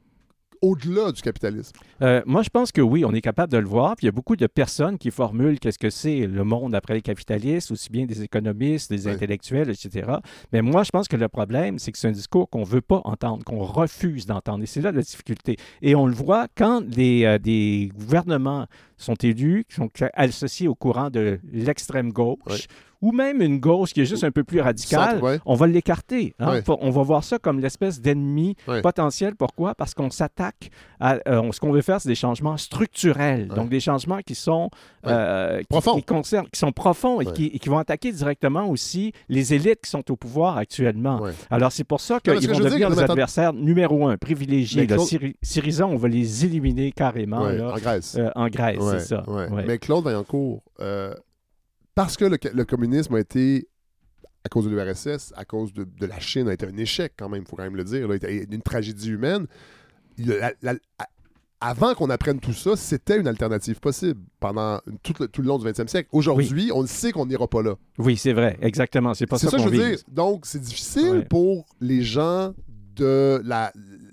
au-delà 0.62 1.12
du 1.12 1.22
capitalisme? 1.22 1.72
Euh, 2.02 2.22
moi, 2.26 2.42
je 2.42 2.50
pense 2.50 2.72
que 2.72 2.80
oui, 2.80 3.04
on 3.04 3.12
est 3.12 3.20
capable 3.20 3.52
de 3.52 3.58
le 3.58 3.66
voir. 3.66 3.96
Puis 3.96 4.04
il 4.04 4.06
y 4.06 4.08
a 4.08 4.12
beaucoup 4.12 4.36
de 4.36 4.46
personnes 4.46 4.98
qui 4.98 5.10
formulent 5.10 5.58
qu'est-ce 5.58 5.78
que 5.78 5.90
c'est 5.90 6.26
le 6.26 6.44
monde 6.44 6.74
après 6.74 6.94
les 6.94 7.02
capitalistes, 7.02 7.70
aussi 7.70 7.90
bien 7.90 8.06
des 8.06 8.22
économistes, 8.22 8.90
des 8.90 9.08
intellectuels, 9.08 9.70
etc. 9.70 10.12
Mais 10.52 10.62
moi, 10.62 10.82
je 10.82 10.90
pense 10.90 11.08
que 11.08 11.16
le 11.16 11.28
problème, 11.28 11.78
c'est 11.78 11.92
que 11.92 11.98
c'est 11.98 12.08
un 12.08 12.12
discours 12.12 12.48
qu'on 12.50 12.60
ne 12.60 12.66
veut 12.66 12.80
pas 12.80 13.00
entendre, 13.04 13.44
qu'on 13.44 13.64
refuse 13.64 14.26
d'entendre. 14.26 14.62
Et 14.62 14.66
c'est 14.66 14.80
là 14.80 14.92
la 14.92 15.02
difficulté. 15.02 15.56
Et 15.82 15.94
on 15.94 16.06
le 16.06 16.14
voit 16.14 16.46
quand 16.54 16.80
des, 16.82 17.24
euh, 17.24 17.38
des 17.38 17.90
gouvernements 17.94 18.66
sont 18.96 19.14
élus, 19.14 19.64
qui 19.68 19.76
sont 19.76 19.90
associés 20.14 20.68
au 20.68 20.74
courant 20.74 21.10
de 21.10 21.38
l'extrême 21.52 22.12
gauche. 22.12 22.66
Ou 23.02 23.12
même 23.12 23.40
une 23.42 23.58
gauche 23.60 23.92
qui 23.92 24.00
est 24.00 24.06
juste 24.06 24.24
un 24.24 24.30
peu 24.30 24.44
plus 24.44 24.60
radicale, 24.60 25.12
Centre, 25.12 25.22
ouais. 25.22 25.40
on 25.46 25.54
va 25.54 25.66
l'écarter. 25.66 26.34
hein. 26.38 26.52
Ouais. 26.54 26.62
On 26.80 26.90
va 26.90 27.02
voir 27.02 27.24
ça 27.24 27.38
comme 27.38 27.60
l'espèce 27.60 28.00
d'ennemi 28.00 28.54
Ouais. 28.68 28.82
potentiel. 28.82 29.34
Pourquoi? 29.36 29.74
Parce 29.74 29.94
qu'on 29.94 30.10
s'attaque 30.10 30.70
à... 31.00 31.18
euh, 31.28 31.50
ce 31.52 31.60
qu'on 31.60 31.72
veut 31.72 31.82
faire, 31.82 32.00
c'est 32.00 32.08
des 32.08 32.14
changements 32.14 32.56
structurels. 32.56 33.48
Donc, 33.48 33.68
des 33.68 33.80
changements 33.80 34.20
qui 34.24 34.34
sont... 34.34 34.70
euh, 35.06 35.58
qui- 35.60 35.66
Profonds. 35.68 35.96
Qui, 35.96 36.02
concernent, 36.04 36.48
qui 36.48 36.58
sont 36.58 36.72
profonds 36.72 37.20
et, 37.20 37.26
qui, 37.26 37.46
et 37.46 37.58
qui 37.58 37.68
vont 37.68 37.78
attaquer 37.78 38.12
directement 38.12 38.66
aussi 38.68 39.12
les 39.28 39.54
élites 39.54 39.82
qui 39.82 39.90
sont 39.90 40.10
au 40.10 40.16
pouvoir 40.16 40.56
actuellement. 40.56 41.20
Alors, 41.50 41.72
c'est 41.72 41.84
pour 41.84 42.00
ça 42.00 42.20
qu'ils 42.20 42.48
vont 42.50 42.58
devenir 42.58 42.90
les 42.90 42.98
adversaires 42.98 43.52
numéro 43.52 44.06
un, 44.08 44.16
privilégiés. 44.16 44.86
Claude- 44.86 45.00
Syri- 45.00 45.36
Syriza, 45.42 45.86
on 45.86 45.96
va 45.96 46.08
les 46.08 46.44
éliminer 46.44 46.92
carrément. 46.92 47.46
Là. 47.46 47.72
en 47.74 47.78
Grèce. 47.78 48.16
Euh, 48.18 48.30
en 48.34 48.48
Grèce, 48.48 48.78
c'est 48.92 49.00
ça. 49.00 49.22
Mais 49.66 49.78
Claude 49.78 50.04
Vaillancourt, 50.04 50.62
euh, 50.80 51.14
parce 51.96 52.16
que 52.16 52.24
le, 52.24 52.38
le 52.54 52.64
communisme 52.64 53.16
a 53.16 53.18
été, 53.20 53.66
à 54.44 54.48
cause 54.48 54.66
de 54.66 54.70
l'URSS, 54.70 55.32
à 55.36 55.44
cause 55.44 55.72
de, 55.72 55.82
de 55.82 56.06
la 56.06 56.20
Chine, 56.20 56.46
a 56.48 56.52
été 56.52 56.64
un 56.64 56.76
échec 56.76 57.14
quand 57.18 57.28
même, 57.28 57.42
il 57.42 57.48
faut 57.48 57.56
quand 57.56 57.64
même 57.64 57.74
le 57.74 57.82
dire, 57.84 58.06
là, 58.06 58.14
une 58.30 58.62
tragédie 58.62 59.10
humaine. 59.10 59.46
La- 60.18 60.52
la- 60.62 60.74
avant 61.58 61.94
qu'on 61.94 62.10
apprenne 62.10 62.38
tout 62.38 62.52
ça, 62.52 62.76
c'était 62.76 63.18
une 63.18 63.26
alternative 63.26 63.80
possible 63.80 64.20
pendant 64.40 64.78
tout 65.02 65.14
le, 65.18 65.26
tout 65.26 65.40
le 65.40 65.48
long 65.48 65.58
du 65.58 65.64
20e 65.66 65.88
siècle. 65.88 66.08
Aujourd'hui, 66.12 66.70
on 66.72 66.82
le 66.82 66.86
sait 66.86 67.12
qu'on 67.12 67.24
n'ira 67.26 67.48
pas 67.48 67.62
là. 67.62 67.74
Oui, 67.98 68.16
c'est 68.18 68.34
vrai, 68.34 68.58
exactement. 68.60 69.14
C'est 69.14 69.26
pas 69.26 69.38
ça, 69.38 69.48
ça 69.50 69.56
que 69.56 69.62
qu'on 69.62 69.68
je 69.70 69.74
veux 69.76 69.88
vise. 69.88 70.04
dire. 70.04 70.14
Donc, 70.14 70.44
c'est 70.44 70.60
difficile 70.60 71.08
Ouais. 71.10 71.24
pour 71.24 71.64
les 71.80 72.02
gens 72.02 72.52
de 72.94 73.40
la, 73.44 73.72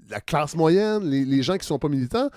la 0.09 0.21
classe 0.21 0.55
moyenne, 0.55 1.03
les, 1.03 1.25
les 1.25 1.43
gens 1.43 1.57
qui 1.57 1.65
sont 1.67 1.79
pas 1.79 1.89
militants, 1.89 2.29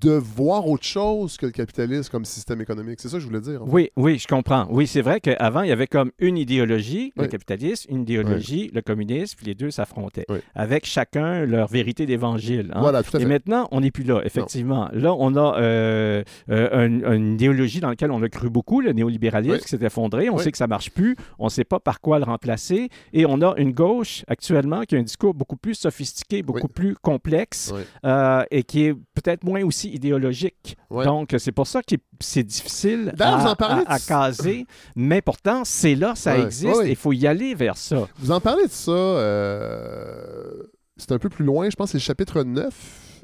de 0.00 0.10
voir 0.12 0.66
autre 0.68 0.84
chose 0.84 1.36
que 1.36 1.46
le 1.46 1.52
capitalisme 1.52 2.10
comme 2.10 2.24
système 2.24 2.60
économique. 2.60 3.00
C'est 3.00 3.08
ça 3.08 3.16
que 3.16 3.22
je 3.22 3.26
voulais 3.26 3.40
dire. 3.40 3.62
en 3.62 3.66
fait. 3.66 3.72
Oui, 3.72 3.90
oui, 3.96 4.18
je 4.18 4.26
comprends. 4.26 4.66
Oui, 4.70 4.86
c'est 4.86 5.00
vrai 5.00 5.20
qu'avant, 5.20 5.62
il 5.62 5.68
y 5.68 5.72
avait 5.72 5.86
comme 5.86 6.10
une 6.18 6.36
idéologie, 6.36 7.12
le 7.16 7.26
capitalisme, 7.28 7.90
une 7.94 8.02
idéologie, 8.02 8.70
le 8.74 8.82
communisme, 8.82 9.36
puis 9.36 9.46
les 9.46 9.54
deux 9.54 9.70
s'affrontaient, 9.70 10.26
Oui. 10.28 10.38
avec 10.54 10.84
chacun 10.86 11.44
leur 11.46 11.68
vérité 11.68 12.04
d'évangile. 12.06 12.72
hein. 12.74 12.80
Voilà, 12.80 13.02
tout 13.02 13.16
à 13.16 13.20
Et 13.20 13.22
fait. 13.22 13.28
maintenant, 13.28 13.68
on 13.70 13.80
n'est 13.80 13.90
plus 13.90 14.04
là, 14.04 14.20
effectivement. 14.24 14.88
Là, 14.92 15.14
on 15.18 15.34
a 15.36 15.58
euh, 15.60 16.22
euh, 16.50 16.68
un- 16.72 17.12
une 17.14 17.34
idéologie 17.34 17.80
dans 17.80 17.88
laquelle 17.88 18.10
on 18.10 18.22
a 18.22 18.28
cru 18.28 18.50
beaucoup, 18.50 18.80
le 18.80 18.92
néolibéralisme 18.92 19.58
qui 19.58 19.68
s'est 19.68 19.84
effondré. 19.84 20.28
On 20.30 20.38
sait 20.38 20.52
que 20.52 20.58
ça 20.58 20.66
marche 20.66 20.90
plus. 20.90 21.16
On 21.38 21.44
ne 21.46 21.50
sait 21.50 21.64
pas 21.64 21.80
par 21.80 22.00
quoi 22.00 22.18
le 22.18 22.24
remplacer. 22.24 22.88
Et 23.12 23.24
on 23.26 23.40
a 23.42 23.54
une 23.56 23.72
gauche 23.72 24.24
actuellement 24.28 24.82
qui 24.82 24.96
a 24.96 24.98
un 24.98 25.02
discours 25.02 25.32
beaucoup 25.34 25.56
plus 25.56 25.74
sophistiqué, 25.74 26.42
beaucoup 26.42 26.68
plus 26.68 26.94
complexe 26.96 27.72
euh, 28.04 28.42
et 28.50 28.62
qui 28.62 28.84
est 28.84 28.94
peut-être 29.14 29.44
moins 29.44 29.62
aussi 29.64 29.85
idéologique. 29.94 30.76
Ouais. 30.90 31.04
Donc, 31.04 31.34
c'est 31.38 31.52
pour 31.52 31.66
ça 31.66 31.82
que 31.82 31.94
c'est 32.20 32.42
difficile 32.44 33.12
à, 33.18 33.50
en 33.50 33.54
parlez 33.56 33.84
à- 33.86 33.92
à 33.94 33.98
de- 33.98 34.04
caser. 34.04 34.66
Mais 34.94 35.22
pourtant, 35.22 35.62
c'est 35.64 35.94
là, 35.94 36.14
ça 36.14 36.34
Ouais. 36.34 36.42
existe 36.44 36.76
ouais. 36.76 36.90
il 36.90 36.96
faut 36.96 37.12
y 37.12 37.26
aller 37.26 37.54
vers 37.54 37.76
ça. 37.76 38.06
Vous 38.18 38.30
en 38.30 38.40
parlez 38.40 38.64
de 38.66 38.70
ça, 38.70 38.90
euh, 38.92 40.62
c'est 40.96 41.12
un 41.12 41.18
peu 41.18 41.28
plus 41.28 41.44
loin, 41.44 41.68
je 41.70 41.76
pense, 41.76 41.90
c'est 41.90 41.98
le 41.98 42.02
chapitre 42.02 42.42
9, 42.42 42.72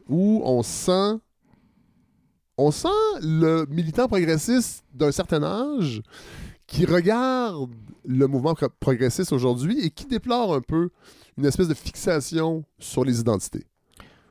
où 0.08 0.42
on 0.44 0.62
sent, 0.62 1.18
on 2.58 2.70
sent 2.70 2.88
le 3.22 3.66
militant 3.70 4.08
progressiste 4.08 4.84
d'un 4.94 5.12
certain 5.12 5.42
âge 5.42 6.02
qui 6.66 6.84
regarde 6.86 7.70
le 8.04 8.26
mouvement 8.26 8.54
pro- 8.54 8.68
progressiste 8.80 9.32
aujourd'hui 9.32 9.78
et 9.84 9.90
qui 9.90 10.06
déplore 10.06 10.54
un 10.54 10.60
peu 10.60 10.90
une 11.38 11.46
espèce 11.46 11.68
de 11.68 11.74
fixation 11.74 12.64
sur 12.78 13.04
les 13.04 13.20
identités. 13.20 13.64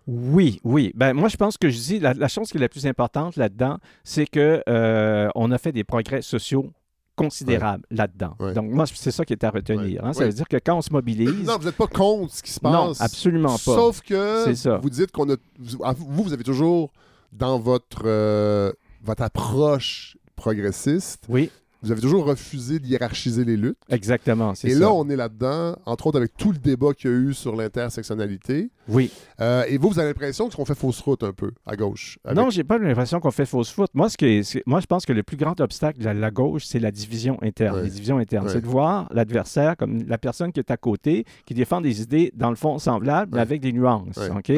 Oui, 0.07 0.59
oui. 0.63 0.91
Ben, 0.95 1.13
moi, 1.13 1.29
je 1.29 1.37
pense 1.37 1.57
que 1.57 1.69
je 1.69 1.77
dis, 1.77 1.99
la, 1.99 2.13
la 2.13 2.27
chose 2.27 2.49
qui 2.49 2.57
est 2.57 2.61
la 2.61 2.69
plus 2.69 2.85
importante 2.87 3.35
là-dedans, 3.35 3.77
c'est 4.03 4.25
que 4.25 4.63
euh, 4.67 5.29
on 5.35 5.51
a 5.51 5.57
fait 5.57 5.71
des 5.71 5.83
progrès 5.83 6.21
sociaux 6.21 6.69
considérables 7.15 7.83
là-dedans. 7.91 8.35
Donc, 8.55 8.71
moi, 8.71 8.85
c'est 8.87 9.11
ça 9.11 9.25
qui 9.25 9.33
est 9.33 9.43
à 9.43 9.51
retenir. 9.51 10.03
hein. 10.03 10.13
Ça 10.13 10.21
Ouais. 10.21 10.27
veut 10.27 10.33
dire 10.33 10.47
que 10.47 10.57
quand 10.57 10.77
on 10.77 10.81
se 10.81 10.91
mobilise... 10.91 11.45
Non, 11.45 11.57
vous 11.59 11.65
n'êtes 11.65 11.75
pas 11.77 11.87
contre 11.87 12.33
ce 12.33 12.41
qui 12.41 12.51
se 12.51 12.59
passe. 12.59 12.71
Non, 12.73 12.93
absolument 12.99 13.49
pas. 13.49 13.57
Sauf 13.57 14.01
que 14.01 14.55
ça. 14.55 14.77
vous 14.77 14.89
dites 14.89 15.11
qu'on 15.11 15.29
a. 15.31 15.35
Vous, 15.59 16.23
vous 16.23 16.33
avez 16.33 16.43
toujours 16.43 16.91
dans 17.31 17.59
votre, 17.59 18.03
euh, 18.05 18.71
votre 19.03 19.21
approche 19.23 20.17
progressiste. 20.35 21.25
Oui. 21.29 21.51
Vous 21.83 21.91
avez 21.91 22.01
toujours 22.01 22.25
refusé 22.25 22.77
de 22.79 22.85
hiérarchiser 22.85 23.43
les 23.43 23.57
luttes. 23.57 23.77
Exactement, 23.89 24.53
c'est 24.53 24.69
Et 24.69 24.75
là, 24.75 24.91
on 24.93 25.09
est 25.09 25.15
là-dedans, 25.15 25.75
entre 25.87 26.07
autres 26.07 26.17
avec 26.17 26.37
tout 26.37 26.51
le 26.51 26.59
débat 26.59 26.93
qu'il 26.93 27.09
y 27.09 27.13
a 27.13 27.17
eu 27.17 27.33
sur 27.33 27.55
l'intersectionnalité. 27.55 28.69
Oui. 28.89 29.11
Euh, 29.39 29.63
et 29.67 29.77
vous, 29.77 29.89
vous 29.89 29.99
avez 29.99 30.09
l'impression 30.09 30.49
qu'on 30.49 30.65
fait 30.65 30.75
fausse 30.75 30.99
route 31.01 31.23
un 31.23 31.31
peu 31.33 31.51
à 31.65 31.75
gauche. 31.75 32.19
avec- 32.25 32.37
Non, 32.37 32.49
j'ai 32.49 32.63
pas 32.63 32.77
l'impression 32.77 33.19
qu'on 33.19 33.31
fait 33.31 33.45
fausse 33.45 33.71
faute. 33.71 33.89
Moi, 33.93 34.09
ce 34.09 34.17
qui 34.17 34.25
est- 34.25 34.67
moi, 34.67 34.79
je 34.81 34.85
pense 34.85 35.05
que 35.05 35.13
le 35.13 35.23
plus 35.23 35.37
grand 35.37 35.59
obstacle 35.61 35.99
de 35.99 36.09
la, 36.09 36.31
gauche, 36.31 36.65
c'est 36.65 36.79
la 36.79 36.91
division 36.91 37.37
interne. 37.41 37.77
Les 37.83 37.89
divisions 37.89 38.17
internes. 38.17 38.45
C'est 38.53 38.61
de 38.61 38.67
voir 38.67 39.07
l'adversaire 39.11 39.77
comme 39.77 40.03
la 40.07 40.17
personne 40.17 40.51
qui 40.51 40.59
est 40.59 40.69
à 40.71 40.77
côté, 40.77 41.25
qui 41.45 41.53
défend 41.53 41.81
des 41.81 42.01
idées, 42.01 42.31
dans 42.35 42.49
le 42.49 42.55
fond, 42.55 42.77
semblables, 42.79 43.31
mais 43.35 43.41
avec 43.41 43.61
des 43.61 43.71
nuances. 43.73 44.17
OK? 44.37 44.49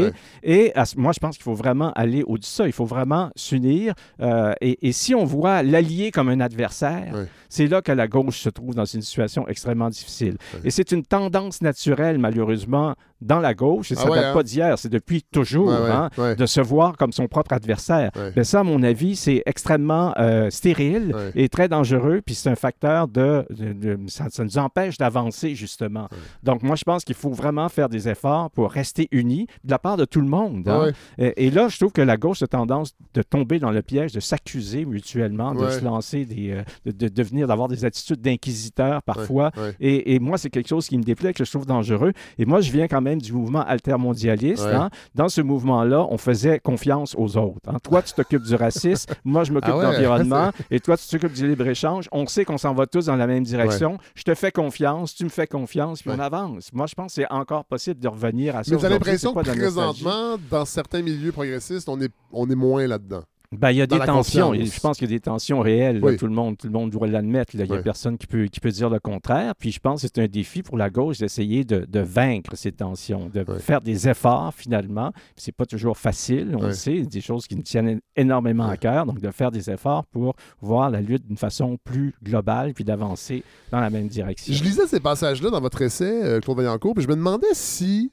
Et 0.44 0.74
à 0.76 0.84
moi, 0.98 1.12
je 1.14 1.20
pense 1.20 1.36
qu'il 1.36 1.44
faut 1.44 1.54
vraiment 1.54 1.92
aller 1.94 2.24
au-dessus 2.24 2.44
de 2.52 2.56
ça. 2.56 2.66
Il 2.68 2.74
faut 2.74 2.86
vraiment 2.86 3.30
s'unir. 3.36 3.94
euh, 4.22 4.54
et, 4.62 4.88
et 4.88 4.92
si 4.92 5.16
on 5.16 5.24
voit 5.26 5.64
l'allié 5.64 6.12
comme 6.12 6.30
un 6.30 6.40
adversaire, 6.40 7.14
c'est 7.50 7.68
là 7.68 7.82
que 7.82 7.92
la 7.92 8.08
gauche 8.08 8.40
se 8.40 8.50
trouve 8.50 8.74
dans 8.76 8.86
une 8.86 9.02
situation 9.02 9.48
extrêmement 9.48 9.90
difficile. 9.90 10.38
Et 10.64 10.72
c'est 10.72 10.92
une 10.92 11.04
tendance 11.04 11.62
naturelle, 11.62 12.18
malheureusement, 12.18 12.96
dans 13.24 13.40
la 13.40 13.54
gauche, 13.54 13.92
et 13.92 13.96
Ah 13.98 14.02
ça 14.02 14.06
ne 14.08 14.12
ouais, 14.12 14.18
date 14.18 14.26
hein? 14.28 14.34
pas 14.34 14.44
d'hier, 14.44 14.78
c'est 14.78 14.90
depuis 14.90 15.24
toujours, 15.24 15.68
Ouais, 15.70 15.90
hein, 15.90 16.10
ouais. 16.18 16.36
de 16.36 16.46
se 16.46 16.62
voir 16.62 16.98
comme 16.98 17.12
son 17.12 17.28
propre 17.28 17.54
adversaire. 17.54 18.12
Ben 18.36 18.44
ça, 18.44 18.60
à 18.62 18.64
mon 18.64 18.84
avis, 18.84 19.16
c'est 19.16 19.42
extrêmement 19.46 20.14
euh, 20.20 20.50
stérile 20.50 21.16
et 21.36 21.50
très 21.50 21.68
dangereux, 21.68 22.22
puis 22.26 22.36
c'est 22.36 22.50
un 22.50 22.56
facteur 22.56 23.08
de... 23.08 23.46
de- 23.50 23.74
de- 23.74 24.00
ça, 24.08 24.26
ça 24.30 24.44
nous 24.44 24.58
empêche 24.58 24.98
d'avancer, 24.98 25.56
justement. 25.56 26.08
Donc, 26.44 26.64
moi, 26.64 26.76
je 26.76 26.84
pense 26.84 27.04
qu'il 27.04 27.16
faut 27.16 27.32
vraiment 27.32 27.70
faire 27.70 27.90
des 27.90 28.08
efforts 28.10 28.50
pour 28.52 28.72
rester 28.72 29.08
unis 29.12 29.48
de 29.64 29.72
la 29.72 29.80
part 29.80 29.98
de 29.98 30.06
tout 30.06 30.22
le 30.22 30.28
monde. 30.28 30.68
hein. 30.68 30.92
Et, 31.18 31.46
et 31.48 31.52
là, 31.52 31.68
je 31.70 31.78
trouve 31.78 31.92
que 31.92 32.02
la 32.02 32.18
gauche 32.18 32.42
a 32.44 32.48
tendance 32.48 32.94
de 33.14 33.22
tomber 33.22 33.60
dans 33.60 33.72
le 33.72 33.82
piège 33.82 34.12
de 34.12 34.20
s'accuser 34.20 34.86
mutuellement, 34.86 35.54
de 35.54 35.70
se 35.70 35.84
lancer 35.84 36.26
des... 36.26 36.52
euh, 36.52 36.64
de, 36.86 36.92
de 36.92 37.08
devenir, 37.08 37.48
d'avoir 37.48 37.68
des 37.68 37.86
attitudes 37.86 38.22
d'inquisiteur 38.22 39.02
parfois. 39.04 39.52
Et, 39.80 40.14
et 40.16 40.20
moi, 40.20 40.38
c'est 40.38 40.50
quelque 40.50 40.68
chose 40.70 40.88
qui 40.88 40.98
me 40.98 41.04
déplaît, 41.04 41.34
que 41.34 41.44
je 41.46 41.50
trouve 41.52 41.66
dangereux. 41.66 42.14
Et 42.38 42.46
moi, 42.46 42.62
je 42.62 42.72
viens 42.72 42.88
quand 42.88 43.02
même 43.02 43.13
du 43.20 43.34
mouvement 43.34 43.64
altermondialiste. 43.66 44.64
Ouais. 44.66 44.74
hein. 44.74 44.90
Dans 45.16 45.30
ce 45.30 45.42
mouvement-là, 45.42 46.06
on 46.10 46.18
faisait 46.18 46.60
confiance 46.60 47.16
aux 47.18 47.38
autres. 47.38 47.60
hein. 47.68 47.78
Toi, 47.84 48.02
tu 48.02 48.14
t'occupes 48.14 48.44
du 48.44 48.56
racisme, 48.56 49.12
moi, 49.24 49.44
je 49.44 49.52
m'occupe 49.54 49.72
Ah 49.74 49.78
ouais, 49.78 49.86
de 49.88 49.92
l'environnement, 49.92 50.52
et 50.72 50.80
toi, 50.80 50.98
tu 50.98 51.08
t'occupes 51.08 51.34
du 51.34 51.48
libre-échange. 51.48 52.08
On 52.12 52.26
sait 52.28 52.46
qu'on 52.46 52.58
s'en 52.58 52.74
va 52.74 52.86
tous 52.88 53.06
dans 53.06 53.16
la 53.16 53.28
même 53.28 53.44
direction. 53.44 53.98
Je 54.16 54.24
te 54.24 54.34
fais 54.36 54.52
confiance, 54.52 55.16
tu 55.16 55.24
me 55.24 55.30
fais 55.30 55.48
confiance, 55.48 56.02
puis 56.02 56.12
on 56.12 56.20
avance. 56.20 56.72
Moi, 56.74 56.86
je 56.88 56.96
pense 56.96 57.08
que 57.08 57.22
c'est 57.22 57.32
encore 57.32 57.66
possible 57.66 58.00
de 58.00 58.08
revenir 58.08 58.56
à 58.56 58.64
ça. 58.64 58.72
Mais 58.72 58.78
vous 58.78 58.86
avez 58.86 58.96
l'impression 58.96 59.32
que 59.34 59.38
nostalgie. 59.38 59.60
présentement, 59.62 60.36
dans 60.50 60.66
certains 60.66 61.02
milieux 61.02 61.32
progressistes, 61.32 61.88
on 61.90 62.00
est, 62.02 62.12
on 62.32 62.50
est 62.50 62.56
moins 62.56 62.86
là-dedans? 62.88 63.22
Ben, 63.60 63.72
il 63.72 63.78
y 63.78 63.82
a 63.82 63.88
des 63.88 64.00
tensions. 64.00 64.54
Je 64.54 64.80
pense 64.80 64.98
qu'il 64.98 65.10
y 65.10 65.14
a 65.14 65.16
des 65.16 65.20
tensions 65.22 65.60
réelles. 65.60 66.00
là. 66.00 66.16
Tout, 66.16 66.28
le 66.28 66.34
monde, 66.34 66.58
tout 66.58 66.68
le 66.68 66.74
monde 66.74 66.90
doit 66.90 67.08
l'admettre. 67.08 67.54
Il 67.56 67.64
n'y 67.64 67.72
a 67.72 67.76
Oui. 67.76 67.82
personne 67.84 68.18
qui 68.18 68.28
peut, 68.28 68.46
qui 68.46 68.60
peut 68.60 68.72
dire 68.72 68.90
le 68.90 69.00
contraire. 69.00 69.54
Puis 69.56 69.72
je 69.72 69.80
pense 69.80 70.02
que 70.02 70.08
c'est 70.08 70.22
un 70.22 70.28
défi 70.28 70.64
pour 70.64 70.78
la 70.78 70.90
gauche 70.90 71.18
d'essayer 71.20 71.64
de, 71.64 71.86
de 71.88 72.00
vaincre 72.00 72.56
ces 72.56 72.72
tensions, 72.72 73.30
de 73.34 73.46
faire 73.60 73.82
des 73.82 74.08
efforts 74.10 74.54
finalement. 74.56 75.12
C'est 75.36 75.52
pas 75.52 75.66
toujours 75.66 75.98
facile, 75.98 76.56
on 76.60 76.64
le 76.68 76.74
sait, 76.74 77.02
des 77.02 77.22
choses 77.22 77.48
qui 77.48 77.56
nous 77.56 77.62
tiennent 77.64 78.00
énormément 78.16 78.68
à 78.68 78.78
cœur. 78.78 79.06
Donc 79.06 79.20
de 79.20 79.32
faire 79.32 79.52
des 79.52 79.70
efforts 79.70 80.06
pour 80.06 80.36
voir 80.62 80.90
la 80.90 81.02
lutte 81.02 81.26
d'une 81.28 81.38
façon 81.38 81.78
plus 81.84 82.14
globale 82.24 82.74
puis 82.74 82.84
d'avancer 82.84 83.44
dans 83.72 83.80
la 83.80 83.90
même 83.90 84.08
direction. 84.08 84.54
Je 84.54 84.64
lisais 84.64 84.88
ces 84.88 85.00
passages-là 85.00 85.50
dans 85.50 85.62
votre 85.62 85.82
essai, 85.82 86.24
euh, 86.24 86.40
Claude 86.40 86.58
Vaillancourt, 86.58 86.94
puis 86.94 87.04
je 87.04 87.10
me 87.10 87.16
demandais 87.16 87.48
si, 87.54 88.12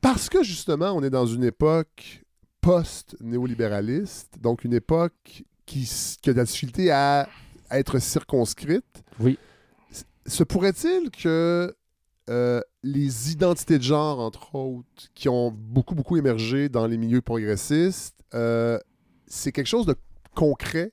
parce 0.00 0.28
que 0.28 0.42
justement, 0.42 0.92
on 0.92 1.02
est 1.02 1.10
dans 1.10 1.26
une 1.26 1.44
époque 1.44 2.22
post-néolibéraliste, 2.60 4.38
donc 4.40 4.64
une 4.64 4.74
époque 4.74 5.44
qui, 5.66 5.88
a 6.26 6.32
de 6.32 6.36
la 6.36 6.44
difficulté 6.44 6.90
à, 6.90 7.28
à 7.68 7.78
être 7.78 7.98
circonscrite, 7.98 9.02
oui. 9.20 9.38
se 10.26 10.42
pourrait-il 10.42 11.10
que 11.10 11.74
euh, 12.28 12.60
les 12.82 13.32
identités 13.32 13.78
de 13.78 13.82
genre, 13.82 14.20
entre 14.20 14.54
autres, 14.54 15.10
qui 15.14 15.28
ont 15.28 15.50
beaucoup, 15.50 15.94
beaucoup 15.94 16.16
émergé 16.16 16.68
dans 16.68 16.86
les 16.86 16.96
milieux 16.96 17.22
progressistes, 17.22 18.16
euh, 18.34 18.78
c'est 19.26 19.52
quelque 19.52 19.66
chose 19.66 19.86
de 19.86 19.96
concret? 20.34 20.92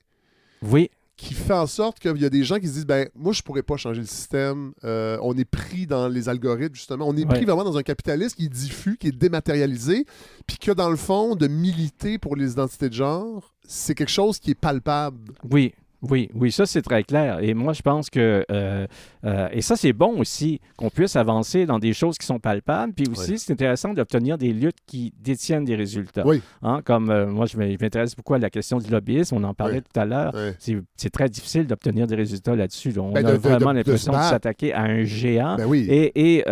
Oui. 0.62 0.90
Qui 1.18 1.34
fait 1.34 1.52
en 1.52 1.66
sorte 1.66 1.98
qu'il 1.98 2.16
y 2.16 2.24
a 2.24 2.30
des 2.30 2.44
gens 2.44 2.58
qui 2.60 2.68
se 2.68 2.72
disent 2.74 2.86
ben 2.86 3.08
moi 3.14 3.32
je 3.34 3.42
pourrais 3.42 3.64
pas 3.64 3.76
changer 3.76 4.00
le 4.00 4.06
système 4.06 4.72
Euh, 4.84 5.18
on 5.20 5.36
est 5.36 5.44
pris 5.44 5.86
dans 5.86 6.06
les 6.08 6.28
algorithmes 6.30 6.76
justement 6.76 7.06
on 7.08 7.14
est 7.16 7.24
Ouais. 7.26 7.34
pris 7.34 7.44
vraiment 7.44 7.64
dans 7.64 7.76
un 7.76 7.82
capitalisme 7.82 8.36
qui 8.36 8.44
est 8.46 8.48
diffus 8.48 8.96
qui 8.96 9.08
est 9.08 9.12
dématérialisé 9.18 10.06
puis 10.46 10.56
que 10.58 10.70
dans 10.70 10.88
le 10.88 10.96
fond 10.96 11.34
de 11.34 11.48
militer 11.48 12.18
pour 12.18 12.36
les 12.36 12.52
identités 12.52 12.88
de 12.88 12.94
genre 12.94 13.52
c'est 13.66 13.94
quelque 13.96 14.10
chose 14.10 14.38
qui 14.38 14.52
est 14.52 14.54
palpable 14.54 15.32
Oui. 15.50 15.74
Oui, 16.02 16.30
oui, 16.34 16.52
ça 16.52 16.64
c'est 16.64 16.82
très 16.82 17.02
clair. 17.02 17.40
Et 17.42 17.54
moi, 17.54 17.72
je 17.72 17.82
pense 17.82 18.08
que, 18.08 18.44
euh, 18.52 18.86
euh, 19.24 19.48
et 19.50 19.62
ça 19.62 19.74
c'est 19.74 19.92
bon 19.92 20.20
aussi, 20.20 20.60
qu'on 20.76 20.90
puisse 20.90 21.16
avancer 21.16 21.66
dans 21.66 21.80
des 21.80 21.92
choses 21.92 22.16
qui 22.18 22.24
sont 22.26 22.38
palpables. 22.38 22.92
Puis 22.92 23.06
aussi, 23.10 23.32
Oui. 23.32 23.38
c'est 23.38 23.52
intéressant 23.52 23.92
d'obtenir 23.92 24.38
des 24.38 24.52
luttes 24.52 24.76
qui 24.86 25.12
détiennent 25.20 25.64
des 25.64 25.74
résultats. 25.74 26.24
Oui. 26.24 26.40
Hein, 26.62 26.82
comme 26.84 27.10
euh, 27.10 27.26
moi, 27.26 27.46
je 27.46 27.56
m'in- 27.56 27.68
je 27.72 27.76
m'intéresse 27.80 28.14
beaucoup 28.14 28.34
à 28.34 28.38
la 28.38 28.48
question 28.48 28.78
du 28.78 28.88
lobbyisme. 28.90 29.34
On 29.36 29.42
en 29.44 29.54
parlait 29.54 29.78
Oui. 29.78 29.82
tout 29.92 29.98
à 30.00 30.04
l'heure. 30.04 30.32
C'est- 30.58 31.10
très 31.10 31.28
difficile 31.28 31.66
d'obtenir 31.66 32.06
des 32.06 32.14
résultats 32.14 32.54
là-dessus. 32.54 32.92
là. 32.92 33.02
On 33.02 33.10
Ben, 33.12 33.26
a 33.26 33.32
de- 33.32 33.36
vraiment 33.38 33.72
l'impression 33.72 34.12
de 34.12 34.18
s'attaquer 34.18 34.72
à 34.72 34.82
un 34.82 35.02
géant 35.02 35.56
Ben 35.56 35.66
oui. 35.66 35.86
et, 35.90 36.36
et, 36.38 36.44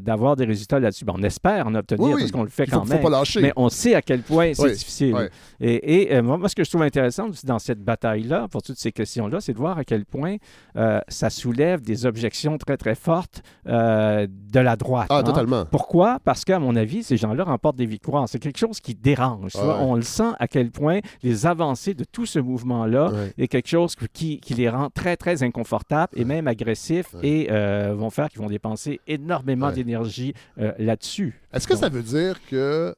d'avoir 0.00 0.36
des 0.36 0.44
résultats 0.44 0.78
là-dessus. 0.78 1.04
Ben, 1.04 1.14
on 1.16 1.22
espère 1.24 1.66
en 1.66 1.74
obtenir 1.74 2.16
parce 2.16 2.30
qu'on 2.30 2.42
le 2.44 2.48
fait 2.50 2.66
faut- 2.66 2.76
quand 2.78 2.84
faut 2.84 2.92
même. 2.92 3.02
pas 3.02 3.10
lâcher. 3.10 3.40
Mais 3.42 3.52
on 3.56 3.68
sait 3.68 3.94
à 3.94 4.02
quel 4.02 4.20
point 4.22 4.52
c'est 4.54 4.70
difficile. 4.72 5.16
Et, 5.60 6.14
et, 6.14 6.22
moi, 6.22 6.48
ce 6.48 6.54
que 6.54 6.62
je 6.62 6.70
trouve 6.70 6.82
intéressant 6.82 7.28
dans 7.44 7.58
cette 7.58 7.82
bataille-là, 7.82 8.46
pour 8.48 8.62
toutes 8.76 8.82
ces 8.82 8.92
questions-là, 8.92 9.40
c'est 9.40 9.54
de 9.54 9.58
voir 9.58 9.78
à 9.78 9.84
quel 9.84 10.04
point 10.04 10.36
euh, 10.76 11.00
ça 11.08 11.30
soulève 11.30 11.80
des 11.80 12.04
objections 12.04 12.58
très, 12.58 12.76
très 12.76 12.94
fortes 12.94 13.42
euh, 13.66 14.26
de 14.28 14.60
la 14.60 14.76
droite. 14.76 15.06
Ah, 15.08 15.18
hein. 15.18 15.22
totalement. 15.22 15.64
Pourquoi? 15.64 16.18
Parce 16.24 16.44
qu'à 16.44 16.58
mon 16.58 16.76
avis, 16.76 17.02
ces 17.02 17.16
gens-là 17.16 17.44
remportent 17.44 17.76
des 17.76 17.86
victoires. 17.86 18.28
C'est 18.28 18.38
quelque 18.38 18.58
chose 18.58 18.80
qui 18.80 18.94
dérange. 18.94 19.52
Ah 19.54 19.66
ouais. 19.66 19.74
On 19.80 19.94
le 19.94 20.02
sent 20.02 20.30
à 20.38 20.46
quel 20.46 20.70
point 20.70 21.00
les 21.22 21.46
avancées 21.46 21.94
de 21.94 22.04
tout 22.04 22.26
ce 22.26 22.38
mouvement-là 22.38 23.06
Ouais. 23.06 23.32
est 23.38 23.48
quelque 23.48 23.68
chose 23.68 23.94
qui, 24.12 24.40
qui 24.40 24.54
les 24.54 24.68
rend 24.68 24.90
très, 24.90 25.16
très 25.16 25.42
inconfortables 25.42 26.12
et 26.16 26.24
même 26.24 26.48
agressifs 26.48 27.14
et 27.22 27.48
euh, 27.50 27.94
vont 27.96 28.10
faire 28.10 28.28
qu'ils 28.28 28.40
vont 28.42 28.48
dépenser 28.48 29.00
énormément 29.06 29.70
d'énergie 29.70 30.34
là-dessus. 30.56 31.40
Est-ce 31.52 31.66
que 31.66 31.76
ça 31.76 31.88
veut 31.88 32.02
dire 32.02 32.40
que 32.50 32.94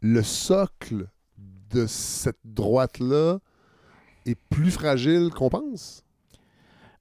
le 0.00 0.22
socle 0.22 1.06
de 1.72 1.86
cette 1.86 2.38
droite-là 2.44 3.38
est 4.26 4.38
plus 4.50 4.70
fragile 4.70 5.30
qu'on 5.34 5.48
pense? 5.48 6.02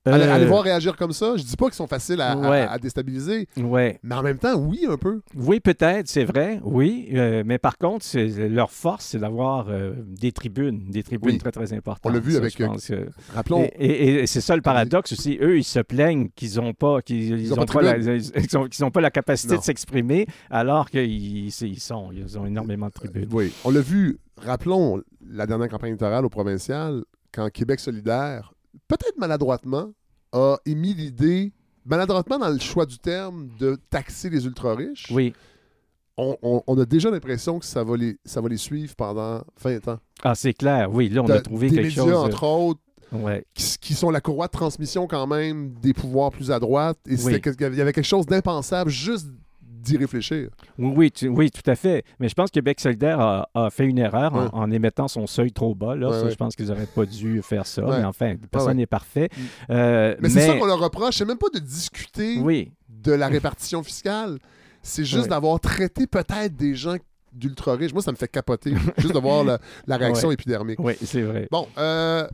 Euh, 0.08 0.34
allez 0.34 0.46
voir 0.48 0.64
réagir 0.64 0.96
comme 0.98 1.12
ça. 1.12 1.38
Je 1.38 1.44
dis 1.44 1.56
pas 1.56 1.66
qu'ils 1.66 1.76
sont 1.76 1.86
faciles 1.86 2.22
à, 2.22 2.32
à- 2.32 2.36
Ouais. 2.50 2.62
à 2.68 2.80
déstabiliser, 2.80 3.48
Ouais. 3.56 4.00
mais 4.02 4.16
en 4.16 4.24
même 4.24 4.40
temps, 4.40 4.56
oui, 4.56 4.88
un 4.90 4.98
peu. 4.98 5.22
Oui, 5.36 5.60
peut-être, 5.60 6.08
c'est 6.08 6.24
vrai, 6.24 6.60
oui. 6.64 7.10
euh, 7.14 7.44
mais 7.46 7.60
par 7.60 7.78
contre, 7.78 8.04
leur 8.48 8.72
force, 8.72 9.06
c'est 9.06 9.20
d'avoir 9.20 9.68
euh, 9.70 9.94
des 10.08 10.32
tribunes, 10.32 10.90
des 10.90 11.04
tribunes 11.04 11.34
Oui. 11.34 11.38
très, 11.38 11.52
très 11.52 11.72
importantes. 11.74 12.12
On 12.12 12.16
l'a 12.16 12.20
vu 12.20 12.32
Ça, 12.32 12.38
avec, 12.40 12.56
que- 12.56 12.64
rappelons- 13.36 13.62
Et, 13.78 13.86
et- 13.86 14.24
et 14.24 14.26
c'est 14.26 14.42
ça 14.42 14.56
le 14.56 14.64
paradoxe 14.64 15.12
aussi. 15.12 15.38
Eux, 15.40 15.60
ils 15.60 15.64
se 15.64 15.82
plaignent 15.82 16.30
qu'ils 16.36 16.56
n'ont 16.56 16.74
pas, 16.74 17.04
qu'ils 17.04 17.40
ils 17.40 17.54
ont 17.54 17.60
ont 17.62 17.66
pas 17.68 17.82
la, 17.84 17.98
ils 17.98 18.58
ont- 18.58 18.68
qu'ils 18.68 18.84
ont 18.84 18.90
pas 18.92 19.02
la 19.02 19.12
capacité 19.12 19.54
Non. 19.54 19.60
de 19.60 19.64
s'exprimer, 19.66 20.26
alors 20.50 20.90
qu'ils 20.90 21.52
sont, 21.52 22.10
ils 22.12 22.40
ont 22.40 22.48
énormément 22.48 22.88
de 22.88 22.94
tribunes. 22.94 23.30
Oui, 23.32 23.54
on 23.64 23.70
l'a 23.70 23.82
vu. 23.82 24.18
Rappelons 24.38 25.00
la 25.30 25.46
dernière 25.46 25.70
campagne 25.70 25.90
électorale 25.90 26.26
au 26.26 26.30
provincial, 26.30 27.04
quand 27.34 27.50
Québec 27.52 27.80
solidaire, 27.80 28.54
peut-être 28.88 29.18
maladroitement, 29.18 29.92
a 30.34 30.58
émis 30.66 30.94
l'idée, 30.94 31.52
maladroitement 31.86 32.40
dans 32.40 32.50
le 32.50 32.60
choix 32.60 32.86
du 32.86 32.98
terme, 33.00 33.50
de 33.60 33.78
taxer 33.90 34.30
les 34.30 34.46
ultra-riches. 34.46 35.08
Oui. 35.12 35.34
On, 36.18 36.38
on- 36.42 36.62
on 36.68 36.78
a 36.80 36.86
déjà 36.86 37.10
l'impression 37.10 37.60
que 37.60 37.66
ça 37.66 37.84
va, 37.84 37.96
les, 37.98 38.18
ça 38.26 38.42
va 38.42 38.50
les 38.50 38.58
suivre 38.58 38.96
pendant 38.96 39.42
20 39.62 39.88
ans. 39.88 40.00
Ah, 40.24 40.36
c'est 40.36 40.54
clair, 40.54 40.94
oui. 40.94 41.10
Là, 41.10 41.24
on 41.24 41.30
a 41.30 41.40
trouvé 41.42 41.70
des 41.70 41.76
quelque 41.78 41.86
médias, 41.88 42.04
chose. 42.04 42.12
euh, 42.14 42.18
entre 42.18 42.44
autres, 42.44 42.82
Ouais. 43.12 43.44
qui, 43.54 43.78
qui 43.80 43.94
sont 43.94 44.10
la 44.10 44.22
courroie 44.22 44.48
de 44.48 44.52
transmission 44.54 45.06
quand 45.06 45.28
même 45.28 45.74
des 45.82 45.94
pouvoirs 45.94 46.32
plus 46.32 46.50
à 46.50 46.60
droite. 46.60 46.98
Et 47.10 47.16
Oui. 47.24 47.42
il 47.44 47.78
y 47.78 47.82
avait 47.82 47.92
quelque 47.92 48.04
chose 48.06 48.26
d'impensable 48.26 48.90
juste 48.90 49.28
d'y 49.82 49.98
réfléchir. 49.98 50.50
Oui, 50.78 50.94
oui, 50.96 51.12
tu- 51.12 51.28
oui, 51.28 51.50
tout 51.52 51.68
à 51.70 51.76
fait. 51.76 52.04
Mais 52.20 52.30
je 52.30 52.34
pense 52.36 52.50
que 52.50 52.54
Québec 52.54 52.80
solidaire 52.80 53.20
a, 53.20 53.50
a 53.56 53.70
fait 53.70 53.86
une 53.86 53.98
erreur 53.98 54.34
en- 54.36 54.44
Ouais. 54.44 54.50
en, 54.54 54.72
émettant 54.72 55.08
son 55.08 55.26
seuil 55.28 55.52
trop 55.52 55.74
bas. 55.76 55.96
Là. 55.96 56.10
Ouais, 56.10 56.14
Ça, 56.18 56.24
ouais. 56.26 56.32
Je 56.32 56.36
pense 56.36 56.56
qu'ils 56.56 56.68
n'auraient 56.68 56.86
pas 56.86 57.06
dû 57.06 57.42
faire 57.42 57.66
ça. 57.66 57.82
Mais 57.82 58.04
enfin, 58.06 58.36
personne 58.52 58.78
n'est 58.78 58.86
parfait. 58.86 59.30
Euh, 59.70 60.16
Mais, 60.20 60.30
c'est 60.30 60.46
ça 60.48 60.56
qu'on 60.58 60.66
leur 60.66 60.80
reproche. 60.80 61.16
C'est 61.18 61.26
même 61.26 61.38
pas 61.38 61.50
de 61.54 61.60
discuter 61.60 62.38
Oui. 62.40 62.72
de 62.90 63.12
la 63.12 63.28
répartition 63.28 63.82
fiscale. 63.84 64.38
C'est 64.84 65.06
juste 65.06 65.28
d'avoir 65.30 65.60
traité 65.60 66.08
peut-être 66.08 66.56
des 66.56 66.76
gens 66.76 66.96
d'ultra-riches. 67.34 67.94
Moi, 67.94 68.02
ça 68.02 68.12
me 68.12 68.18
fait 68.18 68.28
capoter. 68.28 68.74
juste 68.98 69.14
de 69.14 69.20
voir 69.20 69.44
la, 69.44 69.60
la 69.88 69.98
réaction 69.98 70.32
épidermique. 70.32 70.80
Oui, 70.80 70.94
c'est 71.04 71.22
vrai. 71.22 71.48
Bon, 71.52 71.68
euh, 71.78 72.28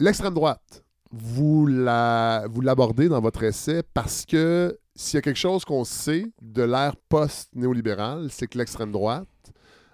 l'extrême 0.00 0.34
droite, 0.34 0.84
vous 1.12 1.66
la- 1.66 2.44
vous 2.50 2.60
l'abordez 2.60 3.08
dans 3.08 3.20
votre 3.20 3.42
essai 3.44 3.82
parce 3.94 4.24
que 4.26 4.76
s'il 4.96 5.16
y 5.16 5.18
a 5.18 5.22
quelque 5.22 5.36
chose 5.38 5.64
qu'on 5.64 5.84
sait 5.84 6.26
de 6.40 6.62
l'ère 6.62 6.96
post-néolibérale, 6.96 8.28
c'est 8.30 8.46
que 8.46 8.58
l'extrême 8.58 8.90
droite 8.90 9.28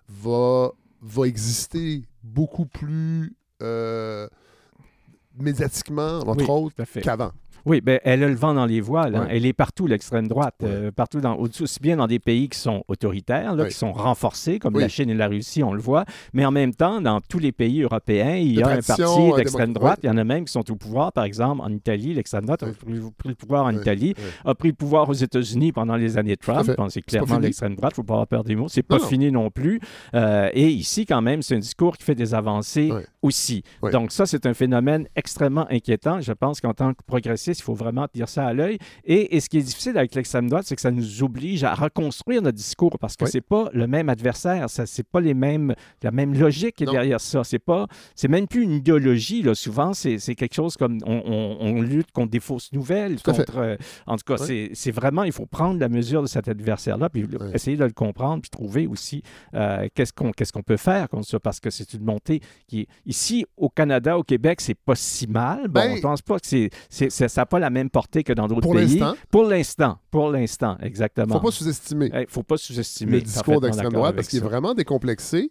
va, 0.08 0.70
va 1.00 1.26
exister 1.26 2.04
beaucoup 2.22 2.66
plus 2.66 3.34
euh, 3.62 4.28
médiatiquement, 5.36 6.20
entre 6.20 6.36
Oui, 6.38 6.46
autres, 6.48 7.00
qu'avant. 7.00 7.32
Oui, 7.64 7.80
ben, 7.80 8.00
elle 8.04 8.22
a 8.24 8.28
le 8.28 8.34
vent 8.34 8.54
dans 8.54 8.66
les 8.66 8.80
voiles. 8.80 9.14
hein. 9.14 9.26
Elle 9.30 9.46
est 9.46 9.52
partout, 9.52 9.86
l'extrême 9.86 10.28
droite. 10.28 10.54
euh, 10.62 10.90
partout, 10.90 11.20
dans, 11.20 11.36
aussi 11.36 11.78
bien 11.80 11.96
dans 11.96 12.06
des 12.06 12.18
pays 12.18 12.48
qui 12.48 12.58
sont 12.58 12.84
autoritaires, 12.88 13.54
là, 13.54 13.64
Oui. 13.64 13.68
qui 13.70 13.76
sont 13.76 13.92
renforcés, 13.92 14.58
comme 14.58 14.74
Oui. 14.74 14.82
la 14.82 14.88
Chine 14.88 15.10
et 15.10 15.14
la 15.14 15.28
Russie, 15.28 15.62
on 15.62 15.72
le 15.72 15.80
voit. 15.80 16.04
Mais 16.32 16.44
en 16.44 16.50
même 16.50 16.74
temps, 16.74 17.00
dans 17.00 17.20
tous 17.20 17.38
les 17.38 17.52
pays 17.52 17.82
européens, 17.82 18.36
il 18.36 18.54
y 18.54 18.62
a 18.62 18.68
un 18.68 18.80
parti 18.80 19.02
euh, 19.02 19.36
d'extrême 19.36 19.72
droite. 19.72 19.98
oui. 20.02 20.04
Il 20.04 20.06
y 20.08 20.10
en 20.10 20.16
a 20.18 20.24
même 20.24 20.44
qui 20.44 20.52
sont 20.52 20.68
au 20.70 20.76
pouvoir. 20.76 21.12
Par 21.12 21.24
exemple, 21.24 21.62
en 21.62 21.70
Italie, 21.72 22.14
l'extrême 22.14 22.44
droite 22.44 22.62
a 22.62 22.66
pris, 22.66 23.00
pris 23.16 23.28
le 23.28 23.34
pouvoir 23.34 23.64
en 23.66 23.74
Oui, 23.74 23.80
Italie, 23.80 24.14
oui. 24.16 24.24
a 24.44 24.54
pris 24.54 24.68
le 24.68 24.74
pouvoir 24.74 25.08
aux 25.08 25.12
États-Unis 25.14 25.72
pendant 25.72 25.96
les 25.96 26.18
années 26.18 26.36
Trump. 26.36 26.70
c'est 26.88 27.02
clairement 27.02 27.38
l'extrême 27.38 27.74
droite. 27.76 27.92
Il 27.92 27.94
ne 27.94 27.96
faut 27.96 28.02
pas 28.04 28.14
avoir 28.14 28.26
peur 28.26 28.44
des 28.44 28.56
mots. 28.56 28.68
C'est 28.68 28.82
pas 28.82 28.98
non. 28.98 29.06
fini 29.06 29.30
non 29.30 29.50
plus. 29.50 29.80
Euh, 30.14 30.50
et 30.52 30.68
ici, 30.68 31.06
quand 31.06 31.22
même, 31.22 31.42
c'est 31.42 31.54
un 31.56 31.60
discours 31.60 31.96
qui 31.96 32.04
fait 32.04 32.14
des 32.14 32.34
avancées 32.34 32.90
aussi. 33.22 33.62
Oui. 33.82 33.90
Donc, 33.92 34.12
ça, 34.12 34.26
c'est 34.26 34.46
un 34.46 34.54
phénomène 34.54 35.06
extrêmement 35.16 35.66
inquiétant. 35.70 36.20
Je 36.20 36.32
pense 36.32 36.60
qu'en 36.60 36.74
tant 36.74 36.92
que 36.94 37.02
progressiste, 37.06 37.51
il 37.58 37.62
faut 37.62 37.74
vraiment 37.74 38.06
tenir 38.08 38.28
ça 38.28 38.46
à 38.46 38.52
l'œil. 38.52 38.78
Et, 39.04 39.36
et 39.36 39.40
ce 39.40 39.48
qui 39.48 39.58
est 39.58 39.62
difficile 39.62 39.96
avec 39.98 40.14
l'extrême 40.14 40.48
droite, 40.48 40.64
c'est 40.66 40.74
que 40.74 40.80
ça 40.80 40.90
nous 40.90 41.22
oblige 41.22 41.64
à 41.64 41.74
reconstruire 41.74 42.42
notre 42.42 42.56
discours 42.56 42.98
parce 43.00 43.16
que 43.16 43.24
Oui. 43.24 43.30
c'est 43.32 43.40
pas 43.40 43.68
le 43.72 43.86
même 43.86 44.08
adversaire, 44.08 44.68
ça 44.70 44.86
c'est 44.86 45.06
pas 45.06 45.20
les 45.20 45.34
mêmes, 45.34 45.74
la 46.02 46.10
même 46.10 46.34
logique 46.38 46.76
qui 46.76 46.84
est 46.84 46.86
Non. 46.86 46.92
derrière 46.92 47.20
ça. 47.20 47.44
C'est 47.44 47.58
pas, 47.58 47.86
c'est 48.14 48.28
même 48.28 48.46
plus 48.46 48.62
une 48.62 48.72
idéologie. 48.72 49.42
Là. 49.42 49.54
Souvent, 49.54 49.92
c'est 49.94 50.18
c'est 50.18 50.34
quelque 50.34 50.54
chose 50.54 50.76
comme 50.76 50.98
on, 51.04 51.22
on- 51.26 51.56
on 51.60 51.80
lutte 51.82 52.10
contre 52.12 52.30
des 52.30 52.40
fausses 52.40 52.72
nouvelles, 52.72 53.20
contre. 53.22 53.58
euh, 53.58 53.76
en 54.06 54.16
tout 54.16 54.24
cas, 54.26 54.36
Oui. 54.40 54.46
c'est- 54.46 54.70
c'est 54.74 54.90
vraiment, 54.90 55.24
il 55.24 55.32
faut 55.32 55.46
prendre 55.46 55.78
la 55.80 55.88
mesure 55.88 56.22
de 56.22 56.26
cet 56.28 56.48
adversaire-là, 56.48 57.08
puis 57.08 57.26
essayer 57.54 57.76
de 57.76 57.84
le 57.84 57.90
comprendre, 57.92 58.42
puis 58.42 58.50
trouver 58.50 58.86
aussi 58.86 59.22
euh, 59.54 59.88
qu'est-ce 59.94 60.12
qu'on 60.12 60.32
qu'est-ce 60.32 60.52
qu'on 60.52 60.62
peut 60.62 60.76
faire 60.76 61.08
contre 61.08 61.26
ça, 61.28 61.38
parce 61.40 61.60
que 61.60 61.70
c'est 61.70 61.92
une 61.94 62.04
montée 62.04 62.40
qui 62.66 62.80
est 62.82 62.86
ici 63.06 63.44
au 63.56 63.68
Canada, 63.68 64.18
au 64.18 64.22
Québec, 64.22 64.60
c'est 64.60 64.74
pas 64.74 64.94
si 64.94 65.26
mal. 65.26 65.68
Bon, 65.68 65.80
Ben- 65.80 65.96
je 65.96 66.00
pense 66.02 66.22
pas 66.22 66.38
que 66.38 66.46
c'est 66.46 66.70
c'est- 66.88 67.10
c'est- 67.10 67.28
ça 67.28 67.41
n'a 67.42 67.46
pas 67.46 67.58
la 67.58 67.70
même 67.70 67.90
portée 67.90 68.22
que 68.24 68.32
dans 68.32 68.46
d'autres 68.48 68.60
Pour 68.62 68.74
pays. 68.74 68.98
l'instant. 68.98 69.16
Pour 69.30 69.44
l'instant, 69.44 69.98
pour 70.10 70.30
l'instant, 70.30 70.76
exactement. 70.80 71.34
Faut 71.34 71.40
pas 71.46 71.50
sous-estimer 71.50 72.10
Il 72.14 72.26
faut 72.28 72.42
pas 72.42 72.56
sous-estimer 72.56 73.12
le 73.12 73.20
discours 73.22 73.60
d'extrême 73.60 73.92
droite 73.92 74.14
parce 74.16 74.28
qu'il 74.28 74.38
est 74.38 74.42
vraiment 74.42 74.74
décomplexé. 74.74 75.50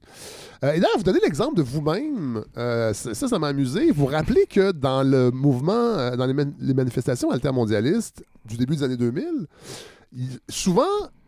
Euh, 0.64 0.74
et 0.74 0.80
d'ailleurs, 0.80 0.98
vous 0.98 1.04
donnez 1.04 1.20
l'exemple 1.24 1.56
de 1.58 1.62
vous-même. 1.64 2.44
Euh, 2.58 2.94
ça, 2.94 3.14
ça 3.14 3.40
m'a 3.40 3.48
amusé. 3.50 3.92
Vous 3.92 4.06
rappelez 4.06 4.46
que 4.46 4.72
dans 4.72 5.04
le 5.04 5.32
mouvement, 5.32 5.72
euh, 5.74 6.16
dans 6.16 6.26
les, 6.26 6.34
man- 6.34 6.54
les 6.60 6.74
manifestations 6.74 7.30
altermondialistes 7.32 8.24
du 8.46 8.58
début 8.58 8.76
des 8.76 8.84
années 8.84 8.98
2000, 8.98 9.26
il- 10.14 10.40
souvent, 10.50 10.84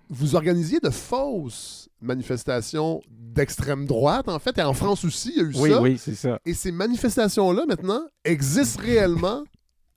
vous 0.10 0.36
organisiez 0.36 0.80
de 0.80 0.90
fausses 0.90 1.90
manifestations 2.02 3.02
d'extrême 3.10 3.86
droite, 3.86 4.28
en 4.30 4.38
fait. 4.40 4.58
Et 4.60 4.62
en 4.62 4.74
France 4.74 5.04
aussi, 5.06 5.32
il 5.36 5.38
y 5.38 5.40
a 5.40 5.44
eu 5.50 5.54
Oui, 5.56 5.70
ça. 5.72 5.82
oui, 5.82 5.98
c'est 5.98 6.16
ça. 6.16 6.40
Et 6.46 6.54
ces 6.54 6.72
manifestations-là, 6.72 7.66
maintenant, 7.68 8.02
existent 8.24 8.82
réellement 8.84 9.44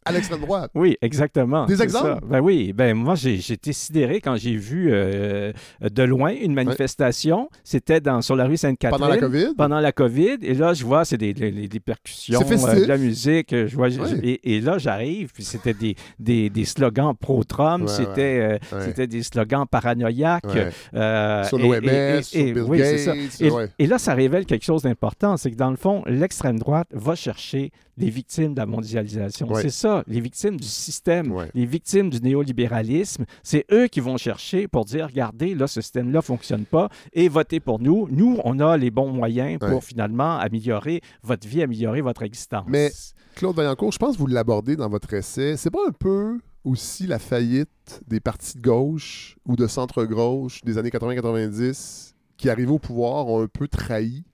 à 0.07 0.13
l'extrême 0.13 0.41
droite. 0.41 0.71
Oui, 0.75 0.97
exactement. 1.03 1.67
Des 1.67 1.83
exemples? 1.83 2.07
ça. 2.07 2.19
Ben 2.27 2.41
oui, 2.41 2.73
ben 2.73 2.95
moi 2.95 3.15
été 3.25 3.73
sidéré 3.73 4.21
quand 4.21 4.37
j'ai 4.37 4.57
vu 4.57 4.89
euh, 4.93 5.53
de 5.83 6.03
loin 6.03 6.33
une 6.33 6.55
manifestation. 6.55 7.49
C'était 7.65 8.01
dans 8.01 8.23
sur 8.23 8.37
la 8.37 8.47
rue 8.47 8.57
Sainte-Catherine. 8.57 8.99
Pendant 9.01 9.13
la 9.13 9.19
COVID? 9.19 9.55
Pendant 9.57 9.81
la 9.81 9.93
COVID. 9.93 10.39
Et 10.43 10.55
là, 10.55 10.73
je 10.75 10.85
vois, 10.85 11.05
c'est 11.05 11.17
des, 11.19 11.35
des- 11.35 11.69
des 11.69 11.81
percussions, 11.81 12.41
euh, 12.41 12.81
de 12.81 12.87
la 12.87 12.99
musique. 12.99 13.51
Je 13.55 13.75
vois, 13.77 13.89
je- 13.89 14.01
Ouais. 14.01 14.19
et, 14.23 14.57
et 14.57 14.61
là, 14.61 14.79
j'arrive, 14.79 15.31
puis 15.33 15.43
c'était 15.45 15.75
des, 15.75 15.97
des, 16.19 16.51
des 16.51 16.65
slogans 16.65 17.15
pro-Trump, 17.19 17.83
Ouais, 17.83 17.89
c'était 17.89 18.21
ouais. 18.21 18.59
euh, 18.73 18.77
Ouais. 18.77 18.85
c'était 18.85 19.07
des 19.07 19.23
slogans 19.23 19.65
paranoïaques. 19.71 20.45
Ouais. 20.45 20.69
euh, 20.95 21.45
Sur 21.45 21.59
l'OMS, 21.59 21.83
et- 21.85 22.19
et- 22.19 22.23
sur 22.23 22.41
Bill 22.45 22.63
oui, 22.69 22.79
ça. 22.99 23.17
Gates, 23.17 23.41
Et, 23.41 23.51
ouais. 23.51 23.69
et 23.79 23.87
là, 23.87 23.99
ça 23.99 24.15
révèle 24.15 24.47
quelque 24.47 24.65
chose 24.65 24.83
d'important, 24.83 25.37
c'est 25.37 25.51
que 25.51 25.57
dans 25.57 25.71
le 25.71 25.77
fond, 25.77 26.03
l'extrême 26.07 26.59
droite 26.59 26.89
va 26.93 27.15
chercher 27.15 27.71
les 27.99 28.11
victimes 28.11 28.53
de 28.55 28.61
la 28.61 28.67
mondialisation. 28.67 29.49
Ouais. 29.49 29.63
C'est 29.63 29.71
ça, 29.71 30.05
les 30.07 30.21
victimes 30.21 30.59
du 30.59 30.67
système, 30.67 31.33
Ouais. 31.33 31.51
les 31.55 31.65
victimes 31.67 32.11
du 32.11 32.21
néolibéralisme. 32.21 33.25
C'est 33.43 33.65
eux 33.73 33.87
qui 33.89 34.01
vont 34.01 34.17
chercher 34.17 34.69
pour 34.69 34.85
dire, 34.85 35.07
regardez, 35.07 35.55
là, 35.55 35.67
ce 35.67 35.81
système-là 35.81 36.19
ne 36.19 36.23
fonctionne 36.23 36.65
pas 36.65 36.89
et 37.13 37.29
votez 37.29 37.61
pour 37.61 37.79
nous. 37.81 38.07
Nous, 38.11 38.39
on 38.45 38.59
a 38.61 38.77
les 38.77 38.91
bons 38.91 39.11
moyens 39.11 39.59
pour 39.59 39.69
Ouais. 39.69 39.81
finalement 39.81 40.37
améliorer 40.39 41.01
votre 41.23 41.47
vie, 41.49 41.63
améliorer 41.63 42.01
votre 42.03 42.23
existence. 42.23 42.67
Mais 42.69 42.91
Claude 43.35 43.57
Vaillancourt, 43.57 43.93
je 43.93 43.99
pense 43.99 44.15
que 44.17 44.21
vous 44.21 44.27
l'abordez 44.27 44.77
dans 44.77 44.89
votre 44.89 45.13
essai. 45.15 45.57
C'est 45.57 45.71
pas 45.71 45.87
un 45.89 45.93
peu 45.93 46.39
aussi 46.65 47.07
la 47.07 47.19
faillite 47.19 48.01
des 48.09 48.19
partis 48.21 48.57
de 48.57 48.63
gauche 48.63 49.37
ou 49.47 49.57
de 49.57 49.67
centre-gauche 49.67 50.63
des 50.65 50.79
années 50.79 50.91
80-90 50.91 52.15
qui 52.37 52.51
arrivés 52.51 52.73
au 52.73 52.79
pouvoir 52.79 53.29
ont 53.29 53.43
un 53.43 53.47
peu 53.47 53.69
trahi 53.69 54.25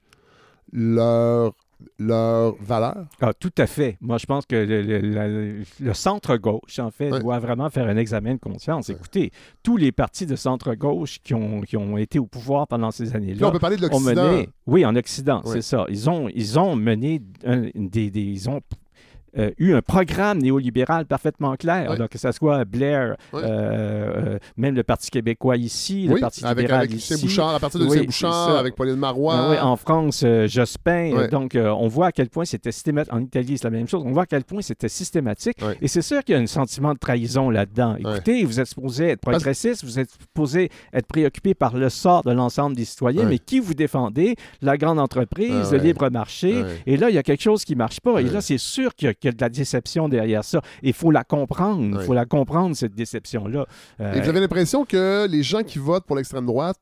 leur 0.73 1.55
leurs 1.99 2.55
valeurs? 2.61 3.07
Ah, 3.21 3.33
tout 3.33 3.53
à 3.59 3.67
fait. 3.67 3.97
Moi, 4.01 4.19
je 4.19 4.27
pense 4.27 4.47
que 4.47 4.57
le, 4.57 4.83
le- 4.83 4.99
la- 5.01 5.29
le 5.29 5.95
centre-gauche, 5.95 6.79
en 6.79 6.91
fait, 6.91 7.11
doit 7.21 7.39
vraiment 7.39 7.69
faire 7.71 7.87
un 7.89 7.97
examen 7.97 8.35
de 8.35 8.41
conscience. 8.41 8.89
Écoutez, 8.91 9.31
tous 9.63 9.77
les 9.77 9.93
partis 9.93 10.27
de 10.27 10.37
centre-gauche 10.37 11.19
qui 11.23 11.35
ont, 11.35 11.61
qui 11.63 11.77
ont 11.77 11.97
été 11.97 12.19
au 12.19 12.27
pouvoir 12.27 12.67
pendant 12.67 12.91
ces 12.91 13.07
Là, 13.07 13.17
années-là 13.17 13.49
on 13.49 13.53
peut 13.53 13.59
parler 13.59 13.77
de 13.77 13.83
l'Occident. 13.83 14.25
mené... 14.33 14.49
Oui, 14.67 14.85
en 14.85 14.95
Occident, 14.97 15.43
c'est 15.45 15.63
ça. 15.63 15.87
Ils 15.89 16.09
ont, 16.11 16.29
ils 16.35 16.59
ont 16.59 16.77
mené 16.77 17.21
un- 17.45 17.69
des, 17.75 18.11
des- 18.11 18.21
Ils 18.23 18.49
ont 18.49 18.61
euh, 19.39 19.51
eu 19.59 19.75
un 19.75 19.81
programme 19.83 20.39
néolibéral 20.39 21.07
parfaitement 21.07 21.57
clair. 21.57 21.97
Donc, 21.97 22.11
que 22.11 22.19
ce 22.19 22.31
soit 22.33 22.65
Blair, 22.65 23.17
euh, 23.35 23.39
euh, 23.43 24.39
même 24.57 24.75
le 24.75 24.83
Parti 24.83 25.11
québécois 25.11 25.57
ici, 25.57 26.07
le 26.07 26.21
Parti 26.21 26.45
avec, 26.45 26.63
libéral 26.65 26.81
avec 26.85 26.95
ici. 26.95 27.21
Bouchard, 27.21 27.55
à 27.55 27.61
partir 27.61 27.81
de 27.81 27.87
Bouchard, 27.87 28.57
avec 28.57 28.75
Pauline 28.75 28.97
Marois. 28.97 29.51
Oui, 29.51 29.57
en 29.59 29.77
France, 29.77 30.25
Jospin. 30.47 31.29
Donc, 31.31 31.57
on 31.57 31.89
voit 31.89 32.07
à 32.09 32.13
quel 32.13 32.29
point 32.29 32.45
c'était 32.45 32.73
systématique. 32.73 33.13
En 33.13 33.21
Italie, 33.21 33.57
c'est 33.59 33.65
la 33.65 33.71
même 33.71 33.89
chose. 33.89 34.03
On 34.05 34.13
voit 34.13 34.25
à 34.25 34.27
quel 34.27 34.45
point 34.45 34.63
c'était 34.63 34.89
systématique. 34.89 35.57
Et 35.81 35.89
c'est 35.89 36.03
sûr 36.03 36.23
qu'il 36.25 36.35
y 36.35 36.39
a 36.39 36.41
un 36.41 36.47
sentiment 36.47 36.93
de 36.93 36.99
trahison 36.99 37.51
là-dedans. 37.51 37.97
Écoutez, 37.99 38.45
vous 38.45 38.61
êtes 38.61 38.69
supposé 38.69 39.09
être 39.11 39.21
progressiste, 39.21 39.85
vous 39.85 39.99
êtes 39.99 40.11
supposé 40.11 40.71
être 40.93 41.07
préoccupé 41.07 41.55
par 41.55 41.77
le 41.77 41.89
sort 41.89 42.23
de 42.23 42.33
l'ensemble 42.33 42.77
des 42.77 42.85
citoyens, 42.85 43.25
mais 43.25 43.39
qui 43.39 43.61
vous 43.61 43.75
défendez? 43.75 44.37
La 44.61 44.77
grande 44.77 44.99
entreprise, 44.99 45.69
Ah 45.71 45.77
le 45.77 45.79
libre 45.79 46.09
marché. 46.11 46.63
Et 46.87 46.97
là, 46.97 47.09
il 47.09 47.15
y 47.15 47.19
a 47.19 47.23
quelque 47.23 47.43
chose 47.43 47.65
qui 47.65 47.73
ne 47.73 47.79
marche 47.79 48.01
pas. 48.01 48.21
Et 48.21 48.25
là, 48.25 48.41
c'est 48.41 48.59
sûr 48.59 48.95
qu'il 48.95 49.09
y, 49.09 49.11
a- 49.11 49.15
qu'il 49.23 49.29
y 49.29 49.35
a 49.35 49.37
de 49.37 49.41
la 49.41 49.49
déception 49.49 50.09
derrière 50.09 50.45
ça. 50.45 50.61
Il 50.83 50.93
faut 50.93 51.11
la 51.13 51.23
comprendre. 51.25 52.01
Il 52.01 52.05
faut 52.05 52.13
la 52.13 52.27
comprendre, 52.27 52.75
cette 52.77 52.95
déception-là. 52.95 53.67
Euh, 54.01 54.15
Et 54.15 54.21
vous 54.21 54.29
avez 54.29 54.41
l'impression 54.41 54.85
que 54.85 55.27
les 55.31 55.43
gens 55.45 55.63
qui 55.63 55.79
votent 55.79 56.05
pour 56.05 56.17
l'extrême 56.17 56.45
droite, 56.47 56.77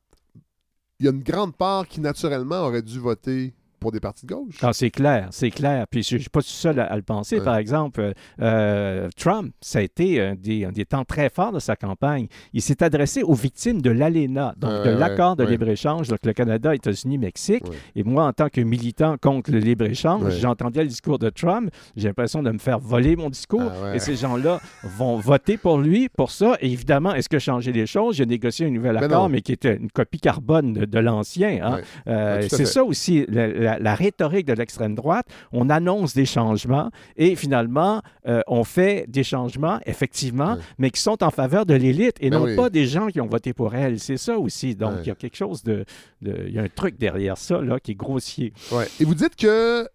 il 0.99 1.05
y 1.05 1.09
a 1.09 1.11
une 1.11 1.23
grande 1.23 1.55
part 1.55 1.87
qui, 1.87 2.01
naturellement, 2.01 2.61
aurait 2.65 2.81
dû 2.81 2.99
voter 2.99 3.53
pour 3.81 3.91
des 3.91 3.99
partis 3.99 4.25
de 4.27 4.33
gauche. 4.33 4.55
Ah, 4.61 4.71
c'est 4.73 4.91
clair, 4.91 5.27
c'est 5.31 5.49
clair. 5.49 5.85
Puis 5.89 6.03
je 6.03 6.15
ne 6.15 6.19
suis 6.21 6.29
pas 6.29 6.41
tout 6.41 6.47
seul 6.47 6.79
à, 6.79 6.85
à 6.85 6.95
le 6.95 7.01
penser. 7.01 7.39
Ouais. 7.39 7.43
Par 7.43 7.57
exemple, 7.57 7.99
euh, 7.99 8.13
euh, 8.41 9.09
Trump, 9.17 9.53
ça 9.59 9.79
a 9.79 9.81
été 9.81 10.21
un 10.21 10.35
des, 10.35 10.65
un 10.65 10.71
des 10.71 10.85
temps 10.85 11.03
très 11.03 11.29
forts 11.29 11.51
de 11.51 11.59
sa 11.59 11.75
campagne. 11.75 12.27
Il 12.53 12.61
s'est 12.61 12.83
adressé 12.83 13.23
aux 13.23 13.33
victimes 13.33 13.81
de 13.81 13.89
l'ALENA, 13.89 14.53
donc 14.57 14.85
de 14.85 14.91
l'accord 14.91 15.35
de 15.35 15.43
ouais. 15.43 15.49
libre-échange, 15.51 16.07
donc 16.07 16.19
le 16.23 16.33
Canada, 16.33 16.75
États-Unis, 16.75 17.17
Mexique. 17.17 17.63
Ouais. 17.65 17.75
Et 17.95 18.03
moi, 18.03 18.25
en 18.27 18.33
tant 18.33 18.49
que 18.49 18.61
militant 18.61 19.17
contre 19.19 19.51
le 19.51 19.57
libre-échange, 19.59 20.31
j'entendais 20.39 20.83
le 20.83 20.87
discours 20.89 21.17
de 21.19 21.29
Trump. 21.31 21.71
J'ai 21.97 22.07
l'impression 22.07 22.43
de 22.43 22.51
me 22.51 22.59
faire 22.59 22.79
voler 22.79 23.15
mon 23.15 23.29
discours. 23.31 23.71
Ah. 23.83 23.95
Et 23.95 23.99
ces 23.99 24.15
gens-là 24.15 24.59
vont 24.83 25.17
voter 25.17 25.57
pour 25.57 25.79
lui, 25.79 26.07
pour 26.07 26.29
ça. 26.29 26.55
Et 26.61 26.71
évidemment, 26.71 27.15
est-ce 27.15 27.29
que 27.29 27.39
changer 27.39 27.71
les 27.71 27.87
choses? 27.87 28.15
J'ai 28.17 28.27
négocié 28.27 28.67
un 28.67 28.69
nouvel 28.69 28.95
Ben 28.97 29.03
accord, 29.05 29.23
non. 29.23 29.29
mais 29.29 29.41
qui 29.41 29.53
était 29.53 29.75
une 29.75 29.89
copie 29.89 30.19
carbone 30.19 30.73
de, 30.73 30.85
de 30.85 30.99
l'ancien. 30.99 31.59
hein. 31.63 31.79
Euh, 32.07 32.45
c'est 32.47 32.65
ça 32.65 32.83
aussi, 32.83 33.25
la, 33.27 33.47
la- 33.47 33.70
la 33.79 33.95
rhétorique 33.95 34.45
de 34.45 34.53
l'extrême 34.53 34.95
droite. 34.95 35.25
On 35.51 35.69
annonce 35.69 36.13
des 36.13 36.25
changements 36.25 36.91
et 37.17 37.35
finalement, 37.35 38.01
euh, 38.27 38.41
on 38.47 38.63
fait 38.63 39.05
des 39.07 39.23
changements, 39.23 39.79
effectivement, 39.85 40.57
mais 40.77 40.89
qui 40.91 41.01
sont 41.01 41.23
en 41.23 41.29
faveur 41.31 41.65
de 41.65 41.73
l'élite 41.73 42.15
et 42.19 42.29
Ben 42.29 42.39
non 42.39 42.45
oui. 42.45 42.55
pas 42.55 42.69
des 42.69 42.85
gens 42.87 43.07
qui 43.07 43.21
ont 43.21 43.27
voté 43.27 43.53
pour 43.53 43.75
elle. 43.75 43.99
C'est 43.99 44.17
ça 44.17 44.37
aussi. 44.37 44.75
Donc, 44.75 44.93
il 45.03 45.07
y 45.07 45.11
a 45.11 45.15
quelque 45.15 45.37
chose 45.37 45.63
de, 45.63 45.85
de- 46.21 46.45
Il 46.47 46.53
y 46.53 46.59
a 46.59 46.63
un 46.63 46.69
truc 46.69 46.97
derrière 46.97 47.37
ça 47.37 47.61
là, 47.61 47.79
qui 47.79 47.91
est 47.91 47.95
grossier. 47.95 48.53
Ouais. 48.71 48.87
Et 48.99 49.05
vous 49.05 49.15
dites 49.15 49.35
que 49.35 49.87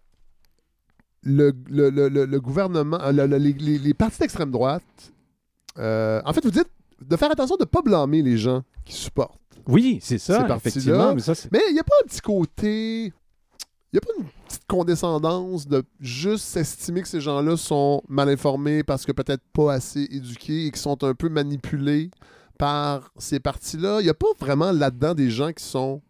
le, 1.23 1.51
le- 1.69 1.89
le- 1.89 2.25
le- 2.25 2.39
gouvernement, 2.39 2.99
euh, 3.01 3.11
le- 3.11 3.25
le- 3.27 3.37
les, 3.37 3.93
partis 3.93 4.19
d'extrême 4.19 4.51
droite, 4.51 4.83
euh, 5.77 6.21
en 6.25 6.33
fait, 6.33 6.43
vous 6.43 6.51
dites 6.51 6.69
de 7.01 7.15
faire 7.15 7.29
attention 7.31 7.55
de 7.57 7.63
ne 7.63 7.65
pas 7.65 7.81
blâmer 7.81 8.21
les 8.21 8.37
gens 8.37 8.63
qui 8.85 8.93
supportent. 8.93 9.39
Oui, 9.67 9.99
c'est 10.01 10.17
ça, 10.17 10.45
Ces 10.47 10.53
effectivement. 10.55 11.13
Mais 11.51 11.59
il 11.69 11.73
n'y 11.73 11.79
a 11.79 11.83
pas 11.83 11.95
un 12.03 12.07
petit 12.07 12.21
côté. 12.21 13.13
N'y 13.97 14.11
a 14.11 14.13
pas 14.13 14.19
une 14.23 14.29
petite 14.47 14.67
condescendance 14.67 15.67
de 15.67 15.83
juste 15.99 16.45
s'estimer 16.45 17.01
que 17.01 17.07
ces 17.07 17.19
gens-là 17.19 17.57
sont 17.57 18.03
mal 18.07 18.29
informés 18.29 18.83
parce 18.83 19.05
que 19.05 19.11
peut-être 19.11 19.43
pas 19.53 19.73
assez 19.73 20.07
éduqués 20.11 20.67
et 20.67 20.71
qui 20.71 20.79
sont 20.79 21.03
un 21.03 21.15
peu 21.15 21.29
manipulés 21.29 22.11
par 22.59 23.11
ces 23.17 23.39
partis-là? 23.39 24.01
Il 24.01 24.03
n'y 24.03 24.09
a 24.09 24.13
pas 24.13 24.27
vraiment 24.39 24.71
là-dedans 24.71 25.15
des 25.15 25.31
gens 25.31 25.51
qui 25.51 25.63
sont 25.63 26.03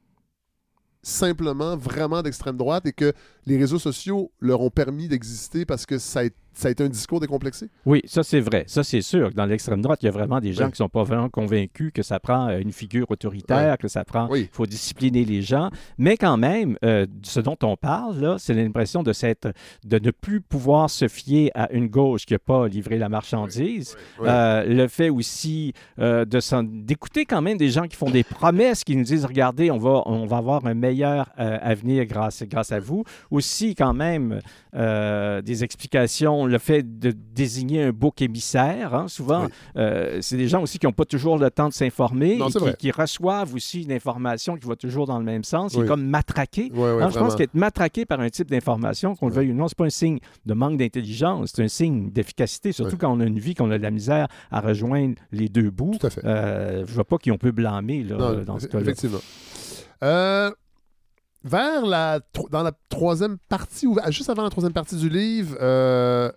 simplement 1.01 1.77
vraiment 1.77 2.21
d'extrême 2.21 2.57
droite 2.57 2.85
et 2.87 2.91
que 2.91 3.13
les 3.45 3.57
réseaux 3.57 3.79
sociaux 3.79 4.33
leur 4.41 4.59
ont 4.59 4.69
permis 4.69 5.07
d'exister 5.07 5.65
parce 5.65 5.85
que 5.85 5.97
ça 5.97 6.19
a, 6.19 6.23
ça 6.57 6.69
a 6.69 6.71
été 6.71 6.83
un 6.83 6.89
discours 6.89 7.19
décomplexé? 7.19 7.69
Oui, 7.85 8.01
ça 8.05 8.23
c'est 8.23 8.39
vrai. 8.39 8.63
Ça 8.67 8.83
c'est 8.83 9.01
sûr. 9.01 9.31
Dans 9.31 9.45
l'extrême 9.45 9.81
droite, 9.81 9.99
il 10.01 10.07
y 10.07 10.09
a 10.09 10.11
vraiment 10.11 10.39
des 10.39 10.53
gens 10.53 10.65
Oui. 10.65 10.71
qui 10.71 10.73
ne 10.81 10.85
sont 10.85 10.89
pas 10.89 11.03
vraiment 11.03 11.29
convaincus 11.29 11.91
que 11.93 12.01
ça 12.01 12.19
prend 12.19 12.49
euh, 12.49 12.59
une 12.59 12.71
figure 12.71 13.05
autoritaire, 13.11 13.77
que 13.77 13.87
ça 13.87 14.03
prend, 14.03 14.27
Oui. 14.29 14.47
il 14.51 14.55
faut 14.55 14.65
discipliner 14.65 15.23
les 15.23 15.41
gens. 15.41 15.69
Mais 15.99 16.17
quand 16.17 16.37
même, 16.37 16.77
euh, 16.83 17.05
ce 17.21 17.39
dont 17.39 17.57
on 17.61 17.77
parle 17.77 18.19
là, 18.19 18.37
c'est 18.39 18.55
l'impression 18.55 19.03
de 19.03 19.13
s'être, 19.13 19.53
de 19.85 19.99
ne 19.99 20.09
plus 20.11 20.41
pouvoir 20.41 20.89
se 20.89 21.07
fier 21.07 21.51
à 21.53 21.71
une 21.71 21.87
gauche 21.87 22.25
qui 22.25 22.33
n'a 22.33 22.39
pas 22.39 22.67
livré 22.67 22.97
la 22.97 23.09
marchandise. 23.09 23.95
Oui, 24.19 24.23
oui. 24.23 24.27
Euh, 24.29 24.63
le 24.65 24.87
fait 24.87 25.09
aussi 25.09 25.73
euh, 25.99 26.25
de 26.25 26.39
d'écouter 26.83 27.25
quand 27.25 27.41
même 27.41 27.57
des 27.57 27.69
gens 27.69 27.87
qui 27.87 27.95
font 27.95 28.09
des 28.09 28.23
promesses, 28.23 28.83
qui 28.83 28.95
nous 28.95 29.03
disent 29.03 29.25
regardez, 29.25 29.69
on 29.69 29.77
va, 29.77 30.01
on 30.05 30.25
va 30.25 30.37
avoir 30.37 30.65
un 30.65 30.73
meilleur 30.73 31.29
avenir 31.37 32.05
grâce, 32.05 32.41
grâce 32.43 32.71
à 32.71 32.79
vous. 32.79 33.03
Aussi, 33.29 33.75
quand 33.75 33.93
même, 33.93 34.39
des 34.73 35.63
explications, 35.63 36.46
le 36.47 36.57
fait 36.57 36.99
de 36.99 37.11
désigner 37.11 37.83
un 37.83 37.91
bouc 37.91 38.21
émissaire. 38.21 38.93
hein, 38.95 39.07
souvent, 39.07 39.43
Oui. 39.45 39.49
euh, 39.77 40.17
c'est 40.21 40.37
des 40.37 40.47
gens 40.47 40.61
aussi 40.61 40.79
qui 40.79 40.85
n'ont 40.85 40.91
pas 40.93 41.05
toujours 41.05 41.37
le 41.37 41.49
temps 41.51 41.67
de 41.69 41.73
s'informer 41.73 42.39
et 42.39 42.73
qui, 42.77 42.91
reçoivent 42.91 43.53
aussi 43.53 43.83
une 43.83 43.91
information 43.91 44.55
qui 44.57 44.67
va 44.67 44.75
toujours 44.75 45.05
dans 45.07 45.19
le 45.19 45.25
même 45.25 45.43
sens. 45.43 45.73
Oui. 45.75 45.85
comme 45.85 46.05
matraqué. 46.05 46.71
Ouais, 46.73 46.79
ouais, 46.95 47.03
Hein, 47.03 47.09
je 47.11 47.19
pense 47.19 47.35
qu'être 47.35 47.53
matraqué 47.53 48.05
par 48.05 48.19
un 48.19 48.29
type 48.29 48.49
d'information, 48.49 49.15
qu'on 49.15 49.27
le 49.27 49.33
veuille 49.33 49.51
ou 49.51 49.55
non, 49.55 49.67
c'est 49.67 49.77
pas 49.77 49.85
un 49.85 49.89
signe 49.89 50.19
de 50.45 50.53
manque 50.53 50.77
d'intelligence, 50.77 51.51
c'est 51.55 51.63
un 51.63 51.67
signe 51.67 52.09
d'efficacité, 52.11 52.71
surtout 52.71 52.97
quand 52.97 53.11
on 53.15 53.19
a 53.19 53.25
une 53.25 53.39
vie, 53.39 53.53
qu'on 53.55 53.71
a 53.71 53.77
de 53.77 53.83
la 53.83 53.91
misère 53.91 54.27
à 54.51 54.61
rejoindre 54.61 55.15
les 55.31 55.49
deux 55.49 55.69
bouts. 55.69 55.95
Tout 55.99 56.07
à 56.07 56.09
fait. 56.09 56.25
Euh, 56.25 56.85
je 56.87 56.93
vois 56.93 57.03
pas 57.05 57.17
qui 57.17 57.31
on 57.31 57.37
peut 57.37 57.51
blâmer 57.51 58.03
là, 58.03 58.17
Non, 58.17 58.43
dans 58.43 58.59
ce 58.59 58.67
cas-là. 58.67 58.83
Effectivement. 58.83 59.19
Euh, 60.03 60.51
vers 61.43 61.85
la, 61.85 62.19
dans 62.51 62.63
la 62.63 62.71
troisième 62.89 63.37
partie, 63.49 63.87
ou 63.87 63.97
juste 64.09 64.29
avant 64.29 64.43
la 64.43 64.49
troisième 64.49 64.73
partie 64.73 64.97
du 64.97 65.09
livre, 65.09 65.55
euh, 65.61 66.31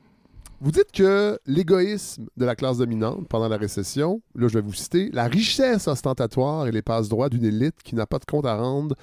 vous 0.61 0.71
dites 0.71 0.93
que 0.93 1.39
l'égoïsme 1.47 2.27
de 2.37 2.45
la 2.45 2.55
classe 2.55 2.79
dominante 2.79 3.27
pendant 3.29 3.49
la 3.49 3.57
récession, 3.57 4.21
là 4.35 4.49
je 4.49 4.55
vais 4.55 4.61
vous 4.61 4.75
citer, 4.75 5.11
la 5.13 5.25
richesse 5.25 5.89
ostentatoire 5.89 6.67
et 6.67 6.71
les 6.71 6.83
passe-droits 6.83 7.31
d'une 7.31 7.45
élite 7.45 7.83
qui 7.83 7.95
n'a 7.95 8.07
pas 8.07 8.19
de 8.19 8.27
compte 8.27 8.47
à 8.47 8.57
rendre 8.57 8.95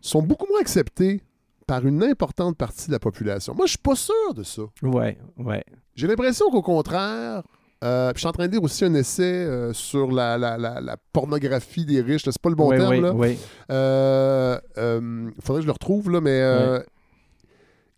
sont 0.00 0.22
beaucoup 0.22 0.46
moins 0.48 0.60
acceptés 0.60 1.22
par 1.66 1.86
une 1.86 2.02
importante 2.04 2.56
partie 2.56 2.88
de 2.88 2.92
la 2.92 2.98
population. 2.98 3.54
Moi, 3.54 3.66
je 3.66 3.70
suis 3.70 3.78
pas 3.78 3.96
sûr 3.96 4.34
de 4.34 4.42
ça. 4.42 4.62
Ouais, 4.82 5.18
ouais. 5.38 5.64
J'ai 5.94 6.06
l'impression 6.06 6.50
qu'au 6.50 6.62
contraire, 6.62 7.42
euh, 7.84 8.08
puis 8.12 8.16
je 8.16 8.20
suis 8.20 8.28
en 8.28 8.32
train 8.32 8.46
de 8.46 8.52
lire 8.52 8.62
aussi 8.62 8.84
un 8.84 8.94
essai 8.94 9.22
euh, 9.22 9.72
sur 9.72 10.10
la, 10.10 10.38
la- 10.38 10.56
la- 10.56 10.80
la 10.80 10.96
pornographie 11.12 11.84
des 11.84 12.00
riches. 12.00 12.22
C'est 12.24 12.40
pas 12.40 12.48
le 12.48 12.54
bon 12.56 12.70
terme, 12.78 12.90
ouais. 13.12 13.38
Euh, 13.70 15.30
faudrait 15.42 15.60
que 15.60 15.62
je 15.62 15.66
le 15.66 15.72
retrouve, 15.72 16.10
là, 16.10 16.20
mais 16.20 16.40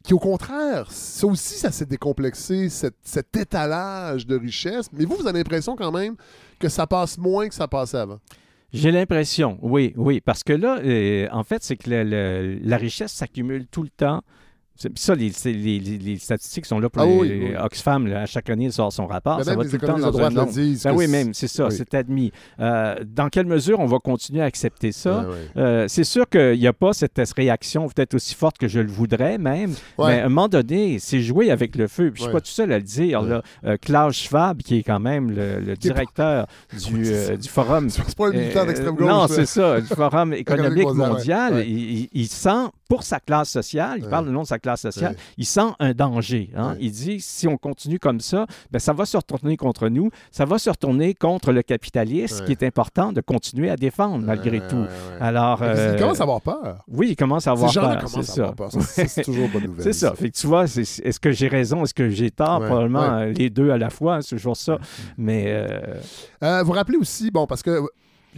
qui 0.05 0.15
au 0.15 0.19
contraire, 0.19 0.87
ça 0.93 1.27
aussi, 1.27 1.55
ça 1.59 1.73
s'est 1.73 1.87
décomplexé, 1.87 2.69
cette- 2.69 2.95
cet 3.03 3.37
étalage 3.37 4.27
de 4.27 4.37
richesse. 4.39 4.89
Mais 4.93 5.05
vous, 5.05 5.17
vous 5.17 5.27
avez 5.27 5.39
l'impression 5.39 5.75
quand 5.77 5.91
même 5.91 6.15
que 6.61 6.69
ça 6.69 6.87
passe 6.87 7.19
moins 7.19 7.49
que 7.49 7.55
ça 7.55 7.67
passait 7.69 7.97
avant. 7.99 8.19
J'ai 8.73 8.91
l'impression, 8.93 9.59
oui, 9.63 9.95
oui, 9.97 10.21
parce 10.21 10.43
que 10.45 10.53
là, 10.53 10.81
en 11.33 11.43
fait, 11.45 11.63
c'est 11.63 11.77
que 11.77 11.89
le- 11.91 12.05
le- 12.05 12.59
la 12.63 12.77
richesse 12.77 13.13
s'accumule 13.13 13.67
tout 13.67 13.83
le 13.83 13.89
temps. 13.89 14.23
C'est- 14.77 14.97
Ça, 14.99 15.15
les, 15.15 15.31
les- 15.45 15.79
les- 15.79 16.19
statistiques 16.19 16.67
sont 16.67 16.79
là 16.79 16.89
pour 16.89 17.03
Ah 17.03 17.07
les, 17.07 17.17
oui, 17.19 17.29
les- 17.29 17.49
oui. 17.51 17.55
Oxfam. 17.59 18.07
là, 18.07 18.23
à 18.23 18.27
chaque 18.27 18.51
année, 18.51 18.67
il 18.67 18.73
sort 18.73 18.93
son 18.93 19.07
rapport. 19.07 19.39
Mais 19.39 19.45
ça 19.45 19.55
va 19.55 19.65
tout 19.65 19.71
le 19.73 19.79
temps 19.79 19.99
dans 19.99 20.19
un 20.19 20.31
nombre. 20.31 20.53
Ben 20.85 20.95
oui, 20.95 21.07
même, 21.09 21.35
c'est 21.35 21.49
ça, 21.49 21.67
oui. 21.69 21.75
c'est 21.77 21.95
admis. 21.95 22.33
Euh, 22.61 22.97
dans 23.07 23.29
quelle 23.29 23.47
mesure 23.47 23.81
on 23.81 23.87
va 23.87 23.99
continuer 23.99 24.43
à 24.43 24.45
accepter 24.45 24.93
ça? 24.93 25.21
Ouais. 25.29 25.35
Euh, 25.57 25.89
c'est 25.89 26.05
sûr 26.05 26.29
qu'il 26.29 26.59
n'y 26.59 26.67
a 26.67 26.73
pas 26.73 26.93
cette 26.93 27.21
réaction 27.37 27.89
peut-être 27.89 28.15
aussi 28.15 28.35
forte 28.35 28.59
que 28.59 28.69
je 28.69 28.81
le 28.81 28.91
voudrais 28.91 29.39
même, 29.39 29.71
Ouais. 29.99 30.09
mais 30.17 30.21
à 30.21 30.27
un 30.27 30.29
moment 30.29 30.49
donné, 30.49 30.99
c'est 30.99 31.21
jouer 31.21 31.51
avec 31.51 31.75
le 31.77 31.87
feu. 31.89 32.11
Puis 32.11 32.23
je 32.23 32.27
ne 32.27 32.31
suis 32.31 32.33
pas 32.35 32.41
tout 32.41 32.47
seul 32.53 32.73
à 32.73 32.77
le 32.79 32.85
dire. 32.85 33.23
Là. 33.23 33.43
Euh, 33.65 33.77
Klaus 33.81 34.15
Schwab, 34.17 34.59
qui 34.63 34.79
est 34.79 34.83
quand 34.83 35.01
même 35.01 35.31
le, 35.31 35.65
pas- 35.65 35.75
directeur 35.77 36.47
du, 36.87 37.03
euh, 37.07 37.37
du 37.37 37.49
forum... 37.49 37.89
C'est 37.89 38.17
pas 38.17 38.29
un 38.29 38.31
militant 38.31 38.65
d'extrême 38.67 38.95
gauche. 38.95 39.09
Non, 39.09 39.27
c'est 39.29 39.47
ça, 39.47 39.81
du 39.81 39.87
Forum 39.87 40.33
économique 40.35 40.93
mondial. 40.93 41.65
Il, 41.67 42.27
sent, 42.29 42.67
pour 42.89 43.03
sa 43.03 43.21
classe 43.21 43.51
sociale, 43.51 43.99
il 44.03 44.09
parle 44.09 44.27
le 44.27 44.33
nom 44.33 44.43
de 44.43 44.47
sa 44.47 44.59
classe 44.59 44.66
sociale, 44.75 45.15
il 45.39 45.47
sent 45.47 45.69
un 45.79 45.93
danger. 45.93 46.51
hein. 46.57 46.75
Il 46.81 46.91
dit, 46.91 47.21
si 47.21 47.47
on 47.47 47.57
continue 47.57 48.01
comme 48.01 48.19
ça, 48.19 48.47
ben, 48.73 48.81
ça 48.81 48.93
va 48.93 49.07
se 49.07 49.17
retourner 49.17 49.57
contre 49.57 49.89
nous, 49.89 50.11
ça 50.33 50.45
va 50.45 50.59
se 50.59 50.69
retourner 50.69 51.15
contre 51.15 51.53
le 51.53 51.63
capitalisme, 51.63 52.41
Ouais. 52.41 52.47
qui 52.47 52.53
est 52.53 52.63
important 52.67 53.13
de 53.13 53.21
continuer 53.21 53.71
à 53.71 53.77
défendre 53.77 54.25
malgré 54.25 54.67
tout. 54.67 54.85
Alors, 55.21 55.61
euh, 55.63 55.93
Il 55.95 56.01
commence 56.01 56.19
à 56.21 56.23
avoir 56.25 56.41
peur. 56.41 56.85
oui, 56.89 57.11
il 57.11 57.17
commence 57.17 57.47
à 57.47 57.51
avoir 57.53 57.73
peur, 57.73 58.09
c'est 58.09 58.23
ça. 58.25 58.55
c'est 59.07 59.23
toujours 59.23 59.49
bonne 59.51 59.63
nouvelle. 59.67 59.85
C'est 59.85 59.93
ça. 59.93 60.15
Fait 60.15 60.31
que 60.31 60.37
tu 60.37 60.47
vois, 60.47 60.65
est-ce 60.65 61.21
que 61.21 61.31
j'ai 61.31 61.49
raison, 61.49 61.83
est-ce 61.85 61.95
que 61.95 62.09
j'ai 62.09 62.31
tort? 62.31 62.61
Probablement 62.65 63.19
euh, 63.19 63.27
les 63.27 63.51
deux 63.51 63.71
à 63.71 63.77
la 63.79 63.91
fois, 63.91 64.17
hein, 64.17 64.21
c'est 64.23 64.37
toujours 64.37 64.57
ça. 64.57 64.79
Mais 65.19 65.45
euh, 65.49 65.95
Euh, 66.43 66.63
vous 66.63 66.73
rappelez 66.73 66.97
aussi, 66.97 67.31
bon, 67.31 67.47
parce 67.47 67.63
que 67.63 67.81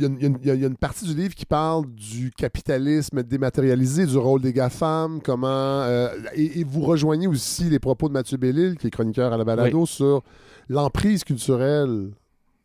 y, 0.02 0.04
a 0.04 0.08
une- 0.08 0.16
il 0.40 0.46
y 0.46 0.50
a 0.50 0.54
une- 0.54 0.60
y 0.62 0.64
a- 0.64 0.70
partie 0.70 1.04
du 1.06 1.14
livre 1.14 1.34
qui 1.34 1.46
parle 1.46 1.86
du 1.92 2.30
capitalisme 2.30 3.22
dématérialisé, 3.22 4.06
du 4.06 4.16
rôle 4.18 4.40
des 4.40 4.52
GAFAM, 4.52 5.20
comment. 5.22 5.46
euh, 5.82 6.08
et, 6.34 6.60
et 6.60 6.64
vous 6.64 6.80
rejoignez 6.82 7.26
aussi 7.26 7.64
les 7.64 7.78
propos 7.78 8.08
de 8.08 8.12
Mathieu 8.14 8.36
Bellil, 8.36 8.76
qui 8.78 8.86
est 8.86 8.90
chroniqueur 8.90 9.32
à 9.32 9.36
la 9.36 9.44
balado, 9.44 9.86
sur 9.86 10.22
l'emprise 10.68 11.24
culturelle, 11.24 12.10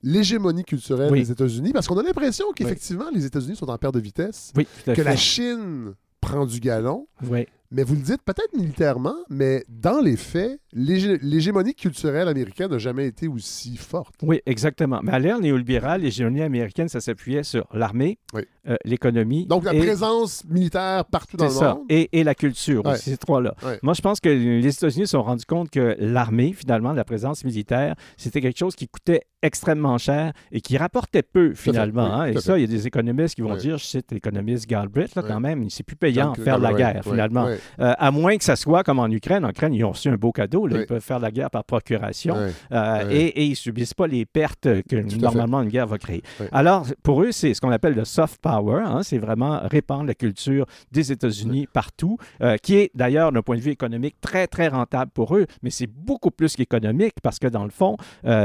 l'hégémonie 0.01 0.63
culturelle 0.63 1.11
Oui. 1.11 1.21
des 1.21 1.31
États-Unis, 1.31 1.71
parce 1.73 1.87
qu'on 1.87 1.97
a 1.97 2.03
l'impression 2.03 2.45
qu'effectivement, 2.55 3.05
les 3.13 3.25
États-Unis 3.25 3.55
sont 3.55 3.69
en 3.69 3.77
perte 3.77 3.95
de 3.95 3.99
vitesse, 3.99 4.51
que 4.85 4.93
fait. 4.93 5.03
la 5.03 5.15
Chine 5.15 5.93
prend 6.19 6.45
du 6.45 6.59
galon. 6.59 7.07
Oui. 7.29 7.47
Mais 7.75 7.83
vous 7.83 7.95
le 7.95 8.01
dites 8.01 8.21
peut-être 8.23 8.53
militairement, 8.55 9.15
mais 9.29 9.65
dans 9.67 9.99
les 9.99 10.15
faits, 10.15 10.59
l'hégé- 10.73 11.17
l'hégémonie 11.23 11.73
culturelle 11.73 12.27
américaine 12.27 12.69
n'a 12.69 12.77
jamais 12.77 13.07
été 13.07 13.27
aussi 13.27 13.77
forte. 13.77 14.13
Oui, 14.21 14.41
exactement. 14.45 14.99
Mais 15.01 15.11
à 15.11 15.17
l'ère 15.17 15.39
néolibérale, 15.39 16.01
l'hégémonie 16.01 16.43
américaine, 16.43 16.87
ça 16.87 17.01
s'appuyait 17.01 17.41
sur 17.41 17.65
l'armée, 17.73 18.19
euh, 18.67 18.75
l'économie. 18.85 19.47
Donc 19.47 19.63
la 19.65 19.73
et- 19.73 19.79
présence 19.79 20.45
militaire 20.45 21.05
partout 21.05 21.35
dans 21.35 21.45
le 21.45 21.49
ça. 21.51 21.73
monde. 21.73 21.85
Et, 21.89 22.09
et 22.19 22.23
la 22.23 22.35
culture, 22.35 22.85
Ouais. 22.85 22.93
aussi, 22.93 23.09
ces 23.09 23.17
trois-là. 23.17 23.55
Ouais. 23.65 23.79
Moi, 23.81 23.93
je 23.95 24.01
pense 24.01 24.19
que 24.19 24.29
les 24.29 24.67
États-Unis 24.67 25.07
se 25.07 25.11
sont 25.11 25.23
rendus 25.23 25.45
compte 25.45 25.71
que 25.71 25.95
l'armée, 25.99 26.53
finalement, 26.53 26.93
la 26.93 27.03
présence 27.03 27.43
militaire, 27.43 27.95
c'était 28.17 28.39
quelque 28.41 28.59
chose 28.59 28.75
qui 28.75 28.87
coûtait 28.87 29.21
extrêmement 29.41 29.97
cher 29.97 30.31
et 30.51 30.61
qui 30.61 30.77
rapportait 30.77 31.23
peu, 31.23 31.53
finalement. 31.55 32.05
oui, 32.05 32.11
hein. 32.13 32.25
Et 32.27 32.39
ça, 32.39 32.57
il 32.57 32.61
y 32.61 32.63
a 32.63 32.67
des 32.67 32.87
économistes 32.87 33.35
qui 33.35 33.41
vont 33.41 33.55
dire, 33.57 33.77
je 33.77 33.83
cite 33.83 34.11
l'économiste 34.11 34.67
Galbraith, 34.69 35.15
là, 35.15 35.23
quand 35.23 35.39
même, 35.39 35.69
c'est 35.69 35.83
plus 35.83 35.95
payant 35.97 36.33
John 36.35 36.45
faire 36.45 36.59
la 36.59 36.71
guerre, 36.73 37.01
finalement. 37.03 37.47
Euh, 37.79 37.93
à 37.97 38.11
moins 38.11 38.37
que 38.37 38.43
ça 38.43 38.55
soit 38.55 38.83
comme 38.83 38.99
en 38.99 39.07
Ukraine. 39.09 39.45
En 39.45 39.49
Ukraine, 39.49 39.73
ils 39.73 39.83
ont 39.83 39.91
reçu 39.91 40.09
un 40.09 40.15
beau 40.15 40.31
cadeau. 40.31 40.67
là. 40.67 40.77
Ils 40.81 40.85
peuvent 40.85 41.01
faire 41.01 41.19
la 41.19 41.31
guerre 41.31 41.49
par 41.49 41.63
procuration. 41.63 42.35
Euh. 42.71 43.09
Et, 43.09 43.25
et 43.41 43.45
ils 43.45 43.51
ne 43.51 43.55
subissent 43.55 43.93
pas 43.93 44.07
les 44.07 44.25
pertes 44.25 44.67
que 44.89 44.95
normalement 45.17 45.61
une 45.61 45.69
guerre 45.69 45.87
va 45.87 45.97
créer. 45.97 46.21
Alors, 46.51 46.85
pour 47.03 47.23
eux, 47.23 47.31
c'est 47.31 47.53
ce 47.53 47.61
qu'on 47.61 47.71
appelle 47.71 47.93
le 47.93 48.05
soft 48.05 48.39
power. 48.41 48.83
hein. 48.85 49.01
c'est 49.03 49.17
vraiment 49.17 49.61
répandre 49.63 50.05
la 50.05 50.13
culture 50.15 50.65
des 50.91 51.11
États-Unis 51.11 51.67
partout, 51.71 52.17
euh, 52.41 52.57
qui 52.57 52.75
est 52.75 52.91
d'ailleurs, 52.95 53.31
d'un 53.31 53.41
point 53.41 53.55
de 53.55 53.61
vue 53.61 53.71
économique, 53.71 54.15
très, 54.21 54.47
très 54.47 54.67
rentable 54.67 55.11
pour 55.11 55.35
eux. 55.35 55.45
Mais 55.61 55.69
c'est 55.69 55.87
beaucoup 55.87 56.31
plus 56.31 56.55
qu'économique 56.55 57.13
parce 57.21 57.39
que, 57.39 57.47
dans 57.47 57.63
le 57.63 57.69
fond, 57.71 57.97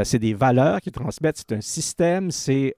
c'est 0.05 0.19
des 0.19 0.35
valeurs 0.35 0.81
qu'ils 0.81 0.93
transmettent. 0.93 1.39
C'est 1.39 1.53
un 1.57 1.61
système, 1.61 2.31
c'est 2.31 2.75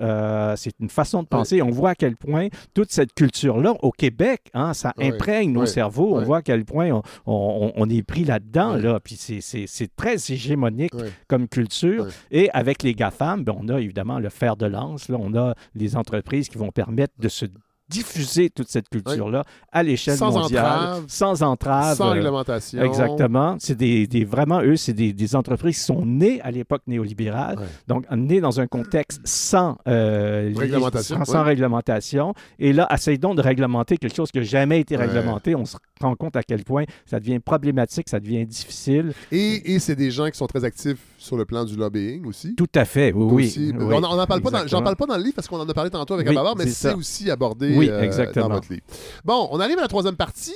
c'est 0.57 0.73
une 0.81 0.91
façon 0.91 1.23
de 1.23 1.29
penser. 1.29 1.63
On 1.63 1.71
voit 1.71 1.91
à 1.91 1.95
quel 1.95 2.17
point 2.17 2.49
toute 2.75 2.91
cette 2.93 3.15
culture-là, 3.15 3.75
au 3.83 3.91
Québec, 3.91 4.43
hein, 4.55 4.75
ça 4.75 4.93
imprègne 4.99 5.53
nos 5.53 5.61
cerveaux. 5.67 6.17
On. 6.17 6.25
Voit 6.31 6.39
à 6.39 6.43
quel 6.43 6.65
point 6.65 6.91
on, 6.93 7.03
on- 7.27 7.73
on 7.75 7.89
est 7.91 8.03
pris 8.03 8.25
là-dedans. 8.25 8.77
Là. 8.77 9.01
Puis 9.01 9.17
c'est- 9.17 9.97
très 9.97 10.15
hégémonique 10.15 10.93
comme 11.29 11.49
culture. 11.49 12.05
Et 12.31 12.49
avec 12.51 12.83
les 12.83 12.95
GAFAM, 12.95 13.43
ben, 13.45 13.55
on 13.59 13.69
a 13.69 13.81
évidemment 13.81 14.19
le 14.21 14.29
fer 14.29 14.57
de 14.57 14.67
lance. 14.67 15.09
Là. 15.09 15.17
On 15.21 15.35
a 15.35 15.55
les 15.75 15.97
entreprises 15.97 16.49
qui 16.49 16.57
vont 16.59 16.71
permettre 16.71 17.15
de 17.19 17.29
se 17.29 17.47
diffuser 17.91 18.49
toute 18.51 18.69
cette 18.69 18.89
culture-là 18.89 19.45
à 19.73 19.83
l'échelle 19.83 20.17
Sans 20.17 20.33
mondiale. 20.33 20.65
entrave. 20.65 21.05
Sans 21.09 21.43
entrave. 21.43 21.97
Sans 21.97 22.09
euh, 22.09 22.13
réglementation. 22.13 22.83
Exactement. 22.83 23.57
C'est 23.59 23.75
des, 23.77 24.07
des- 24.07 24.25
vraiment, 24.25 24.63
eux, 24.63 24.77
c'est 24.77 24.93
des, 24.93 25.13
des 25.13 25.37
entreprises 25.37 25.79
qui 25.79 25.85
sont 25.85 26.07
nées 26.07 26.41
à 26.43 26.51
l'époque 26.51 26.83
néolibérale, 26.87 27.59
donc 27.89 28.05
nées 28.11 28.41
dans 28.41 28.61
un 28.61 28.67
contexte 28.67 29.21
sans, 29.25 29.77
euh, 29.89 30.53
Réglementation, 30.57 31.25
sans, 31.25 31.43
réglementation. 31.43 32.35
Et 32.59 32.73
là, 32.73 32.87
essaye 32.93 33.19
donc 33.19 33.37
de 33.37 33.43
réglementer 33.43 33.97
quelque 33.97 34.15
chose 34.17 34.31
qui 34.31 34.39
n'a 34.39 34.45
jamais 34.45 34.81
été 34.81 34.97
réglementé. 34.97 35.55
On 35.57 35.65
se 35.65 35.77
rend 36.01 36.15
compte 36.15 36.37
à 36.37 36.43
quel 36.43 36.65
point 36.65 36.85
ça 37.07 37.19
devient 37.21 37.39
problématique, 37.41 38.09
ça 38.09 38.21
devient 38.21 38.47
difficile. 38.47 39.13
Et, 39.33 39.75
et 39.75 39.79
c'est 39.81 39.97
des 39.97 40.11
gens 40.11 40.29
qui 40.31 40.37
sont 40.39 40.47
très 40.47 40.65
actifs 40.65 40.99
sur 41.21 41.37
le 41.37 41.45
plan 41.45 41.65
du 41.65 41.77
lobbying 41.77 42.25
aussi. 42.27 42.55
Tout 42.55 42.67
à 42.75 42.85
fait, 42.85 43.13
oui. 43.13 43.47
Aussi. 43.47 43.73
oui, 43.79 43.95
on 43.95 44.01
n'en 44.01 44.27
parle 44.27 44.41
pas 44.41 44.51
dans, 44.51 44.67
j'en 44.67 44.83
parle 44.83 44.97
pas 44.97 45.07
dans 45.07 45.17
le 45.17 45.23
livre 45.23 45.35
parce 45.35 45.47
qu'on 45.49 45.61
en 45.61 45.69
a 45.69 45.75
parlé 45.75 45.91
tantôt 45.91 46.15
avec 46.15 46.27
Oui, 46.27 46.33
Ababar, 46.35 46.57
mais 46.57 46.67
c'est 46.67 46.95
aussi 46.95 47.31
abordé 47.31 47.77
Oui, 47.77 47.89
euh, 47.91 48.33
dans 48.35 48.49
votre 48.49 48.73
livre. 48.73 48.83
Bon, 49.25 49.49
on 49.53 49.61
arrive 49.61 49.79
à 49.79 49.83
la 49.83 49.89
troisième 49.89 50.17
partie. 50.17 50.55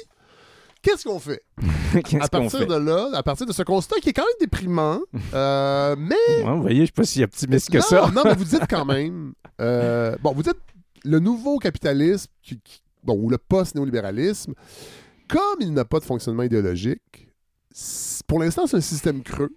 Qu'est-ce 0.81 1.05
qu'on 1.05 1.19
fait? 1.19 1.43
Qu'est-ce 1.93 2.17
à 2.25 2.29
partir 2.29 2.59
fait? 2.61 2.67
de 2.67 2.75
là, 2.75 3.09
à 3.15 3.23
partir 3.23 3.47
de 3.47 3.53
ce 3.53 3.63
constat 3.63 3.97
qui 4.01 4.09
est 4.11 4.13
quand 4.13 4.23
même 4.23 4.35
déprimant, 4.41 5.01
euh, 5.35 5.97
mais 5.99 6.15
Ouais, 6.45 6.55
vous 6.55 6.61
voyez, 6.63 6.77
je 6.77 6.83
ne 6.83 6.87
sais 6.87 6.93
pas 6.93 7.05
si 7.05 7.23
optimiste 7.25 7.71
que 7.71 7.79
non, 7.79 7.83
ça. 7.83 8.11
non, 8.15 8.23
mais 8.25 8.35
vous 8.35 8.45
dites 8.45 8.67
quand 8.69 8.85
même. 8.87 9.33
euh, 9.61 10.17
bon, 10.23 10.33
vous 10.33 10.43
dites 10.43 10.57
le 11.05 11.21
nouveau 11.21 11.59
capitalisme, 11.59 12.31
qui- 12.43 12.59
qui- 12.65 12.81
bon, 13.03 13.19
ou 13.19 13.29
le 13.31 13.37
post-néolibéralisme, 13.39 14.55
comme 15.29 15.57
il 15.61 15.73
n'a 15.75 15.85
pas 15.85 16.01
de 16.01 16.05
fonctionnement 16.05 16.43
idéologique, 16.43 17.29
pour 18.27 18.41
l'instant, 18.41 18.67
c'est 18.67 18.77
un 18.79 18.81
système 18.83 19.23
creux. 19.23 19.55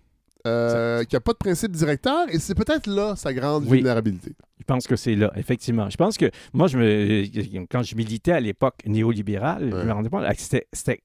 Euh, 0.48 1.04
qui 1.04 1.16
n'a 1.16 1.20
pas 1.20 1.34
de 1.34 1.38
principe 1.38 1.72
directeur, 1.72 2.26
et 2.32 2.40
c'est 2.40 2.56
peut-être 2.56 2.88
là 2.88 3.16
sa 3.16 3.34
grande 3.34 3.64
Oui. 3.68 3.78
vulnérabilité. 3.78 4.32
Je 4.60 4.64
pense 4.66 4.88
que 4.88 4.96
c'est 4.96 5.16
là, 5.16 5.32
effectivement. 5.36 5.90
Je 5.90 5.98
pense 5.98 6.18
que 6.18 6.30
moi, 6.54 6.68
je 6.68 6.78
me, 6.78 7.66
quand 7.72 7.84
je 7.84 7.96
militais 7.96 8.34
à 8.34 8.40
l'époque 8.40 8.76
néolibérale, 8.86 9.70
je 9.72 9.86
me 9.86 9.92
rendais 9.92 10.10
compte 10.10 10.28
que 10.28 10.42
c'était- 10.42 10.68
c'était 10.74 11.00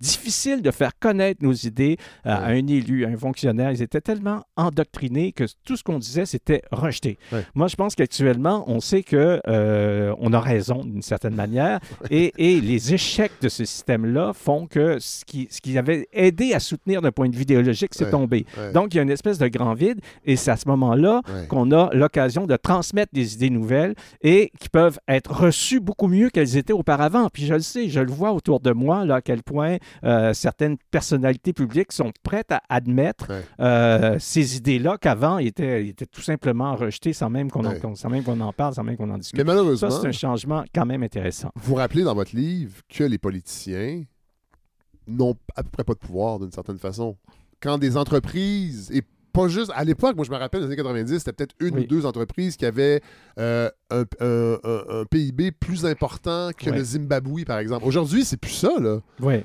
difficile 0.00 0.62
de 0.62 0.70
faire 0.70 0.92
connaître 0.98 1.42
nos 1.42 1.52
idées 1.52 1.96
euh, 2.26 2.30
à 2.30 2.46
un 2.46 2.66
élu, 2.66 3.04
à 3.04 3.08
un 3.08 3.16
fonctionnaire. 3.16 3.70
Ils 3.72 3.82
étaient 3.82 4.00
tellement 4.00 4.42
endoctrinés 4.56 5.32
que 5.32 5.44
tout 5.64 5.76
ce 5.76 5.82
qu'on 5.82 5.98
disait, 5.98 6.26
c'était 6.26 6.62
rejeté. 6.70 7.18
Ouais. 7.32 7.44
Moi, 7.54 7.68
je 7.68 7.76
pense 7.76 7.94
qu'actuellement, 7.94 8.64
on 8.68 8.80
sait 8.80 9.02
que 9.02 9.40
euh, 9.46 10.14
on 10.18 10.32
a 10.32 10.40
raison 10.40 10.82
d'une 10.84 11.02
certaine 11.02 11.34
manière 11.34 11.80
et, 12.10 12.32
et 12.38 12.60
les 12.60 12.94
échecs 12.94 13.32
de 13.40 13.48
ce 13.48 13.64
système-là 13.64 14.32
font 14.32 14.66
que 14.66 14.98
ce 14.98 15.24
qui, 15.24 15.48
ce 15.50 15.60
qui 15.60 15.76
avait 15.78 16.08
aidé 16.12 16.52
à 16.52 16.60
soutenir 16.60 17.02
d'un 17.02 17.12
point 17.12 17.28
de 17.28 17.36
vue 17.36 17.42
idéologique, 17.42 17.90
c'est 17.94 18.04
Ouais. 18.06 18.10
tombé. 18.10 18.46
Donc, 18.72 18.94
il 18.94 18.98
y 18.98 19.00
a 19.00 19.02
une 19.02 19.10
espèce 19.10 19.38
de 19.38 19.48
grand 19.48 19.74
vide 19.74 20.00
et 20.24 20.36
c'est 20.36 20.50
à 20.52 20.56
ce 20.56 20.68
moment-là 20.68 21.22
qu'on 21.48 21.72
a 21.72 21.90
l'occasion 21.92 22.46
de 22.46 22.54
transmettre 22.56 23.12
des 23.12 23.34
idées 23.34 23.50
nouvelles 23.50 23.94
et 24.22 24.52
qui 24.60 24.68
peuvent 24.68 24.98
être 25.08 25.32
reçues 25.32 25.80
beaucoup 25.80 26.06
mieux 26.06 26.30
qu'elles 26.30 26.56
étaient 26.56 26.72
auparavant. 26.72 27.28
Puis 27.32 27.46
je 27.46 27.54
le 27.54 27.60
sais, 27.60 27.88
je 27.88 28.00
le 28.00 28.10
vois 28.12 28.32
autour 28.32 28.60
de 28.60 28.70
moi, 28.70 29.04
là, 29.04 29.16
à 29.16 29.20
quel 29.22 29.42
point 29.42 29.78
euh, 30.04 30.32
certaines 30.34 30.76
personnalités 30.90 31.52
publiques 31.52 31.92
sont 31.92 32.12
prêtes 32.22 32.52
à 32.52 32.62
admettre 32.68 33.28
Ouais. 33.30 33.42
euh, 33.60 34.16
ces 34.18 34.56
idées-là 34.56 34.98
qu'avant 34.98 35.38
étaient, 35.38 35.86
étaient 35.88 36.06
tout 36.06 36.20
simplement 36.22 36.74
rejetées 36.76 37.12
sans 37.12 37.30
même 37.30 37.50
qu'on 37.50 37.64
en, 37.64 37.70
Ouais. 37.70 37.80
sans 37.94 38.08
même 38.08 38.22
qu'on 38.22 38.40
en 38.40 38.52
parle, 38.52 38.74
sans 38.74 38.82
même 38.84 38.96
qu'on 38.96 39.10
en 39.10 39.18
discute. 39.18 39.38
Mais 39.38 39.44
malheureusement, 39.44 39.90
Ça, 39.90 40.00
c'est 40.00 40.08
un 40.08 40.12
changement 40.12 40.64
quand 40.74 40.86
même 40.86 41.02
intéressant. 41.02 41.50
vous 41.56 41.74
rappelez 41.74 42.02
dans 42.04 42.14
votre 42.14 42.34
livre 42.36 42.82
que 42.88 43.04
les 43.04 43.18
politiciens 43.18 44.02
n'ont 45.06 45.36
à 45.54 45.62
peu 45.62 45.70
près 45.70 45.84
pas 45.84 45.94
de 45.94 45.98
pouvoir 45.98 46.38
d'une 46.38 46.50
certaine 46.52 46.78
façon. 46.78 47.16
Quand 47.60 47.78
des 47.78 47.96
entreprises, 47.96 48.90
et 48.92 49.02
pas 49.36 49.48
juste 49.48 49.70
à 49.74 49.84
l'époque, 49.84 50.16
moi 50.16 50.24
je 50.24 50.30
me 50.30 50.36
rappelle, 50.36 50.60
dans 50.62 50.66
les 50.66 50.72
années 50.72 50.82
90, 50.82 51.18
c'était 51.18 51.32
peut-être 51.32 51.54
une 51.60 51.74
Oui. 51.76 51.82
ou 51.82 51.86
deux 51.86 52.06
entreprises 52.06 52.56
qui 52.56 52.64
avaient 52.66 53.00
euh, 53.38 53.68
un, 53.90 54.04
un- 54.20 54.58
un- 54.64 55.00
un 55.00 55.04
PIB 55.04 55.52
plus 55.52 55.84
important 55.86 56.50
que 56.56 56.70
Ouais. 56.70 56.78
le 56.78 56.84
Zimbabwe, 56.84 57.44
par 57.46 57.58
exemple. 57.58 57.84
Aujourd'hui, 57.86 58.24
c'est 58.24 58.38
plus 58.38 58.52
ça, 58.52 58.70
là. 58.80 58.98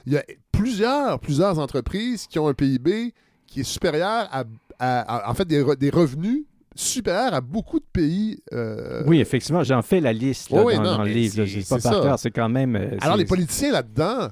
Il 0.05 0.13
y 0.13 0.17
a 0.17 0.23
plusieurs, 0.51 1.19
plusieurs 1.19 1.59
entreprises 1.59 2.27
qui 2.27 2.39
ont 2.39 2.47
un 2.47 2.53
PIB 2.53 3.13
qui 3.47 3.59
est 3.61 3.63
supérieur 3.63 4.27
à, 4.31 4.43
à- 4.79 4.99
à- 5.27 5.29
en 5.29 5.33
fait, 5.33 5.45
des, 5.45 5.61
re- 5.61 5.75
des 5.77 5.89
revenus 5.89 6.45
supérieurs 6.73 7.33
à 7.33 7.41
beaucoup 7.41 7.79
de 7.79 7.85
pays. 7.91 8.39
euh, 8.53 9.03
Oui, 9.05 9.19
effectivement, 9.19 9.61
j'en 9.63 9.81
fais 9.81 9.99
la 9.99 10.13
liste 10.13 10.49
là, 10.51 10.59
Oui, 10.63 10.73
oui, 10.73 10.75
dans, 10.77 10.83
non, 10.83 10.97
dans 10.97 11.03
le 11.03 11.09
livre. 11.11 11.39
là. 11.39 11.45
c'est- 11.45 11.51
Je 11.51 11.59
sais 11.59 11.75
pas 11.75 11.81
c'est 11.81 11.89
par 11.89 11.97
ça. 11.97 12.01
cœur, 12.07 12.19
c'est 12.19 12.31
quand 12.31 12.47
même. 12.49 12.75
euh, 12.77 12.97
Alors, 13.01 13.17
les 13.17 13.25
politiciens 13.25 13.71
là-dedans 13.73 14.29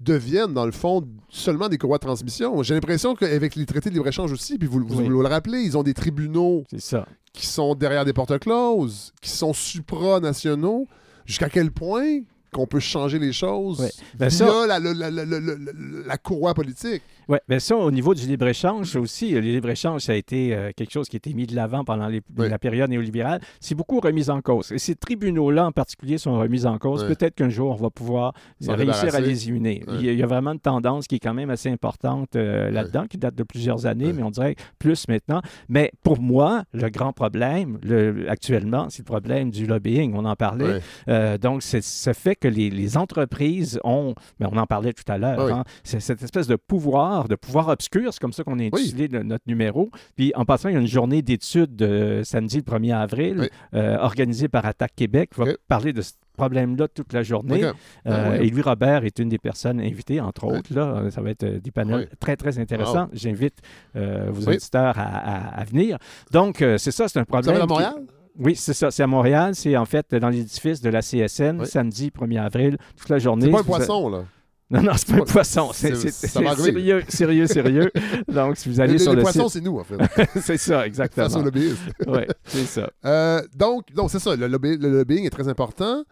deviennent, 0.00 0.54
dans 0.54 0.66
le 0.66 0.72
fond, 0.72 1.06
seulement 1.28 1.68
des 1.68 1.78
courroies 1.78 1.98
de 1.98 2.04
transmission. 2.04 2.62
J'ai 2.62 2.74
l'impression 2.74 3.14
qu'avec 3.14 3.54
les 3.54 3.66
traités 3.66 3.90
de 3.90 3.94
libre-échange 3.94 4.32
aussi, 4.32 4.58
puis 4.58 4.66
vous, 4.66 4.80
vous, 4.86 4.98
Oui. 4.98 5.08
vous 5.08 5.20
le 5.22 5.28
rappelez, 5.28 5.60
ils 5.60 5.76
ont 5.76 5.82
des 5.82 5.94
tribunaux 5.94 6.64
ça. 6.78 7.06
qui 7.32 7.46
sont 7.46 7.74
derrière 7.74 8.04
des 8.04 8.12
portes 8.12 8.38
closes, 8.38 9.12
qui 9.20 9.30
sont 9.30 9.52
supranationaux. 9.52 10.86
Jusqu'à 11.26 11.48
quel 11.50 11.70
point 11.70 12.20
qu'on 12.52 12.66
peut 12.66 12.80
changer 12.80 13.18
les 13.20 13.32
choses 13.32 13.80
Ouais. 13.80 13.90
Ben 14.18 14.28
via 14.28 14.38
ça- 14.38 14.78
la 14.78 16.18
courroie 16.18 16.54
politique? 16.54 17.02
Oui, 17.30 17.38
bien 17.48 17.60
ça, 17.60 17.76
au 17.76 17.90
niveau 17.92 18.12
du 18.12 18.26
libre-échange 18.26 18.96
aussi, 18.96 19.30
le 19.30 19.38
libre-échange, 19.40 20.00
ça 20.02 20.12
a 20.12 20.14
été 20.16 20.52
euh, 20.52 20.72
quelque 20.76 20.90
chose 20.90 21.08
qui 21.08 21.14
a 21.14 21.18
été 21.18 21.32
mis 21.32 21.46
de 21.46 21.54
l'avant 21.54 21.84
pendant 21.84 22.08
les- 22.08 22.22
Oui. 22.36 22.48
la 22.48 22.58
période 22.58 22.90
néolibérale. 22.90 23.40
C'est 23.60 23.76
beaucoup 23.76 24.00
remis 24.00 24.28
en 24.30 24.40
cause. 24.40 24.72
Et 24.72 24.78
ces 24.78 24.96
tribunaux-là, 24.96 25.66
en 25.66 25.70
particulier, 25.72 26.18
sont 26.18 26.36
remis 26.38 26.66
en 26.66 26.76
cause. 26.78 27.02
Oui. 27.08 27.14
Peut-être 27.14 27.36
qu'un 27.36 27.48
jour, 27.48 27.70
on 27.70 27.82
va 27.82 27.88
pouvoir 27.90 28.32
réussir 28.74 29.14
à 29.14 29.20
les 29.20 29.44
éliminer. 29.44 29.84
Oui. 29.86 29.94
Il, 30.00 30.06
y 30.06 30.08
a, 30.08 30.12
il 30.12 30.18
y 30.18 30.22
a 30.22 30.26
vraiment 30.26 30.52
une 30.52 30.58
tendance 30.60 31.06
qui 31.06 31.14
est 31.14 31.18
quand 31.20 31.32
même 31.34 31.50
assez 31.50 31.70
importante 31.70 32.34
euh, 32.34 32.68
là-dedans, 32.70 33.06
qui 33.08 33.16
date 33.16 33.36
de 33.36 33.44
plusieurs 33.44 33.86
années, 33.86 34.12
mais 34.12 34.24
on 34.24 34.30
dirait 34.30 34.56
plus 34.80 35.06
maintenant. 35.06 35.40
Mais 35.68 35.92
pour 36.02 36.20
moi, 36.20 36.64
le 36.72 36.88
grand 36.90 37.12
problème, 37.12 37.78
le- 37.84 38.28
actuellement, 38.28 38.88
c'est 38.90 39.00
le 39.02 39.04
problème 39.04 39.50
du 39.52 39.66
lobbying. 39.66 40.14
On 40.16 40.24
en 40.24 40.34
parlait. 40.36 40.80
Euh, 41.08 41.38
donc, 41.38 41.62
c'est- 41.62 41.84
ça 41.84 42.12
fait 42.12 42.34
que 42.34 42.48
les, 42.48 42.70
les 42.70 42.96
entreprises 42.96 43.78
ont, 43.84 44.14
mais 44.40 44.46
on 44.50 44.56
en 44.56 44.66
parlait 44.66 44.92
tout 44.92 45.04
à 45.12 45.16
l'heure, 45.16 45.38
Ah 45.48 45.54
hein, 45.60 45.64
c'est 45.84 46.00
cette 46.00 46.22
espèce 46.22 46.48
de 46.48 46.56
pouvoir, 46.56 47.19
de 47.28 47.34
pouvoir 47.36 47.68
obscur, 47.68 48.12
c'est 48.12 48.20
comme 48.20 48.32
ça 48.32 48.44
qu'on 48.44 48.58
a 48.58 48.64
intitulé 48.64 49.08
notre 49.08 49.44
numéro. 49.46 49.90
Puis 50.16 50.32
en 50.34 50.44
passant, 50.44 50.68
il 50.68 50.74
y 50.74 50.76
a 50.76 50.80
une 50.80 50.86
journée 50.86 51.22
d'études 51.22 51.80
euh, 51.82 52.24
samedi 52.24 52.56
le 52.56 52.62
1er 52.62 52.94
avril, 52.94 53.36
Oui. 53.40 53.48
euh, 53.74 53.96
organisée 53.98 54.48
par 54.48 54.64
Attaque 54.66 54.92
Québec, 54.96 55.30
qui 55.34 55.40
va 55.40 55.46
parler 55.68 55.92
de 55.92 56.02
ce 56.02 56.12
problème-là 56.36 56.88
toute 56.88 57.12
la 57.12 57.22
journée. 57.22 57.66
Ok. 57.66 57.74
Euh, 58.06 58.38
oui. 58.40 58.46
Et 58.46 58.50
Louis 58.50 58.62
Robert 58.62 59.04
est 59.04 59.18
une 59.18 59.28
des 59.28 59.38
personnes 59.38 59.80
invitées, 59.80 60.20
entre 60.20 60.44
autres. 60.44 60.72
Là, 60.74 61.10
ça 61.10 61.20
va 61.20 61.30
être 61.30 61.42
euh, 61.44 61.60
des 61.60 61.70
panels 61.70 62.08
très, 62.18 62.36
très 62.36 62.58
intéressants. 62.58 63.08
J'invite 63.12 63.58
vos 63.94 64.48
auditeurs 64.48 64.98
à, 64.98 65.02
à- 65.02 65.60
à 65.60 65.64
venir. 65.64 65.98
Donc, 66.32 66.58
c'est 66.78 66.90
ça, 66.90 67.08
c'est 67.08 67.18
un 67.18 67.22
Ça 67.22 67.26
problème. 67.26 67.56
va 67.56 67.62
à 67.62 67.66
qui- 67.66 67.68
Montréal? 67.72 67.94
Oui, 68.38 68.54
c'est 68.56 68.72
ça. 68.72 68.90
C'est 68.90 69.02
à 69.02 69.06
Montréal. 69.06 69.54
C'est 69.54 69.76
en 69.76 69.84
fait 69.84 70.14
dans 70.14 70.28
l'édifice 70.30 70.80
de 70.80 70.88
la 70.88 71.02
CSN, 71.02 71.64
samedi 71.66 72.10
1er 72.10 72.38
avril, 72.40 72.78
toute 72.96 73.08
la 73.10 73.18
journée. 73.18 73.46
C'est 73.46 73.52
pas 73.52 73.60
un 73.60 73.64
poisson, 73.64 74.08
là. 74.08 74.24
Non, 74.70 74.82
non, 74.82 74.92
c'est 74.96 75.08
pas 75.08 75.16
un 75.22 75.24
poisson. 75.24 75.70
C'est 75.72 75.94
sérieux, 75.96 77.02
sérieux, 77.08 77.46
sérieux. 77.46 77.90
Donc, 78.28 78.56
si 78.56 78.68
vous 78.68 78.80
allez 78.80 78.92
Les- 78.94 78.98
sur 79.00 79.10
les 79.12 79.16
le 79.16 79.22
poissons, 79.22 79.48
c'est 79.48 79.60
nous, 79.60 79.78
en 79.78 79.84
fait. 79.84 79.96
c'est 80.40 80.56
ça, 80.58 80.86
exactement. 80.86 81.26
Face 81.26 81.36
au 81.36 81.42
lobbyiste. 81.42 81.78
Oui, 82.06 82.20
c'est 82.44 82.64
ça. 82.66 82.90
Euh, 83.04 83.42
donc, 83.56 83.92
donc 83.92 84.10
c'est 84.10 84.20
ça. 84.20 84.36
Le, 84.36 84.46
lobby- 84.46 84.76
le 84.78 84.90
lobbying 84.90 85.26
est 85.26 85.30
très 85.30 85.48
important. 85.48 86.04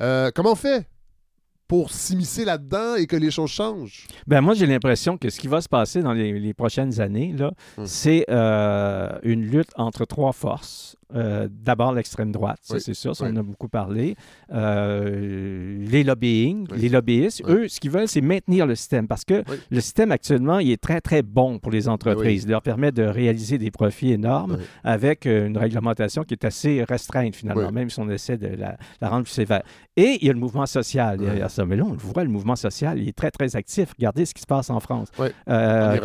Euh, 0.00 0.30
comment 0.34 0.52
on 0.52 0.56
fait 0.56 0.88
pour 1.68 1.90
s'immiscer 1.90 2.44
là-dedans 2.44 2.96
et 2.96 3.06
que 3.06 3.16
les 3.16 3.30
choses 3.30 3.50
changent? 3.50 4.06
Ben 4.26 4.40
moi, 4.40 4.54
j'ai 4.54 4.66
l'impression 4.66 5.16
que 5.16 5.30
ce 5.30 5.38
qui 5.40 5.48
va 5.48 5.60
se 5.60 5.68
passer 5.68 6.02
dans 6.02 6.12
les, 6.12 6.38
les 6.38 6.54
prochaines 6.54 7.00
années, 7.00 7.34
là, 7.38 7.52
Hmm. 7.78 7.84
c'est 7.86 8.24
euh, 8.28 9.10
une 9.22 9.42
lutte 9.42 9.70
entre 9.76 10.04
trois 10.04 10.32
forces. 10.32 10.96
Euh, 11.14 11.48
D'abord, 11.50 11.92
l'extrême 11.92 12.32
droite, 12.32 12.58
ça 12.62 12.74
Oui. 12.74 12.80
c'est 12.80 12.94
sûr, 12.94 13.14
ça, 13.14 13.24
Oui. 13.24 13.30
on 13.34 13.36
a 13.36 13.42
beaucoup 13.42 13.68
parlé. 13.68 14.16
Euh, 14.52 15.76
les 15.88 16.04
lobbying, 16.04 16.66
Oui. 16.70 16.78
les 16.80 16.88
lobbyistes, 16.88 17.42
eux, 17.48 17.68
ce 17.68 17.80
qu'ils 17.80 17.90
veulent, 17.90 18.08
c'est 18.08 18.20
maintenir 18.20 18.66
le 18.66 18.74
système 18.74 19.06
parce 19.08 19.24
que 19.24 19.42
le 19.70 19.80
système 19.80 20.12
actuellement, 20.12 20.58
il 20.58 20.70
est 20.70 20.80
très, 20.80 21.00
très 21.00 21.22
bon 21.22 21.58
pour 21.58 21.70
les 21.72 21.88
entreprises. 21.88 22.44
Il 22.44 22.50
leur 22.50 22.62
permet 22.62 22.92
de 22.92 23.02
réaliser 23.02 23.58
des 23.58 23.70
profits 23.70 24.12
énormes 24.12 24.58
avec 24.84 25.26
euh, 25.26 25.46
une 25.46 25.58
réglementation 25.58 26.22
qui 26.24 26.34
est 26.34 26.44
assez 26.44 26.84
restreinte 26.84 27.36
finalement, 27.36 27.70
même 27.72 27.90
si 27.90 28.00
on 28.00 28.08
essaie 28.08 28.36
de 28.38 28.48
la, 28.48 28.76
la 29.00 29.08
rendre 29.08 29.24
plus 29.24 29.32
sévère. 29.32 29.62
Et 29.96 30.18
il 30.20 30.26
y 30.26 30.30
a 30.30 30.32
le 30.32 30.38
mouvement 30.38 30.66
social 30.66 31.18
derrière 31.18 31.50
ça. 31.50 31.64
Mais 31.66 31.76
là, 31.76 31.84
on 31.86 31.92
le 31.92 31.98
voit, 31.98 32.24
le 32.24 32.30
mouvement 32.30 32.56
social, 32.56 32.98
il 32.98 33.08
est 33.08 33.16
très, 33.16 33.30
très 33.30 33.54
actif. 33.56 33.92
Regardez 33.98 34.24
ce 34.24 34.34
qui 34.34 34.40
se 34.42 34.46
passe 34.46 34.70
en 34.70 34.80
France. 34.80 35.08
Euh, 35.48 35.98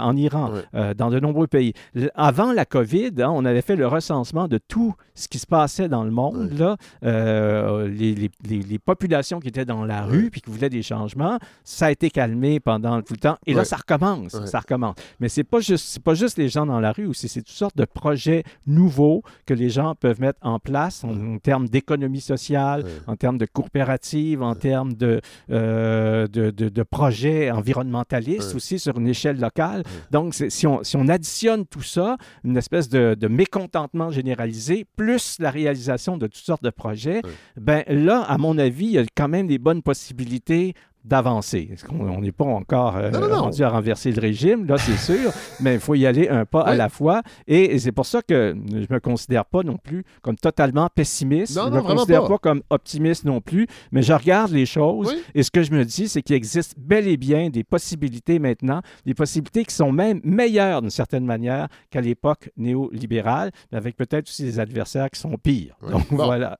En 0.00 0.16
Iran. 0.16 0.52
en, 0.72 0.94
dans 0.94 1.10
de 1.10 1.18
nombreux 1.20 1.46
pays. 1.46 1.72
Avant 2.14 2.52
la 2.52 2.64
COVID, 2.64 3.10
hein, 3.18 3.30
on 3.32 3.44
avait 3.44 3.62
fait 3.62 3.76
le 3.76 3.86
recensement 3.86 4.19
de 4.48 4.58
tout 4.58 4.94
ce 5.14 5.28
qui 5.28 5.38
se 5.38 5.46
passait 5.46 5.88
dans 5.88 6.04
le 6.04 6.10
monde, 6.10 6.50
là, 6.58 6.76
euh, 7.04 7.88
les, 7.88 8.14
les- 8.14 8.30
les- 8.48 8.62
les 8.62 8.78
populations 8.78 9.40
qui 9.40 9.48
étaient 9.48 9.64
dans 9.64 9.84
la 9.84 10.02
rue 10.04 10.30
puis 10.30 10.40
qui 10.40 10.50
voulaient 10.50 10.70
des 10.70 10.82
changements. 10.82 11.38
Ça 11.64 11.86
a 11.86 11.90
été 11.90 12.10
calmé 12.10 12.60
pendant 12.60 13.00
tout 13.02 13.12
le 13.14 13.18
temps. 13.18 13.36
Et 13.46 13.52
là, 13.54 13.64
ça 13.64 13.76
recommence. 13.76 14.32
Ça 14.46 14.60
recommence. 14.60 14.96
Mais 15.20 15.28
c'est 15.28 15.44
pas 15.44 15.60
juste, 15.60 15.86
c'est 15.88 16.02
pas 16.02 16.14
juste 16.14 16.38
les 16.38 16.48
gens 16.48 16.66
dans 16.66 16.80
la 16.80 16.92
rue 16.92 17.06
aussi. 17.06 17.28
C'est 17.28 17.40
toutes 17.42 17.54
sortes 17.56 17.76
de 17.76 17.84
projets 17.84 18.44
nouveaux 18.66 19.22
que 19.46 19.54
les 19.54 19.70
gens 19.70 19.94
peuvent 19.94 20.20
mettre 20.20 20.38
en 20.42 20.58
place 20.58 21.04
en, 21.04 21.34
en 21.34 21.38
termes 21.38 21.68
d'économie 21.68 22.20
sociale, 22.20 22.84
en 23.06 23.16
termes 23.16 23.38
de 23.38 23.46
coopérative, 23.46 24.42
en 24.42 24.54
termes 24.54 24.92
de, 24.94 25.20
euh, 25.50 26.26
de, 26.26 26.50
de- 26.50 26.68
de 26.68 26.82
projets 26.82 27.50
environnementalistes 27.50 28.54
aussi 28.54 28.78
sur 28.78 28.98
une 28.98 29.08
échelle 29.08 29.38
locale. 29.40 29.82
Donc, 30.10 30.34
si 30.34 30.66
on, 30.66 30.82
si 30.82 30.96
on 30.96 31.08
additionne 31.08 31.66
tout 31.66 31.82
ça, 31.82 32.16
une 32.44 32.56
espèce 32.56 32.88
de, 32.88 33.14
de 33.18 33.28
mécontentement 33.28 34.09
généralisé, 34.10 34.86
plus 34.96 35.36
la 35.38 35.50
réalisation 35.50 36.16
de 36.16 36.26
toutes 36.26 36.36
sortes 36.44 36.62
de 36.62 36.70
projets, 36.70 37.20
Oui. 37.24 37.30
ben 37.56 37.84
là, 37.88 38.22
à 38.22 38.38
mon 38.38 38.58
avis, 38.58 38.86
il 38.86 38.92
y 38.92 38.98
a 38.98 39.04
quand 39.14 39.28
même 39.28 39.46
des 39.46 39.58
bonnes 39.58 39.82
possibilités 39.82 40.74
d'avancer. 41.04 41.70
On 41.90 42.20
n'est 42.20 42.32
pas 42.32 42.44
encore 42.44 42.96
euh, 42.96 43.10
Non, 43.10 43.20
non, 43.20 43.28
non. 43.28 43.42
rendu 43.42 43.62
à 43.62 43.68
renverser 43.70 44.12
le 44.12 44.20
régime, 44.20 44.66
là, 44.66 44.76
c'est 44.78 44.96
sûr, 44.96 45.30
mais 45.60 45.74
il 45.74 45.80
faut 45.80 45.94
y 45.94 46.06
aller 46.06 46.28
un 46.28 46.44
pas 46.44 46.62
à 46.62 46.74
la 46.74 46.88
fois. 46.88 47.22
Et, 47.46 47.74
et 47.74 47.78
c'est 47.78 47.92
pour 47.92 48.06
ça 48.06 48.22
que 48.22 48.54
je 48.70 48.92
me 48.92 49.00
considère 49.00 49.44
pas 49.44 49.62
non 49.62 49.76
plus 49.76 50.04
comme 50.22 50.36
totalement 50.36 50.88
pessimiste. 50.94 51.54
Je 51.54 51.58
non, 51.60 51.70
me 51.70 51.80
considère 51.82 52.22
pas. 52.22 52.28
pas 52.28 52.38
comme 52.38 52.62
optimiste 52.70 53.24
non 53.24 53.40
plus, 53.40 53.66
mais 53.92 54.02
je 54.02 54.12
regarde 54.12 54.52
les 54.52 54.66
choses 54.66 55.08
Oui. 55.08 55.22
et 55.34 55.42
ce 55.42 55.50
que 55.50 55.62
je 55.62 55.72
me 55.72 55.84
dis, 55.84 56.08
c'est 56.08 56.22
qu'il 56.22 56.36
existe 56.36 56.74
bel 56.78 57.08
et 57.08 57.16
bien 57.16 57.48
des 57.50 57.64
possibilités 57.64 58.38
maintenant, 58.38 58.82
des 59.06 59.14
possibilités 59.14 59.64
qui 59.64 59.74
sont 59.74 59.92
même 59.92 60.20
meilleures 60.24 60.80
d'une 60.82 60.90
certaine 60.90 61.24
manière 61.24 61.68
qu'à 61.90 62.00
l'époque 62.00 62.50
néolibérale, 62.56 63.50
mais 63.72 63.78
avec 63.78 63.96
peut-être 63.96 64.28
aussi 64.28 64.42
des 64.42 64.58
adversaires 64.58 65.10
qui 65.10 65.20
sont 65.20 65.36
pires. 65.42 65.76
Oui. 65.82 65.92
Donc 65.92 66.08
Bon. 66.10 66.24
voilà. 66.26 66.56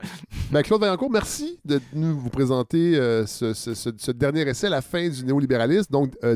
Ben, 0.51 0.61
Claude 0.63 0.81
Vaillancourt, 0.81 1.11
merci 1.11 1.59
de 1.65 1.79
nous 1.93 2.17
vous 2.17 2.29
présenter 2.29 2.95
euh, 2.95 3.25
ce, 3.25 3.53
ce- 3.53 3.73
ce- 3.73 3.89
ce 3.97 4.11
dernier 4.11 4.30
essai, 4.39 4.69
La 4.69 4.81
fin 4.81 5.07
du 5.09 5.23
néolibéralisme, 5.25 5.91
donc 5.91 6.13
euh, 6.23 6.35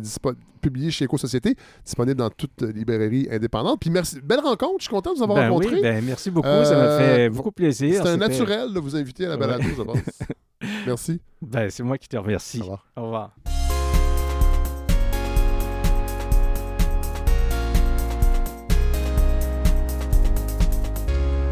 publié 0.62 0.90
chez 0.92 1.06
Éco-Société, 1.06 1.56
disponible 1.86 2.18
dans 2.18 2.30
toute 2.30 2.62
librairie 2.62 3.28
indépendante. 3.32 3.80
Puis 3.80 3.90
merci, 3.90 4.20
belle 4.22 4.40
rencontre, 4.40 4.76
je 4.80 4.84
suis 4.86 4.90
content 4.90 5.14
de 5.14 5.18
vous 5.18 5.24
avoir 5.24 5.38
Ben 5.40 5.50
rencontré. 5.50 5.76
oui, 5.76 5.82
ben 5.82 6.04
merci 6.04 6.32
beaucoup, 6.32 6.48
ça 6.48 6.76
m'a 6.76 6.82
Euh, 6.84 6.98
fait 7.00 7.30
beaucoup 7.30 7.52
plaisir. 7.52 8.02
C'est 8.04 8.10
un 8.10 8.18
naturel 8.18 8.74
de 8.74 8.80
vous 8.80 8.96
inviter 8.96 9.26
à 9.26 9.30
la 9.30 9.38
balado, 9.38 9.64
Ouais. 9.64 9.74
je 9.78 9.82
pense. 9.84 9.98
Merci. 10.88 11.22
Ben, 11.42 11.70
c'est 11.70 11.84
moi 11.84 11.98
qui 11.98 12.08
te 12.08 12.18
remercie. 12.18 12.60
Au 12.60 12.64
revoir. 12.64 12.86
Au 12.96 13.04
revoir. 13.04 13.65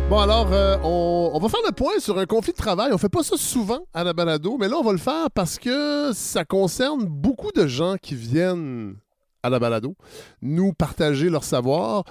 Bon, 0.09 0.19
alors, 0.19 0.51
euh, 0.53 0.77
on, 0.83 1.31
on 1.33 1.39
va 1.39 1.49
faire 1.49 1.61
le 1.65 1.71
point 1.71 1.97
sur 1.99 2.19
un 2.19 2.25
conflit 2.25 2.51
de 2.51 2.57
travail. 2.57 2.91
On 2.93 2.97
fait 2.99 3.09
pas 3.09 3.23
ça 3.23 3.35
souvent 3.35 3.79
à 3.93 4.03
la 4.03 4.13
balado, 4.13 4.57
mais 4.59 4.67
là, 4.67 4.75
on 4.77 4.83
va 4.83 4.91
le 4.91 4.97
faire 4.99 5.31
parce 5.31 5.57
que 5.57 6.11
ça 6.13 6.45
concerne 6.45 7.05
beaucoup 7.05 7.51
de 7.51 7.65
gens 7.65 7.95
qui 7.99 8.13
viennent 8.13 8.95
à 9.41 9.49
la 9.49 9.57
balado 9.59 9.95
nous 10.41 10.71
partager 10.73 11.29
leur 11.29 11.43
savoir. 11.43 12.03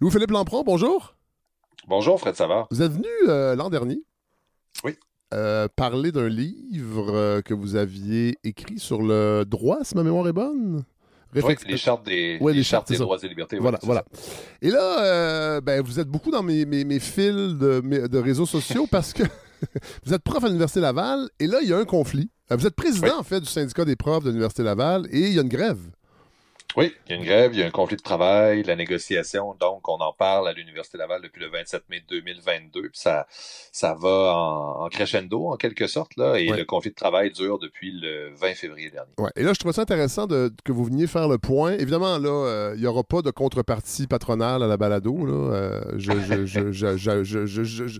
Louis-Philippe 0.00 0.32
Lampron, 0.32 0.64
bonjour. 0.64 1.14
Bonjour, 1.88 2.20
Fred 2.20 2.34
Savard. 2.34 2.66
Vous 2.70 2.82
êtes 2.82 2.92
venu 2.92 3.06
euh, 3.28 3.54
l'an 3.56 3.70
dernier. 3.70 4.02
Oui. 4.84 4.96
euh, 5.32 5.66
parler 5.74 6.12
d'un 6.12 6.28
livre 6.28 7.40
que 7.40 7.54
vous 7.54 7.76
aviez 7.76 8.36
écrit 8.44 8.78
sur 8.78 9.00
le 9.02 9.44
droit, 9.46 9.78
si 9.82 9.94
ma 9.94 10.02
mémoire 10.02 10.28
est 10.28 10.32
bonne. 10.34 10.84
Réflex- 11.34 11.66
les 11.66 11.76
chartes 11.76 12.06
des, 12.06 12.38
Ouais, 12.40 12.52
les 12.52 12.58
les 12.58 12.64
chartes 12.64 12.88
des 12.88 12.96
droits 12.98 13.18
et 13.22 13.28
libertés. 13.28 13.58
Voilà, 13.58 13.78
voilà. 13.82 14.04
Et 14.62 14.70
là, 14.70 15.02
euh, 15.04 15.60
ben, 15.60 15.82
vous 15.82 15.98
êtes 16.00 16.08
beaucoup 16.08 16.30
dans 16.30 16.42
mes, 16.42 16.64
mes- 16.64 16.84
mes 16.84 17.00
fils 17.00 17.34
de, 17.34 17.80
mes- 17.84 18.08
de 18.08 18.18
réseaux 18.18 18.46
sociaux 18.46 18.86
parce 18.90 19.12
que 19.12 19.22
vous 20.04 20.14
êtes 20.14 20.22
prof 20.22 20.42
à 20.42 20.46
l'Université 20.46 20.80
Laval 20.80 21.28
et 21.40 21.46
là, 21.46 21.58
il 21.62 21.68
y 21.68 21.72
a 21.72 21.78
un 21.78 21.84
conflit. 21.84 22.30
Euh, 22.52 22.56
Vous 22.56 22.66
êtes 22.66 22.76
président, 22.76 23.18
en 23.18 23.22
fait, 23.24 23.40
du 23.40 23.46
syndicat 23.46 23.84
des 23.84 23.96
profs 23.96 24.22
de 24.22 24.28
l'Université 24.30 24.62
Laval 24.62 25.06
et 25.10 25.18
il 25.20 25.32
y 25.34 25.38
a 25.38 25.42
une 25.42 25.48
grève. 25.48 25.78
Oui, 26.76 26.94
il 27.06 27.12
y 27.12 27.14
a 27.14 27.16
une 27.16 27.24
grève, 27.24 27.54
il 27.54 27.60
y 27.60 27.62
a 27.62 27.66
un 27.66 27.70
conflit 27.70 27.96
de 27.96 28.02
travail, 28.02 28.62
la 28.62 28.76
négociation. 28.76 29.56
Donc, 29.58 29.88
on 29.88 29.94
en 29.94 30.12
parle 30.12 30.46
à 30.46 30.52
l'Université 30.52 30.98
Laval 30.98 31.22
depuis 31.22 31.40
le 31.40 31.48
27 31.48 31.84
mai 31.88 32.02
2022. 32.08 32.82
Puis 32.82 32.90
ça, 32.92 33.26
ça 33.72 33.94
va 33.94 34.34
en, 34.36 34.88
crescendo, 34.88 35.46
en 35.48 35.56
quelque 35.56 35.86
sorte. 35.86 36.16
Là, 36.16 36.36
et 36.36 36.48
le 36.48 36.64
conflit 36.64 36.90
de 36.90 36.94
travail 36.94 37.30
dure 37.30 37.58
depuis 37.58 37.92
le 37.92 38.34
20 38.34 38.54
février 38.54 38.90
dernier. 38.90 39.12
Ouais. 39.18 39.30
Et 39.36 39.42
là, 39.42 39.54
je 39.54 39.58
trouve 39.58 39.72
ça 39.72 39.82
intéressant 39.82 40.26
de, 40.26 40.52
que 40.64 40.72
vous 40.72 40.84
veniez 40.84 41.06
faire 41.06 41.28
le 41.28 41.38
point. 41.38 41.72
Évidemment, 41.72 42.18
là, 42.18 42.28
euh, 42.28 42.72
il 42.74 42.82
n'y 42.82 42.86
aura 42.86 43.04
pas 43.04 43.22
de 43.22 43.30
contrepartie 43.30 44.06
patronale 44.06 44.62
à 44.62 44.66
la 44.66 44.76
balado. 44.76 45.24
Là. 45.24 45.32
Euh, 45.32 45.80
je, 45.96 46.12
je, 46.44 47.98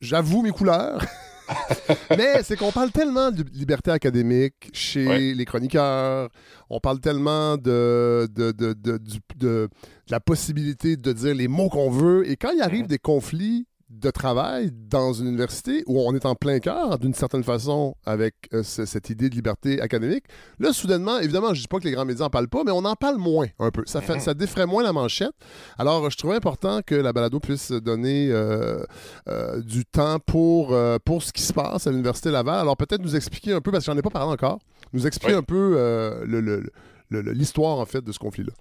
j'avoue 0.00 0.42
mes 0.42 0.50
couleurs. 0.50 1.00
Mais 2.16 2.42
c'est 2.42 2.56
qu'on 2.56 2.72
parle 2.72 2.90
tellement 2.90 3.30
de 3.30 3.44
liberté 3.54 3.90
académique 3.90 4.70
chez 4.72 5.06
Ouais. 5.06 5.34
les 5.34 5.44
chroniqueurs. 5.44 6.28
On 6.70 6.80
parle 6.80 7.00
tellement 7.00 7.56
de, 7.56 8.28
de, 8.34 8.50
de, 8.52 8.72
de- 8.72 8.98
du- 8.98 9.18
de- 9.36 9.68
de 9.68 9.68
la 10.10 10.20
possibilité 10.20 10.96
de 10.96 11.12
dire 11.12 11.34
les 11.34 11.48
mots 11.48 11.68
qu'on 11.68 11.90
veut. 11.90 12.28
Et 12.28 12.36
quand 12.36 12.50
il 12.50 12.60
arrive 12.62 12.86
des 12.86 12.98
conflits 12.98 13.66
de 13.88 14.10
travail 14.10 14.70
dans 14.72 15.12
une 15.12 15.28
université 15.28 15.84
où 15.86 16.00
on 16.00 16.12
est 16.14 16.26
en 16.26 16.34
plein 16.34 16.58
cœur, 16.58 16.98
d'une 16.98 17.14
certaine 17.14 17.44
façon, 17.44 17.94
avec 18.04 18.34
euh, 18.52 18.62
ce- 18.64 18.84
cette 18.84 19.10
idée 19.10 19.28
de 19.30 19.34
liberté 19.36 19.80
académique, 19.80 20.24
là, 20.58 20.72
soudainement, 20.72 21.18
évidemment, 21.18 21.54
je 21.54 21.60
dis 21.60 21.68
pas 21.68 21.78
que 21.78 21.84
les 21.84 21.92
grands 21.92 22.04
médias 22.04 22.24
en 22.26 22.30
parlent 22.30 22.48
pas, 22.48 22.64
mais 22.64 22.72
on 22.72 22.84
en 22.84 22.96
parle 22.96 23.16
moins 23.16 23.46
un 23.60 23.70
peu. 23.70 23.82
Ça, 23.86 24.00
fait, 24.00 24.18
ça 24.18 24.34
défraie 24.34 24.66
moins 24.66 24.82
la 24.82 24.92
manchette. 24.92 25.30
Alors, 25.78 26.10
je 26.10 26.16
trouvais 26.16 26.34
important 26.34 26.80
que 26.84 26.96
la 26.96 27.12
balado 27.12 27.38
puisse 27.38 27.70
donner 27.70 28.28
euh, 28.32 28.82
euh, 29.28 29.62
du 29.62 29.84
temps 29.84 30.18
pour, 30.18 30.76
pour 31.04 31.22
ce 31.22 31.32
qui 31.32 31.42
se 31.42 31.52
passe 31.52 31.86
à 31.86 31.90
l'Université 31.90 32.30
Laval. 32.32 32.58
Alors, 32.58 32.76
peut-être 32.76 33.02
nous 33.02 33.14
expliquer 33.14 33.52
un 33.52 33.60
peu, 33.60 33.70
parce 33.70 33.84
que 33.86 33.92
j'en 33.92 33.96
ai 33.98 34.02
pas 34.02 34.10
parlé 34.10 34.32
encore, 34.32 34.58
nous 34.92 35.06
expliquer 35.06 35.34
Oui. 35.34 35.38
un 35.38 35.42
peu 35.44 35.74
euh, 35.76 36.24
le- 36.26 36.40
le- 36.40 37.32
l'histoire, 37.32 37.78
en 37.78 37.86
fait, 37.86 38.02
de 38.02 38.10
ce 38.10 38.18
conflit-là. 38.18 38.52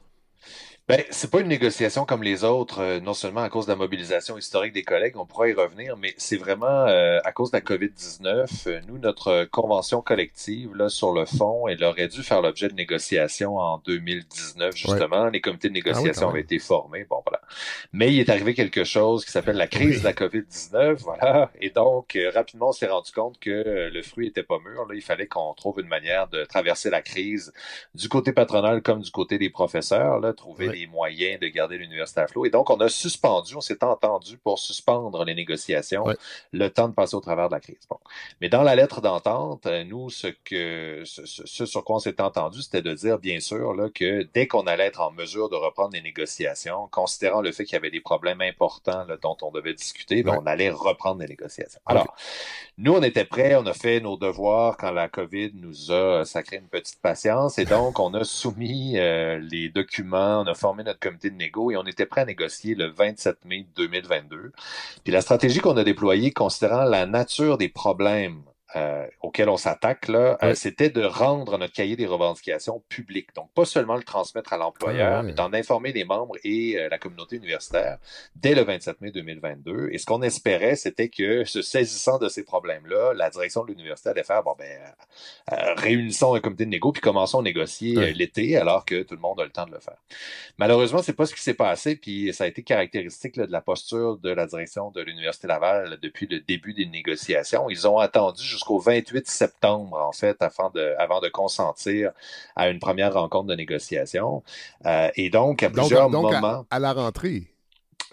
Ben, 0.88 1.04
c'est 1.10 1.32
pas 1.32 1.40
une 1.40 1.48
négociation 1.48 2.06
comme 2.06 2.22
les 2.22 2.44
autres, 2.44 2.80
euh, 2.80 3.00
non 3.00 3.16
seulement 3.16 3.42
à 3.42 3.50
cause 3.50 3.66
de 3.66 3.72
la 3.72 3.76
mobilisation 3.76 4.38
historique 4.38 4.72
des 4.72 4.84
collègues, 4.84 5.18
on 5.18 5.26
pourra 5.26 5.50
y 5.50 5.54
revenir, 5.54 5.98
mais 5.98 6.14
c'est 6.18 6.38
vraiment 6.38 6.86
euh, 6.86 7.20
à 7.24 7.32
cause 7.32 7.50
de 7.50 7.58
la 7.58 7.62
COVID-19. 7.62 8.68
euh, 8.68 8.82
nous, 8.88 9.00
notre 9.00 9.30
euh, 9.30 9.46
convention 9.48 10.02
collective, 10.04 10.76
là, 10.76 10.90
sur 10.90 11.12
le 11.12 11.26
fond, 11.26 11.68
elle 11.68 11.84
aurait 11.84 12.08
dû 12.08 12.22
faire 12.22 12.44
l'objet 12.44 12.68
de 12.68 12.76
négociations 12.76 13.58
en 13.58 13.80
2019, 13.80 14.76
justement. 14.76 15.30
Les 15.30 15.42
comités 15.42 15.70
de 15.70 15.74
négociation 15.74 16.28
quand 16.28 16.30
avaient 16.30 16.42
été 16.42 16.60
formés, 16.60 17.04
bon, 17.10 17.20
voilà. 17.26 17.42
Mais 17.92 18.14
il 18.14 18.20
est 18.20 18.30
arrivé 18.30 18.54
quelque 18.54 18.84
chose 18.84 19.26
qui 19.26 19.32
s'appelle 19.32 19.58
la 19.58 19.66
crise 19.66 20.02
de 20.02 20.04
la 20.04 20.14
COVID-19, 20.14 20.98
voilà. 21.00 21.50
Et 21.62 21.72
donc, 21.72 22.16
euh, 22.16 22.30
rapidement, 22.30 22.70
on 22.70 22.74
s'est 22.74 22.86
rendu 22.86 23.12
compte 23.12 23.40
que 23.40 23.50
euh, 23.50 23.90
le 23.90 24.04
fruit 24.04 24.28
était 24.28 24.44
pas 24.44 24.60
mûr, 24.60 24.86
là. 24.88 24.94
Il 24.94 25.02
fallait 25.02 25.26
qu'on 25.26 25.52
trouve 25.56 25.80
une 25.80 25.88
manière 25.88 26.28
de 26.28 26.46
traverser 26.46 26.92
la 26.92 27.02
crise 27.02 27.52
du 27.96 28.08
côté 28.08 28.34
patronal 28.34 28.84
comme 28.84 29.02
du 29.02 29.10
côté 29.10 29.40
des 29.40 29.50
professeurs, 29.50 30.20
là, 30.20 30.34
trouver 30.34 30.66
Ouais. 30.68 30.75
Les 30.76 30.88
moyens 30.88 31.40
de 31.40 31.48
garder 31.48 31.78
l'université 31.78 32.22
à 32.22 32.28
flot. 32.28 32.46
Et 32.46 32.50
donc, 32.50 32.70
on 32.70 32.78
a 32.78 32.90
suspendu, 32.90 33.56
on 33.56 33.62
s'est 33.62 33.84
entendu 33.84 34.38
pour 34.38 34.60
suspendre 34.60 35.24
les 35.24 35.36
négociations 35.36 36.06
le 36.52 36.68
temps 36.70 36.90
de 36.90 36.94
passer 36.94 37.16
au 37.16 37.22
travers 37.22 37.50
de 37.50 37.56
la 37.56 37.60
crise. 37.60 37.88
Bon. 37.90 38.00
Mais 38.42 38.50
dans 38.50 38.64
la 38.64 38.76
lettre 38.76 39.02
d'entente, 39.02 39.66
euh, 39.66 39.84
nous, 39.84 40.10
ce, 40.10 40.28
que, 40.28 41.04
ce, 41.06 41.26
ce 41.26 41.66
sur 41.66 41.84
quoi 41.84 41.98
on 41.98 42.00
s'est 42.00 42.22
entendu, 42.22 42.62
c'était 42.62 42.82
de 42.82 42.94
dire, 42.94 43.20
bien 43.20 43.40
sûr, 43.40 43.74
là, 43.74 43.90
que 43.90 44.28
dès 44.34 44.48
qu'on 44.48 44.68
allait 44.68 44.86
être 44.86 45.02
en 45.02 45.12
mesure 45.12 45.50
de 45.50 45.56
reprendre 45.56 45.94
les 45.94 46.02
négociations, 46.02 46.88
considérant 46.92 47.42
le 47.42 47.52
fait 47.52 47.66
qu'il 47.66 47.74
y 47.74 47.78
avait 47.78 47.92
des 47.92 48.02
problèmes 48.02 48.42
importants 48.42 49.06
là, 49.06 49.18
dont 49.18 49.38
on 49.42 49.52
devait 49.52 49.74
discuter, 49.74 50.24
ben, 50.24 50.38
on 50.42 50.46
allait 50.46 50.70
reprendre 50.70 51.22
les 51.22 51.28
négociations. 51.28 51.82
Alors, 51.86 52.16
nous, 52.78 52.94
on 52.94 53.02
était 53.04 53.24
prêts, 53.24 53.56
on 53.56 53.66
a 53.68 53.74
fait 53.74 54.02
nos 54.02 54.18
devoirs 54.18 54.76
quand 54.76 54.92
la 54.92 55.08
COVID 55.08 55.52
nous 55.56 55.94
a 55.94 56.26
sacré 56.26 56.58
une 56.58 56.68
petite 56.68 57.00
patience 57.02 57.58
et 57.58 57.64
donc 57.64 58.00
on 58.02 58.14
a 58.14 58.26
soumis 58.26 58.98
euh, 58.98 59.40
les 59.40 59.70
documents, 59.70 60.42
on 60.42 60.48
a 60.48 60.54
formé 60.56 60.84
notre 60.84 61.00
comité 61.00 61.30
de 61.30 61.36
négo 61.36 61.72
et 61.72 61.78
on 61.78 61.86
était 61.86 62.06
prêt 62.06 62.22
à 62.22 62.26
négocier 62.26 62.76
le 62.76 62.88
27 62.88 63.46
mai 63.46 63.66
2022. 63.78 64.52
Puis 65.06 65.14
la 65.14 65.22
stratégie 65.22 65.60
qu'on 65.60 65.78
a 65.78 65.86
déployée, 65.86 66.32
considérant 66.32 66.84
la 66.84 67.06
nature 67.06 67.58
des 67.58 67.70
problèmes 67.70 68.44
euh, 68.76 69.08
auquel 69.22 69.48
on 69.48 69.56
s'attaque, 69.56 70.10
là, 70.10 70.38
euh, 70.44 70.54
c'était 70.54 70.90
de 70.90 71.02
rendre 71.02 71.58
notre 71.58 71.74
cahier 71.74 71.96
des 71.96 72.06
revendications 72.06 72.84
public. 72.90 73.30
Donc, 73.34 73.50
pas 73.54 73.64
seulement 73.64 73.96
le 73.96 74.04
transmettre 74.04 74.52
à 74.52 74.58
l'employeur, 74.58 75.24
mais 75.24 75.32
d'en 75.32 75.54
informer 75.54 75.94
les 75.94 76.04
membres 76.04 76.36
et 76.44 76.78
euh, 76.78 76.90
la 76.90 76.98
communauté 76.98 77.38
universitaire 77.38 78.00
dès 78.36 78.54
le 78.54 78.64
27 78.64 79.00
mai 79.00 79.12
2022. 79.12 79.90
Et 79.92 79.98
ce 79.98 80.06
qu'on 80.06 80.22
espérait, 80.22 80.76
c'était 80.76 81.08
que, 81.08 81.46
se 81.46 81.62
saisissant 81.62 82.18
de 82.18 82.28
ces 82.28 82.44
problèmes-là, 82.44 83.14
la 83.14 83.30
direction 83.30 83.64
de 83.64 83.70
l'université 83.70 84.10
allait 84.10 84.24
faire, 84.24 84.44
bon, 84.44 84.56
ben, 84.58 84.68
réunissons 85.78 86.34
un 86.34 86.42
comité 86.42 86.66
de 86.66 86.72
négo, 86.72 86.92
puis 86.92 87.02
commençons 87.02 87.40
à 87.40 87.44
négocier 87.44 88.14
l'été, 88.14 88.58
alors 88.58 88.84
que 88.84 89.04
tout 89.04 89.16
le 89.16 89.22
monde 89.22 89.40
a 89.40 89.46
le 89.46 89.52
temps 89.52 89.66
de 89.66 89.72
le 89.72 89.80
faire. 89.80 89.98
Malheureusement, 90.58 91.02
c'est 91.02 91.14
pas 91.14 91.26
ce 91.26 91.34
qui 91.34 91.42
s'est 91.42 91.54
passé, 91.54 91.96
puis 91.96 92.34
ça 92.34 92.44
a 92.44 92.48
été 92.48 92.62
caractéristique 92.62 93.36
de 93.36 93.52
la 93.52 93.62
posture 93.62 94.18
de 94.18 94.30
la 94.32 94.46
direction 94.48 94.92
de 94.92 95.02
l'Université 95.02 95.48
Laval 95.48 95.98
depuis 96.02 96.28
le 96.28 96.42
début 96.42 96.74
des 96.74 96.86
négociations. 96.86 97.70
Ils 97.70 97.88
ont 97.88 98.00
attendu 98.00 98.44
jusqu'au 98.44 98.65
jusqu'au 98.66 98.80
28 98.80 99.28
septembre, 99.28 99.98
en 99.98 100.12
fait, 100.12 100.38
avant 100.42 100.70
de, 100.72 100.96
avant 100.98 101.20
de 101.20 101.30
consentir 101.30 102.12
à 102.56 102.70
une 102.70 102.80
première 102.80 103.14
rencontre 103.14 103.48
de 103.48 103.56
négociation. 103.56 104.44
Euh, 104.86 105.10
et 105.16 105.30
donc, 105.30 105.62
à 105.64 105.70
plusieurs 105.70 106.10
moments. 106.10 106.66
à 106.70 106.80
la 106.80 106.94
rentrée. 106.94 107.55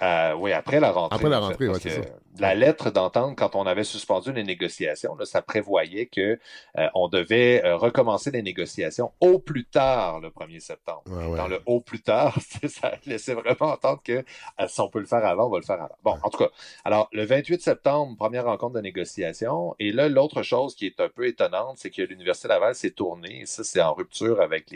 Euh, 0.01 0.35
oui, 0.35 0.53
après 0.53 0.81
la 0.81 0.91
rentrée. 0.91 1.17
Après 1.17 1.29
la 1.29 1.39
rentrée, 1.39 1.69
c'est 1.81 1.91
ça. 1.91 2.01
La 2.39 2.55
lettre 2.55 2.91
d'entente, 2.91 3.37
quand 3.37 3.55
on 3.57 3.67
avait 3.67 3.85
suspendu 3.85 4.33
les 4.33 4.43
négociations, 4.43 5.15
là, 5.17 5.27
ça 5.27 5.43
prévoyait 5.43 6.07
que 6.07 6.39
euh, 6.79 6.89
on 6.95 7.09
devait 7.09 7.63
euh, 7.63 7.77
recommencer 7.77 8.31
les 8.31 8.43
négociations 8.43 9.13
au 9.21 9.39
plus 9.39 9.67
tard 9.67 10.21
le 10.21 10.31
1er 10.31 10.61
septembre. 10.61 11.03
Dans 11.37 11.47
le 11.47 11.61
au 11.67 11.81
plus 11.81 12.01
tard, 12.01 12.39
ça 12.69 12.95
laissait 13.05 13.35
vraiment 13.35 13.73
entendre 13.73 14.01
que 14.03 14.25
si 14.67 14.81
on 14.81 14.89
peut 14.89 15.01
le 15.01 15.07
faire 15.07 15.25
avant, 15.27 15.47
on 15.47 15.51
va 15.51 15.59
le 15.59 15.65
faire 15.65 15.83
avant. 15.83 15.97
Bon, 16.03 16.17
en 16.23 16.31
tout 16.31 16.39
cas, 16.39 16.49
alors 16.85 17.09
le 17.13 17.25
28 17.25 17.61
septembre, 17.61 18.17
première 18.17 18.45
rencontre 18.45 18.75
de 18.75 18.81
négociation. 18.81 19.75
Et 19.79 19.93
là, 19.93 20.09
l'autre 20.09 20.43
chose 20.43 20.75
qui 20.75 20.87
est 20.87 21.01
un 21.01 21.09
peu 21.09 21.27
étonnante, 21.27 21.77
c'est 21.77 21.91
que 21.91 22.03
l'Université 22.03 22.49
Laval 22.49 22.75
s'est 22.75 22.93
tournée, 22.93 23.43
et 23.43 23.47
ça 23.47 23.63
c'est 23.63 23.83
en 23.83 23.93
rupture 23.93 24.41
avec 24.41 24.75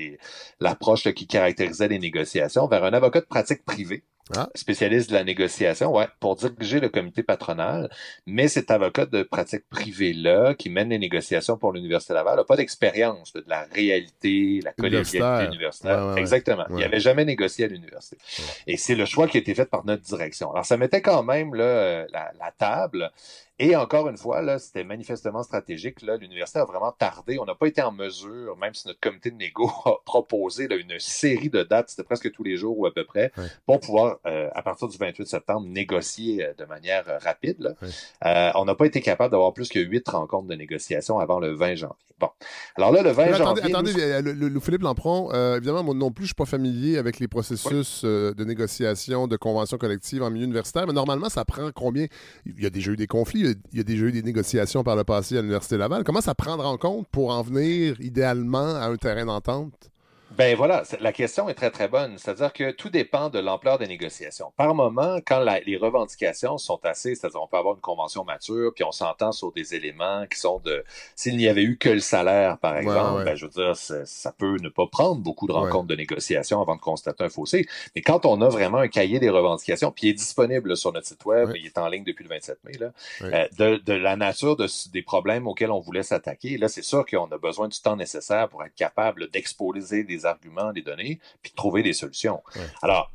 l'approche 0.60 1.10
qui 1.14 1.26
caractérisait 1.26 1.88
les 1.88 1.98
négociations, 1.98 2.66
vers 2.66 2.84
un 2.84 2.93
avocat 2.93 3.20
de 3.20 3.26
pratique 3.26 3.64
privée 3.64 4.05
ah. 4.35 4.48
spécialiste 4.55 5.11
de 5.11 5.15
la 5.15 5.24
négociation, 5.24 5.94
ouais, 5.94 6.09
pour 6.19 6.35
diriger 6.36 6.81
le 6.81 6.89
comité 6.89 7.23
patronal. 7.23 7.89
Mais 8.27 8.48
cet 8.48 8.70
avocat 8.70 9.07
de 9.07 9.23
pratique 9.23 9.69
privée-là, 9.69 10.55
qui 10.55 10.69
mène 10.69 10.90
les 10.90 10.98
négociations 10.98 11.57
pour 11.57 11.73
l'Université 11.73 12.15
Laval, 12.15 12.36
n'a 12.36 12.44
pas 12.44 12.57
d'expérience 12.57 13.32
de 13.32 13.44
la 13.47 13.66
réalité, 13.73 14.61
la 14.65 14.73
collégialité 14.73 15.47
universitaire. 15.47 16.16
Exactement. 16.16 16.65
Il 16.70 16.77
n'avait 16.77 17.01
jamais 17.01 17.24
négocié 17.24 17.66
à 17.66 17.69
l'université. 17.69 18.19
Et 18.66 18.77
c'est 18.77 18.97
le 18.97 19.05
choix 19.05 19.28
qui 19.28 19.36
a 19.36 19.40
été 19.40 19.55
fait 19.55 19.66
par 19.66 19.85
notre 19.85 20.03
direction. 20.03 20.53
Alors, 20.53 20.65
ça 20.65 20.77
mettait 20.77 21.03
quand 21.03 21.23
même 21.23 21.55
là, 21.55 22.07
la, 22.12 22.32
la 22.39 22.51
table. 22.59 23.11
Et 23.59 23.74
encore 23.74 24.09
une 24.09 24.19
fois, 24.19 24.43
là, 24.43 24.59
c'était 24.59 24.85
manifestement 24.85 25.43
stratégique. 25.43 26.03
Là, 26.03 26.19
l'université 26.19 26.59
a 26.59 26.66
vraiment 26.66 26.93
tardé. 26.93 27.39
On 27.39 27.47
n'a 27.47 27.55
pas 27.55 27.66
été 27.66 27.81
en 27.81 27.91
mesure, 27.91 28.55
même 28.59 28.74
si 28.74 28.87
notre 28.87 29.01
comité 29.01 29.31
de 29.31 29.37
négo 29.37 29.70
a 29.87 29.95
proposé 30.05 30.69
là, 30.69 30.77
une 30.77 30.99
série 30.99 31.49
de 31.49 31.62
dates, 31.62 31.89
c'était 31.89 32.03
presque 32.03 32.31
tous 32.33 32.43
les 32.43 32.59
jours 32.59 32.78
ou 32.78 32.85
à 32.85 32.93
peu 32.93 33.05
près, 33.05 33.33
pour 33.65 33.81
pouvoir, 33.81 34.19
euh, 34.27 34.51
à 34.55 34.62
partir 34.62 34.89
du 34.89 34.99
28 34.99 35.27
septembre, 35.27 35.66
négocier 35.66 36.45
euh, 36.45 36.53
de 36.59 36.66
manière 36.66 37.09
euh, 37.09 37.16
rapide. 37.19 37.57
Là. 37.61 38.53
on 38.57 38.66
n'a 38.66 38.74
pas 38.74 38.85
été 38.85 39.01
capable 39.01 39.31
d'avoir 39.31 39.55
plus 39.55 39.70
que 39.70 39.78
huit 39.78 40.07
rencontres 40.07 40.49
de 40.49 40.55
négociation 40.55 41.19
avant 41.19 41.41
le 41.41 41.55
20 41.55 41.77
janvier. 41.77 41.97
Bon. 42.19 42.28
Alors 42.77 42.93
là, 42.93 43.03
le 43.03 43.11
20 43.11 43.33
janvier. 43.35 43.65
Attendez, 43.65 43.93
le, 44.23 44.61
Philippe 44.61 44.83
Lampron, 44.83 45.33
évidemment, 45.55 45.83
moi 45.83 45.95
non 45.95 46.11
plus, 46.11 46.24
je 46.24 46.27
ne 46.27 46.28
suis 46.28 46.35
pas 46.35 46.47
familier 46.47 46.99
avec 46.99 47.20
les 47.20 47.28
processus 47.28 48.05
de 48.05 48.45
négociation, 48.45 49.27
de 49.28 49.37
convention 49.37 49.78
collective 49.78 50.23
en 50.23 50.31
milieu 50.31 50.45
universitaire, 50.45 50.87
mais 50.87 50.93
normalement, 50.93 51.28
ça 51.28 51.45
prend 51.45 51.70
combien? 51.74 52.07
Il 52.47 52.62
y 52.62 52.66
a 52.66 52.70
déjà 52.70 52.91
eu 52.91 52.97
des 52.97 53.07
conflits 53.07 53.45
il 53.73 53.78
y 53.78 53.81
a 53.81 53.85
déjà 53.85 54.06
eu 54.06 54.12
des 54.12 54.23
négociations 54.23 54.82
par 54.82 54.97
le 54.97 55.05
passé 55.05 55.36
à 55.36 55.40
l'Université 55.40 55.77
Laval. 55.77 56.05
Comment 56.05 56.20
ça 56.20 56.35
prendre 56.35 56.66
en 56.66 56.77
compte 56.77 57.06
pour 57.09 57.31
en 57.31 57.43
venir 57.43 58.01
idéalement 58.01 58.77
à 58.77 58.86
un 58.86 58.97
terrain 58.97 59.27
d'entente? 59.27 59.90
Ben 60.32 60.57
voilà, 60.57 60.82
la 61.01 61.12
question 61.12 61.48
est 61.48 61.55
très 61.55 61.70
très 61.70 61.86
bonne. 61.89 62.19
C'est-à-dire 62.19 62.53
que 62.53 62.73
tout 62.73 62.90
dépend 62.90 63.31
de 63.31 63.39
l'ampleur 63.39 63.78
des 63.78 63.86
négociations. 63.86 64.53
Par 64.57 64.74
moment, 64.74 65.19
quand 65.24 65.44
les 65.65 65.77
revendications 65.77 66.59
sont 66.59 66.81
assez, 66.85 67.15
c'est-à-dire 67.15 67.40
on 67.43 67.47
peut 67.47 67.57
avoir 67.57 67.74
une 67.77 67.81
convention 67.81 68.24
mature, 68.24 68.73
puis 68.74 68.85
on 68.85 68.93
s'entend 68.93 69.32
sur 69.32 69.53
des 69.53 69.74
éléments 69.74 70.27
qui 70.27 70.39
sont 70.39 70.59
de, 70.61 70.85
s'il 71.15 71.36
n'y 71.36 71.47
avait 71.48 71.62
eu 71.62 71.78
que 71.78 71.89
le 71.89 72.01
salaire, 72.01 72.59
par 72.59 72.77
exemple, 72.77 73.24
ben 73.24 73.36
je 73.36 73.47
veux 73.47 73.51
dire, 73.51 73.77
ça 73.77 74.32
peut 74.32 74.57
ne 74.61 74.69
pas 74.69 74.86
prendre 74.86 75.20
beaucoup 75.20 75.47
de 75.47 75.53
rencontres 75.53 75.86
de 75.86 75.94
négociation 75.94 76.61
avant 76.61 76.74
de 76.74 76.81
constater 76.81 77.24
un 77.24 77.28
fossé. 77.28 77.66
Mais 77.94 78.03
quand 78.03 78.27
on 78.27 78.40
a 78.40 78.48
vraiment 78.48 78.78
un 78.78 78.89
cahier 78.89 79.20
des 79.20 79.31
revendications, 79.31 79.93
puis 79.93 80.09
il 80.09 80.11
est 80.11 80.15
disponible 80.15 80.77
sur 80.77 80.93
notre 80.93 81.07
site 81.07 81.24
web, 81.24 81.51
il 81.55 81.66
est 81.66 81.78
en 81.78 81.89
ligne 81.89 82.05
depuis 82.05 82.24
le 82.24 82.31
27 82.31 82.59
mai, 82.65 82.73
là, 82.81 82.93
euh, 83.23 83.48
de, 83.59 83.77
de, 83.77 83.93
la 83.93 84.16
nature 84.16 84.57
de, 84.57 84.66
des 84.90 85.03
problèmes 85.03 85.47
auxquels 85.47 85.70
on 85.70 85.81
voulait 85.81 86.03
s'attaquer, 86.03 86.59
là, 86.59 86.69
c'est 86.69 86.82
sûr 86.82 87.07
qu'on 87.07 87.27
a 87.27 87.39
besoin 87.39 87.69
du 87.69 87.81
temps 87.81 87.97
nécessaire 87.97 88.48
pour 88.48 88.65
être 88.65 88.74
capable 88.74 89.31
d'exposer 89.31 90.05
des 90.05 90.15
arguments, 90.24 90.72
des 90.72 90.82
données, 90.82 91.20
puis 91.43 91.51
de 91.51 91.56
trouver 91.56 91.82
des 91.82 91.93
solutions. 91.93 92.43
Alors, 92.82 93.10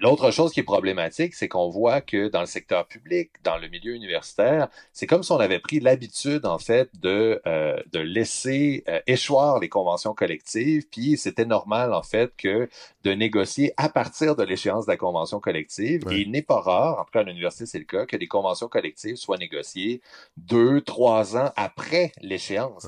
l'autre 0.00 0.30
chose 0.30 0.52
qui 0.52 0.60
est 0.60 0.64
problématique, 0.64 1.34
c'est 1.34 1.48
qu'on 1.48 1.68
voit 1.68 2.00
que 2.00 2.28
dans 2.28 2.40
le 2.40 2.46
secteur 2.46 2.86
public, 2.86 3.30
dans 3.42 3.58
le 3.58 3.68
milieu 3.68 3.94
universitaire, 3.94 4.68
c'est 4.92 5.06
comme 5.06 5.22
si 5.22 5.32
on 5.32 5.38
avait 5.38 5.58
pris 5.58 5.80
l'habitude, 5.80 6.46
en 6.46 6.58
fait, 6.58 6.88
de, 7.00 7.40
euh, 7.46 7.76
de 7.92 7.98
laisser 8.00 8.84
euh, 8.88 9.00
échoir 9.06 9.60
les 9.60 9.68
conventions 9.68 10.14
collectives, 10.14 10.86
puis 10.90 11.16
c'était 11.16 11.44
normal, 11.44 11.92
en 11.92 12.02
fait, 12.02 12.32
que 12.36 12.68
de 13.04 13.10
négocier 13.12 13.72
à 13.76 13.88
partir 13.88 14.36
de 14.36 14.42
l'échéance 14.42 14.86
de 14.86 14.90
la 14.90 14.96
convention 14.96 15.38
collective. 15.40 16.04
Et 16.10 16.20
il 16.20 16.30
n'est 16.30 16.42
pas 16.42 16.60
rare, 16.60 16.98
en 16.98 17.04
tout 17.04 17.10
cas 17.12 17.20
à 17.20 17.24
l'université, 17.24 17.66
c'est 17.66 17.78
le 17.78 17.84
cas, 17.84 18.06
que 18.06 18.16
les 18.16 18.26
conventions 18.26 18.68
collectives 18.68 19.16
soient 19.16 19.38
négociées 19.38 20.00
deux, 20.36 20.80
trois 20.80 21.36
ans 21.36 21.52
après 21.56 22.12
l'échéance. 22.20 22.86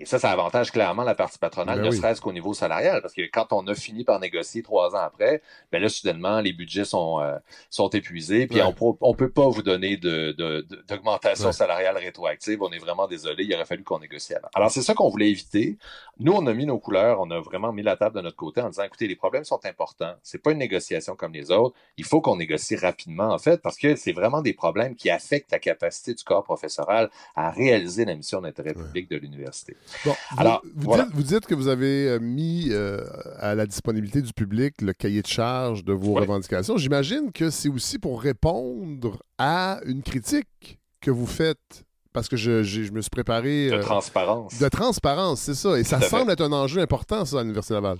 Et 0.00 0.04
ça, 0.04 0.20
ça 0.20 0.30
avantage 0.30 0.70
clairement 0.70 1.02
la 1.02 1.16
partie 1.16 1.38
patronale, 1.38 1.80
ben 1.80 1.86
ne 1.86 1.90
serait-ce 1.90 2.20
qu'au 2.20 2.32
niveau 2.32 2.54
salarial, 2.54 3.02
parce 3.02 3.14
que 3.14 3.22
quand 3.22 3.52
on 3.52 3.66
a 3.66 3.74
fini 3.74 4.04
par 4.04 4.20
négocier 4.20 4.62
trois 4.62 4.94
ans 4.94 5.00
après, 5.00 5.42
ben 5.72 5.77
là, 5.80 5.88
soudainement, 5.88 6.40
les 6.40 6.52
budgets 6.52 6.84
sont, 6.84 7.20
euh, 7.20 7.36
sont 7.70 7.88
épuisés, 7.90 8.46
puis 8.46 8.60
on 8.62 8.74
ne 9.10 9.14
peut 9.14 9.30
pas 9.30 9.48
vous 9.48 9.62
donner 9.62 9.96
d'augmentation 9.96 11.44
de, 11.44 11.50
de, 11.50 11.54
salariale 11.54 11.96
rétroactive. 11.96 12.62
On 12.62 12.70
est 12.70 12.78
vraiment 12.78 13.06
désolé, 13.06 13.44
il 13.44 13.54
aurait 13.54 13.64
fallu 13.64 13.84
qu'on 13.84 13.98
négocie 13.98 14.34
avant. 14.34 14.48
Alors, 14.54 14.70
c'est 14.70 14.82
ça 14.82 14.94
qu'on 14.94 15.08
voulait 15.08 15.30
éviter. 15.30 15.78
Nous, 16.18 16.32
on 16.32 16.46
a 16.46 16.54
mis 16.54 16.66
nos 16.66 16.78
couleurs, 16.78 17.20
on 17.20 17.30
a 17.30 17.40
vraiment 17.40 17.72
mis 17.72 17.82
la 17.82 17.96
table 17.96 18.16
de 18.16 18.22
notre 18.22 18.36
côté 18.36 18.60
en 18.60 18.70
disant, 18.70 18.82
écoutez, 18.84 19.06
les 19.06 19.16
problèmes 19.16 19.44
sont 19.44 19.60
importants, 19.64 20.14
c'est 20.22 20.42
pas 20.42 20.52
une 20.52 20.58
négociation 20.58 21.16
comme 21.16 21.32
les 21.32 21.50
autres, 21.50 21.76
il 21.96 22.04
faut 22.04 22.20
qu'on 22.20 22.36
négocie 22.36 22.76
rapidement, 22.76 23.32
en 23.32 23.38
fait, 23.38 23.60
parce 23.62 23.76
que 23.76 23.96
c'est 23.96 24.12
vraiment 24.12 24.42
des 24.42 24.54
problèmes 24.54 24.94
qui 24.94 25.10
affectent 25.10 25.52
la 25.52 25.58
capacité 25.58 26.14
du 26.14 26.24
corps 26.24 26.44
professoral 26.44 27.10
à 27.36 27.50
réaliser 27.50 28.04
la 28.04 28.14
mission 28.14 28.40
d'intérêt 28.40 28.74
public 28.74 29.10
de 29.10 29.16
l'université. 29.16 29.76
Bon, 30.04 30.14
Alors, 30.36 30.62
vous, 30.74 31.22
dites, 31.22 31.46
que 31.46 31.54
vous 31.54 31.68
avez 31.68 32.08
euh, 32.08 32.18
mis 32.18 32.68
euh, 32.70 33.04
à 33.38 33.54
la 33.54 33.66
disponibilité 33.66 34.22
du 34.22 34.32
public 34.32 34.80
le 34.80 34.92
cahier 34.92 35.22
de 35.22 35.26
charge 35.26 35.67
de 35.72 35.92
vos 35.92 36.14
revendications. 36.14 36.76
J'imagine 36.76 37.32
que 37.32 37.50
c'est 37.50 37.68
aussi 37.68 37.98
pour 37.98 38.20
répondre 38.20 39.18
à 39.38 39.80
une 39.84 40.02
critique 40.02 40.78
que 41.00 41.10
vous 41.10 41.26
faites 41.26 41.84
parce 42.12 42.28
que 42.28 42.36
je, 42.36 42.62
je, 42.62 42.90
me 42.90 43.00
suis 43.00 43.10
préparé. 43.10 43.70
De 43.70 43.74
euh, 43.74 43.82
transparence. 43.82 44.58
De 44.58 44.68
transparence, 44.68 45.40
c'est 45.40 45.54
ça. 45.54 45.78
Et 45.78 45.84
ça 45.84 46.00
semble 46.00 46.32
être 46.32 46.42
un 46.42 46.52
enjeu 46.52 46.80
important, 46.80 47.24
ça, 47.24 47.38
à 47.38 47.42
l'Université 47.42 47.74
Laval. 47.74 47.98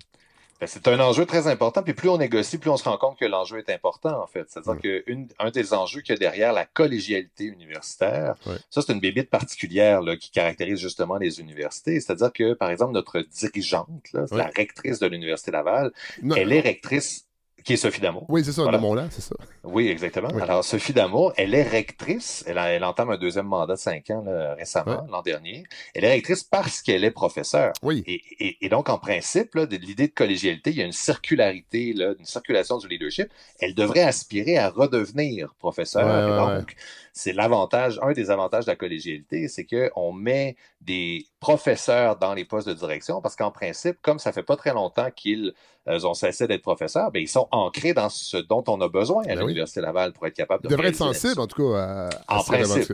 Ben, 0.61 0.67
c'est 0.67 0.89
un 0.89 0.99
enjeu 0.99 1.25
très 1.25 1.47
important. 1.47 1.85
Puis 1.85 1.95
plus 1.95 2.09
on 2.09 2.19
négocie, 2.19 2.59
plus 2.59 2.71
on 2.71 2.77
se 2.77 2.83
rend 2.83 2.97
compte 2.97 3.17
que 3.17 3.25
l'enjeu 3.25 3.59
est 3.59 3.71
important, 3.71 4.21
en 4.21 4.27
fait. 4.27 4.47
C'est-à-dire 4.49 4.81
qu'un 4.81 5.51
des 5.51 5.73
enjeux 5.73 6.01
qu'il 6.01 6.15
y 6.15 6.17
a 6.17 6.19
derrière 6.19 6.53
la 6.53 6.65
collégialité 6.65 7.45
universitaire, 7.45 8.35
ça, 8.71 8.83
c'est 8.83 8.93
une 8.93 8.99
bébite 8.99 9.31
particulière 9.31 10.03
là, 10.03 10.17
qui 10.17 10.33
caractérise 10.33 10.81
justement 10.81 11.17
les 11.17 11.39
universités. 11.39 12.01
C'est-à-dire 12.01 12.33
que, 12.33 12.55
par 12.55 12.71
exemple, 12.71 12.93
notre 12.93 13.21
dirigeante, 13.21 14.13
là, 14.13 14.25
la 14.33 14.51
rectrice 14.57 14.99
de 14.99 15.07
l'Université 15.07 15.53
Laval, 15.53 15.93
elle 16.35 16.53
est 16.53 16.61
rectrice 16.61 17.28
qui 17.65 17.75
est 17.75 17.77
Sophie 17.77 18.01
Damour. 18.01 18.25
Oui, 18.29 18.45
c'est 18.45 18.53
ça, 18.53 18.63
Voilà. 18.63 18.79
mon 18.79 18.95
là, 18.95 19.07
c'est 19.11 19.21
ça. 19.21 19.35
Oui, 19.65 19.89
exactement. 19.89 20.29
Oui. 20.33 20.41
Alors, 20.41 20.65
Sophie 20.65 20.93
Damour, 20.95 21.33
elle 21.37 21.55
est 21.55 21.63
rectrice. 21.63 22.43
Elle, 22.47 22.57
a- 22.59 22.71
elle 22.71 22.85
entame 22.85 23.11
un 23.11 23.19
deuxième 23.19 23.47
mandat 23.47 23.75
de 23.75 23.79
cinq 23.79 24.09
ans 24.11 24.23
là, 24.25 24.55
récemment, 24.55 25.07
l'an 25.11 25.21
dernier. 25.23 25.65
Elle 25.95 26.05
est 26.05 26.11
rectrice 26.13 26.45
parce 26.45 26.81
qu'elle 26.81 27.05
est 27.05 27.11
professeure. 27.11 27.73
Oui. 27.83 28.03
Et, 28.07 28.23
et- 28.41 28.57
et 28.65 28.69
donc, 28.69 28.89
en 28.89 28.99
principe, 28.99 29.55
là, 29.55 29.67
de 29.67 29.77
l'idée 29.77 30.09
de 30.09 30.13
collégialité, 30.15 30.71
il 30.71 30.77
y 30.79 30.83
a 30.83 30.87
une 30.87 30.93
circularité, 30.93 31.93
là, 31.93 32.15
une 32.19 32.25
circulation 32.25 32.79
du 32.79 32.89
leadership. 32.89 33.29
Elle 33.61 33.75
devrait 33.75 34.03
aspirer 34.03 34.57
à 34.59 34.71
redevenir 34.71 35.55
professeure. 35.59 36.07
Ouais, 36.07 36.29
Et 36.29 36.41
ouais, 36.51 36.59
donc, 36.61 36.75
c'est 37.19 37.33
l'avantage, 37.33 37.99
un 38.01 38.13
des 38.13 38.31
avantages 38.31 38.65
de 38.67 38.71
la 38.71 38.77
collégialité, 38.77 39.49
c'est 39.49 39.67
qu'on 39.67 40.13
met 40.13 40.55
des 40.81 41.27
professeurs 41.41 42.15
dans 42.17 42.33
les 42.33 42.45
postes 42.45 42.69
de 42.69 42.75
direction 42.75 43.21
parce 43.21 43.35
qu'en 43.35 43.51
principe, 43.51 43.99
comme 44.03 44.21
ça 44.21 44.31
fait 44.31 44.45
pas 44.45 44.55
très 44.55 44.73
longtemps 44.73 45.11
qu'ils 45.11 45.53
euh, 45.89 46.05
ont 46.05 46.15
cessé 46.15 46.47
d'être 46.47 46.63
professeurs, 46.63 47.11
ben, 47.11 47.21
ils 47.21 47.29
sont 47.29 47.49
ancrés 47.51 47.93
dans 47.93 48.09
ce 48.09 48.37
dont 48.37 48.63
on 48.69 48.81
a 48.81 48.89
besoin 48.89 49.25
à 49.25 49.27
Ben 49.35 49.39
oui. 49.39 49.47
l'Université 49.49 49.81
Laval 49.81 50.13
pour 50.13 50.29
être 50.29 50.35
capable 50.35 50.63
de 50.63 50.69
Il 50.69 50.71
devrait 50.71 50.89
être 50.91 50.99
réaliser 51.01 51.19
sensible, 51.21 51.41
en 51.41 51.49
tout 51.49 51.73
cas, 51.73 51.79
à, 51.79 52.09
à 52.29 52.39
En 52.39 52.45
principe. 52.45 52.93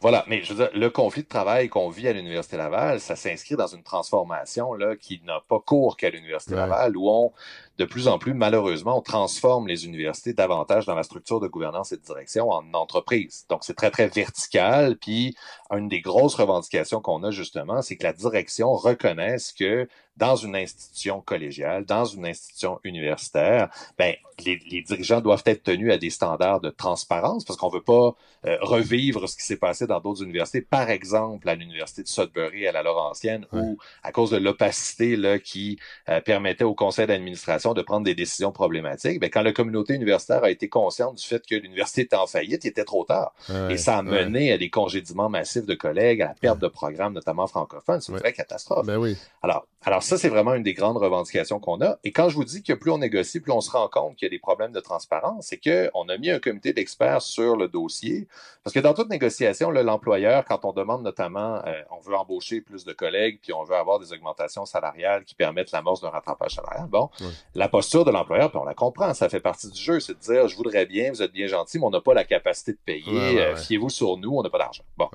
Voilà, 0.00 0.24
mais 0.26 0.42
je 0.42 0.52
veux 0.52 0.64
dire, 0.64 0.70
le 0.74 0.90
conflit 0.90 1.22
de 1.22 1.28
travail 1.28 1.68
qu'on 1.68 1.88
vit 1.88 2.08
à 2.08 2.12
l'Université 2.12 2.56
Laval, 2.56 2.98
ça 2.98 3.14
s'inscrit 3.14 3.54
dans 3.54 3.68
une 3.68 3.84
transformation 3.84 4.74
là, 4.74 4.96
qui 4.96 5.22
n'a 5.24 5.40
pas 5.48 5.60
cours 5.60 5.96
qu'à 5.96 6.10
l'Université 6.10 6.54
Ouais. 6.54 6.60
Laval, 6.60 6.96
où 6.96 7.08
on, 7.08 7.32
de 7.78 7.84
plus 7.84 8.06
en 8.06 8.18
plus, 8.18 8.34
malheureusement, 8.34 8.98
on 8.98 9.02
transforme 9.02 9.66
les 9.66 9.86
universités 9.86 10.34
davantage 10.34 10.86
dans 10.86 10.94
la 10.94 11.02
structure 11.02 11.40
de 11.40 11.48
gouvernance 11.48 11.92
et 11.92 11.96
de 11.96 12.02
direction 12.02 12.50
en 12.50 12.74
entreprise. 12.74 13.46
Donc, 13.48 13.64
c'est 13.64 13.74
très, 13.74 13.90
très 13.90 14.08
vertical. 14.08 14.96
Puis, 14.98 15.34
une 15.70 15.88
des 15.88 16.00
grosses 16.00 16.34
revendications 16.34 17.00
qu'on 17.00 17.22
a, 17.22 17.30
justement, 17.30 17.80
c'est 17.82 17.96
que 17.96 18.04
la 18.04 18.12
direction 18.12 18.74
reconnaisse 18.74 19.52
que 19.52 19.88
dans 20.16 20.36
une 20.36 20.54
institution 20.54 21.20
collégiale, 21.20 21.84
dans 21.84 22.04
une 22.04 22.26
institution 22.26 22.78
universitaire, 22.84 23.70
ben, 23.98 24.14
les, 24.44 24.60
les 24.70 24.82
dirigeants 24.82 25.20
doivent 25.20 25.42
être 25.46 25.62
tenus 25.62 25.92
à 25.92 25.98
des 25.98 26.10
standards 26.10 26.60
de 26.60 26.70
transparence 26.70 27.44
parce 27.44 27.58
qu'on 27.58 27.68
veut 27.68 27.82
pas 27.82 28.14
euh, 28.44 28.56
revivre 28.60 29.28
ce 29.28 29.36
qui 29.36 29.44
s'est 29.44 29.56
passé 29.56 29.86
dans 29.86 30.00
d'autres 30.00 30.22
universités. 30.22 30.60
Par 30.60 30.90
exemple, 30.90 31.48
à 31.48 31.54
l'université 31.54 32.02
de 32.02 32.08
Sudbury, 32.08 32.66
à 32.66 32.72
la 32.72 32.82
Laurentienne, 32.82 33.46
où, 33.52 33.78
à 34.02 34.12
cause 34.12 34.30
de 34.30 34.36
l'opacité 34.36 35.16
là, 35.16 35.38
qui 35.38 35.78
euh, 36.08 36.20
permettait 36.20 36.64
au 36.64 36.74
conseil 36.74 37.06
d'administration 37.06 37.72
de 37.72 37.82
prendre 37.82 38.04
des 38.04 38.14
décisions 38.14 38.52
problématiques, 38.52 39.20
ben, 39.20 39.30
quand 39.30 39.42
la 39.42 39.52
communauté 39.52 39.94
universitaire 39.94 40.44
a 40.44 40.50
été 40.50 40.68
consciente 40.68 41.16
du 41.16 41.24
fait 41.24 41.44
que 41.46 41.54
l'université 41.54 42.02
était 42.02 42.16
en 42.16 42.26
faillite, 42.26 42.64
il 42.64 42.68
était 42.68 42.84
trop 42.84 43.04
tard. 43.04 43.34
Et 43.70 43.76
ça 43.76 43.98
a 43.98 44.02
mené 44.02 44.52
à 44.52 44.58
des 44.58 44.70
congédiements 44.70 45.28
massifs 45.28 45.66
de 45.66 45.74
collègues, 45.74 46.22
à 46.22 46.28
la 46.28 46.34
perte 46.34 46.58
de 46.58 46.68
programmes, 46.68 47.14
notamment 47.14 47.46
francophones. 47.46 48.00
C'est 48.00 48.12
une 48.12 48.18
vraie 48.18 48.32
catastrophe. 48.32 48.86
Ben 48.86 48.98
oui. 48.98 49.16
Alors, 49.42 49.66
alors 50.02 50.08
ça, 50.08 50.18
c'est 50.18 50.30
vraiment 50.30 50.54
une 50.54 50.64
des 50.64 50.74
grandes 50.74 50.96
revendications 50.96 51.60
qu'on 51.60 51.80
a. 51.80 51.96
Et 52.02 52.10
quand 52.10 52.28
je 52.28 52.34
vous 52.34 52.42
dis 52.42 52.64
que 52.64 52.72
plus 52.72 52.90
on 52.90 52.98
négocie, 52.98 53.38
plus 53.38 53.52
on 53.52 53.60
se 53.60 53.70
rend 53.70 53.86
compte 53.86 54.16
qu'il 54.16 54.26
y 54.26 54.28
a 54.28 54.30
des 54.30 54.40
problèmes 54.40 54.72
de 54.72 54.80
transparence, 54.80 55.46
c'est 55.46 55.58
qu'on 55.58 56.08
a 56.08 56.18
mis 56.18 56.28
un 56.28 56.40
comité 56.40 56.72
d'experts 56.72 57.22
sur 57.22 57.54
le 57.54 57.68
dossier. 57.68 58.26
Parce 58.64 58.74
que 58.74 58.80
dans 58.80 58.94
toute 58.94 59.10
négociation, 59.10 59.70
l'employeur, 59.70 60.44
quand 60.44 60.64
on 60.64 60.72
demande 60.72 61.04
notamment, 61.04 61.62
euh, 61.66 61.82
on 61.92 62.00
veut 62.00 62.16
embaucher 62.16 62.60
plus 62.60 62.84
de 62.84 62.92
collègues, 62.92 63.38
puis 63.40 63.52
on 63.52 63.62
veut 63.62 63.76
avoir 63.76 64.00
des 64.00 64.12
augmentations 64.12 64.66
salariales 64.66 65.22
qui 65.22 65.36
permettent 65.36 65.70
l'amorce 65.70 66.00
d'un 66.00 66.10
rattrapage 66.10 66.56
salarial, 66.56 66.88
bon, 66.88 67.08
la 67.54 67.68
posture 67.68 68.04
de 68.04 68.10
l'employeur, 68.10 68.50
puis 68.50 68.58
on 68.60 68.64
la 68.64 68.74
comprend, 68.74 69.14
ça 69.14 69.28
fait 69.28 69.40
partie 69.40 69.70
du 69.70 69.80
jeu, 69.80 70.00
c'est 70.00 70.14
de 70.14 70.18
dire, 70.18 70.48
je 70.48 70.56
voudrais 70.56 70.84
bien, 70.84 71.12
vous 71.12 71.22
êtes 71.22 71.32
bien 71.32 71.46
gentil, 71.46 71.78
mais 71.78 71.86
on 71.86 71.90
n'a 71.90 72.00
pas 72.00 72.14
la 72.14 72.24
capacité 72.24 72.72
de 72.72 72.78
payer, 72.84 73.40
euh, 73.40 73.54
fiez-vous 73.56 73.88
sur 73.88 74.16
nous, 74.16 74.36
on 74.36 74.42
n'a 74.42 74.50
pas 74.50 74.58
d'argent. 74.58 74.84
Bon. 74.96 75.08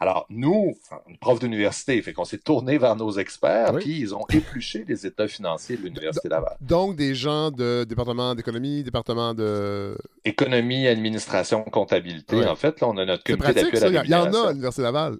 Alors, 0.00 0.26
nous, 0.30 0.76
prof 1.20 1.38
d'université, 1.38 2.02
fait 2.02 2.12
qu'on 2.12 2.24
s'est 2.24 2.38
tourné 2.38 2.78
vers 2.78 2.96
nos 2.96 3.12
experts, 3.12 3.74
puis 3.78 4.00
ils 4.00 4.14
ont 4.16 4.24
épluché 4.34 4.84
les 4.86 5.06
états 5.06 5.28
financiers 5.28 5.76
de 5.76 5.82
l'Université 5.82 6.28
Laval. 6.28 6.56
Donc, 6.60 6.96
des 6.96 7.14
gens 7.14 7.50
de 7.50 7.84
département 7.84 8.34
d'économie, 8.34 8.82
département 8.82 9.34
de. 9.34 9.96
Économie, 10.24 10.86
administration, 10.86 11.62
comptabilité. 11.64 12.36
Ouais. 12.36 12.46
En 12.46 12.56
fait, 12.56 12.80
là, 12.80 12.88
on 12.88 12.96
a 12.98 13.04
notre 13.04 13.24
comité 13.24 13.52
d'appui 13.52 13.78
à 13.78 13.90
la 13.90 14.04
Il 14.04 14.10
y 14.10 14.14
en 14.14 14.32
a 14.32 14.48
à 14.48 14.50
l'Université 14.50 14.82
Laval. 14.82 15.16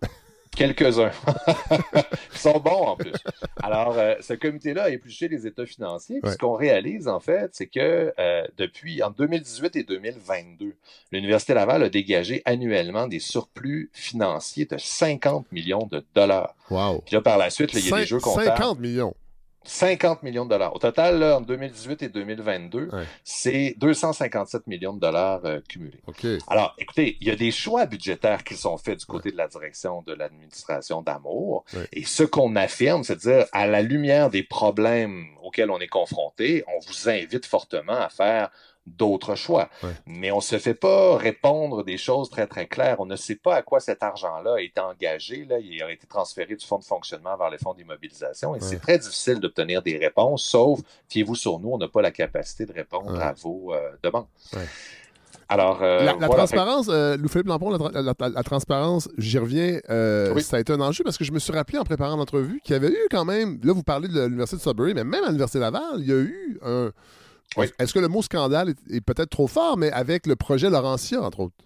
Quelques-uns. 0.56 1.10
Ils 2.32 2.38
sont 2.38 2.58
bons 2.60 2.70
en 2.88 2.96
plus. 2.96 3.12
Alors, 3.62 3.96
euh, 3.98 4.14
ce 4.20 4.34
comité-là 4.34 4.84
a 4.84 4.90
épluché 4.90 5.28
les 5.28 5.46
états 5.46 5.64
financiers. 5.66 6.20
Puis 6.20 6.28
Ouais. 6.28 6.32
ce 6.34 6.38
qu'on 6.38 6.52
réalise, 6.54 7.08
en 7.08 7.20
fait, 7.20 7.50
c'est 7.52 7.66
que 7.66 8.12
euh, 8.18 8.46
depuis 8.58 9.02
entre 9.02 9.16
2018 9.16 9.76
et 9.76 9.82
2022, 9.84 10.74
l'Université 11.10 11.54
Laval 11.54 11.82
a 11.84 11.88
dégagé 11.88 12.42
annuellement 12.44 13.06
des 13.08 13.18
surplus 13.18 13.90
financiers 13.92 14.66
de 14.66 14.76
50 14.78 15.50
millions 15.52 15.88
de 15.90 16.04
dollars. 16.14 16.54
Wow. 16.70 17.02
Puis 17.06 17.14
là, 17.14 17.22
par 17.22 17.38
la 17.38 17.48
suite, 17.50 17.72
il 17.72 17.88
y 17.88 17.92
a 17.92 17.98
des 17.98 18.06
jeux 18.06 18.20
comptables. 18.20 18.46
50 18.48 18.78
millions. 18.78 19.14
50 19.64 20.22
millions 20.22 20.44
de 20.44 20.50
dollars. 20.50 20.74
Au 20.74 20.78
total, 20.78 21.18
là, 21.18 21.36
en 21.38 21.40
2018 21.40 22.02
et 22.02 22.08
2022, 22.08 22.90
c'est 23.24 23.74
257 23.78 24.66
millions 24.66 24.92
de 24.92 25.00
dollars 25.00 25.40
euh, 25.44 25.60
cumulés. 25.68 26.00
OK. 26.06 26.26
Alors, 26.48 26.74
écoutez, 26.78 27.16
il 27.20 27.28
y 27.28 27.30
a 27.30 27.36
des 27.36 27.50
choix 27.50 27.86
budgétaires 27.86 28.44
qui 28.44 28.54
sont 28.54 28.76
faits 28.76 29.00
du 29.00 29.06
côté 29.06 29.30
de 29.30 29.36
la 29.36 29.48
direction 29.48 30.02
de 30.02 30.12
l'administration 30.12 31.02
d'Amour. 31.02 31.64
Ouais. 31.74 31.88
Et 31.92 32.04
ce 32.04 32.22
qu'on 32.22 32.56
affirme, 32.56 33.04
c'est 33.04 33.16
de 33.16 33.20
dire, 33.20 33.46
à 33.52 33.66
la 33.66 33.82
lumière 33.82 34.30
des 34.30 34.42
problèmes 34.42 35.26
auxquels 35.42 35.70
on 35.70 35.78
est 35.78 35.88
confronté, 35.88 36.64
on 36.68 36.80
vous 36.86 37.08
invite 37.08 37.46
fortement 37.46 38.00
à 38.00 38.08
faire 38.08 38.50
d'autres 38.86 39.34
choix. 39.36 39.68
Ouais. 39.82 39.90
Mais 40.06 40.32
on 40.32 40.40
se 40.40 40.58
fait 40.58 40.74
pas 40.74 41.16
répondre 41.16 41.84
des 41.84 41.96
choses 41.96 42.28
très, 42.30 42.46
très 42.46 42.66
claires. 42.66 42.96
On 42.98 43.06
ne 43.06 43.16
sait 43.16 43.36
pas 43.36 43.54
à 43.56 43.62
quoi 43.62 43.78
cet 43.80 44.02
argent-là 44.02 44.54
a 44.56 44.60
été 44.60 44.80
engagé. 44.80 45.44
Là. 45.44 45.58
Il 45.60 45.82
a 45.82 45.90
été 45.92 46.06
transféré 46.06 46.56
du 46.56 46.66
fonds 46.66 46.78
de 46.78 46.84
fonctionnement 46.84 47.36
vers 47.36 47.50
les 47.50 47.58
fonds 47.58 47.74
d'immobilisation. 47.74 48.56
Et 48.56 48.60
c'est 48.60 48.80
très 48.80 48.98
difficile 48.98 49.38
d'obtenir 49.40 49.82
des 49.82 49.96
réponses, 49.98 50.42
sauf, 50.44 50.80
fiez-vous 51.08 51.34
sur 51.36 51.58
nous, 51.60 51.70
on 51.70 51.78
n'a 51.78 51.88
pas 51.88 52.02
la 52.02 52.10
capacité 52.10 52.66
de 52.66 52.72
répondre 52.72 53.12
Ouais. 53.12 53.22
à 53.22 53.32
vos 53.32 53.72
euh, 53.74 53.90
demandes. 54.02 54.26
Ouais. 54.54 54.66
Alors, 55.48 55.82
euh, 55.82 55.98
la, 55.98 56.04
la 56.04 56.12
voilà, 56.12 56.28
transparence, 56.34 56.86
euh, 56.88 57.16
Louis-Philippe 57.18 57.46
Lampron, 57.48 57.70
la, 57.70 57.78
tra- 57.78 57.92
la- 57.92 58.14
la- 58.18 58.28
la 58.30 58.42
transparence, 58.42 59.08
j'y 59.18 59.38
reviens, 59.38 59.80
euh, 59.90 60.32
Oui. 60.34 60.42
ça 60.42 60.56
a 60.56 60.60
été 60.60 60.72
un 60.72 60.80
enjeu 60.80 61.04
parce 61.04 61.18
que 61.18 61.24
je 61.24 61.32
me 61.32 61.38
suis 61.38 61.52
rappelé 61.52 61.78
en 61.78 61.84
préparant 61.84 62.16
l'entrevue 62.16 62.60
qu'il 62.64 62.72
y 62.72 62.76
avait 62.76 62.88
eu 62.90 63.06
quand 63.10 63.24
même, 63.26 63.58
là 63.62 63.72
vous 63.74 63.82
parlez 63.82 64.08
de 64.08 64.20
l'Université 64.24 64.56
de 64.56 64.62
Sudbury, 64.62 64.94
mais 64.94 65.04
même 65.04 65.22
à 65.24 65.26
l'Université 65.26 65.58
Laval, 65.58 65.82
il 65.98 66.08
y 66.08 66.12
a 66.12 66.16
eu 66.16 66.58
un... 66.64 66.90
Est-ce 67.78 67.92
que 67.92 67.98
le 67.98 68.08
mot 68.08 68.22
scandale 68.22 68.74
est, 68.90 69.00
peut-être 69.00 69.30
trop 69.30 69.46
fort, 69.46 69.76
mais 69.76 69.90
avec 69.92 70.26
le 70.26 70.36
projet 70.36 70.70
Laurentia, 70.70 71.20
entre 71.20 71.40
autres? 71.40 71.56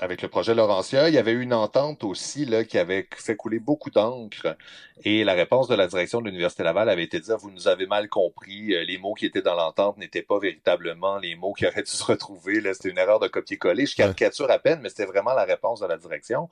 Avec 0.00 0.22
le 0.22 0.28
projet 0.28 0.56
Laurentia, 0.56 1.08
il 1.08 1.14
y 1.14 1.18
avait 1.18 1.30
eu 1.30 1.40
une 1.40 1.54
entente 1.54 2.02
aussi 2.02 2.46
là, 2.46 2.64
qui 2.64 2.78
avait 2.78 3.06
fait 3.14 3.36
couler 3.36 3.60
beaucoup 3.60 3.90
d'encre. 3.90 4.56
Et 5.04 5.22
la 5.22 5.34
réponse 5.34 5.68
de 5.68 5.76
la 5.76 5.86
direction 5.86 6.20
de 6.20 6.26
l'Université 6.26 6.64
Laval 6.64 6.88
avait 6.88 7.04
été 7.04 7.20
de 7.20 7.24
dire, 7.24 7.36
vous 7.36 7.52
nous 7.52 7.68
avez 7.68 7.86
mal 7.86 8.08
compris, 8.08 8.74
euh, 8.74 8.82
les 8.82 8.98
mots 8.98 9.14
qui 9.14 9.24
étaient 9.24 9.40
dans 9.42 9.54
l'entente 9.54 9.96
n'étaient 9.98 10.22
pas 10.22 10.40
véritablement 10.40 11.18
les 11.18 11.36
mots 11.36 11.52
qui 11.52 11.64
auraient 11.64 11.82
dû 11.82 11.90
se 11.92 12.02
retrouver. 12.02 12.60
C'était 12.72 12.88
une 12.88 12.98
erreur 12.98 13.20
de 13.20 13.28
copier-coller. 13.28 13.86
Je 13.86 13.94
caricature 13.94 14.50
à 14.50 14.58
peine, 14.58 14.80
mais 14.82 14.88
c'était 14.88 15.06
vraiment 15.06 15.32
la 15.32 15.44
réponse 15.44 15.78
de 15.78 15.86
la 15.86 15.96
direction. 15.96 16.48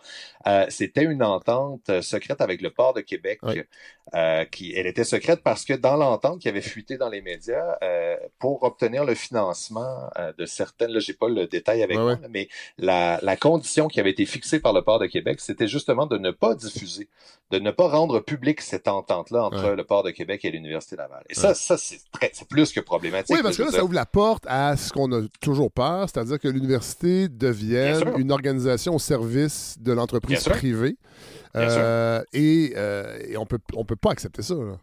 Euh, 0.46 0.66
c'était 0.68 1.04
une 1.04 1.24
entente 1.24 1.90
euh, 1.90 2.00
secrète 2.00 2.40
avec 2.40 2.62
le 2.62 2.70
port 2.70 2.94
de 2.94 3.00
Québec. 3.00 3.40
Euh, 4.14 4.44
qui, 4.44 4.74
elle 4.74 4.86
était 4.86 5.04
secrète 5.04 5.42
parce 5.42 5.64
que 5.64 5.72
dans 5.72 5.96
l'entente 5.96 6.38
qui 6.40 6.48
avait 6.48 6.60
fuité 6.60 6.98
dans 6.98 7.08
les 7.08 7.22
médias, 7.22 7.78
euh, 7.82 8.16
pour 8.38 8.62
obtenir 8.62 9.06
le 9.06 9.14
financement 9.14 10.10
euh, 10.18 10.34
de 10.36 10.44
certaines, 10.44 10.90
là, 10.90 10.98
j'ai 10.98 11.14
pas 11.14 11.28
le 11.28 11.46
détail 11.46 11.82
avec 11.82 11.96
Ouais, 11.96 12.16
moi, 12.16 12.18
mais 12.28 12.48
la, 12.76 13.18
la 13.22 13.31
condition 13.36 13.88
qui 13.88 14.00
avait 14.00 14.10
été 14.10 14.26
fixée 14.26 14.60
par 14.60 14.72
le 14.72 14.82
port 14.82 14.98
de 14.98 15.06
Québec, 15.06 15.40
c'était 15.40 15.68
justement 15.68 16.06
de 16.06 16.18
ne 16.18 16.30
pas 16.30 16.54
diffuser, 16.54 17.08
de 17.50 17.58
ne 17.58 17.70
pas 17.70 17.88
rendre 17.88 18.20
public 18.20 18.60
cette 18.60 18.88
entente-là 18.88 19.44
entre 19.44 19.64
Ouais. 19.70 19.76
le 19.76 19.84
port 19.84 20.02
de 20.02 20.10
Québec 20.10 20.44
et 20.44 20.50
l'Université 20.50 20.96
Laval. 20.96 21.22
Et 21.28 21.36
Ouais. 21.36 21.40
ça, 21.42 21.54
ça 21.54 21.76
c'est 21.76 22.00
plus 22.48 22.72
que 22.72 22.80
problématique. 22.80 23.34
Oui, 23.36 23.42
parce 23.42 23.56
que 23.56 23.62
là, 23.62 23.70
ça 23.70 23.84
ouvre 23.84 23.94
la 23.94 24.06
porte 24.06 24.44
à 24.48 24.76
ce 24.76 24.92
qu'on 24.92 25.10
a 25.12 25.22
toujours 25.40 25.70
peur, 25.70 26.08
c'est-à-dire 26.08 26.38
que 26.38 26.48
l'université 26.48 27.28
devienne 27.28 28.02
une 28.18 28.32
organisation 28.32 28.94
au 28.94 28.98
service 28.98 29.76
de 29.80 29.92
l'entreprise 29.92 30.44
privée. 30.44 30.96
Bien 31.54 31.62
Euh, 31.68 32.22
et, 32.32 32.72
euh, 32.76 33.18
et 33.28 33.36
on 33.36 33.44
peut, 33.44 33.58
on 33.74 33.84
peut 33.84 33.96
pas 33.96 34.10
accepter 34.12 34.40
ça. 34.42 34.54
là. 34.54 34.78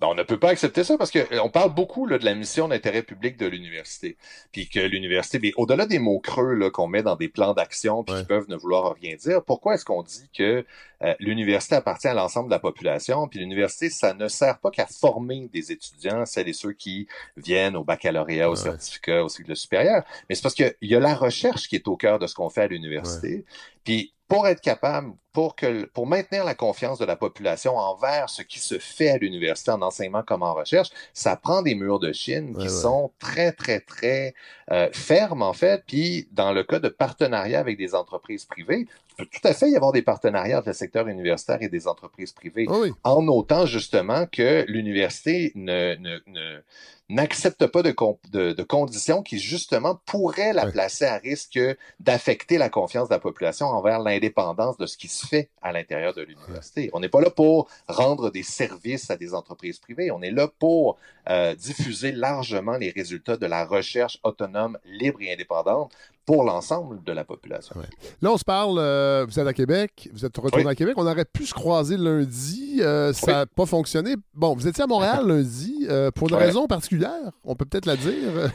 Ben, 0.00 0.06
on 0.06 0.14
ne 0.14 0.22
peut 0.22 0.38
pas 0.38 0.50
accepter 0.50 0.84
ça 0.84 0.96
parce 0.96 1.10
que 1.10 1.18
euh, 1.18 1.42
on 1.42 1.50
parle 1.50 1.74
beaucoup 1.74 2.06
là, 2.06 2.18
de 2.18 2.24
la 2.24 2.34
mission 2.34 2.68
d'intérêt 2.68 3.02
public 3.02 3.36
de 3.36 3.46
l'université. 3.46 4.16
Puis 4.52 4.68
que 4.68 4.78
l'université, 4.78 5.40
mais 5.40 5.52
au-delà 5.56 5.86
des 5.86 5.98
mots 5.98 6.20
creux 6.20 6.54
là, 6.54 6.70
qu'on 6.70 6.86
met 6.86 7.02
dans 7.02 7.16
des 7.16 7.28
plans 7.28 7.52
d'action 7.52 8.04
puis 8.04 8.14
qui 8.14 8.24
peuvent 8.24 8.48
ne 8.48 8.54
vouloir 8.54 8.94
rien 8.94 9.16
dire, 9.16 9.42
pourquoi 9.42 9.74
est-ce 9.74 9.84
qu'on 9.84 10.04
dit 10.04 10.30
que 10.32 10.64
euh, 11.02 11.14
l'université 11.18 11.74
appartient 11.74 12.06
à 12.06 12.14
l'ensemble 12.14 12.48
de 12.48 12.54
la 12.54 12.60
population? 12.60 13.26
Puis 13.26 13.40
l'université, 13.40 13.90
ça 13.90 14.14
ne 14.14 14.28
sert 14.28 14.58
pas 14.60 14.70
qu'à 14.70 14.86
former 14.86 15.48
des 15.52 15.72
étudiants, 15.72 16.24
celles 16.26 16.48
et 16.48 16.52
ceux 16.52 16.72
qui 16.72 17.08
viennent 17.36 17.76
au 17.76 17.82
baccalauréat, 17.82 18.50
au 18.50 18.56
certificat, 18.56 19.24
au 19.24 19.28
cycle 19.28 19.56
supérieur? 19.56 20.04
Mais 20.28 20.36
c'est 20.36 20.42
parce 20.42 20.54
qu'il 20.54 20.74
y 20.82 20.94
a 20.94 21.00
la 21.00 21.14
recherche 21.14 21.68
qui 21.68 21.74
est 21.74 21.88
au 21.88 21.96
cœur 21.96 22.20
de 22.20 22.28
ce 22.28 22.36
qu'on 22.36 22.50
fait 22.50 22.62
à 22.62 22.68
l'université. 22.68 23.44
Puis 23.82 24.14
pour 24.28 24.46
être 24.46 24.60
capable, 24.60 25.14
pour, 25.38 25.54
que, 25.54 25.84
pour 25.84 26.08
maintenir 26.08 26.42
la 26.44 26.56
confiance 26.56 26.98
de 26.98 27.04
la 27.04 27.14
population 27.14 27.76
envers 27.76 28.28
ce 28.28 28.42
qui 28.42 28.58
se 28.58 28.80
fait 28.80 29.10
à 29.10 29.18
l'université 29.18 29.70
en 29.70 29.82
enseignement 29.82 30.24
comme 30.24 30.42
en 30.42 30.52
recherche, 30.52 30.88
ça 31.14 31.36
prend 31.36 31.62
des 31.62 31.76
murs 31.76 32.00
de 32.00 32.10
Chine 32.12 32.54
qui 32.54 32.56
Ouais, 32.56 32.62
ouais. 32.64 32.68
sont 32.80 33.12
très, 33.20 33.52
très, 33.52 33.78
très 33.78 34.34
euh, 34.72 34.88
fermes, 34.92 35.42
en 35.42 35.52
fait. 35.52 35.84
Puis, 35.86 36.26
dans 36.32 36.50
le 36.52 36.64
cas 36.64 36.80
de 36.80 36.88
partenariat 36.88 37.60
avec 37.60 37.78
des 37.78 37.94
entreprises 37.94 38.46
privées, 38.46 38.88
il 39.10 39.26
peut 39.26 39.30
tout 39.30 39.46
à 39.46 39.54
fait 39.54 39.70
y 39.70 39.76
avoir 39.76 39.92
des 39.92 40.02
partenariats 40.02 40.58
entre 40.58 40.68
le 40.70 40.74
secteur 40.74 41.06
universitaire 41.06 41.58
et 41.62 41.68
des 41.68 41.86
entreprises 41.86 42.32
privées, 42.32 42.66
Ah 42.68 42.74
oui. 42.80 42.92
en 43.04 43.22
notant 43.22 43.64
justement 43.64 44.26
que 44.26 44.64
l'université 44.66 45.52
ne, 45.54 45.94
ne, 45.96 46.18
ne- 46.26 46.62
n'accepte 47.10 47.66
pas 47.66 47.82
de, 47.82 47.90
con- 47.90 48.18
de, 48.32 48.52
de 48.52 48.62
conditions 48.62 49.22
qui, 49.22 49.38
justement, 49.38 49.98
pourraient 50.04 50.52
la 50.52 50.66
placer 50.66 51.06
à 51.06 51.16
risque 51.16 51.58
d'affecter 52.00 52.58
la 52.58 52.68
confiance 52.68 53.08
de 53.08 53.14
la 53.14 53.18
population 53.18 53.66
envers 53.66 53.98
l'indépendance 54.00 54.76
de 54.76 54.84
ce 54.86 54.98
qui 54.98 55.08
se 55.08 55.26
fait 55.28 55.50
à 55.62 55.72
l'intérieur 55.72 56.14
de 56.14 56.22
l'université. 56.22 56.90
On 56.92 57.00
n'est 57.00 57.08
pas 57.08 57.20
là 57.20 57.30
pour 57.30 57.68
rendre 57.88 58.30
des 58.30 58.42
services 58.42 59.10
à 59.10 59.16
des 59.16 59.34
entreprises 59.34 59.78
privées. 59.78 60.10
On 60.10 60.22
est 60.22 60.30
là 60.30 60.48
pour 60.58 60.98
euh, 61.28 61.54
diffuser 61.54 62.12
largement 62.12 62.76
les 62.78 62.90
résultats 62.90 63.36
de 63.36 63.46
la 63.46 63.64
recherche 63.64 64.18
autonome, 64.24 64.78
libre 64.84 65.18
et 65.20 65.32
indépendante 65.32 65.92
pour 66.24 66.44
l'ensemble 66.44 67.02
de 67.04 67.12
la 67.12 67.24
population. 67.24 67.74
Là, 68.20 68.30
on 68.32 68.36
se 68.36 68.44
parle, 68.44 68.78
euh, 68.78 69.24
vous 69.26 69.40
êtes 69.40 69.46
à 69.46 69.54
Québec, 69.54 70.10
vous 70.12 70.26
êtes 70.26 70.36
retourné 70.36 70.64
Oui. 70.66 70.70
à 70.70 70.74
Québec, 70.74 70.94
on 70.98 71.06
aurait 71.06 71.24
pu 71.24 71.46
se 71.46 71.54
croiser 71.54 71.96
lundi, 71.96 72.78
euh, 72.80 73.12
ça 73.14 73.32
n'a 73.32 73.46
pas 73.46 73.64
fonctionné. 73.64 74.14
Bon, 74.34 74.54
vous 74.54 74.66
étiez 74.68 74.84
à 74.84 74.86
Montréal 74.86 75.20
lundi, 75.26 75.86
euh, 75.88 76.10
pour 76.10 76.28
une 76.28 76.34
Ouais. 76.34 76.44
raison 76.44 76.66
particulière, 76.66 77.32
on 77.44 77.54
peut 77.54 77.64
peut-être 77.64 77.86
la 77.86 77.96
dire. 77.96 78.50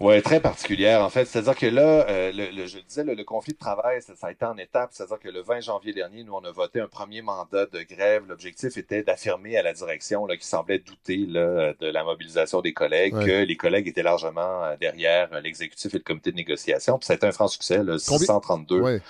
Oui, 0.00 0.20
très 0.20 0.40
particulière, 0.40 1.00
en 1.04 1.10
fait. 1.10 1.26
C'est-à-dire 1.26 1.54
que 1.54 1.66
là, 1.66 2.06
euh, 2.08 2.32
le, 2.32 2.50
le- 2.50 2.66
je 2.66 2.78
le 2.78 2.82
disais, 2.82 3.04
le, 3.04 3.14
le 3.14 3.22
conflit 3.22 3.52
de 3.52 3.58
travail, 3.58 4.02
ça, 4.02 4.16
ça 4.16 4.26
a 4.26 4.32
été 4.32 4.44
en 4.44 4.56
étapes. 4.56 4.90
C'est-à-dire 4.92 5.20
que 5.20 5.28
le 5.28 5.42
20 5.42 5.60
janvier 5.60 5.92
dernier, 5.92 6.24
nous, 6.24 6.32
on 6.34 6.44
a 6.44 6.50
voté 6.50 6.80
un 6.80 6.88
premier 6.88 7.22
mandat 7.22 7.66
de 7.66 7.82
grève. 7.82 8.24
L'objectif 8.28 8.76
était 8.76 9.04
d'affirmer 9.04 9.56
à 9.56 9.62
la 9.62 9.72
direction 9.72 10.26
là, 10.26 10.36
qui 10.36 10.46
semblait 10.46 10.80
douter 10.80 11.18
là, 11.28 11.72
de 11.78 11.86
la 11.86 12.02
mobilisation 12.02 12.60
des 12.62 12.72
collègues 12.72 13.14
Ouais. 13.14 13.26
que 13.26 13.44
les 13.44 13.56
collègues 13.56 13.86
étaient 13.86 14.02
largement 14.02 14.64
euh, 14.64 14.76
derrière 14.80 15.28
euh, 15.34 15.40
l'exécutif 15.40 15.94
et 15.94 15.98
le 15.98 16.02
comité 16.04 16.32
de 16.32 16.36
négociation. 16.36 16.98
Puis 16.98 17.06
ça 17.06 17.12
a 17.12 17.16
été 17.16 17.26
un 17.28 17.32
franc 17.32 17.46
succès, 17.48 17.76
là, 17.78 17.96
Combien- 18.04 18.18
632. 18.18 18.80
Ouais. 18.80 19.00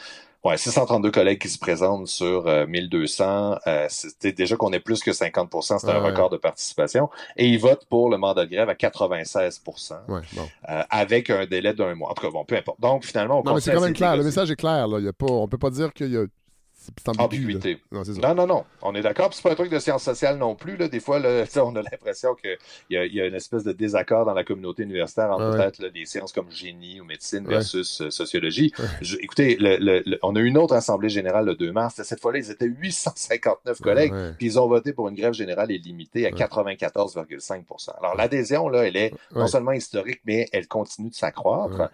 Ouais, 0.44 0.56
632 0.56 1.10
collègues 1.12 1.40
qui 1.40 1.48
se 1.48 1.58
présentent 1.58 2.08
sur 2.08 2.48
euh, 2.48 2.66
1200. 2.66 3.58
Euh, 3.66 3.86
c'était 3.88 4.32
déjà 4.32 4.56
qu'on 4.56 4.72
est 4.72 4.80
plus 4.80 5.00
que 5.02 5.12
50% 5.12 5.78
c'est 5.78 5.88
un 5.88 6.00
Ouais, 6.00 6.10
record 6.10 6.30
de 6.30 6.36
participation. 6.36 7.10
Et 7.36 7.46
ils 7.48 7.60
votent 7.60 7.86
pour 7.88 8.10
le 8.10 8.16
mandat 8.18 8.44
de 8.44 8.50
grève 8.50 8.68
à 8.68 8.74
96 8.74 9.62
Ouais, 10.08 10.20
bon. 10.32 10.48
euh, 10.68 10.82
avec 10.90 11.30
un 11.30 11.46
délai 11.46 11.74
d'un 11.74 11.94
mois. 11.94 12.10
En 12.10 12.14
tout 12.14 12.22
cas, 12.22 12.30
bon, 12.30 12.44
peu 12.44 12.56
importe. 12.56 12.80
Donc, 12.80 13.04
finalement, 13.04 13.40
on 13.40 13.44
Non, 13.44 13.54
mais 13.54 13.60
c'est 13.60 13.72
quand 13.72 13.80
même 13.80 13.92
clair, 13.92 14.16
le 14.16 14.24
message 14.24 14.50
est 14.50 14.56
clair. 14.56 14.88
Là. 14.88 14.98
Il 14.98 15.04
y 15.04 15.08
a 15.08 15.12
pas, 15.12 15.26
on 15.26 15.46
peut 15.46 15.58
pas 15.58 15.70
dire 15.70 15.92
qu'il 15.92 16.12
y 16.12 16.16
a. 16.16 16.24
C'est. 16.82 17.20
Ambiguïté. 17.20 17.78
Non. 17.92 18.02
Non, 18.02 18.34
non, 18.34 18.46
non. 18.46 18.64
On 18.82 18.94
est 18.94 19.02
d'accord. 19.02 19.28
Puis 19.28 19.36
c'est 19.36 19.42
pas 19.42 19.52
un 19.52 19.54
truc 19.54 19.70
de 19.70 19.78
sciences 19.78 20.02
sociales 20.02 20.36
non 20.38 20.54
plus. 20.56 20.76
Là. 20.76 20.88
Des 20.88 21.00
fois, 21.00 21.18
là, 21.18 21.44
on 21.56 21.76
a 21.76 21.82
l'impression 21.82 22.34
qu'il 22.34 22.56
y 22.90 22.96
a, 22.96 23.06
y 23.06 23.20
a 23.20 23.26
une 23.26 23.34
espèce 23.34 23.64
de 23.64 23.72
désaccord 23.72 24.24
dans 24.26 24.34
la 24.34 24.44
communauté 24.44 24.82
universitaire 24.82 25.30
entre 25.30 25.50
Ouais, 25.50 25.56
peut-être 25.56 25.78
là, 25.80 25.90
des 25.90 26.04
sciences 26.06 26.32
comme 26.32 26.50
génie 26.50 27.00
ou 27.00 27.04
médecine 27.04 27.46
Ouais. 27.46 27.54
versus 27.54 28.00
euh, 28.00 28.10
sociologie. 28.10 28.72
Je- 29.00 29.16
écoutez, 29.18 29.56
le- 29.56 29.76
le- 29.76 30.02
le- 30.04 30.18
on 30.22 30.34
a 30.36 30.40
eu 30.40 30.46
une 30.46 30.58
autre 30.58 30.74
assemblée 30.74 31.08
générale 31.08 31.44
le 31.46 31.54
2 31.54 31.70
mars. 31.72 32.00
Cette 32.02 32.20
fois-là, 32.20 32.38
ils 32.38 32.50
étaient 32.50 32.66
859 32.66 33.80
collègues. 33.80 34.12
Ouais. 34.12 34.32
Puis 34.36 34.46
ils 34.46 34.58
ont 34.58 34.66
voté 34.68 34.92
pour 34.92 35.08
une 35.08 35.14
grève 35.14 35.32
générale 35.34 35.70
illimitée 35.70 36.26
à 36.26 36.30
94,5 36.30 37.64
Alors 37.98 38.16
l'adhésion, 38.16 38.68
là, 38.68 38.86
elle 38.86 38.96
est 38.96 39.12
non 39.34 39.42
Ouais. 39.42 39.48
seulement 39.48 39.72
historique, 39.72 40.20
mais 40.24 40.48
elle 40.52 40.66
continue 40.68 41.10
de 41.10 41.14
s'accroître. 41.14 41.78
Ouais. 41.78 41.86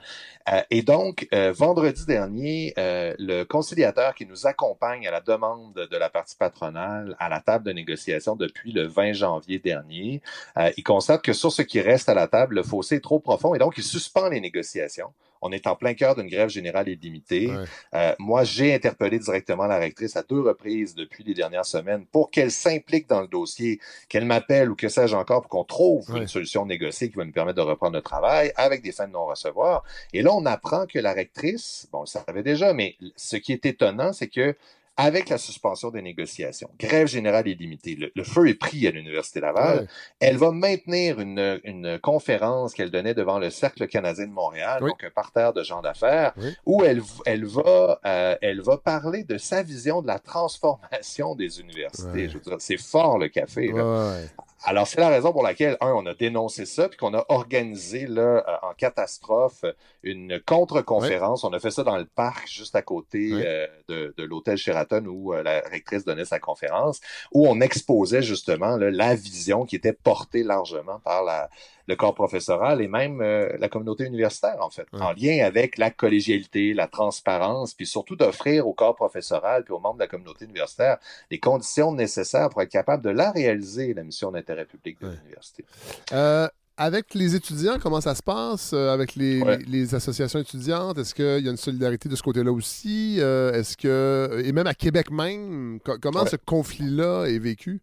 Euh, 0.53 0.63
et 0.71 0.83
donc, 0.83 1.29
euh, 1.35 1.53
vendredi 1.53 2.07
dernier, 2.07 2.73
le 2.77 3.45
conciliateur 3.45 4.15
qui 4.15 4.27
nous 4.27 4.47
accompagne 4.47 4.78
à 4.81 5.11
la 5.11 5.21
demande 5.21 5.75
de 5.75 5.97
la 5.97 6.09
partie 6.09 6.37
patronale 6.37 7.17
à 7.19 7.29
la 7.29 7.41
table 7.41 7.65
de 7.65 7.73
négociation 7.73 8.37
depuis 8.37 8.73
le 8.73 8.87
20 8.87 9.13
janvier 9.13 9.59
dernier, 9.59 10.23
euh, 10.57 10.71
il 10.77 10.83
constate 10.83 11.23
que 11.23 11.33
sur 11.33 11.53
ce 11.53 11.63
qui 11.63 11.81
reste 11.81 12.09
à 12.09 12.15
la 12.15 12.29
table, 12.29 12.57
le 12.57 12.63
fossé 12.63 12.97
est 12.97 13.01
trop 13.01 13.19
profond 13.19 13.55
et 13.55 13.59
donc 13.59 13.77
il 13.77 13.85
suspend 13.85 14.29
les 14.29 14.41
négociations. 14.41 15.13
On 15.43 15.53
est 15.53 15.67
en 15.67 15.77
plein 15.77 15.95
cœur 15.95 16.15
d'une 16.17 16.29
grève 16.29 16.49
générale 16.49 16.89
illimitée. 16.89 17.49
Ouais. 17.49 17.65
Euh, 17.95 18.15
moi, 18.19 18.45
j'ai 18.45 18.75
interpellé 18.75 19.19
directement 19.19 19.67
la 19.67 19.79
rectrice 19.79 20.17
à 20.17 20.23
deux 20.23 20.41
reprises 20.41 20.95
depuis 20.95 21.25
les 21.25 21.35
dernières 21.35 21.65
semaines 21.67 22.07
pour 22.07 22.31
qu'elle 22.31 22.51
s'implique 22.51 23.09
dans 23.09 23.21
le 23.21 23.29
dossier, 23.29 23.81
qu'elle 24.09 24.25
m'appelle 24.25 24.71
ou 24.71 24.75
que 24.77 24.89
sais-je 24.89 25.15
encore 25.15 25.43
pour 25.43 25.51
qu'on 25.51 25.65
trouve 25.65 26.09
Ouais. 26.11 26.21
une 26.21 26.29
solution 26.29 26.65
négociée 26.67 27.11
qui 27.11 27.17
va 27.17 27.25
nous 27.25 27.33
permettre 27.33 27.57
de 27.57 27.63
reprendre 27.63 27.95
le 27.97 28.03
travail 28.03 28.53
avec 28.57 28.83
des 28.83 28.93
fins 28.93 29.07
de 29.07 29.13
non-recevoir. 29.13 29.85
Et 30.13 30.23
là, 30.23 30.31
on 30.33 30.47
apprend 30.47 30.87
que 30.87 30.99
la 30.99 31.13
rectrice, 31.13 31.89
bon, 31.93 31.99
on 31.99 32.03
le 32.03 32.07
savait 32.07 32.43
déjà, 32.43 32.73
mais 32.73 32.97
ce 33.17 33.37
qui 33.37 33.53
est 33.53 33.65
étonnant, 33.67 34.13
c'est 34.13 34.29
que 34.29 34.57
avec 35.01 35.31
la 35.31 35.39
suspension 35.39 35.91
des 35.91 36.03
négociations, 36.03 36.69
grève 36.79 37.07
générale 37.07 37.49
illimitée, 37.49 37.95
le, 37.95 38.13
le 38.15 38.25
feu 38.25 38.49
est 38.49 38.55
pris 38.55 38.87
à 38.87 38.91
l'Université 38.91 39.41
Laval, 39.41 39.79
Ouais. 39.79 39.87
elle 40.21 40.37
va 40.37 40.51
maintenir 40.51 41.21
une, 41.21 41.61
une 41.65 41.99
conférence 42.01 42.75
qu'elle 42.75 42.91
donnait 42.91 43.15
devant 43.15 43.39
le 43.39 43.49
Cercle 43.49 43.87
canadien 43.87 44.27
de 44.27 44.33
Montréal, 44.33 44.81
Oui. 44.83 44.91
donc 44.91 45.05
un 45.05 45.11
parterre 45.11 45.53
de 45.55 45.63
gens 45.63 45.81
d'affaires, 45.81 46.33
Oui. 46.37 46.55
où 46.67 46.83
elle, 46.85 47.01
elle, 47.25 47.47
va, 47.47 48.01
euh, 48.05 48.37
elle 48.43 48.61
va 48.61 48.77
parler 48.77 49.23
de 49.25 49.39
sa 49.39 49.63
vision 49.63 50.03
de 50.03 50.09
la 50.09 50.19
transformation 50.19 51.35
des 51.35 51.61
universités. 51.61 52.09
Ouais. 52.11 52.29
Je 52.29 52.35
veux 52.35 52.41
dire, 52.41 52.57
c'est 52.59 52.77
fort 52.77 53.19
le 53.19 53.29
café. 53.29 53.69
Là. 53.69 53.85
ouais. 54.11 54.27
Alors, 54.65 54.89
c'est 54.89 55.01
la 55.01 55.09
raison 55.09 55.33
pour 55.33 55.43
laquelle, 55.43 55.77
un, 55.81 55.93
on 55.93 56.05
a 56.07 56.15
dénoncé 56.15 56.67
ça, 56.67 56.89
puis 56.89 56.99
qu'on 56.99 57.15
a 57.15 57.25
organisé 57.29 58.07
là, 58.07 58.45
euh, 58.47 58.69
en 58.69 58.75
catastrophe 58.75 59.65
une 60.03 60.41
contre-conférence. 60.45 61.45
On 61.45 61.53
a 61.53 61.61
fait 61.61 61.71
ça 61.71 61.85
dans 61.85 61.97
le 61.97 62.07
parc, 62.07 62.49
juste 62.49 62.75
à 62.75 62.83
côté 62.83 63.31
euh, 63.33 63.67
de, 63.89 64.15
de 64.17 64.25
l'hôtel 64.25 64.57
Sheraton 64.57 65.05
où 65.07 65.33
euh, 65.33 65.43
la 65.43 65.61
rectrice 65.61 66.05
donnait 66.05 66.25
sa 66.25 66.41
conférence, 66.41 67.01
où 67.33 67.47
on 67.49 67.61
exposait 67.61 68.23
justement 68.23 68.77
là, 68.77 68.91
la 68.91 69.15
vision 69.15 69.65
qui 69.65 69.77
était 69.77 69.93
portée 69.93 70.43
largement 70.43 70.99
par 71.01 71.23
la, 71.23 71.49
le 71.89 71.97
corps 71.97 72.15
professoral 72.15 72.81
et 72.83 72.87
même 72.89 73.21
euh, 73.23 73.49
la 73.59 73.69
communauté 73.69 74.05
universitaire, 74.05 74.57
en 74.61 74.71
fait, 74.71 74.87
en 74.93 75.13
lien 75.13 75.45
avec 75.45 75.79
la 75.79 75.91
collégialité, 75.91 76.75
la 76.75 76.87
transparence, 76.87 77.73
puis 77.75 77.87
surtout 77.87 78.15
d'offrir 78.15 78.69
au 78.69 78.75
corps 78.75 78.95
professoral 78.95 79.65
puis 79.65 79.73
aux 79.73 79.81
membres 79.81 79.95
de 79.97 80.01
la 80.03 80.07
communauté 80.07 80.45
universitaire 80.45 80.99
les 81.31 81.41
conditions 81.41 81.91
nécessaires 81.93 82.51
pour 82.51 82.61
être 82.63 82.71
capable 82.71 83.03
de 83.03 83.11
la 83.11 83.31
réaliser, 83.33 83.95
la 83.95 84.05
mission 84.05 84.31
d'intérêt 84.31 84.67
public 84.67 85.01
de 85.01 85.07
Ouais. 85.09 85.15
l'université. 85.23 85.65
Euh, 86.13 86.47
avec 86.77 87.15
les 87.15 87.35
étudiants, 87.35 87.79
comment 87.83 88.01
ça 88.01 88.15
se 88.15 88.23
passe? 88.23 88.73
euh, 88.73 88.93
avec 88.93 89.17
les, 89.17 89.41
Ouais. 89.43 89.57
les- 89.59 89.65
les 89.65 89.95
associations 89.95 90.39
étudiantes, 90.39 90.99
est-ce 90.99 91.13
qu'il 91.15 91.45
y 91.45 91.49
a 91.49 91.51
une 91.51 91.57
solidarité 91.57 92.09
de 92.09 92.15
ce 92.15 92.23
côté-là 92.23 92.53
aussi? 92.53 93.17
Euh, 93.19 93.53
est-ce 93.53 93.77
que. 93.77 94.43
Et 94.45 94.53
même 94.53 94.67
à 94.69 94.75
Québec 94.75 95.11
même, 95.11 95.81
co- 95.85 95.97
comment 96.01 96.23
Ouais. 96.23 96.29
ce 96.29 96.37
conflit-là 96.37 97.25
est 97.27 97.39
vécu? 97.41 97.81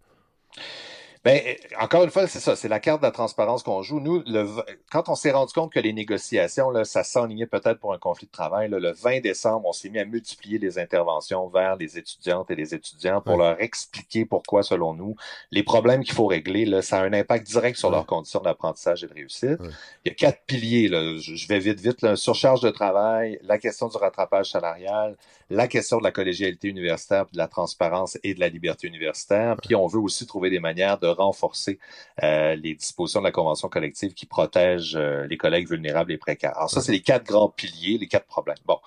Ben, 1.26 1.42
euh, 1.44 1.54
encore 1.82 2.04
une 2.04 2.12
fois, 2.12 2.28
c'est 2.28 2.40
ça, 2.40 2.56
c'est 2.56 2.68
la 2.68 2.80
carte 2.80 3.02
de 3.02 3.08
la 3.08 3.12
transparence 3.12 3.64
qu'on 3.64 3.82
joue. 3.82 4.00
Nous, 4.00 4.22
le, 4.28 4.48
quand 4.92 5.10
on 5.10 5.16
s'est 5.16 5.32
rendu 5.32 5.52
compte 5.54 5.74
que 5.74 5.80
les 5.80 5.92
négociations, 5.92 6.70
là, 6.70 6.86
ça 6.86 7.04
s'enlignait 7.04 7.48
peut-être 7.48 7.80
pour 7.80 7.94
un 7.94 7.98
conflit 7.98 8.28
de 8.28 8.32
travail, 8.32 8.70
là, 8.70 8.78
le 8.78 8.92
20 8.94 9.22
décembre, 9.22 9.68
on 9.68 9.72
s'est 9.74 9.90
mis 9.90 9.98
à 9.98 10.06
multiplier 10.06 10.60
les 10.60 10.78
interventions 10.78 11.48
vers 11.48 11.78
les 11.78 11.98
étudiantes 11.98 12.52
et 12.52 12.56
les 12.56 12.76
étudiants 12.76 13.22
pour 13.22 13.38
leur 13.38 13.60
expliquer 13.60 14.26
pourquoi, 14.26 14.62
selon 14.62 14.94
nous, 14.94 15.16
les 15.50 15.64
problèmes 15.64 16.04
qu'il 16.04 16.14
faut 16.14 16.28
régler, 16.28 16.64
là, 16.66 16.84
ça 16.84 17.00
a 17.00 17.04
un 17.04 17.14
impact 17.14 17.48
direct 17.48 17.78
sur 17.80 17.90
Ouais. 17.90 17.96
leurs 17.96 18.06
conditions 18.06 18.42
d'apprentissage 18.42 19.04
et 19.04 19.08
de 19.08 19.14
réussite. 19.16 19.60
Ouais. 19.60 19.70
Il 20.06 20.10
y 20.10 20.12
a 20.12 20.14
quatre 20.14 20.44
piliers, 20.46 20.90
là, 20.90 21.18
je, 21.18 21.34
je 21.34 21.48
vais 21.48 21.58
vite, 21.58 21.80
vite, 21.80 22.04
là, 22.04 22.16
surcharge 22.16 22.62
de 22.62 22.70
travail, 22.70 23.40
la 23.42 23.58
question 23.58 23.88
du 23.88 23.98
rattrapage 23.98 24.52
salarial, 24.52 25.18
la 25.50 25.68
question 25.68 25.98
de 25.98 26.04
la 26.04 26.12
collégialité 26.12 26.68
universitaire, 26.68 27.26
de 27.32 27.38
la 27.38 27.48
transparence 27.48 28.18
et 28.24 28.34
de 28.34 28.40
la 28.40 28.50
liberté 28.50 28.88
universitaire. 28.88 29.56
Puis 29.62 29.76
on 29.76 29.88
veut 29.88 30.00
aussi 30.00 30.26
trouver 30.26 30.50
des 30.50 30.60
manières 30.60 30.98
de 30.98 31.08
renforcer 31.08 31.80
euh, 32.24 32.56
les 32.56 32.76
dispositions 32.76 33.22
de 33.22 33.26
la 33.26 33.32
convention 33.32 33.70
collective 33.70 34.14
qui 34.14 34.26
protègent 34.26 34.96
euh, 34.96 35.28
les 35.28 35.38
collègues 35.38 35.70
vulnérables 35.70 36.12
et 36.12 36.18
précaires. 36.18 36.56
Alors 36.58 36.70
ça, 36.70 36.82
c'est 36.82 36.92
les 36.92 37.02
quatre 37.02 37.26
grands 37.26 37.50
piliers, 37.50 37.98
les 37.98 38.08
quatre 38.08 38.28
problèmes. 38.28 38.58
Bon, 38.66 38.80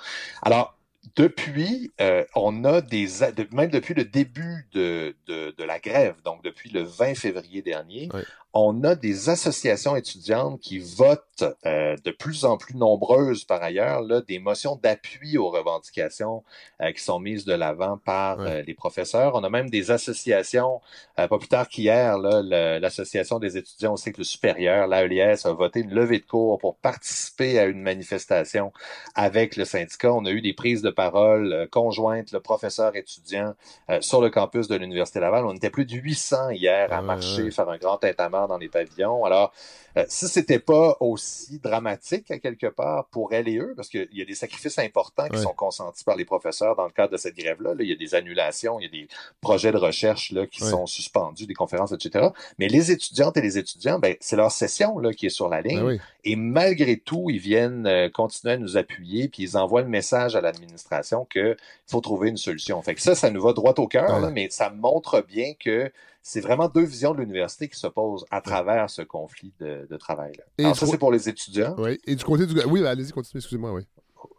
alors 0.43 0.75
depuis, 1.17 1.91
euh, 2.01 2.25
on 2.35 2.65
a 2.65 2.81
des, 2.81 3.09
même 3.53 3.71
depuis 3.71 3.95
le 3.95 4.05
début 4.05 4.69
de, 4.73 5.17
de, 5.27 5.55
de 5.57 5.65
la 5.65 5.79
grève, 5.79 6.17
donc 6.25 6.43
depuis 6.45 6.71
le 6.71 6.83
20 6.83 7.15
février 7.15 7.63
dernier. 7.63 8.09
On 8.55 8.83
a 8.83 8.95
des 8.95 9.29
associations 9.29 9.95
étudiantes 9.95 10.59
qui 10.61 10.79
votent 10.79 11.45
euh, 11.67 11.97
de 12.05 12.11
plus 12.11 12.45
en 12.45 12.57
plus 12.57 12.75
nombreuses 12.77 13.45
par 13.45 13.63
ailleurs 13.63 14.01
là, 14.03 14.23
des 14.23 14.39
motions 14.39 14.77
d'appui 14.83 15.37
aux 15.39 15.51
revendications 15.51 16.43
euh, 16.83 16.91
qui 16.93 17.03
sont 17.03 17.21
mises 17.21 17.45
de 17.45 17.53
l'avant 17.55 17.99
par 17.99 18.39
Ouais. 18.39 18.51
euh, 18.51 18.63
les 18.67 18.75
professeurs. 18.75 19.35
On 19.35 19.45
a 19.45 19.51
même 19.51 19.71
des 19.71 19.91
associations, 19.91 20.81
euh, 21.19 21.29
pas 21.29 21.39
plus 21.39 21.49
tard 21.49 21.69
qu'hier, 21.69 22.19
l'association 22.19 23.39
des 23.39 23.57
étudiants 23.57 23.95
au 23.95 23.97
cycle 23.97 24.25
supérieur, 24.25 24.87
l'AELIS, 24.87 25.47
a 25.47 25.53
voté 25.53 25.81
une 25.81 25.91
levée 25.95 26.19
de 26.19 26.25
cours 26.27 26.59
pour 26.59 26.77
participer 26.77 27.59
à 27.59 27.65
une 27.67 27.83
manifestation 27.83 28.73
avec 29.15 29.57
le 29.57 29.65
syndicat. 29.65 30.13
On 30.13 30.25
a 30.25 30.31
eu 30.31 30.41
des 30.41 30.53
prises 30.55 30.83
de 30.83 30.91
parole 30.91 31.53
euh, 31.53 31.67
conjointes, 31.67 32.33
le 32.33 32.41
professeur 32.41 32.97
étudiant 32.97 33.55
euh, 33.91 34.01
sur 34.01 34.21
le 34.21 34.31
campus 34.31 34.69
de 34.69 34.77
l'Université 34.77 35.21
Laval. 35.21 35.45
On 35.47 35.55
était 35.55 35.71
plus 35.71 35.85
de 35.87 35.95
800 35.95 36.51
hier 36.51 36.93
à 36.93 36.97
Ah 36.97 37.01
ouais, 37.01 37.07
marcher, 37.07 37.43
ouais. 37.45 37.51
faire 37.51 37.69
un 37.69 37.79
grand 37.79 37.99
tintamarre 37.99 38.48
dans 38.49 38.59
les 38.59 38.69
pavillons. 38.69 39.25
Alors, 39.25 39.53
euh, 39.97 40.05
si 40.09 40.27
c'était 40.29 40.59
pas 40.59 40.97
aussi 41.01 41.59
dramatique 41.61 42.31
à 42.31 42.39
quelque 42.39 42.67
part 42.67 43.07
pour 43.07 43.33
elles 43.33 43.49
et 43.49 43.59
eux, 43.59 43.75
parce 43.77 43.89
qu'il 43.89 44.09
y 44.13 44.23
a 44.23 44.25
des 44.25 44.35
sacrifices 44.35 44.79
importants 44.79 45.29
qui 45.29 45.37
Ouais. 45.37 45.43
sont 45.43 45.53
consentis 45.55 46.05
par 46.05 46.17
les 46.17 46.25
professeurs 46.25 46.75
dans 46.77 46.85
le 46.85 46.91
cadre 46.91 47.13
de 47.13 47.17
cette 47.17 47.37
grève-là. 47.37 47.75
Là, 47.75 47.83
il 47.83 47.89
y 47.89 47.93
a 47.93 47.97
des 47.97 48.15
annulations, 48.15 48.81
il 48.81 48.85
y 48.85 48.87
a 48.87 48.91
des 48.91 49.09
projets 49.41 49.73
de 49.73 49.77
recherche 49.79 50.33
là, 50.33 50.47
qui 50.47 50.63
Ouais. 50.63 50.71
sont 50.71 50.87
suspendus, 50.87 51.47
des 51.47 51.55
conférences, 51.55 51.93
etc. 51.93 52.29
Mais 52.59 52.69
les 52.69 52.91
étudiantes 52.91 53.37
et 53.37 53.41
les 53.41 53.59
étudiants, 53.59 53.99
ben, 53.99 54.15
c'est 54.21 54.37
leur 54.37 54.51
session 54.51 54.99
là, 54.99 55.13
qui 55.13 55.27
est 55.27 55.31
sur 55.31 55.49
la 55.49 55.61
ligne. 55.63 55.79
Ben 55.81 55.87
oui. 55.87 56.01
Et 56.25 56.37
malgré 56.37 56.97
tout, 56.99 57.31
ils 57.31 57.39
viennent 57.39 57.87
euh, 57.87 58.09
continuer 58.11 58.55
à 58.55 58.57
nous 58.59 58.77
appuyer, 58.77 59.29
puis 59.29 59.43
ils 59.45 59.57
envoient 59.57 59.83
le 59.83 59.89
message 59.89 60.37
à 60.37 60.41
l'administration 60.41 61.25
qu'il 61.25 61.57
faut 61.87 62.01
trouver 62.01 62.29
une 62.29 62.37
solution. 62.37 62.81
Fait 62.83 62.95
que 62.95 63.01
ça, 63.01 63.15
ça 63.15 63.31
nous 63.31 63.43
va 63.43 63.53
droit 63.53 63.75
au 63.79 63.87
cœur, 63.89 64.21
là, 64.21 64.31
mais 64.31 64.49
ça 64.51 64.71
montre 64.71 65.23
bien 65.27 65.55
que 65.59 65.91
c'est 66.23 66.41
vraiment 66.41 66.69
deux 66.69 66.85
visions 66.85 67.13
de 67.15 67.21
l'université 67.21 67.69
qui 67.69 67.79
s'opposent 67.79 68.27
à 68.31 68.41
travers 68.41 68.91
ce 68.91 69.03
conflit 69.03 69.53
de, 69.61 69.87
de 69.91 69.97
travail-là. 69.97 70.45
Et 70.59 70.65
Alors 70.65 70.77
ça, 70.77 70.87
c'est 70.87 70.99
pour 70.99 71.13
les 71.13 71.29
étudiants. 71.29 71.75
Oui. 71.79 71.99
Et 72.07 72.15
du 72.15 72.25
côté 72.25 72.47
du. 72.47 72.55
Oui, 72.67 72.81
ben, 72.83 72.87
allez-y, 72.89 73.13
continuez, 73.13 73.41
excusez-moi, 73.41 73.73
oui. 73.73 73.87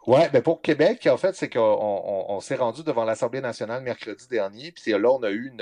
Ouais, 0.08 0.30
ben 0.30 0.42
pour 0.42 0.62
Québec, 0.62 1.08
en 1.12 1.18
fait, 1.18 1.36
c'est 1.36 1.50
qu'on 1.50 1.60
on, 1.60 2.26
on 2.36 2.40
s'est 2.40 2.56
rendu 2.56 2.84
devant 2.84 3.06
l'Assemblée 3.06 3.42
nationale 3.42 3.84
mercredi 3.84 4.28
dernier, 4.28 4.72
puis 4.72 4.92
là, 4.92 5.10
on 5.12 5.22
a 5.24 5.30
eu 5.30 5.48
une, 5.48 5.62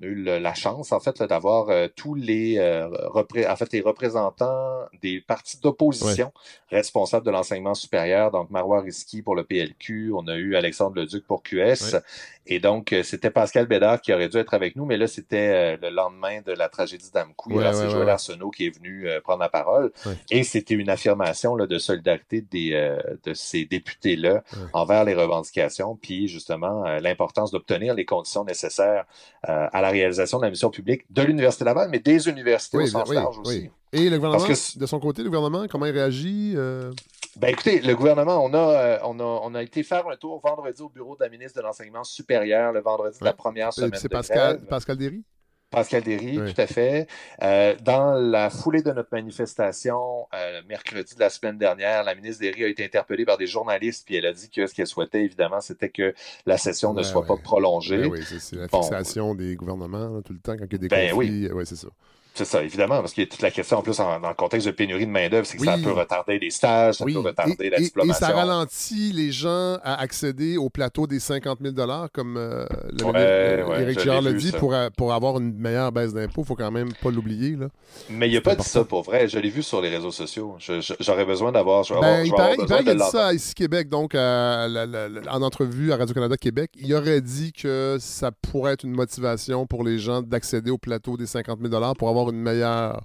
on 0.00 0.04
a 0.04 0.08
eu 0.08 0.14
le- 0.14 0.38
la 0.38 0.54
chance, 0.54 0.92
en 0.92 1.00
fait, 1.00 1.18
là, 1.18 1.26
d'avoir 1.26 1.68
euh, 1.70 1.86
tous 1.94 2.14
les, 2.14 2.58
euh, 2.58 2.88
repré- 3.08 3.48
en 3.50 3.54
fait, 3.56 3.72
les 3.72 3.80
représentants 3.80 4.80
des 5.02 5.20
partis 5.20 5.58
d'opposition 5.60 6.32
responsables 6.70 7.24
de 7.24 7.30
l'enseignement 7.30 7.74
supérieur, 7.74 8.30
donc 8.30 8.50
Marois 8.50 8.80
Risky 8.80 9.22
pour 9.22 9.34
le 9.34 9.44
PLQ, 9.44 10.12
on 10.14 10.26
a 10.28 10.36
eu 10.36 10.54
Alexandre 10.56 10.96
Leduc 10.96 11.26
pour 11.26 11.42
QS, 11.42 11.54
Ouais. 11.94 12.00
Et 12.46 12.60
donc 12.60 12.92
euh, 12.92 13.02
c'était 13.02 13.30
Pascal 13.30 13.66
Bédard 13.66 14.00
qui 14.00 14.12
aurait 14.12 14.28
dû 14.28 14.36
être 14.38 14.54
avec 14.54 14.76
nous, 14.76 14.84
mais 14.84 14.96
là, 14.96 15.06
c'était 15.06 15.76
euh, 15.76 15.76
le 15.82 15.94
lendemain 15.94 16.40
de 16.44 16.52
la 16.52 16.68
tragédie 16.68 17.10
d'Amqui, 17.12 17.52
Ouais, 17.54 17.72
c'est 17.72 17.84
ouais, 17.84 17.90
Joël 17.90 18.04
ouais. 18.06 18.10
Arsenault 18.12 18.50
qui 18.50 18.66
est 18.66 18.70
venu 18.76 19.08
euh, 19.08 19.20
prendre 19.20 19.40
la 19.40 19.48
parole, 19.48 19.92
et 20.30 20.42
c'était 20.44 20.74
une 20.74 20.90
affirmation 20.90 21.56
là, 21.56 21.66
de 21.66 21.78
solidarité 21.78 22.40
des, 22.40 22.70
euh, 22.74 22.98
de 23.24 23.34
ces 23.34 23.64
députés-là 23.64 24.42
envers 24.72 25.04
les 25.04 25.14
revendications, 25.14 25.96
puis 26.00 26.28
justement 26.28 26.84
euh, 26.86 26.98
l'importance 27.00 27.50
d'obtenir 27.50 27.94
les 27.94 28.04
conditions 28.04 28.44
nécessaires 28.44 29.04
à 29.42 29.80
la 29.80 29.90
réalisation 29.90 30.38
de 30.38 30.44
la 30.44 30.50
mission 30.50 30.70
publique 30.70 31.02
de 31.10 31.22
l'Université 31.22 31.64
Laval, 31.64 31.88
mais 31.90 32.00
des 32.00 32.28
universités 32.28 32.78
au 32.78 32.80
Oui, 32.80 32.88
sens 32.88 33.08
oui, 33.08 33.14
large 33.16 33.38
aussi. 33.38 33.58
oui. 33.58 33.70
Et 33.92 34.10
le 34.10 34.16
gouvernement, 34.16 34.44
Parce 34.44 34.74
que 34.74 34.78
de 34.80 34.86
son 34.86 34.98
côté, 34.98 35.22
le 35.22 35.28
gouvernement, 35.28 35.66
comment 35.70 35.86
il 35.86 35.92
réagit 35.92 36.54
euh, 36.56 36.90
Ben 37.36 37.48
écoutez, 37.48 37.80
le 37.80 37.94
gouvernement, 37.94 38.42
on 38.44 38.54
a, 38.54 38.58
euh, 38.58 38.98
on 39.04 39.20
a, 39.20 39.22
on 39.24 39.54
a 39.54 39.62
été 39.62 39.82
faire 39.82 40.08
un 40.08 40.16
tour 40.16 40.40
vendredi 40.42 40.80
au 40.80 40.88
bureau 40.88 41.16
de 41.16 41.22
la 41.22 41.28
ministre 41.28 41.58
de 41.60 41.64
l'Enseignement 41.66 42.02
supérieur, 42.04 42.72
le 42.72 42.80
vendredi 42.80 43.18
de 43.18 43.24
la 43.24 43.32
Ouais. 43.32 43.36
première 43.36 43.72
semaine 43.72 43.90
C'est 43.94 44.08
Pascal, 44.08 44.56
grève. 44.56 44.68
Pascal 44.68 44.96
Derry? 44.96 45.22
Pascal 45.68 46.02
Derry, 46.02 46.38
Oui. 46.40 46.54
tout 46.54 46.60
à 46.60 46.66
fait. 46.66 47.08
Euh, 47.42 47.74
dans 47.82 48.12
la 48.14 48.48
foulée 48.50 48.82
de 48.82 48.90
notre 48.92 49.08
manifestation, 49.12 50.26
euh, 50.34 50.62
mercredi 50.68 51.14
de 51.14 51.20
la 51.20 51.28
semaine 51.28 51.58
dernière, 51.58 52.04
la 52.04 52.14
ministre 52.14 52.40
Derry 52.40 52.64
a 52.64 52.68
été 52.68 52.84
interpellée 52.84 53.26
par 53.26 53.36
des 53.36 53.48
journalistes, 53.48 54.06
puis 54.06 54.16
elle 54.16 54.26
a 54.26 54.32
dit 54.32 54.48
que 54.48 54.66
ce 54.66 54.74
qu'elle 54.74 54.86
souhaitait, 54.86 55.22
évidemment, 55.24 55.60
c'était 55.60 55.90
que 55.90 56.14
la 56.46 56.56
session 56.56 56.92
ne 56.94 56.98
Ouais, 56.98 57.04
soit 57.04 57.20
ouais. 57.22 57.26
pas 57.26 57.36
prolongée. 57.36 57.98
Ben 57.98 58.10
oui, 58.12 58.22
c'est 58.22 58.56
la 58.56 58.68
Bon. 58.68 58.80
fixation 58.80 59.34
des 59.34 59.56
gouvernements 59.56 60.08
là, 60.08 60.22
tout 60.22 60.32
le 60.32 60.38
temps 60.38 60.56
quand 60.56 60.64
il 60.64 60.72
y 60.72 60.76
a 60.76 60.78
des 60.78 60.88
Ben 60.88 61.10
conflits. 61.10 61.50
Oui, 61.52 61.66
c'est 61.66 61.76
ça. 61.76 61.88
C'est 62.36 62.44
ça, 62.44 62.62
évidemment, 62.62 63.00
parce 63.00 63.12
qu'il 63.14 63.24
y 63.24 63.26
a 63.26 63.30
toute 63.30 63.40
la 63.40 63.50
question, 63.50 63.78
en 63.78 63.82
plus, 63.82 63.98
en- 63.98 64.20
dans 64.20 64.28
le 64.28 64.34
contexte 64.34 64.66
de 64.66 64.72
pénurie 64.72 65.06
de 65.06 65.10
main-d'œuvre, 65.10 65.46
c'est 65.46 65.56
que 65.56 65.64
ça 65.64 65.76
peut 65.82 65.92
retarder 65.92 66.38
les 66.38 66.50
stages, 66.50 66.96
ça 66.96 67.04
Oui, 67.04 67.14
peut 67.14 67.20
retarder 67.20 67.56
et, 67.60 67.70
la 67.70 67.78
et- 67.78 67.80
et 67.80 67.84
diplomation. 67.84 68.26
ça 68.26 68.32
ralentit 68.34 69.12
les 69.12 69.32
gens 69.32 69.78
à 69.82 70.00
accéder 70.00 70.58
au 70.58 70.68
plateau 70.68 71.06
des 71.06 71.18
50 71.18 71.58
000 71.62 71.74
comme 72.12 72.36
euh, 72.36 72.66
le 72.92 73.04
Ouais, 73.04 73.12
ministre, 73.12 73.14
euh, 73.16 73.66
ouais, 73.68 73.82
Éric 73.82 74.00
Girard 74.00 74.20
l'a 74.22 74.32
dit, 74.34 74.52
pour, 74.52 74.74
euh, 74.74 74.88
pour 74.96 75.12
avoir 75.14 75.38
une 75.38 75.54
meilleure 75.56 75.92
baisse 75.92 76.12
d'impôts, 76.12 76.42
il 76.42 76.46
faut 76.46 76.54
quand 76.56 76.70
même 76.70 76.92
pas 77.02 77.10
l'oublier. 77.10 77.56
là. 77.56 77.68
Mais 78.10 78.28
il 78.28 78.34
n'a 78.34 78.40
pas 78.42 78.50
dit 78.50 78.54
important. 78.60 78.70
ça 78.80 78.84
pour 78.84 79.02
vrai. 79.02 79.28
Je 79.28 79.38
l'ai 79.38 79.48
vu 79.50 79.62
sur 79.62 79.80
les 79.80 79.88
réseaux 79.88 80.10
sociaux. 80.10 80.56
J'aurais 81.00 81.24
besoin 81.24 81.52
d'avoir. 81.52 81.84
Ben, 82.00 82.22
il 82.24 82.32
paraît, 82.32 82.56
il 82.58 82.66
paraît 82.66 82.80
qu'il 82.82 82.90
a 82.90 82.94
dit 82.96 83.10
ça 83.10 83.28
à 83.28 83.32
ici 83.32 83.54
Québec, 83.54 83.88
donc 83.88 84.14
à 84.14 84.68
la- 84.68 84.84
la- 84.86 85.08
la- 85.08 85.34
en 85.34 85.40
entrevue 85.42 85.92
à 85.92 85.96
Radio-Canada 85.96 86.36
Québec. 86.36 86.70
Il 86.78 86.92
aurait 86.94 87.20
dit 87.22 87.52
que 87.52 87.96
ça 87.98 88.30
pourrait 88.30 88.74
être 88.74 88.84
une 88.84 88.92
motivation 88.92 89.66
pour 89.66 89.82
les 89.84 89.98
gens 89.98 90.20
d'accéder 90.22 90.70
au 90.70 90.78
plateau 90.78 91.16
des 91.16 91.26
50 91.26 91.60
000 91.66 91.94
pour 91.94 92.08
avoir 92.08 92.25
une 92.30 92.40
meilleure 92.40 93.00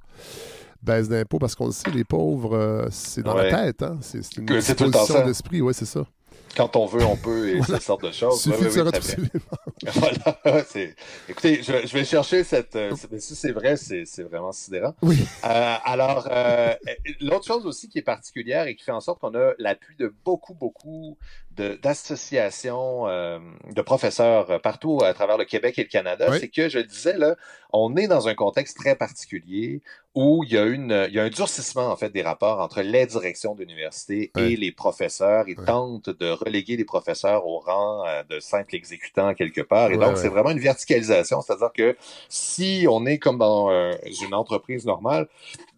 baisse 0.81 1.07
d'impôts, 1.09 1.39
parce 1.39 1.55
qu'on 1.55 1.67
le 1.67 1.71
sait, 1.71 1.91
les 1.91 2.03
pauvres, 2.03 2.55
euh, 2.57 2.87
c'est 2.91 3.21
dans 3.23 3.35
Ouais. 3.35 3.49
la 3.51 3.65
tête. 3.65 3.83
Hein? 3.83 3.97
C'est 4.01 4.19
une 4.37 4.61
ça. 4.61 5.21
d'esprit, 5.21 5.61
oui, 5.61 5.73
c'est 5.73 5.85
ça. 5.85 6.05
Quand 6.57 6.75
on 6.75 6.85
veut, 6.85 7.05
on 7.05 7.15
peut, 7.15 7.47
et 7.47 7.57
Voilà. 7.59 7.75
cette 7.75 7.81
sorte 7.83 8.03
de 8.03 8.11
choses. 8.11 8.45
Ouais, 8.47 8.55
oui, 8.59 8.67
voilà. 8.67 8.91
Écoutez, 11.29 11.63
je, 11.63 11.87
je 11.87 11.93
vais 11.93 12.03
chercher 12.03 12.43
cette. 12.43 12.75
euh, 12.75 12.91
si 13.19 13.35
c'est 13.35 13.53
vrai, 13.53 13.77
c'est 13.77 14.23
vraiment 14.23 14.51
sidérant. 14.51 14.93
Oui. 15.01 15.17
Euh, 15.45 15.75
alors, 15.85 16.27
l'autre 17.21 17.45
chose 17.45 17.65
aussi 17.65 17.87
qui 17.87 17.99
est 17.99 18.03
particulière 18.03 18.67
et 18.67 18.75
qui 18.75 18.83
fait 18.83 18.91
en 18.91 18.99
sorte 18.99 19.19
qu'on 19.21 19.33
a 19.35 19.53
l'appui 19.59 19.95
de 19.95 20.13
beaucoup, 20.25 20.53
beaucoup 20.53 21.17
d'associations 21.57 23.07
euh, 23.07 23.39
de 23.73 23.81
professeurs 23.81 24.49
euh, 24.51 24.59
partout 24.59 25.01
à 25.03 25.13
travers 25.13 25.37
le 25.37 25.45
Québec 25.45 25.77
et 25.77 25.83
le 25.83 25.89
Canada, 25.89 26.27
Oui. 26.29 26.37
c'est 26.39 26.49
que, 26.49 26.69
je 26.69 26.79
le 26.79 26.85
disais, 26.85 27.17
là, 27.17 27.35
on 27.73 27.95
est 27.95 28.07
dans 28.07 28.27
un 28.27 28.35
contexte 28.35 28.77
très 28.77 28.95
particulier 28.95 29.81
où 30.13 30.43
il 30.43 30.51
y 30.51 30.57
a, 30.57 30.65
une, 30.65 31.05
il 31.07 31.13
y 31.13 31.19
a 31.19 31.23
un 31.23 31.29
durcissement, 31.29 31.87
en 31.87 31.95
fait, 31.95 32.09
des 32.09 32.21
rapports 32.21 32.59
entre 32.59 32.81
les 32.81 33.05
directions 33.05 33.55
d'université 33.55 34.31
Oui. 34.35 34.41
et 34.41 34.55
les 34.57 34.71
professeurs. 34.73 35.47
Ils 35.47 35.57
Oui. 35.57 35.65
tentent 35.65 36.09
de 36.09 36.29
reléguer 36.31 36.75
les 36.75 36.83
professeurs 36.83 37.45
au 37.47 37.59
rang 37.59 38.05
euh, 38.05 38.23
de 38.29 38.39
simples 38.39 38.75
exécutants 38.75 39.33
quelque 39.33 39.61
part. 39.61 39.91
Et 39.91 39.97
donc, 39.97 40.17
c'est 40.17 40.27
vraiment 40.27 40.49
une 40.49 40.59
verticalisation, 40.59 41.41
c'est-à-dire 41.41 41.71
que 41.73 41.95
si 42.27 42.85
on 42.89 43.05
est 43.05 43.19
comme 43.19 43.37
dans 43.37 43.71
euh, 43.71 43.93
une 44.25 44.33
entreprise 44.33 44.85
normale, 44.85 45.27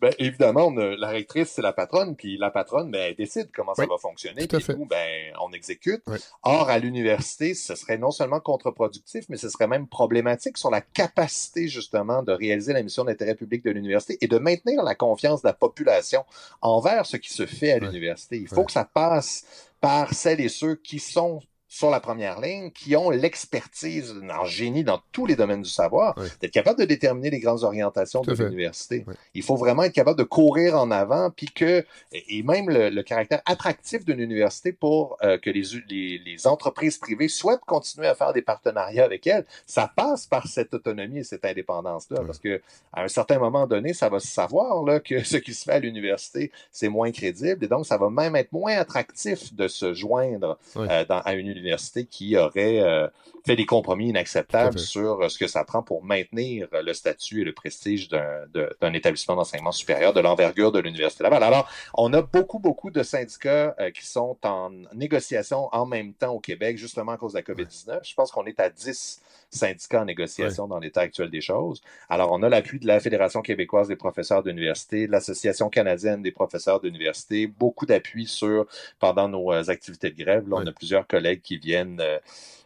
ben, 0.03 0.13
évidemment, 0.19 0.67
on 0.67 0.77
a- 0.77 0.95
la 0.95 1.09
rectrice, 1.09 1.49
c'est 1.49 1.61
la 1.61 1.73
patronne, 1.73 2.15
puis 2.15 2.37
la 2.37 2.51
patronne, 2.51 2.91
ben, 2.91 3.01
elle 3.09 3.15
décide 3.15 3.49
comment 3.55 3.73
ça 3.73 3.85
va 3.85 3.97
fonctionner, 3.97 4.47
puis 4.47 4.65
nous, 4.77 4.85
ben, 4.85 5.33
on 5.41 5.51
exécute. 5.51 6.03
Oui. 6.07 6.17
Or, 6.43 6.69
à 6.69 6.77
l'université, 6.77 7.53
ce 7.53 7.75
serait 7.75 7.97
non 7.97 8.11
seulement 8.11 8.39
contre-productif, 8.39 9.25
mais 9.29 9.37
ce 9.37 9.49
serait 9.49 9.67
même 9.67 9.87
problématique 9.87 10.57
sur 10.57 10.69
la 10.69 10.81
capacité, 10.81 11.67
justement, 11.67 12.21
de 12.23 12.31
réaliser 12.31 12.73
la 12.73 12.83
mission 12.83 13.03
d'intérêt 13.05 13.35
public 13.35 13.63
de 13.63 13.71
l'université 13.71 14.17
et 14.21 14.27
de 14.27 14.37
maintenir 14.37 14.83
la 14.83 14.95
confiance 14.95 15.41
de 15.41 15.47
la 15.47 15.53
population 15.53 16.25
envers 16.61 17.05
ce 17.05 17.17
qui 17.17 17.31
se 17.31 17.45
fait 17.45 17.71
à 17.71 17.79
l'université. 17.79 18.37
Il 18.37 18.47
faut 18.47 18.63
que 18.63 18.71
ça 18.71 18.85
passe 18.85 19.45
par 19.81 20.13
celles 20.13 20.41
et 20.41 20.49
ceux 20.49 20.75
qui 20.75 20.99
sont 20.99 21.41
sur 21.73 21.89
la 21.89 21.99
première 21.99 22.39
ligne, 22.39 22.69
qui 22.69 22.95
ont 22.95 23.09
l'expertise 23.09 24.13
en 24.31 24.45
génie 24.45 24.83
dans 24.83 25.01
tous 25.11 25.25
les 25.25 25.35
domaines 25.35 25.63
du 25.63 25.69
savoir, 25.71 26.13
d'être 26.39 26.51
capable 26.51 26.79
de 26.79 26.85
déterminer 26.85 27.31
les 27.31 27.39
grandes 27.39 27.63
orientations 27.63 28.21
Tout 28.21 28.35
de 28.35 28.43
l'université. 28.43 29.03
Il 29.33 29.41
faut 29.41 29.55
vraiment 29.55 29.81
être 29.81 29.91
capable 29.93 30.19
de 30.19 30.23
courir 30.23 30.77
en 30.77 30.91
avant, 30.91 31.31
puis 31.31 31.47
que, 31.47 31.83
et 32.11 32.43
même 32.43 32.69
le, 32.69 32.91
le 32.91 33.01
caractère 33.01 33.41
attractif 33.47 34.05
d'une 34.05 34.19
université 34.19 34.71
pour 34.71 35.17
euh, 35.23 35.39
que 35.39 35.49
les, 35.49 35.63
les, 35.89 36.19
les 36.23 36.45
entreprises 36.45 36.99
privées 36.99 37.27
souhaitent 37.27 37.65
continuer 37.65 38.05
à 38.05 38.13
faire 38.13 38.33
des 38.33 38.43
partenariats 38.43 39.05
avec 39.05 39.25
elles, 39.25 39.45
ça 39.65 39.91
passe 39.95 40.27
par 40.27 40.45
cette 40.45 40.75
autonomie 40.75 41.21
et 41.21 41.23
cette 41.23 41.43
indépendance-là, 41.43 42.21
parce 42.23 42.37
que 42.37 42.61
à 42.91 43.01
un 43.01 43.07
certain 43.07 43.39
moment 43.39 43.65
donné, 43.65 43.95
ça 43.95 44.09
va 44.09 44.19
se 44.19 44.27
savoir 44.27 44.83
là, 44.83 44.99
que 44.99 45.23
ce 45.23 45.37
qui 45.37 45.55
se 45.55 45.63
fait 45.63 45.71
à 45.71 45.79
l'université, 45.79 46.51
c'est 46.71 46.89
moins 46.89 47.11
crédible, 47.11 47.65
et 47.65 47.67
donc 47.67 47.87
ça 47.87 47.97
va 47.97 48.11
même 48.11 48.35
être 48.35 48.51
moins 48.51 48.77
attractif 48.77 49.55
de 49.55 49.67
se 49.67 49.95
joindre 49.95 50.59
euh, 50.77 51.03
dans, 51.05 51.21
à 51.21 51.33
une 51.33 51.47
université 51.47 51.62
qui 52.09 52.37
aurait 52.37 52.79
euh, 52.81 53.07
fait 53.45 53.55
des 53.55 53.65
compromis 53.65 54.09
inacceptables 54.09 54.79
sur 54.79 55.21
euh, 55.21 55.29
ce 55.29 55.37
que 55.37 55.47
ça 55.47 55.63
prend 55.63 55.83
pour 55.83 56.03
maintenir 56.03 56.67
le 56.71 56.93
statut 56.93 57.41
et 57.41 57.43
le 57.43 57.53
prestige 57.53 58.07
d'un 58.07 58.93
établissement 58.93 59.35
d'enseignement 59.35 59.71
supérieur 59.71 60.13
de 60.13 60.21
l'envergure 60.21 60.71
de 60.71 60.79
l'Université 60.79 61.23
Laval. 61.23 61.43
Alors, 61.43 61.69
on 61.93 62.13
a 62.13 62.21
beaucoup, 62.21 62.59
beaucoup 62.59 62.89
de 62.89 63.03
syndicats 63.03 63.75
euh, 63.79 63.91
qui 63.91 64.05
sont 64.05 64.37
en 64.43 64.71
négociation 64.93 65.67
en 65.71 65.85
même 65.85 66.13
temps 66.13 66.33
au 66.33 66.39
Québec, 66.39 66.77
justement 66.77 67.13
à 67.13 67.17
cause 67.17 67.33
de 67.33 67.39
la 67.39 67.43
COVID-19. 67.43 67.99
Je 68.03 68.13
pense 68.13 68.31
qu'on 68.31 68.45
est 68.45 68.59
à 68.59 68.69
10 68.69 69.21
syndicats 69.49 70.01
en 70.01 70.05
négociation 70.05 70.67
dans 70.67 70.79
l'état 70.79 71.01
actuel 71.01 71.29
des 71.29 71.41
choses. 71.41 71.81
Alors, 72.09 72.31
on 72.31 72.41
a 72.43 72.49
l'appui 72.49 72.79
de 72.79 72.87
la 72.87 72.99
Fédération 72.99 73.41
québécoise 73.41 73.87
des 73.87 73.95
professeurs 73.95 74.41
d'université, 74.41 75.05
de 75.05 75.11
l'Association 75.11 75.69
canadienne 75.69 76.21
des 76.21 76.31
professeurs 76.31 76.79
d'université, 76.79 77.45
beaucoup 77.45 77.85
d'appui 77.85 78.25
sur, 78.25 78.65
pendant 78.99 79.27
nos 79.27 79.51
activités 79.69 80.09
de 80.09 80.17
grève. 80.17 80.49
Là, 80.49 80.57
on 80.59 80.65
a 80.65 80.71
plusieurs 80.71 81.05
collègues 81.05 81.41
qui 81.41 81.52
viennent 81.59 81.99
euh, 82.01 82.19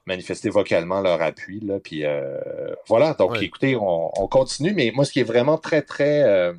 manifester 0.05 0.49
vocalement 0.49 1.01
leur 1.01 1.22
appui. 1.22 1.59
Là, 1.61 1.80
puis 1.80 2.05
euh, 2.05 2.39
voilà, 2.88 3.14
donc 3.14 3.31
Ouais. 3.31 3.43
écoutez, 3.43 3.76
on, 3.76 4.11
on 4.22 4.27
continue, 4.27 4.73
mais 4.73 4.91
moi, 4.95 5.05
ce 5.05 5.11
qui 5.11 5.19
est 5.19 5.23
vraiment 5.23 5.57
très, 5.57 5.81
très... 5.81 6.23
euh, 6.23 6.53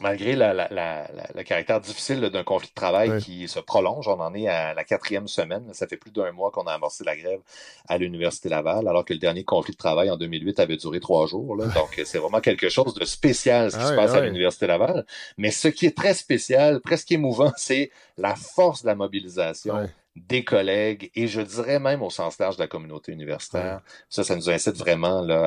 malgré 0.00 0.34
la, 0.36 0.54
la- 0.54 0.68
la- 0.70 1.10
la- 1.12 1.30
le 1.34 1.42
caractère 1.42 1.78
difficile 1.80 2.20
d'un 2.20 2.44
conflit 2.44 2.68
de 2.70 2.74
travail 2.74 3.18
qui 3.18 3.46
se 3.46 3.60
prolonge, 3.60 4.08
on 4.08 4.18
en 4.20 4.34
est 4.34 4.48
à 4.48 4.72
la 4.72 4.84
quatrième 4.84 5.28
semaine. 5.28 5.68
Ça 5.74 5.86
fait 5.86 5.98
plus 5.98 6.10
d'un 6.10 6.32
mois 6.32 6.50
qu'on 6.50 6.62
a 6.66 6.72
amorcé 6.72 7.04
la 7.04 7.14
grève 7.14 7.40
à 7.88 7.98
l'Université 7.98 8.48
Laval, 8.48 8.88
alors 8.88 9.04
que 9.04 9.12
le 9.12 9.18
dernier 9.18 9.44
conflit 9.44 9.72
de 9.72 9.76
travail 9.76 10.10
en 10.10 10.16
2008 10.16 10.58
avait 10.60 10.78
duré 10.78 10.98
trois 10.98 11.26
jours. 11.26 11.56
là. 11.56 11.66
Donc, 11.66 12.00
c'est 12.06 12.18
vraiment 12.18 12.40
quelque 12.40 12.70
chose 12.70 12.94
de 12.94 13.04
spécial 13.04 13.70
ce 13.70 13.76
qui 13.76 13.82
Ah 13.82 13.88
se 13.88 13.92
passe 13.92 14.12
ah 14.12 14.16
à 14.16 14.20
ouais. 14.20 14.26
l'Université 14.28 14.66
Laval. 14.66 15.04
Mais 15.36 15.50
ce 15.50 15.68
qui 15.68 15.84
est 15.86 15.96
très 15.96 16.14
spécial, 16.14 16.80
presque 16.80 17.12
émouvant, 17.12 17.52
c'est 17.58 17.90
la 18.16 18.34
force 18.34 18.82
de 18.82 18.86
la 18.86 18.94
mobilisation. 18.94 19.74
Des 20.14 20.44
collègues 20.44 21.10
et 21.14 21.26
je 21.26 21.40
dirais 21.40 21.78
même 21.78 22.02
au 22.02 22.10
sens 22.10 22.38
large 22.38 22.56
de 22.56 22.60
la 22.62 22.68
communauté 22.68 23.12
universitaire. 23.12 23.80
Ça, 24.10 24.22
ça 24.22 24.36
nous 24.36 24.50
incite 24.50 24.76
vraiment 24.76 25.22
là, 25.22 25.42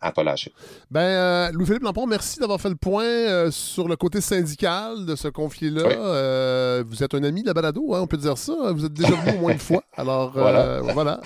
à, 0.00 0.06
à 0.06 0.12
pas 0.12 0.22
lâcher. 0.22 0.52
Ben, 0.90 1.00
euh, 1.00 1.50
Louis-Philippe 1.52 1.82
Lampont, 1.82 2.06
merci 2.06 2.38
d'avoir 2.38 2.60
fait 2.60 2.68
le 2.68 2.74
point 2.76 3.04
euh, 3.04 3.50
sur 3.50 3.88
le 3.88 3.96
côté 3.96 4.20
syndical 4.20 5.06
de 5.06 5.16
ce 5.16 5.28
conflit-là. 5.28 5.82
Oui. 5.86 5.94
Euh, 5.96 6.84
vous 6.86 7.02
êtes 7.02 7.14
un 7.14 7.22
ami 7.22 7.42
de 7.42 7.46
la 7.46 7.54
balado, 7.54 7.94
hein, 7.94 8.00
on 8.02 8.06
peut 8.06 8.18
dire 8.18 8.36
ça. 8.36 8.52
Vous 8.72 8.84
êtes 8.84 8.92
déjà 8.92 9.14
venu 9.14 9.38
au 9.38 9.40
moins 9.40 9.52
une 9.52 9.58
fois. 9.58 9.82
Alors, 9.96 10.32
Voilà. 10.32 10.80
voilà. 10.82 11.20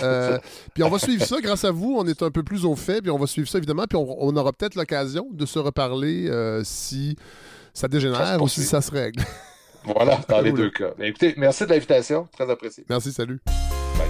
Puis 0.72 0.82
on 0.84 0.88
va 0.88 0.98
suivre 1.00 1.24
ça 1.24 1.40
grâce 1.40 1.64
à 1.64 1.72
vous. 1.72 1.96
On 1.98 2.06
est 2.06 2.22
un 2.22 2.30
peu 2.30 2.44
plus 2.44 2.64
au 2.64 2.76
fait, 2.76 3.02
puis 3.02 3.10
on 3.10 3.18
va 3.18 3.26
suivre 3.26 3.48
ça 3.48 3.58
évidemment. 3.58 3.86
Puis 3.88 3.96
on, 3.96 4.16
on 4.24 4.36
aura 4.36 4.52
peut-être 4.52 4.76
l'occasion 4.76 5.26
de 5.32 5.44
se 5.44 5.58
reparler 5.58 6.30
si 6.62 7.16
ça 7.74 7.82
Ça 7.82 7.88
dégénère 7.88 8.36
se 8.38 8.42
ou 8.42 8.48
si 8.48 8.62
ça 8.62 8.80
se 8.80 8.92
règle. 8.92 9.24
Voilà, 9.86 10.18
dans 10.28 10.40
les 10.40 10.52
deux 10.52 10.70
cas. 10.70 10.90
Mais 10.98 11.08
écoutez, 11.08 11.34
merci 11.36 11.64
de 11.64 11.70
l'invitation. 11.70 12.28
Très 12.32 12.50
apprécié. 12.50 12.84
Merci, 12.88 13.12
salut. 13.12 13.40
Bye. 13.46 14.06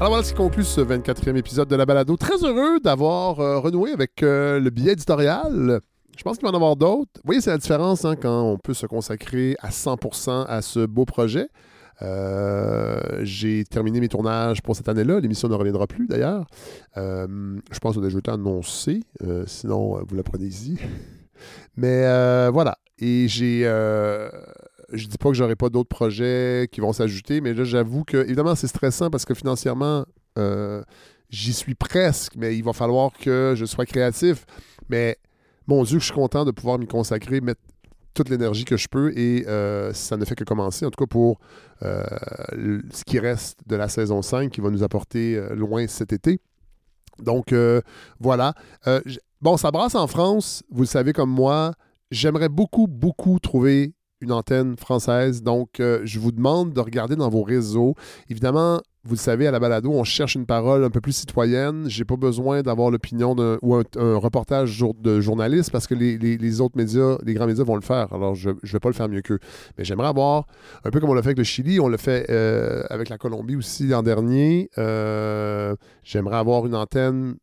Alors 0.00 0.08
voilà 0.08 0.24
ce 0.24 0.32
qui 0.32 0.36
conclut 0.36 0.64
ce 0.64 0.80
24e 0.80 1.36
épisode 1.36 1.68
de 1.68 1.76
la 1.76 1.86
balado. 1.86 2.16
Très 2.16 2.42
heureux 2.42 2.80
d'avoir 2.80 3.38
euh, 3.38 3.60
renoué 3.60 3.92
avec 3.92 4.22
euh, 4.24 4.58
le 4.58 4.70
billet 4.70 4.92
éditorial. 4.92 5.80
Je 6.18 6.22
pense 6.22 6.36
qu'il 6.36 6.46
va 6.46 6.52
en 6.52 6.56
avoir 6.56 6.74
d'autres. 6.76 7.10
Vous 7.16 7.26
voyez, 7.26 7.40
c'est 7.40 7.50
la 7.50 7.58
différence 7.58 8.04
hein, 8.04 8.16
quand 8.16 8.42
on 8.42 8.58
peut 8.58 8.74
se 8.74 8.86
consacrer 8.86 9.56
à 9.60 9.70
100% 9.70 10.46
à 10.46 10.62
ce 10.62 10.84
beau 10.86 11.04
projet. 11.04 11.48
Euh, 12.02 13.20
j'ai 13.22 13.64
terminé 13.64 14.00
mes 14.00 14.08
tournages 14.08 14.62
pour 14.62 14.76
cette 14.76 14.88
année-là. 14.88 15.20
L'émission 15.20 15.48
ne 15.48 15.54
reviendra 15.54 15.86
plus 15.86 16.06
d'ailleurs. 16.06 16.46
Euh, 16.96 17.58
je 17.70 17.78
pense 17.78 17.96
que 17.96 18.00
déjà 18.00 18.18
été 18.18 18.30
annoncé. 18.30 19.00
Euh, 19.22 19.44
sinon, 19.46 20.02
vous 20.04 20.16
la 20.16 20.22
prenez 20.22 20.46
ici. 20.46 20.78
Mais 21.76 22.02
voilà. 22.50 22.78
Et 22.98 23.28
j'ai. 23.28 23.62
je 23.62 25.06
dis 25.06 25.18
pas 25.18 25.28
que 25.30 25.34
j'aurai 25.34 25.56
pas 25.56 25.68
d'autres 25.68 25.88
projets 25.88 26.68
qui 26.70 26.80
vont 26.80 26.92
s'ajouter, 26.92 27.40
mais 27.40 27.52
là, 27.54 27.64
j'avoue 27.64 28.04
que, 28.04 28.18
évidemment, 28.18 28.54
c'est 28.54 28.68
stressant 28.68 29.10
parce 29.10 29.24
que 29.24 29.34
financièrement, 29.34 30.04
j'y 31.30 31.52
suis 31.52 31.74
presque, 31.74 32.34
mais 32.36 32.56
il 32.56 32.62
va 32.62 32.72
falloir 32.72 33.10
que 33.12 33.54
je 33.56 33.64
sois 33.64 33.86
créatif. 33.86 34.46
Mais 34.88 35.18
mon 35.66 35.82
Dieu, 35.82 35.98
je 35.98 36.04
suis 36.04 36.14
content 36.14 36.44
de 36.44 36.52
pouvoir 36.52 36.78
m'y 36.78 36.86
consacrer, 36.86 37.40
toute 38.14 38.28
l'énergie 38.28 38.64
que 38.64 38.76
je 38.76 38.88
peux 38.88 39.12
et 39.18 39.46
euh, 39.46 39.92
ça 39.92 40.16
ne 40.16 40.24
fait 40.24 40.34
que 40.34 40.44
commencer, 40.44 40.86
en 40.86 40.90
tout 40.90 41.04
cas 41.04 41.08
pour 41.08 41.40
euh, 41.82 42.04
ce 42.92 43.04
qui 43.04 43.18
reste 43.18 43.58
de 43.66 43.76
la 43.76 43.88
saison 43.88 44.22
5 44.22 44.50
qui 44.50 44.60
va 44.60 44.70
nous 44.70 44.82
apporter 44.82 45.36
euh, 45.36 45.54
loin 45.54 45.86
cet 45.86 46.12
été. 46.12 46.40
Donc 47.18 47.54
voilà. 48.18 48.54
Bon, 49.40 49.56
ça 49.56 49.70
brasse 49.70 49.94
en 49.94 50.08
France, 50.08 50.64
vous 50.68 50.80
le 50.80 50.88
savez 50.88 51.12
comme 51.12 51.30
moi. 51.30 51.74
J'aimerais 52.10 52.48
beaucoup, 52.48 52.88
beaucoup 52.88 53.38
trouver 53.38 53.94
une 54.24 54.32
antenne 54.32 54.76
française. 54.76 55.42
Donc, 55.42 55.78
euh, 55.80 56.00
je 56.04 56.18
vous 56.18 56.32
demande 56.32 56.72
de 56.72 56.80
regarder 56.80 57.14
dans 57.16 57.28
vos 57.28 57.42
réseaux. 57.42 57.94
Évidemment, 58.28 58.80
vous 59.06 59.14
le 59.14 59.18
savez, 59.18 59.46
à 59.46 59.50
la 59.50 59.60
balado, 59.60 59.90
on 59.92 60.02
cherche 60.02 60.34
une 60.34 60.46
parole 60.46 60.82
un 60.82 60.88
peu 60.90 61.00
plus 61.02 61.12
citoyenne. 61.12 61.84
J'ai 61.88 62.06
pas 62.06 62.16
besoin 62.16 62.62
d'avoir 62.62 62.90
l'opinion 62.90 63.36
ou 63.62 63.74
un, 63.74 63.82
reportage 64.16 64.82
de 64.98 65.20
journaliste 65.20 65.70
parce 65.70 65.86
que 65.86 65.94
les, 65.94 66.16
les- 66.16 66.38
les 66.38 66.60
autres 66.62 66.76
médias, 66.78 67.18
les 67.22 67.34
grands 67.34 67.46
médias 67.46 67.64
vont 67.64 67.74
le 67.76 67.82
faire. 67.82 68.12
Alors, 68.14 68.34
je 68.34 68.50
ne 68.50 68.54
vais 68.64 68.80
pas 68.80 68.88
le 68.88 68.94
faire 68.94 69.08
mieux 69.10 69.20
qu'eux. 69.20 69.38
Mais 69.76 69.84
j'aimerais 69.84 70.08
avoir, 70.08 70.46
un 70.84 70.90
peu 70.90 71.00
comme 71.00 71.10
on 71.10 71.14
l'a 71.14 71.20
fait 71.22 71.28
avec 71.28 71.38
le 71.38 71.44
Chili, 71.44 71.78
on 71.80 71.88
l'a 71.88 71.98
fait 71.98 72.26
euh, 72.30 72.82
avec 72.88 73.10
la 73.10 73.18
Colombie 73.18 73.56
aussi 73.56 73.86
l'an 73.86 74.02
dernier. 74.02 74.70
euh, 74.78 75.76
j'aimerais 76.02 76.36
avoir 76.36 76.64
une 76.66 76.74
antenne 76.74 77.36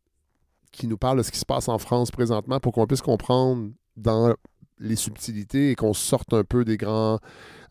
qui 0.72 0.88
nous 0.88 0.96
parle 0.98 1.18
de 1.18 1.22
ce 1.22 1.30
qui 1.30 1.38
se 1.38 1.44
passe 1.46 1.68
en 1.68 1.78
France 1.78 2.10
présentement 2.10 2.58
pour 2.58 2.72
qu'on 2.72 2.86
puisse 2.86 3.02
comprendre 3.02 3.68
dans 3.96 4.34
les 4.82 4.96
subtilités 4.96 5.70
et 5.70 5.74
qu'on 5.74 5.94
sorte 5.94 6.34
un 6.34 6.44
peu 6.44 6.64
des 6.64 6.76
grands 6.76 7.18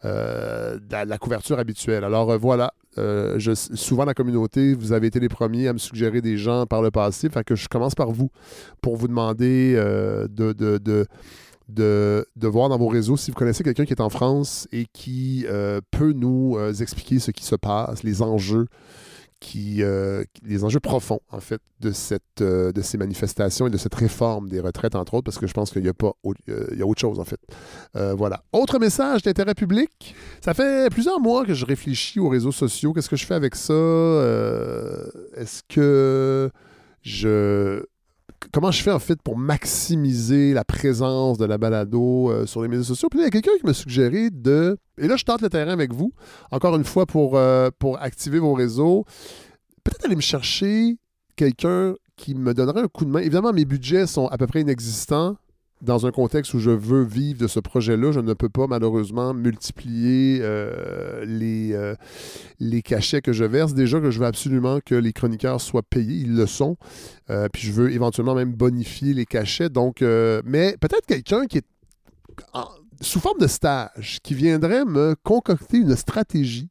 euh, 0.04 0.80
de 0.80 1.10
la, 1.10 1.18
couverture 1.20 1.60
habituelle. 1.60 2.04
Alors 2.04 2.32
euh, 2.32 2.38
voilà, 2.38 2.74
euh, 2.98 3.36
je, 3.38 3.54
souvent 3.54 4.04
la 4.04 4.16
communauté, 4.16 4.74
vous 4.74 4.94
avez 4.94 5.06
été 5.08 5.20
les 5.20 5.30
premiers 5.30 5.68
à 5.68 5.74
me 5.74 5.78
suggérer 5.78 6.22
des 6.22 6.38
gens 6.38 6.66
par 6.66 6.82
le 6.82 6.90
passé, 6.90 7.30
fait 7.30 7.44
que 7.44 7.56
je 7.56 7.68
commence 7.68 7.94
par 7.94 8.10
vous 8.10 8.32
pour 8.82 8.96
vous 8.96 9.08
demander 9.08 9.76
de, 9.76 10.54
de, 11.70 12.48
voir 12.48 12.70
dans 12.70 12.80
vos 12.80 12.88
réseaux 12.88 13.16
si 13.16 13.30
vous 13.30 13.38
connaissez 13.38 13.64
quelqu'un 13.64 13.86
qui 13.86 13.94
est 13.94 14.02
en 14.02 14.10
France 14.10 14.68
et 14.72 14.88
qui 14.92 15.46
peut 15.92 16.14
nous 16.14 16.58
expliquer 16.82 17.20
ce 17.20 17.30
qui 17.30 17.46
se 17.46 17.56
passe, 17.56 18.02
les 18.02 18.24
enjeux 18.24 18.66
qui, 19.42 19.82
euh, 19.82 20.24
les 20.46 20.64
enjeux 20.64 20.80
profonds, 20.80 21.20
en 21.30 21.40
fait, 21.40 21.60
de, 21.82 21.92
cette, 21.92 22.42
euh, 22.42 22.72
de 22.72 22.82
ces 22.82 22.98
manifestations 22.98 23.66
et 23.66 23.72
de 23.72 23.78
cette 23.78 23.96
réforme 23.96 24.48
des 24.48 24.60
retraites, 24.60 24.96
entre 24.96 25.16
autres, 25.16 25.26
parce 25.26 25.40
que 25.40 25.48
je 25.48 25.54
pense 25.54 25.72
qu'il 25.72 25.84
y 25.84 25.90
a, 25.90 25.96
pas, 25.96 26.14
euh, 26.26 26.68
il 26.72 26.78
y 26.78 26.82
a 26.84 26.86
autre 26.86 27.02
chose, 27.02 27.20
en 27.20 27.26
fait. 27.26 27.40
Euh, 27.96 28.14
voilà. 28.14 28.44
Autre 28.54 28.78
message 28.78 29.24
d'intérêt 29.24 29.56
public. 29.56 30.16
Ça 30.46 30.54
fait 30.54 30.90
plusieurs 30.92 31.20
mois 31.20 31.44
que 31.44 31.56
je 31.56 31.66
réfléchis 31.66 32.20
aux 32.20 32.30
réseaux 32.30 32.52
sociaux. 32.52 32.94
Qu'est-ce 32.94 33.10
que 33.10 33.16
je 33.16 33.26
fais 33.26 33.34
avec 33.34 33.56
ça? 33.56 33.74
Euh, 33.74 35.06
Est-ce 35.36 35.64
que 35.68 36.52
je... 37.02 37.84
Comment 38.52 38.72
je 38.72 38.82
fais, 38.82 38.92
en 38.92 39.00
fait, 39.00 39.22
pour 39.22 39.38
maximiser 39.38 40.54
la 40.54 40.66
présence 40.66 41.38
de 41.38 41.46
la 41.46 41.58
balado 41.58 42.30
euh, 42.30 42.46
sur 42.46 42.62
les 42.62 42.68
médias 42.68 42.84
sociaux? 42.84 43.08
Puis 43.10 43.20
il 43.20 43.24
y 43.24 43.26
a 43.26 43.30
quelqu'un 43.30 43.52
qui 43.60 43.66
m'a 43.66 43.74
suggéré 43.74 44.30
de... 44.30 44.78
Et 44.98 45.08
là, 45.08 45.16
je 45.16 45.24
tente 45.24 45.42
le 45.42 45.50
terrain 45.50 45.72
avec 45.72 45.94
vous, 45.94 46.14
encore 46.52 46.76
une 46.76 46.84
fois, 46.84 47.06
pour, 47.06 47.38
euh, 47.38 47.70
pour 47.80 48.02
activer 48.02 48.40
vos 48.40 48.54
réseaux. 48.54 49.06
Peut-être 49.84 50.06
aller 50.06 50.16
me 50.16 50.22
chercher 50.22 50.98
quelqu'un 51.36 51.96
qui 52.18 52.36
me 52.36 52.54
donnerait 52.54 52.82
un 52.82 52.88
coup 52.88 53.06
de 53.06 53.10
main. 53.10 53.20
Évidemment, 53.20 53.54
mes 53.54 53.66
budgets 53.66 54.06
sont 54.06 54.28
à 54.28 54.38
peu 54.38 54.48
près 54.48 54.62
inexistants 54.62 55.38
dans 55.82 56.06
un 56.06 56.12
contexte 56.12 56.54
où 56.54 56.60
je 56.60 56.70
veux 56.70 57.04
vivre 57.04 57.40
de 57.40 57.48
ce 57.48 57.60
projet-là. 57.60 58.12
Je 58.12 58.20
ne 58.20 58.34
peux 58.34 58.50
pas, 58.50 58.68
malheureusement, 58.68 59.34
multiplier 59.34 60.40
euh, 60.42 61.26
les, 61.26 61.74
euh, 61.74 61.96
les 62.60 62.82
cachets 62.82 63.22
que 63.22 63.34
je 63.34 63.44
verse. 63.44 63.74
Déjà 63.74 64.00
que 64.00 64.12
je 64.12 64.20
veux 64.20 64.26
absolument 64.26 64.80
que 64.86 64.96
les 64.96 65.14
chroniqueurs 65.14 65.60
soient 65.60 65.84
payés. 65.84 66.22
Ils 66.22 66.36
le 66.36 66.46
sont. 66.46 66.78
Euh, 67.30 67.48
puis 67.52 67.64
je 67.64 67.72
veux 67.72 67.92
éventuellement 67.92 68.36
même 68.36 68.54
bonifier 68.54 69.14
les 69.14 69.26
cachets. 69.26 69.70
Donc, 69.70 70.02
mais 70.02 70.76
peut-être 70.80 71.06
quelqu'un 71.08 71.46
qui 71.46 71.58
est 71.60 71.66
en- 72.54 72.68
sous 73.02 73.20
forme 73.20 73.40
de 73.40 73.48
stage, 73.48 74.20
qui 74.22 74.36
viendrait 74.36 74.86
me 74.86 75.16
concocter 75.24 75.78
une 75.78 75.96
stratégie. 75.96 76.70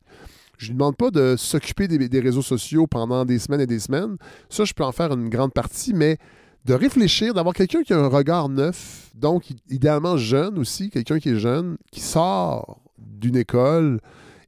Je 0.58 0.66
ne 0.66 0.70
lui 0.70 0.78
demande 0.78 0.96
pas 0.96 1.10
de 1.10 1.36
s'occuper 1.38 1.88
des 1.88 2.20
réseaux 2.20 2.42
sociaux 2.42 2.86
pendant 2.86 3.24
des 3.24 3.38
semaines 3.38 3.62
et 3.62 3.66
des 3.66 3.80
semaines. 3.80 4.16
Ça, 4.50 4.64
je 4.64 4.74
peux 4.74 4.84
en 4.84 4.92
faire 4.92 5.10
une 5.10 5.30
grande 5.30 5.54
partie, 5.54 5.94
mais 5.94 6.18
de 6.64 6.74
réfléchir, 6.74 7.32
d'avoir 7.34 7.54
quelqu'un 7.54 7.82
qui 7.82 7.92
a 7.92 7.98
un 7.98 8.08
regard 8.08 8.48
neuf, 8.48 9.10
donc 9.14 9.50
idéalement 9.68 10.16
jeune 10.16 10.58
aussi, 10.58 10.90
quelqu'un 10.90 11.18
qui 11.18 11.30
est 11.30 11.38
jeune, 11.38 11.76
qui 11.90 12.00
sort 12.00 12.82
d'une 12.98 13.36
école 13.36 14.00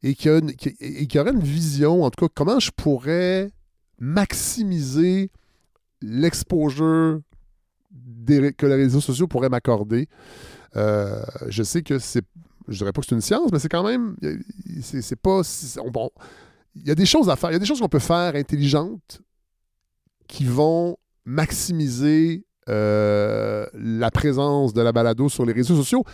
et 0.02 0.14
qui, 0.14 0.28
a 0.28 0.39
une- 0.39 0.52
et 0.80 1.06
qui 1.06 1.18
aurait 1.18 1.32
une 1.32 1.40
vision, 1.43 2.02
en 2.05 2.10
tout 2.10 2.26
cas, 2.26 2.32
comment 2.34 2.60
je 2.60 2.70
pourrais 2.70 3.51
maximiser 3.98 5.30
l'exposure 6.01 7.20
que 8.26 8.66
les 8.66 8.74
réseaux 8.74 9.01
sociaux 9.01 9.26
pourraient 9.26 9.48
m'accorder. 9.48 10.09
Euh, 10.76 11.22
je 11.48 11.62
sais 11.62 11.82
que 11.82 11.98
c'est. 11.98 12.24
Je 12.68 12.78
dirais 12.78 12.93
pas 12.93 13.01
que 13.01 13.06
c'est 13.09 13.14
une 13.14 13.20
science, 13.20 13.51
mais 13.52 13.59
c'est 13.59 13.68
quand 13.68 13.84
même. 13.84 14.16
C'est 14.82 15.16
pas. 15.16 15.43
bon, 15.93 16.10
il 16.74 16.86
y 16.86 16.90
a 16.90 16.94
des 16.94 17.06
choses 17.06 17.28
à 17.28 17.36
faire. 17.36 17.51
Il 17.51 17.55
y 17.55 17.56
a 17.56 17.59
des 17.59 17.66
choses 17.66 17.80
qu'on 17.80 17.89
peut 17.89 17.98
faire 17.98 18.34
intelligentes 18.34 19.20
qui 20.26 20.44
vont 20.44 20.97
maximiser 21.24 22.44
euh, 22.68 23.66
la 23.74 24.10
présence 24.10 24.72
de 24.72 24.82
la 24.82 24.92
balado 24.92 25.28
sur 25.28 25.44
les 25.44 25.52
réseaux 25.52 25.76
sociaux. 25.76 26.04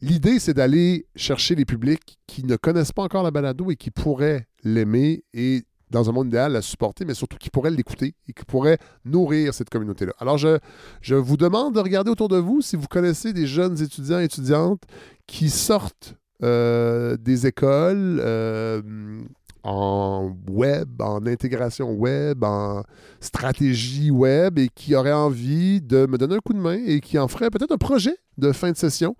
L'idée, 0.00 0.38
c'est 0.38 0.54
d'aller 0.54 1.06
chercher 1.16 1.54
les 1.54 1.64
publics 1.64 2.18
qui 2.26 2.44
ne 2.44 2.56
connaissent 2.56 2.92
pas 2.92 3.02
encore 3.02 3.22
la 3.22 3.30
balado 3.30 3.70
et 3.70 3.76
qui 3.76 3.90
pourraient 3.90 4.46
l'aimer 4.62 5.24
et, 5.32 5.62
dans 5.90 6.10
un 6.10 6.12
monde 6.12 6.28
idéal, 6.28 6.52
la 6.52 6.62
supporter, 6.62 7.04
mais 7.04 7.14
surtout 7.14 7.38
qui 7.38 7.48
pourraient 7.50 7.70
l'écouter 7.70 8.14
et 8.28 8.32
qui 8.32 8.44
pourraient 8.44 8.78
nourrir 9.04 9.54
cette 9.54 9.70
communauté-là. 9.70 10.12
Alors, 10.18 10.36
je, 10.36 10.58
je 11.00 11.14
vous 11.14 11.36
demande 11.36 11.74
de 11.74 11.80
regarder 11.80 12.10
autour 12.10 12.28
de 12.28 12.36
vous 12.36 12.60
si 12.60 12.76
vous 12.76 12.88
connaissez 12.88 13.32
des 13.32 13.46
jeunes 13.46 13.80
étudiants 13.82 14.20
et 14.20 14.24
étudiantes 14.24 14.82
qui 15.26 15.48
sortent 15.48 16.14
euh, 16.42 17.16
des 17.16 17.46
écoles 17.46 18.20
euh, 18.22 18.82
en 19.66 20.32
web, 20.48 21.02
en 21.02 21.26
intégration 21.26 21.92
web, 21.92 22.44
en 22.44 22.84
stratégie 23.18 24.12
web 24.12 24.60
et 24.60 24.68
qui 24.72 24.94
auraient 24.94 25.12
envie 25.12 25.80
de 25.80 26.06
me 26.06 26.18
donner 26.18 26.36
un 26.36 26.38
coup 26.38 26.52
de 26.52 26.60
main 26.60 26.78
et 26.86 27.00
qui 27.00 27.18
en 27.18 27.26
feraient 27.26 27.50
peut-être 27.50 27.72
un 27.72 27.76
projet 27.76 28.16
de 28.38 28.52
fin 28.52 28.70
de 28.70 28.76
session. 28.76 29.16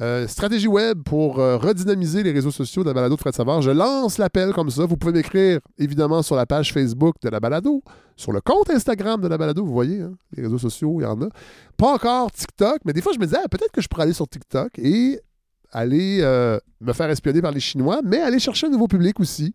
Euh, 0.00 0.26
stratégie 0.26 0.68
web 0.68 1.02
pour 1.02 1.38
euh, 1.38 1.58
redynamiser 1.58 2.22
les 2.22 2.32
réseaux 2.32 2.50
sociaux 2.50 2.82
de 2.82 2.88
la 2.88 2.94
balado 2.94 3.14
de 3.14 3.20
Fred 3.20 3.34
Savard. 3.34 3.60
Je 3.60 3.72
lance 3.72 4.16
l'appel 4.16 4.54
comme 4.54 4.70
ça. 4.70 4.86
Vous 4.86 4.96
pouvez 4.96 5.12
m'écrire 5.12 5.60
évidemment 5.76 6.22
sur 6.22 6.34
la 6.34 6.46
page 6.46 6.72
Facebook 6.72 7.16
de 7.22 7.28
la 7.28 7.38
balado, 7.38 7.82
sur 8.16 8.32
le 8.32 8.40
compte 8.40 8.70
Instagram 8.70 9.20
de 9.20 9.28
la 9.28 9.36
balado. 9.36 9.62
Vous 9.66 9.72
voyez, 9.72 10.00
hein, 10.00 10.14
les 10.34 10.44
réseaux 10.44 10.58
sociaux, 10.58 10.96
il 11.00 11.02
y 11.02 11.06
en 11.06 11.20
a. 11.20 11.28
Pas 11.76 11.92
encore 11.92 12.30
TikTok, 12.30 12.78
mais 12.86 12.94
des 12.94 13.02
fois 13.02 13.12
je 13.12 13.18
me 13.18 13.26
disais, 13.26 13.38
ah, 13.44 13.48
peut-être 13.48 13.72
que 13.72 13.82
je 13.82 13.88
pourrais 13.88 14.04
aller 14.04 14.14
sur 14.14 14.26
TikTok 14.26 14.78
et 14.78 15.20
aller 15.72 16.20
euh, 16.22 16.58
me 16.80 16.92
faire 16.92 17.10
espionner 17.10 17.40
par 17.40 17.52
les 17.52 17.60
Chinois, 17.60 18.00
mais 18.04 18.18
aller 18.18 18.38
chercher 18.38 18.66
un 18.66 18.70
nouveau 18.70 18.88
public 18.88 19.20
aussi. 19.20 19.54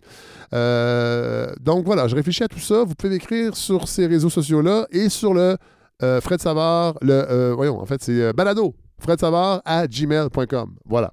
Euh, 0.54 1.48
donc 1.60 1.86
voilà, 1.86 2.08
je 2.08 2.16
réfléchis 2.16 2.44
à 2.44 2.48
tout 2.48 2.60
ça. 2.60 2.84
Vous 2.84 2.96
pouvez 2.96 3.14
m'écrire 3.14 3.56
sur 3.56 3.88
ces 3.88 4.08
réseaux 4.08 4.30
sociaux-là 4.30 4.88
et 4.92 5.10
sur 5.10 5.34
le 5.34 5.58
euh, 6.04 6.22
Fred 6.22 6.42
Savard, 6.42 6.96
le, 7.02 7.52
voyons, 7.54 7.80
en 7.80 7.86
fait, 7.86 8.02
c'est 8.04 8.34
Balado 8.34 8.76
fredsavard 9.00 9.62
à 9.66 9.88
gmail.com. 9.88 10.76
Voilà. 10.86 11.12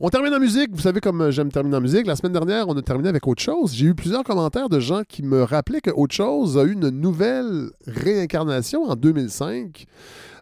On 0.00 0.08
termine 0.10 0.32
en 0.32 0.38
musique. 0.38 0.70
Vous 0.72 0.80
savez 0.80 1.00
comme 1.00 1.30
j'aime 1.30 1.50
terminer 1.50 1.76
en 1.76 1.80
musique. 1.80 2.06
La 2.06 2.14
semaine 2.14 2.32
dernière, 2.32 2.68
on 2.68 2.76
a 2.76 2.82
terminé 2.82 3.08
avec 3.08 3.26
autre 3.26 3.42
chose. 3.42 3.74
J'ai 3.74 3.86
eu 3.86 3.94
plusieurs 3.94 4.22
commentaires 4.22 4.68
de 4.68 4.78
gens 4.78 5.02
qui 5.08 5.22
me 5.22 5.42
rappelaient 5.42 5.80
que 5.80 5.90
autre 5.90 6.14
chose 6.14 6.56
a 6.56 6.62
eu 6.62 6.72
une 6.72 6.88
nouvelle 6.90 7.70
réincarnation 7.86 8.84
en 8.84 8.94
2005 8.94 9.86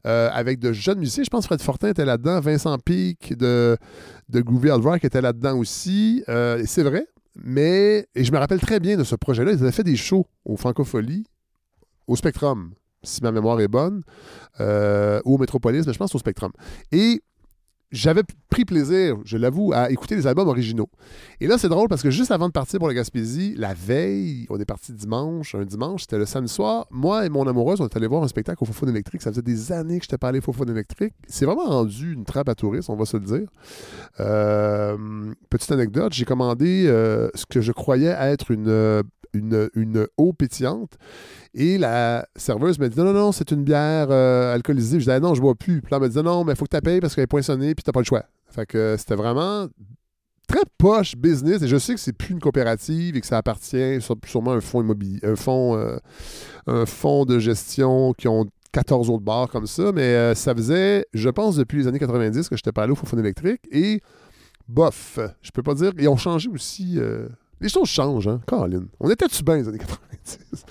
euh, 0.07 0.29
avec 0.33 0.59
de 0.59 0.73
jeunes 0.73 0.99
musiciens. 0.99 1.25
Je 1.25 1.31
pense 1.31 1.45
que 1.45 1.49
Fred 1.49 1.63
Fortin 1.63 1.89
était 1.89 2.05
là-dedans, 2.05 2.41
Vincent 2.41 2.79
Pic 2.79 3.37
de, 3.37 3.77
de 4.29 4.41
Groovy 4.41 4.71
Hard 4.71 5.05
était 5.05 5.21
là-dedans 5.21 5.59
aussi. 5.59 6.23
Euh, 6.29 6.63
c'est 6.67 6.83
vrai. 6.83 7.07
Mais, 7.35 8.07
je 8.15 8.31
me 8.33 8.39
rappelle 8.39 8.61
très 8.61 8.81
bien 8.81 8.97
de 8.97 9.05
ce 9.05 9.15
projet-là. 9.15 9.53
Ils 9.53 9.63
avaient 9.63 9.73
fait 9.73 9.83
des 9.83 9.97
shows 9.97 10.27
au 10.45 10.57
Francophonie, 10.57 11.25
au 12.07 12.17
Spectrum, 12.17 12.73
si 13.03 13.23
ma 13.23 13.33
mémoire 13.33 13.61
est 13.61 13.69
bonne, 13.69 14.03
euh, 14.61 15.21
ou 15.25 15.35
au 15.35 15.39
Métropolis, 15.39 15.87
mais 15.87 15.93
je 15.93 15.99
pense 15.99 16.15
au 16.15 16.19
Spectrum. 16.19 16.53
Et 16.93 17.21
j'avais 17.93 18.23
pris 18.51 18.65
plaisir, 18.65 19.17
je 19.25 19.37
l'avoue, 19.37 19.73
à 19.73 19.91
écouter 19.91 20.17
les 20.17 20.27
albums 20.27 20.49
originaux. 20.49 20.89
Et 21.41 21.47
là, 21.47 21.57
c'est 21.59 21.69
drôle 21.69 21.89
parce 21.89 22.03
que 22.03 22.11
juste 22.11 22.31
avant 22.31 22.49
de 22.49 22.53
partir 22.53 22.79
pour 22.79 22.89
la 22.89 22.95
Gaspésie, 22.95 23.55
la 23.57 23.75
veille, 23.75 24.47
on 24.51 24.59
est 24.59 24.65
parti 24.65 24.93
dimanche, 24.93 25.55
un 25.55 25.65
dimanche, 25.65 26.03
c'était 26.03 26.19
le 26.19 26.27
samedi 26.27 26.53
soir. 26.53 26.87
Moi 26.91 27.27
et 27.27 27.29
mon 27.29 27.47
amoureuse, 27.47 27.81
on 27.81 27.85
est 27.85 27.97
allé 27.97 28.07
voir 28.07 28.23
un 28.23 28.29
spectacle 28.29 28.63
au 28.63 28.67
Fofone 28.67 28.89
électrique. 28.89 29.23
Ça 29.23 29.31
faisait 29.31 29.43
des 29.43 29.73
années 29.73 30.01
que 30.01 30.07
je 30.11 30.27
allé 30.27 30.39
au 30.39 30.43
Fofone 30.43 30.71
électrique. 30.71 31.15
C'est 31.29 31.45
vraiment 31.45 31.67
rendu 31.67 32.13
une 32.13 32.25
trappe 32.25 32.49
à 32.49 32.55
touristes, 32.55 32.91
on 32.91 32.97
va 32.97 33.05
se 33.05 33.17
le 33.17 33.25
dire. 33.25 33.49
Euh, 34.21 34.97
petite 35.51 35.71
anecdote, 35.71 36.13
j'ai 36.13 36.25
commandé 36.25 36.87
euh, 36.87 37.29
ce 37.35 37.47
que 37.47 37.61
je 37.61 37.73
croyais 37.73 38.15
être 38.19 38.51
une, 38.51 39.03
une, 39.33 39.71
une 39.75 40.07
eau 40.17 40.33
pétillante. 40.33 40.97
Et 41.59 41.79
la 41.79 42.29
serveuse 42.37 42.79
m'a 42.79 42.91
dit 42.91 42.99
non, 42.99 43.07
non, 43.07 43.15
non, 43.15 43.33
c'est 43.33 43.51
une 43.51 43.65
bière 43.65 44.09
euh, 44.11 44.55
alcoolisée. 44.55 44.99
Je 44.99 45.05
disais 45.05 45.13
ah, 45.13 45.21
non, 45.21 45.35
je 45.35 45.41
bois 45.41 45.55
plus. 45.55 45.81
Puis 45.81 45.91
là, 45.91 45.97
elle 45.97 46.03
m'a 46.03 46.09
dit 46.11 46.23
non, 46.23 46.45
mais 46.45 46.53
il 46.53 46.57
faut 46.57 46.67
que 46.67 46.77
tu 46.77 46.83
payes 46.83 47.01
parce 47.01 47.15
qu'elle 47.15 47.25
est 47.25 47.27
poinçonnée 47.27 47.75
puis 47.75 47.83
tu 47.83 47.91
pas 47.91 48.01
le 48.01 48.05
choix. 48.05 48.25
Fait 48.51 48.67
que 48.67 48.95
c'était 48.99 49.15
vraiment 49.15 49.67
très 50.47 50.61
poche 50.77 51.17
business. 51.17 51.63
Et 51.63 51.69
je 51.69 51.79
sais 51.79 51.95
que 51.95 52.01
c'est 52.01 52.13
plus 52.13 52.33
une 52.33 52.41
coopérative 52.41 53.17
et 53.17 53.21
que 53.23 53.27
ça 53.27 53.39
appartient 53.39 53.99
sûrement 54.27 54.51
à 54.51 54.57
un 54.57 54.61
fonds 54.61 54.83
immobilier, 54.83 55.19
un 55.23 55.35
fonds, 55.35 55.77
euh, 55.77 55.97
un 56.67 57.25
de 57.25 57.39
gestion 57.39 58.13
qui 58.13 58.29
ont 58.29 58.45
14 58.73 59.09
autres 59.09 59.25
bars 59.25 59.49
comme 59.49 59.67
ça. 59.67 59.93
Mais 59.93 60.03
euh, 60.03 60.35
ça 60.35 60.55
faisait, 60.55 61.07
je 61.15 61.31
pense, 61.31 61.57
depuis 61.57 61.79
les 61.79 61.87
années 61.87 61.99
90 61.99 62.51
que 62.51 62.55
je 62.55 62.61
n'étais 62.61 62.73
pas 62.73 62.83
allé 62.83 62.93
au 62.93 62.97
Fofone 62.97 63.21
électrique. 63.21 63.63
Et 63.71 64.03
bof, 64.69 65.19
je 65.41 65.51
peux 65.53 65.63
pas 65.63 65.73
dire. 65.73 65.93
Ils 65.99 66.09
ont 66.09 66.19
changé 66.19 66.51
aussi. 66.51 67.01
Les 67.61 67.69
choses 67.69 67.89
changent, 67.89 68.29
hein, 68.29 68.41
Caroline. 68.47 68.89
On 69.01 69.09
était-tu 69.11 69.43
bien 69.43 69.57
les 69.57 69.69
années 69.69 69.79
90? 69.79 70.65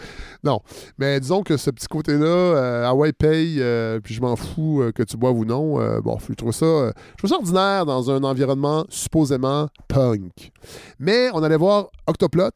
non. 0.44 0.62
Mais 0.98 1.20
disons 1.20 1.42
que 1.42 1.58
ce 1.58 1.72
petit 1.72 1.88
côté-là, 1.88 2.26
euh, 2.26 2.86
Hawaii 2.86 3.14
paye, 3.14 3.58
euh, 3.60 4.00
puis 4.00 4.14
je 4.14 4.22
m'en 4.22 4.36
fous 4.36 4.82
euh, 4.82 4.92
que 4.92 5.02
tu 5.02 5.18
boives 5.18 5.38
ou 5.38 5.46
non. 5.46 5.78
bon, 6.02 6.18
je 6.28 6.34
trouve, 6.34 6.52
ça, 6.52 6.66
je 6.66 7.18
trouve 7.18 7.30
ça 7.30 7.38
ordinaire 7.38 7.86
dans 7.86 8.12
un 8.12 8.24
environnement 8.24 8.86
supposément 8.90 9.68
punk. 9.88 10.52
Mais 11.00 11.30
on 11.34 11.42
allait 11.42 11.58
voir 11.58 11.88
Octoplot, 12.06 12.52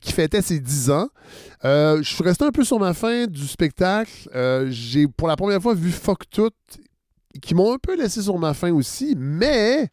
qui 0.00 0.12
fêtait 0.12 0.42
ses 0.42 0.58
10 0.58 0.90
ans. 0.90 1.08
Je 1.62 2.02
suis 2.02 2.24
resté 2.24 2.44
un 2.44 2.50
peu 2.50 2.64
sur 2.64 2.80
ma 2.80 2.94
fin 2.94 3.26
du 3.26 3.46
spectacle. 3.46 4.28
J'ai 4.70 5.06
pour 5.06 5.28
la 5.28 5.36
première 5.36 5.62
fois 5.62 5.74
vu 5.74 5.90
Fuck 5.90 6.28
Tout, 6.30 6.50
qui 7.40 7.54
m'ont 7.54 7.74
un 7.74 7.78
peu 7.78 7.96
laissé 7.96 8.22
sur 8.22 8.38
ma 8.38 8.54
fin 8.54 8.72
aussi, 8.72 9.14
mais 9.16 9.88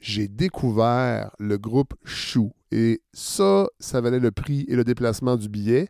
j'ai 0.00 0.28
découvert 0.28 1.30
le 1.38 1.56
groupe 1.56 1.94
Chou. 2.04 2.52
Et 2.70 3.00
ça, 3.12 3.66
ça 3.80 4.00
valait 4.00 4.20
le 4.20 4.30
prix 4.30 4.64
et 4.68 4.76
le 4.76 4.84
déplacement 4.84 5.36
du 5.36 5.48
billet. 5.48 5.88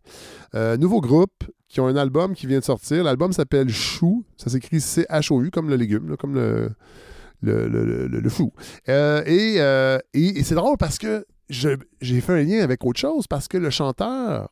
Euh, 0.55 0.77
nouveau 0.77 1.01
groupe 1.01 1.45
qui 1.69 1.81
ont 1.81 1.87
un 1.87 1.97
album 1.97 2.35
qui 2.35 2.47
vient 2.47 2.61
de 2.61 2.65
sortir. 2.65 3.05
L'album 3.05 3.33
s'appelle 3.33 3.69
Chou. 3.69 4.25
Ça 4.37 4.49
s'écrit 4.49 4.81
C-H-O-U, 4.81 5.51
comme 5.51 5.69
le 5.69 5.77
légume, 5.77 6.17
comme 6.17 6.35
le, 6.35 6.71
le, 7.43 7.69
le, 7.69 8.07
le- 8.07 8.29
chou. 8.31 8.53
Euh, 8.89 9.23
et 9.27 9.57
euh, 9.59 9.99
et- 10.15 10.39
et 10.39 10.43
c'est 10.45 10.55
drôle 10.55 10.77
parce 10.79 10.99
que 10.99 11.27
j'ai 11.51 12.21
fait 12.21 12.33
un 12.33 12.43
lien 12.43 12.63
avec 12.63 12.85
autre 12.85 13.01
chose 13.01 13.27
parce 13.27 13.49
que 13.49 13.59
le 13.59 13.71
chanteur 13.71 14.49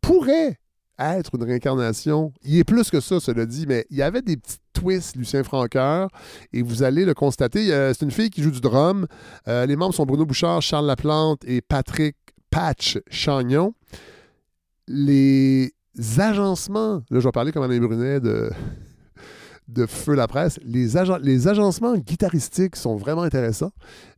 pourrait 0.00 0.59
être 1.00 1.34
une 1.34 1.44
réincarnation. 1.44 2.32
Il 2.42 2.58
est 2.58 2.64
plus 2.64 2.90
que 2.90 3.00
ça, 3.00 3.20
cela 3.20 3.46
dit, 3.46 3.66
mais 3.66 3.86
il 3.90 3.96
y 3.96 4.02
avait 4.02 4.22
des 4.22 4.36
petits 4.36 4.58
twists, 4.72 5.16
Lucien 5.16 5.42
Francoeur, 5.42 6.08
et 6.52 6.62
vous 6.62 6.82
allez 6.82 7.04
le 7.04 7.14
constater. 7.14 7.66
C'est 7.94 8.02
une 8.02 8.10
fille 8.10 8.30
qui 8.30 8.42
joue 8.42 8.50
du 8.50 8.60
drum. 8.60 9.06
Euh, 9.48 9.66
les 9.66 9.76
membres 9.76 9.94
sont 9.94 10.06
Bruno 10.06 10.24
Bouchard, 10.26 10.62
Charles 10.62 10.86
Laplante 10.86 11.42
et 11.46 11.60
Patrick 11.60 12.16
Patch 12.50 12.98
Chagnon. 13.10 13.74
Les 14.86 15.72
agencements, 16.18 17.02
là 17.10 17.20
je 17.20 17.24
vais 17.24 17.32
parler 17.32 17.52
comme 17.52 17.62
Alain 17.62 17.78
Brunet 17.78 18.20
de, 18.20 18.50
de 19.68 19.86
Feu 19.86 20.14
la 20.14 20.26
presse, 20.26 20.58
les, 20.64 20.96
agen- 20.96 21.20
les 21.22 21.46
agencements 21.46 21.96
guitaristiques 21.96 22.76
sont 22.76 22.96
vraiment 22.96 23.22
intéressants, 23.22 23.72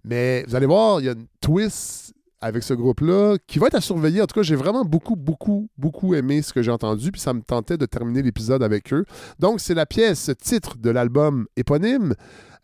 mais 0.05 0.45
vous 0.49 0.55
allez 0.55 0.67
voir, 0.67 1.01
il 1.01 1.07
y 1.07 1.09
a 1.09 1.13
une 1.13 1.27
twist 1.41 2.12
avec 2.43 2.65
ce 2.65 2.75
groupe-là 2.75 3.37
qui 3.47 3.59
va 3.59 3.69
être 3.69 3.77
à 3.77 3.81
surveiller. 3.81 4.21
En 4.21 4.27
tout 4.27 4.35
cas, 4.35 4.43
j'ai 4.43 4.57
vraiment 4.57 4.85
beaucoup, 4.85 5.17
beaucoup, 5.17 5.71
beaucoup 5.79 6.15
aimé 6.15 6.43
ce 6.43 6.53
que 6.53 6.61
j'ai 6.61 6.73
entendu, 6.73 7.13
puis 7.13 7.21
ça 7.21 7.33
me 7.33 7.41
tentait 7.41 7.79
de 7.79 7.87
terminer 7.87 8.21
l'épisode 8.21 8.63
avec 8.63 8.93
eux. 8.93 9.07
Donc, 9.39 9.61
c'est 9.61 9.75
la 9.75 9.87
pièce 9.87 10.31
titre 10.43 10.77
de 10.77 10.91
l'album 10.91 11.47
éponyme, 11.57 12.15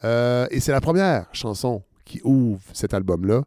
euh, 0.04 0.46
et 0.50 0.60
c'est 0.60 0.72
la 0.72 0.80
première 0.80 1.28
chanson 1.32 1.82
qui 2.04 2.20
ouvre 2.24 2.60
cet 2.72 2.92
album-là. 2.92 3.44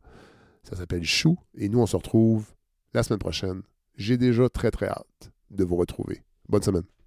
Ça 0.63 0.75
s'appelle 0.75 1.03
Chou, 1.03 1.37
et 1.55 1.67
nous, 1.67 1.79
on 1.79 1.85
se 1.85 1.97
retrouve 1.97 2.45
la 2.93 3.03
semaine 3.03 3.19
prochaine. 3.19 3.61
J'ai 3.97 4.17
déjà 4.17 4.49
très, 4.49 4.71
très 4.71 4.87
hâte 4.87 5.31
de 5.49 5.63
vous 5.65 5.75
retrouver. 5.75 6.23
Bonne 6.47 6.63
semaine. 6.63 7.00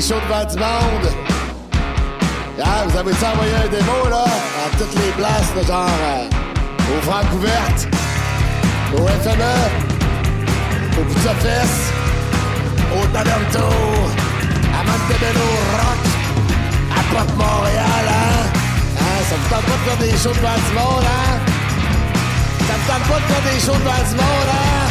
Des 0.00 0.06
shows 0.06 0.20
devant 0.28 0.44
du 0.44 0.56
monde? 0.56 1.06
Ah, 2.62 2.84
vous 2.86 2.96
avez-tu 2.96 3.24
envoyé 3.24 3.54
un 3.54 3.68
démo, 3.68 4.08
là, 4.08 4.24
à 4.24 4.76
toutes 4.78 4.94
les 4.94 5.12
places, 5.12 5.66
genre 5.66 5.88
euh, 5.88 6.92
au 6.92 7.02
Francouverte, 7.02 7.88
au 8.94 9.06
FME, 9.22 9.56
au 10.98 11.04
Pizza 11.04 11.34
Fest, 11.40 11.92
au 12.96 13.06
Taberto, 13.12 13.66
à 14.76 14.80
Montebello 14.88 15.48
Rock, 15.78 16.02
à 16.98 17.02
Pop 17.14 17.36
Montréal, 17.36 18.06
hein? 18.08 18.48
Hein, 18.98 19.20
Ça 19.28 19.36
vous 19.36 19.48
tente 19.54 19.64
pas 19.64 19.76
de 19.76 19.84
faire 19.88 19.98
des 19.98 20.16
shows 20.18 20.36
devant 20.36 20.60
du 20.66 20.72
monde, 20.78 21.04
hein? 21.04 21.38
Ça 22.66 22.74
vous 22.78 22.92
tente 22.92 23.08
pas 23.08 23.20
de 23.20 23.32
faire 23.32 23.52
des 23.52 23.60
shows 23.60 23.78
devant 23.78 24.08
du 24.08 24.14
monde, 24.16 24.50
hein? 24.52 24.89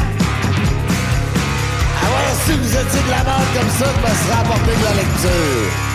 Ah 2.02 2.06
ouais, 2.06 2.34
si 2.46 2.54
vous 2.54 2.68
étiez 2.68 3.02
de 3.02 3.10
la 3.10 3.24
merde 3.24 3.44
comme 3.54 3.70
ça, 3.70 3.86
je 3.86 4.02
me 4.02 4.16
serais 4.16 4.40
apporté 4.42 4.72
de 4.78 4.84
la 4.84 4.94
lecture. 4.94 5.89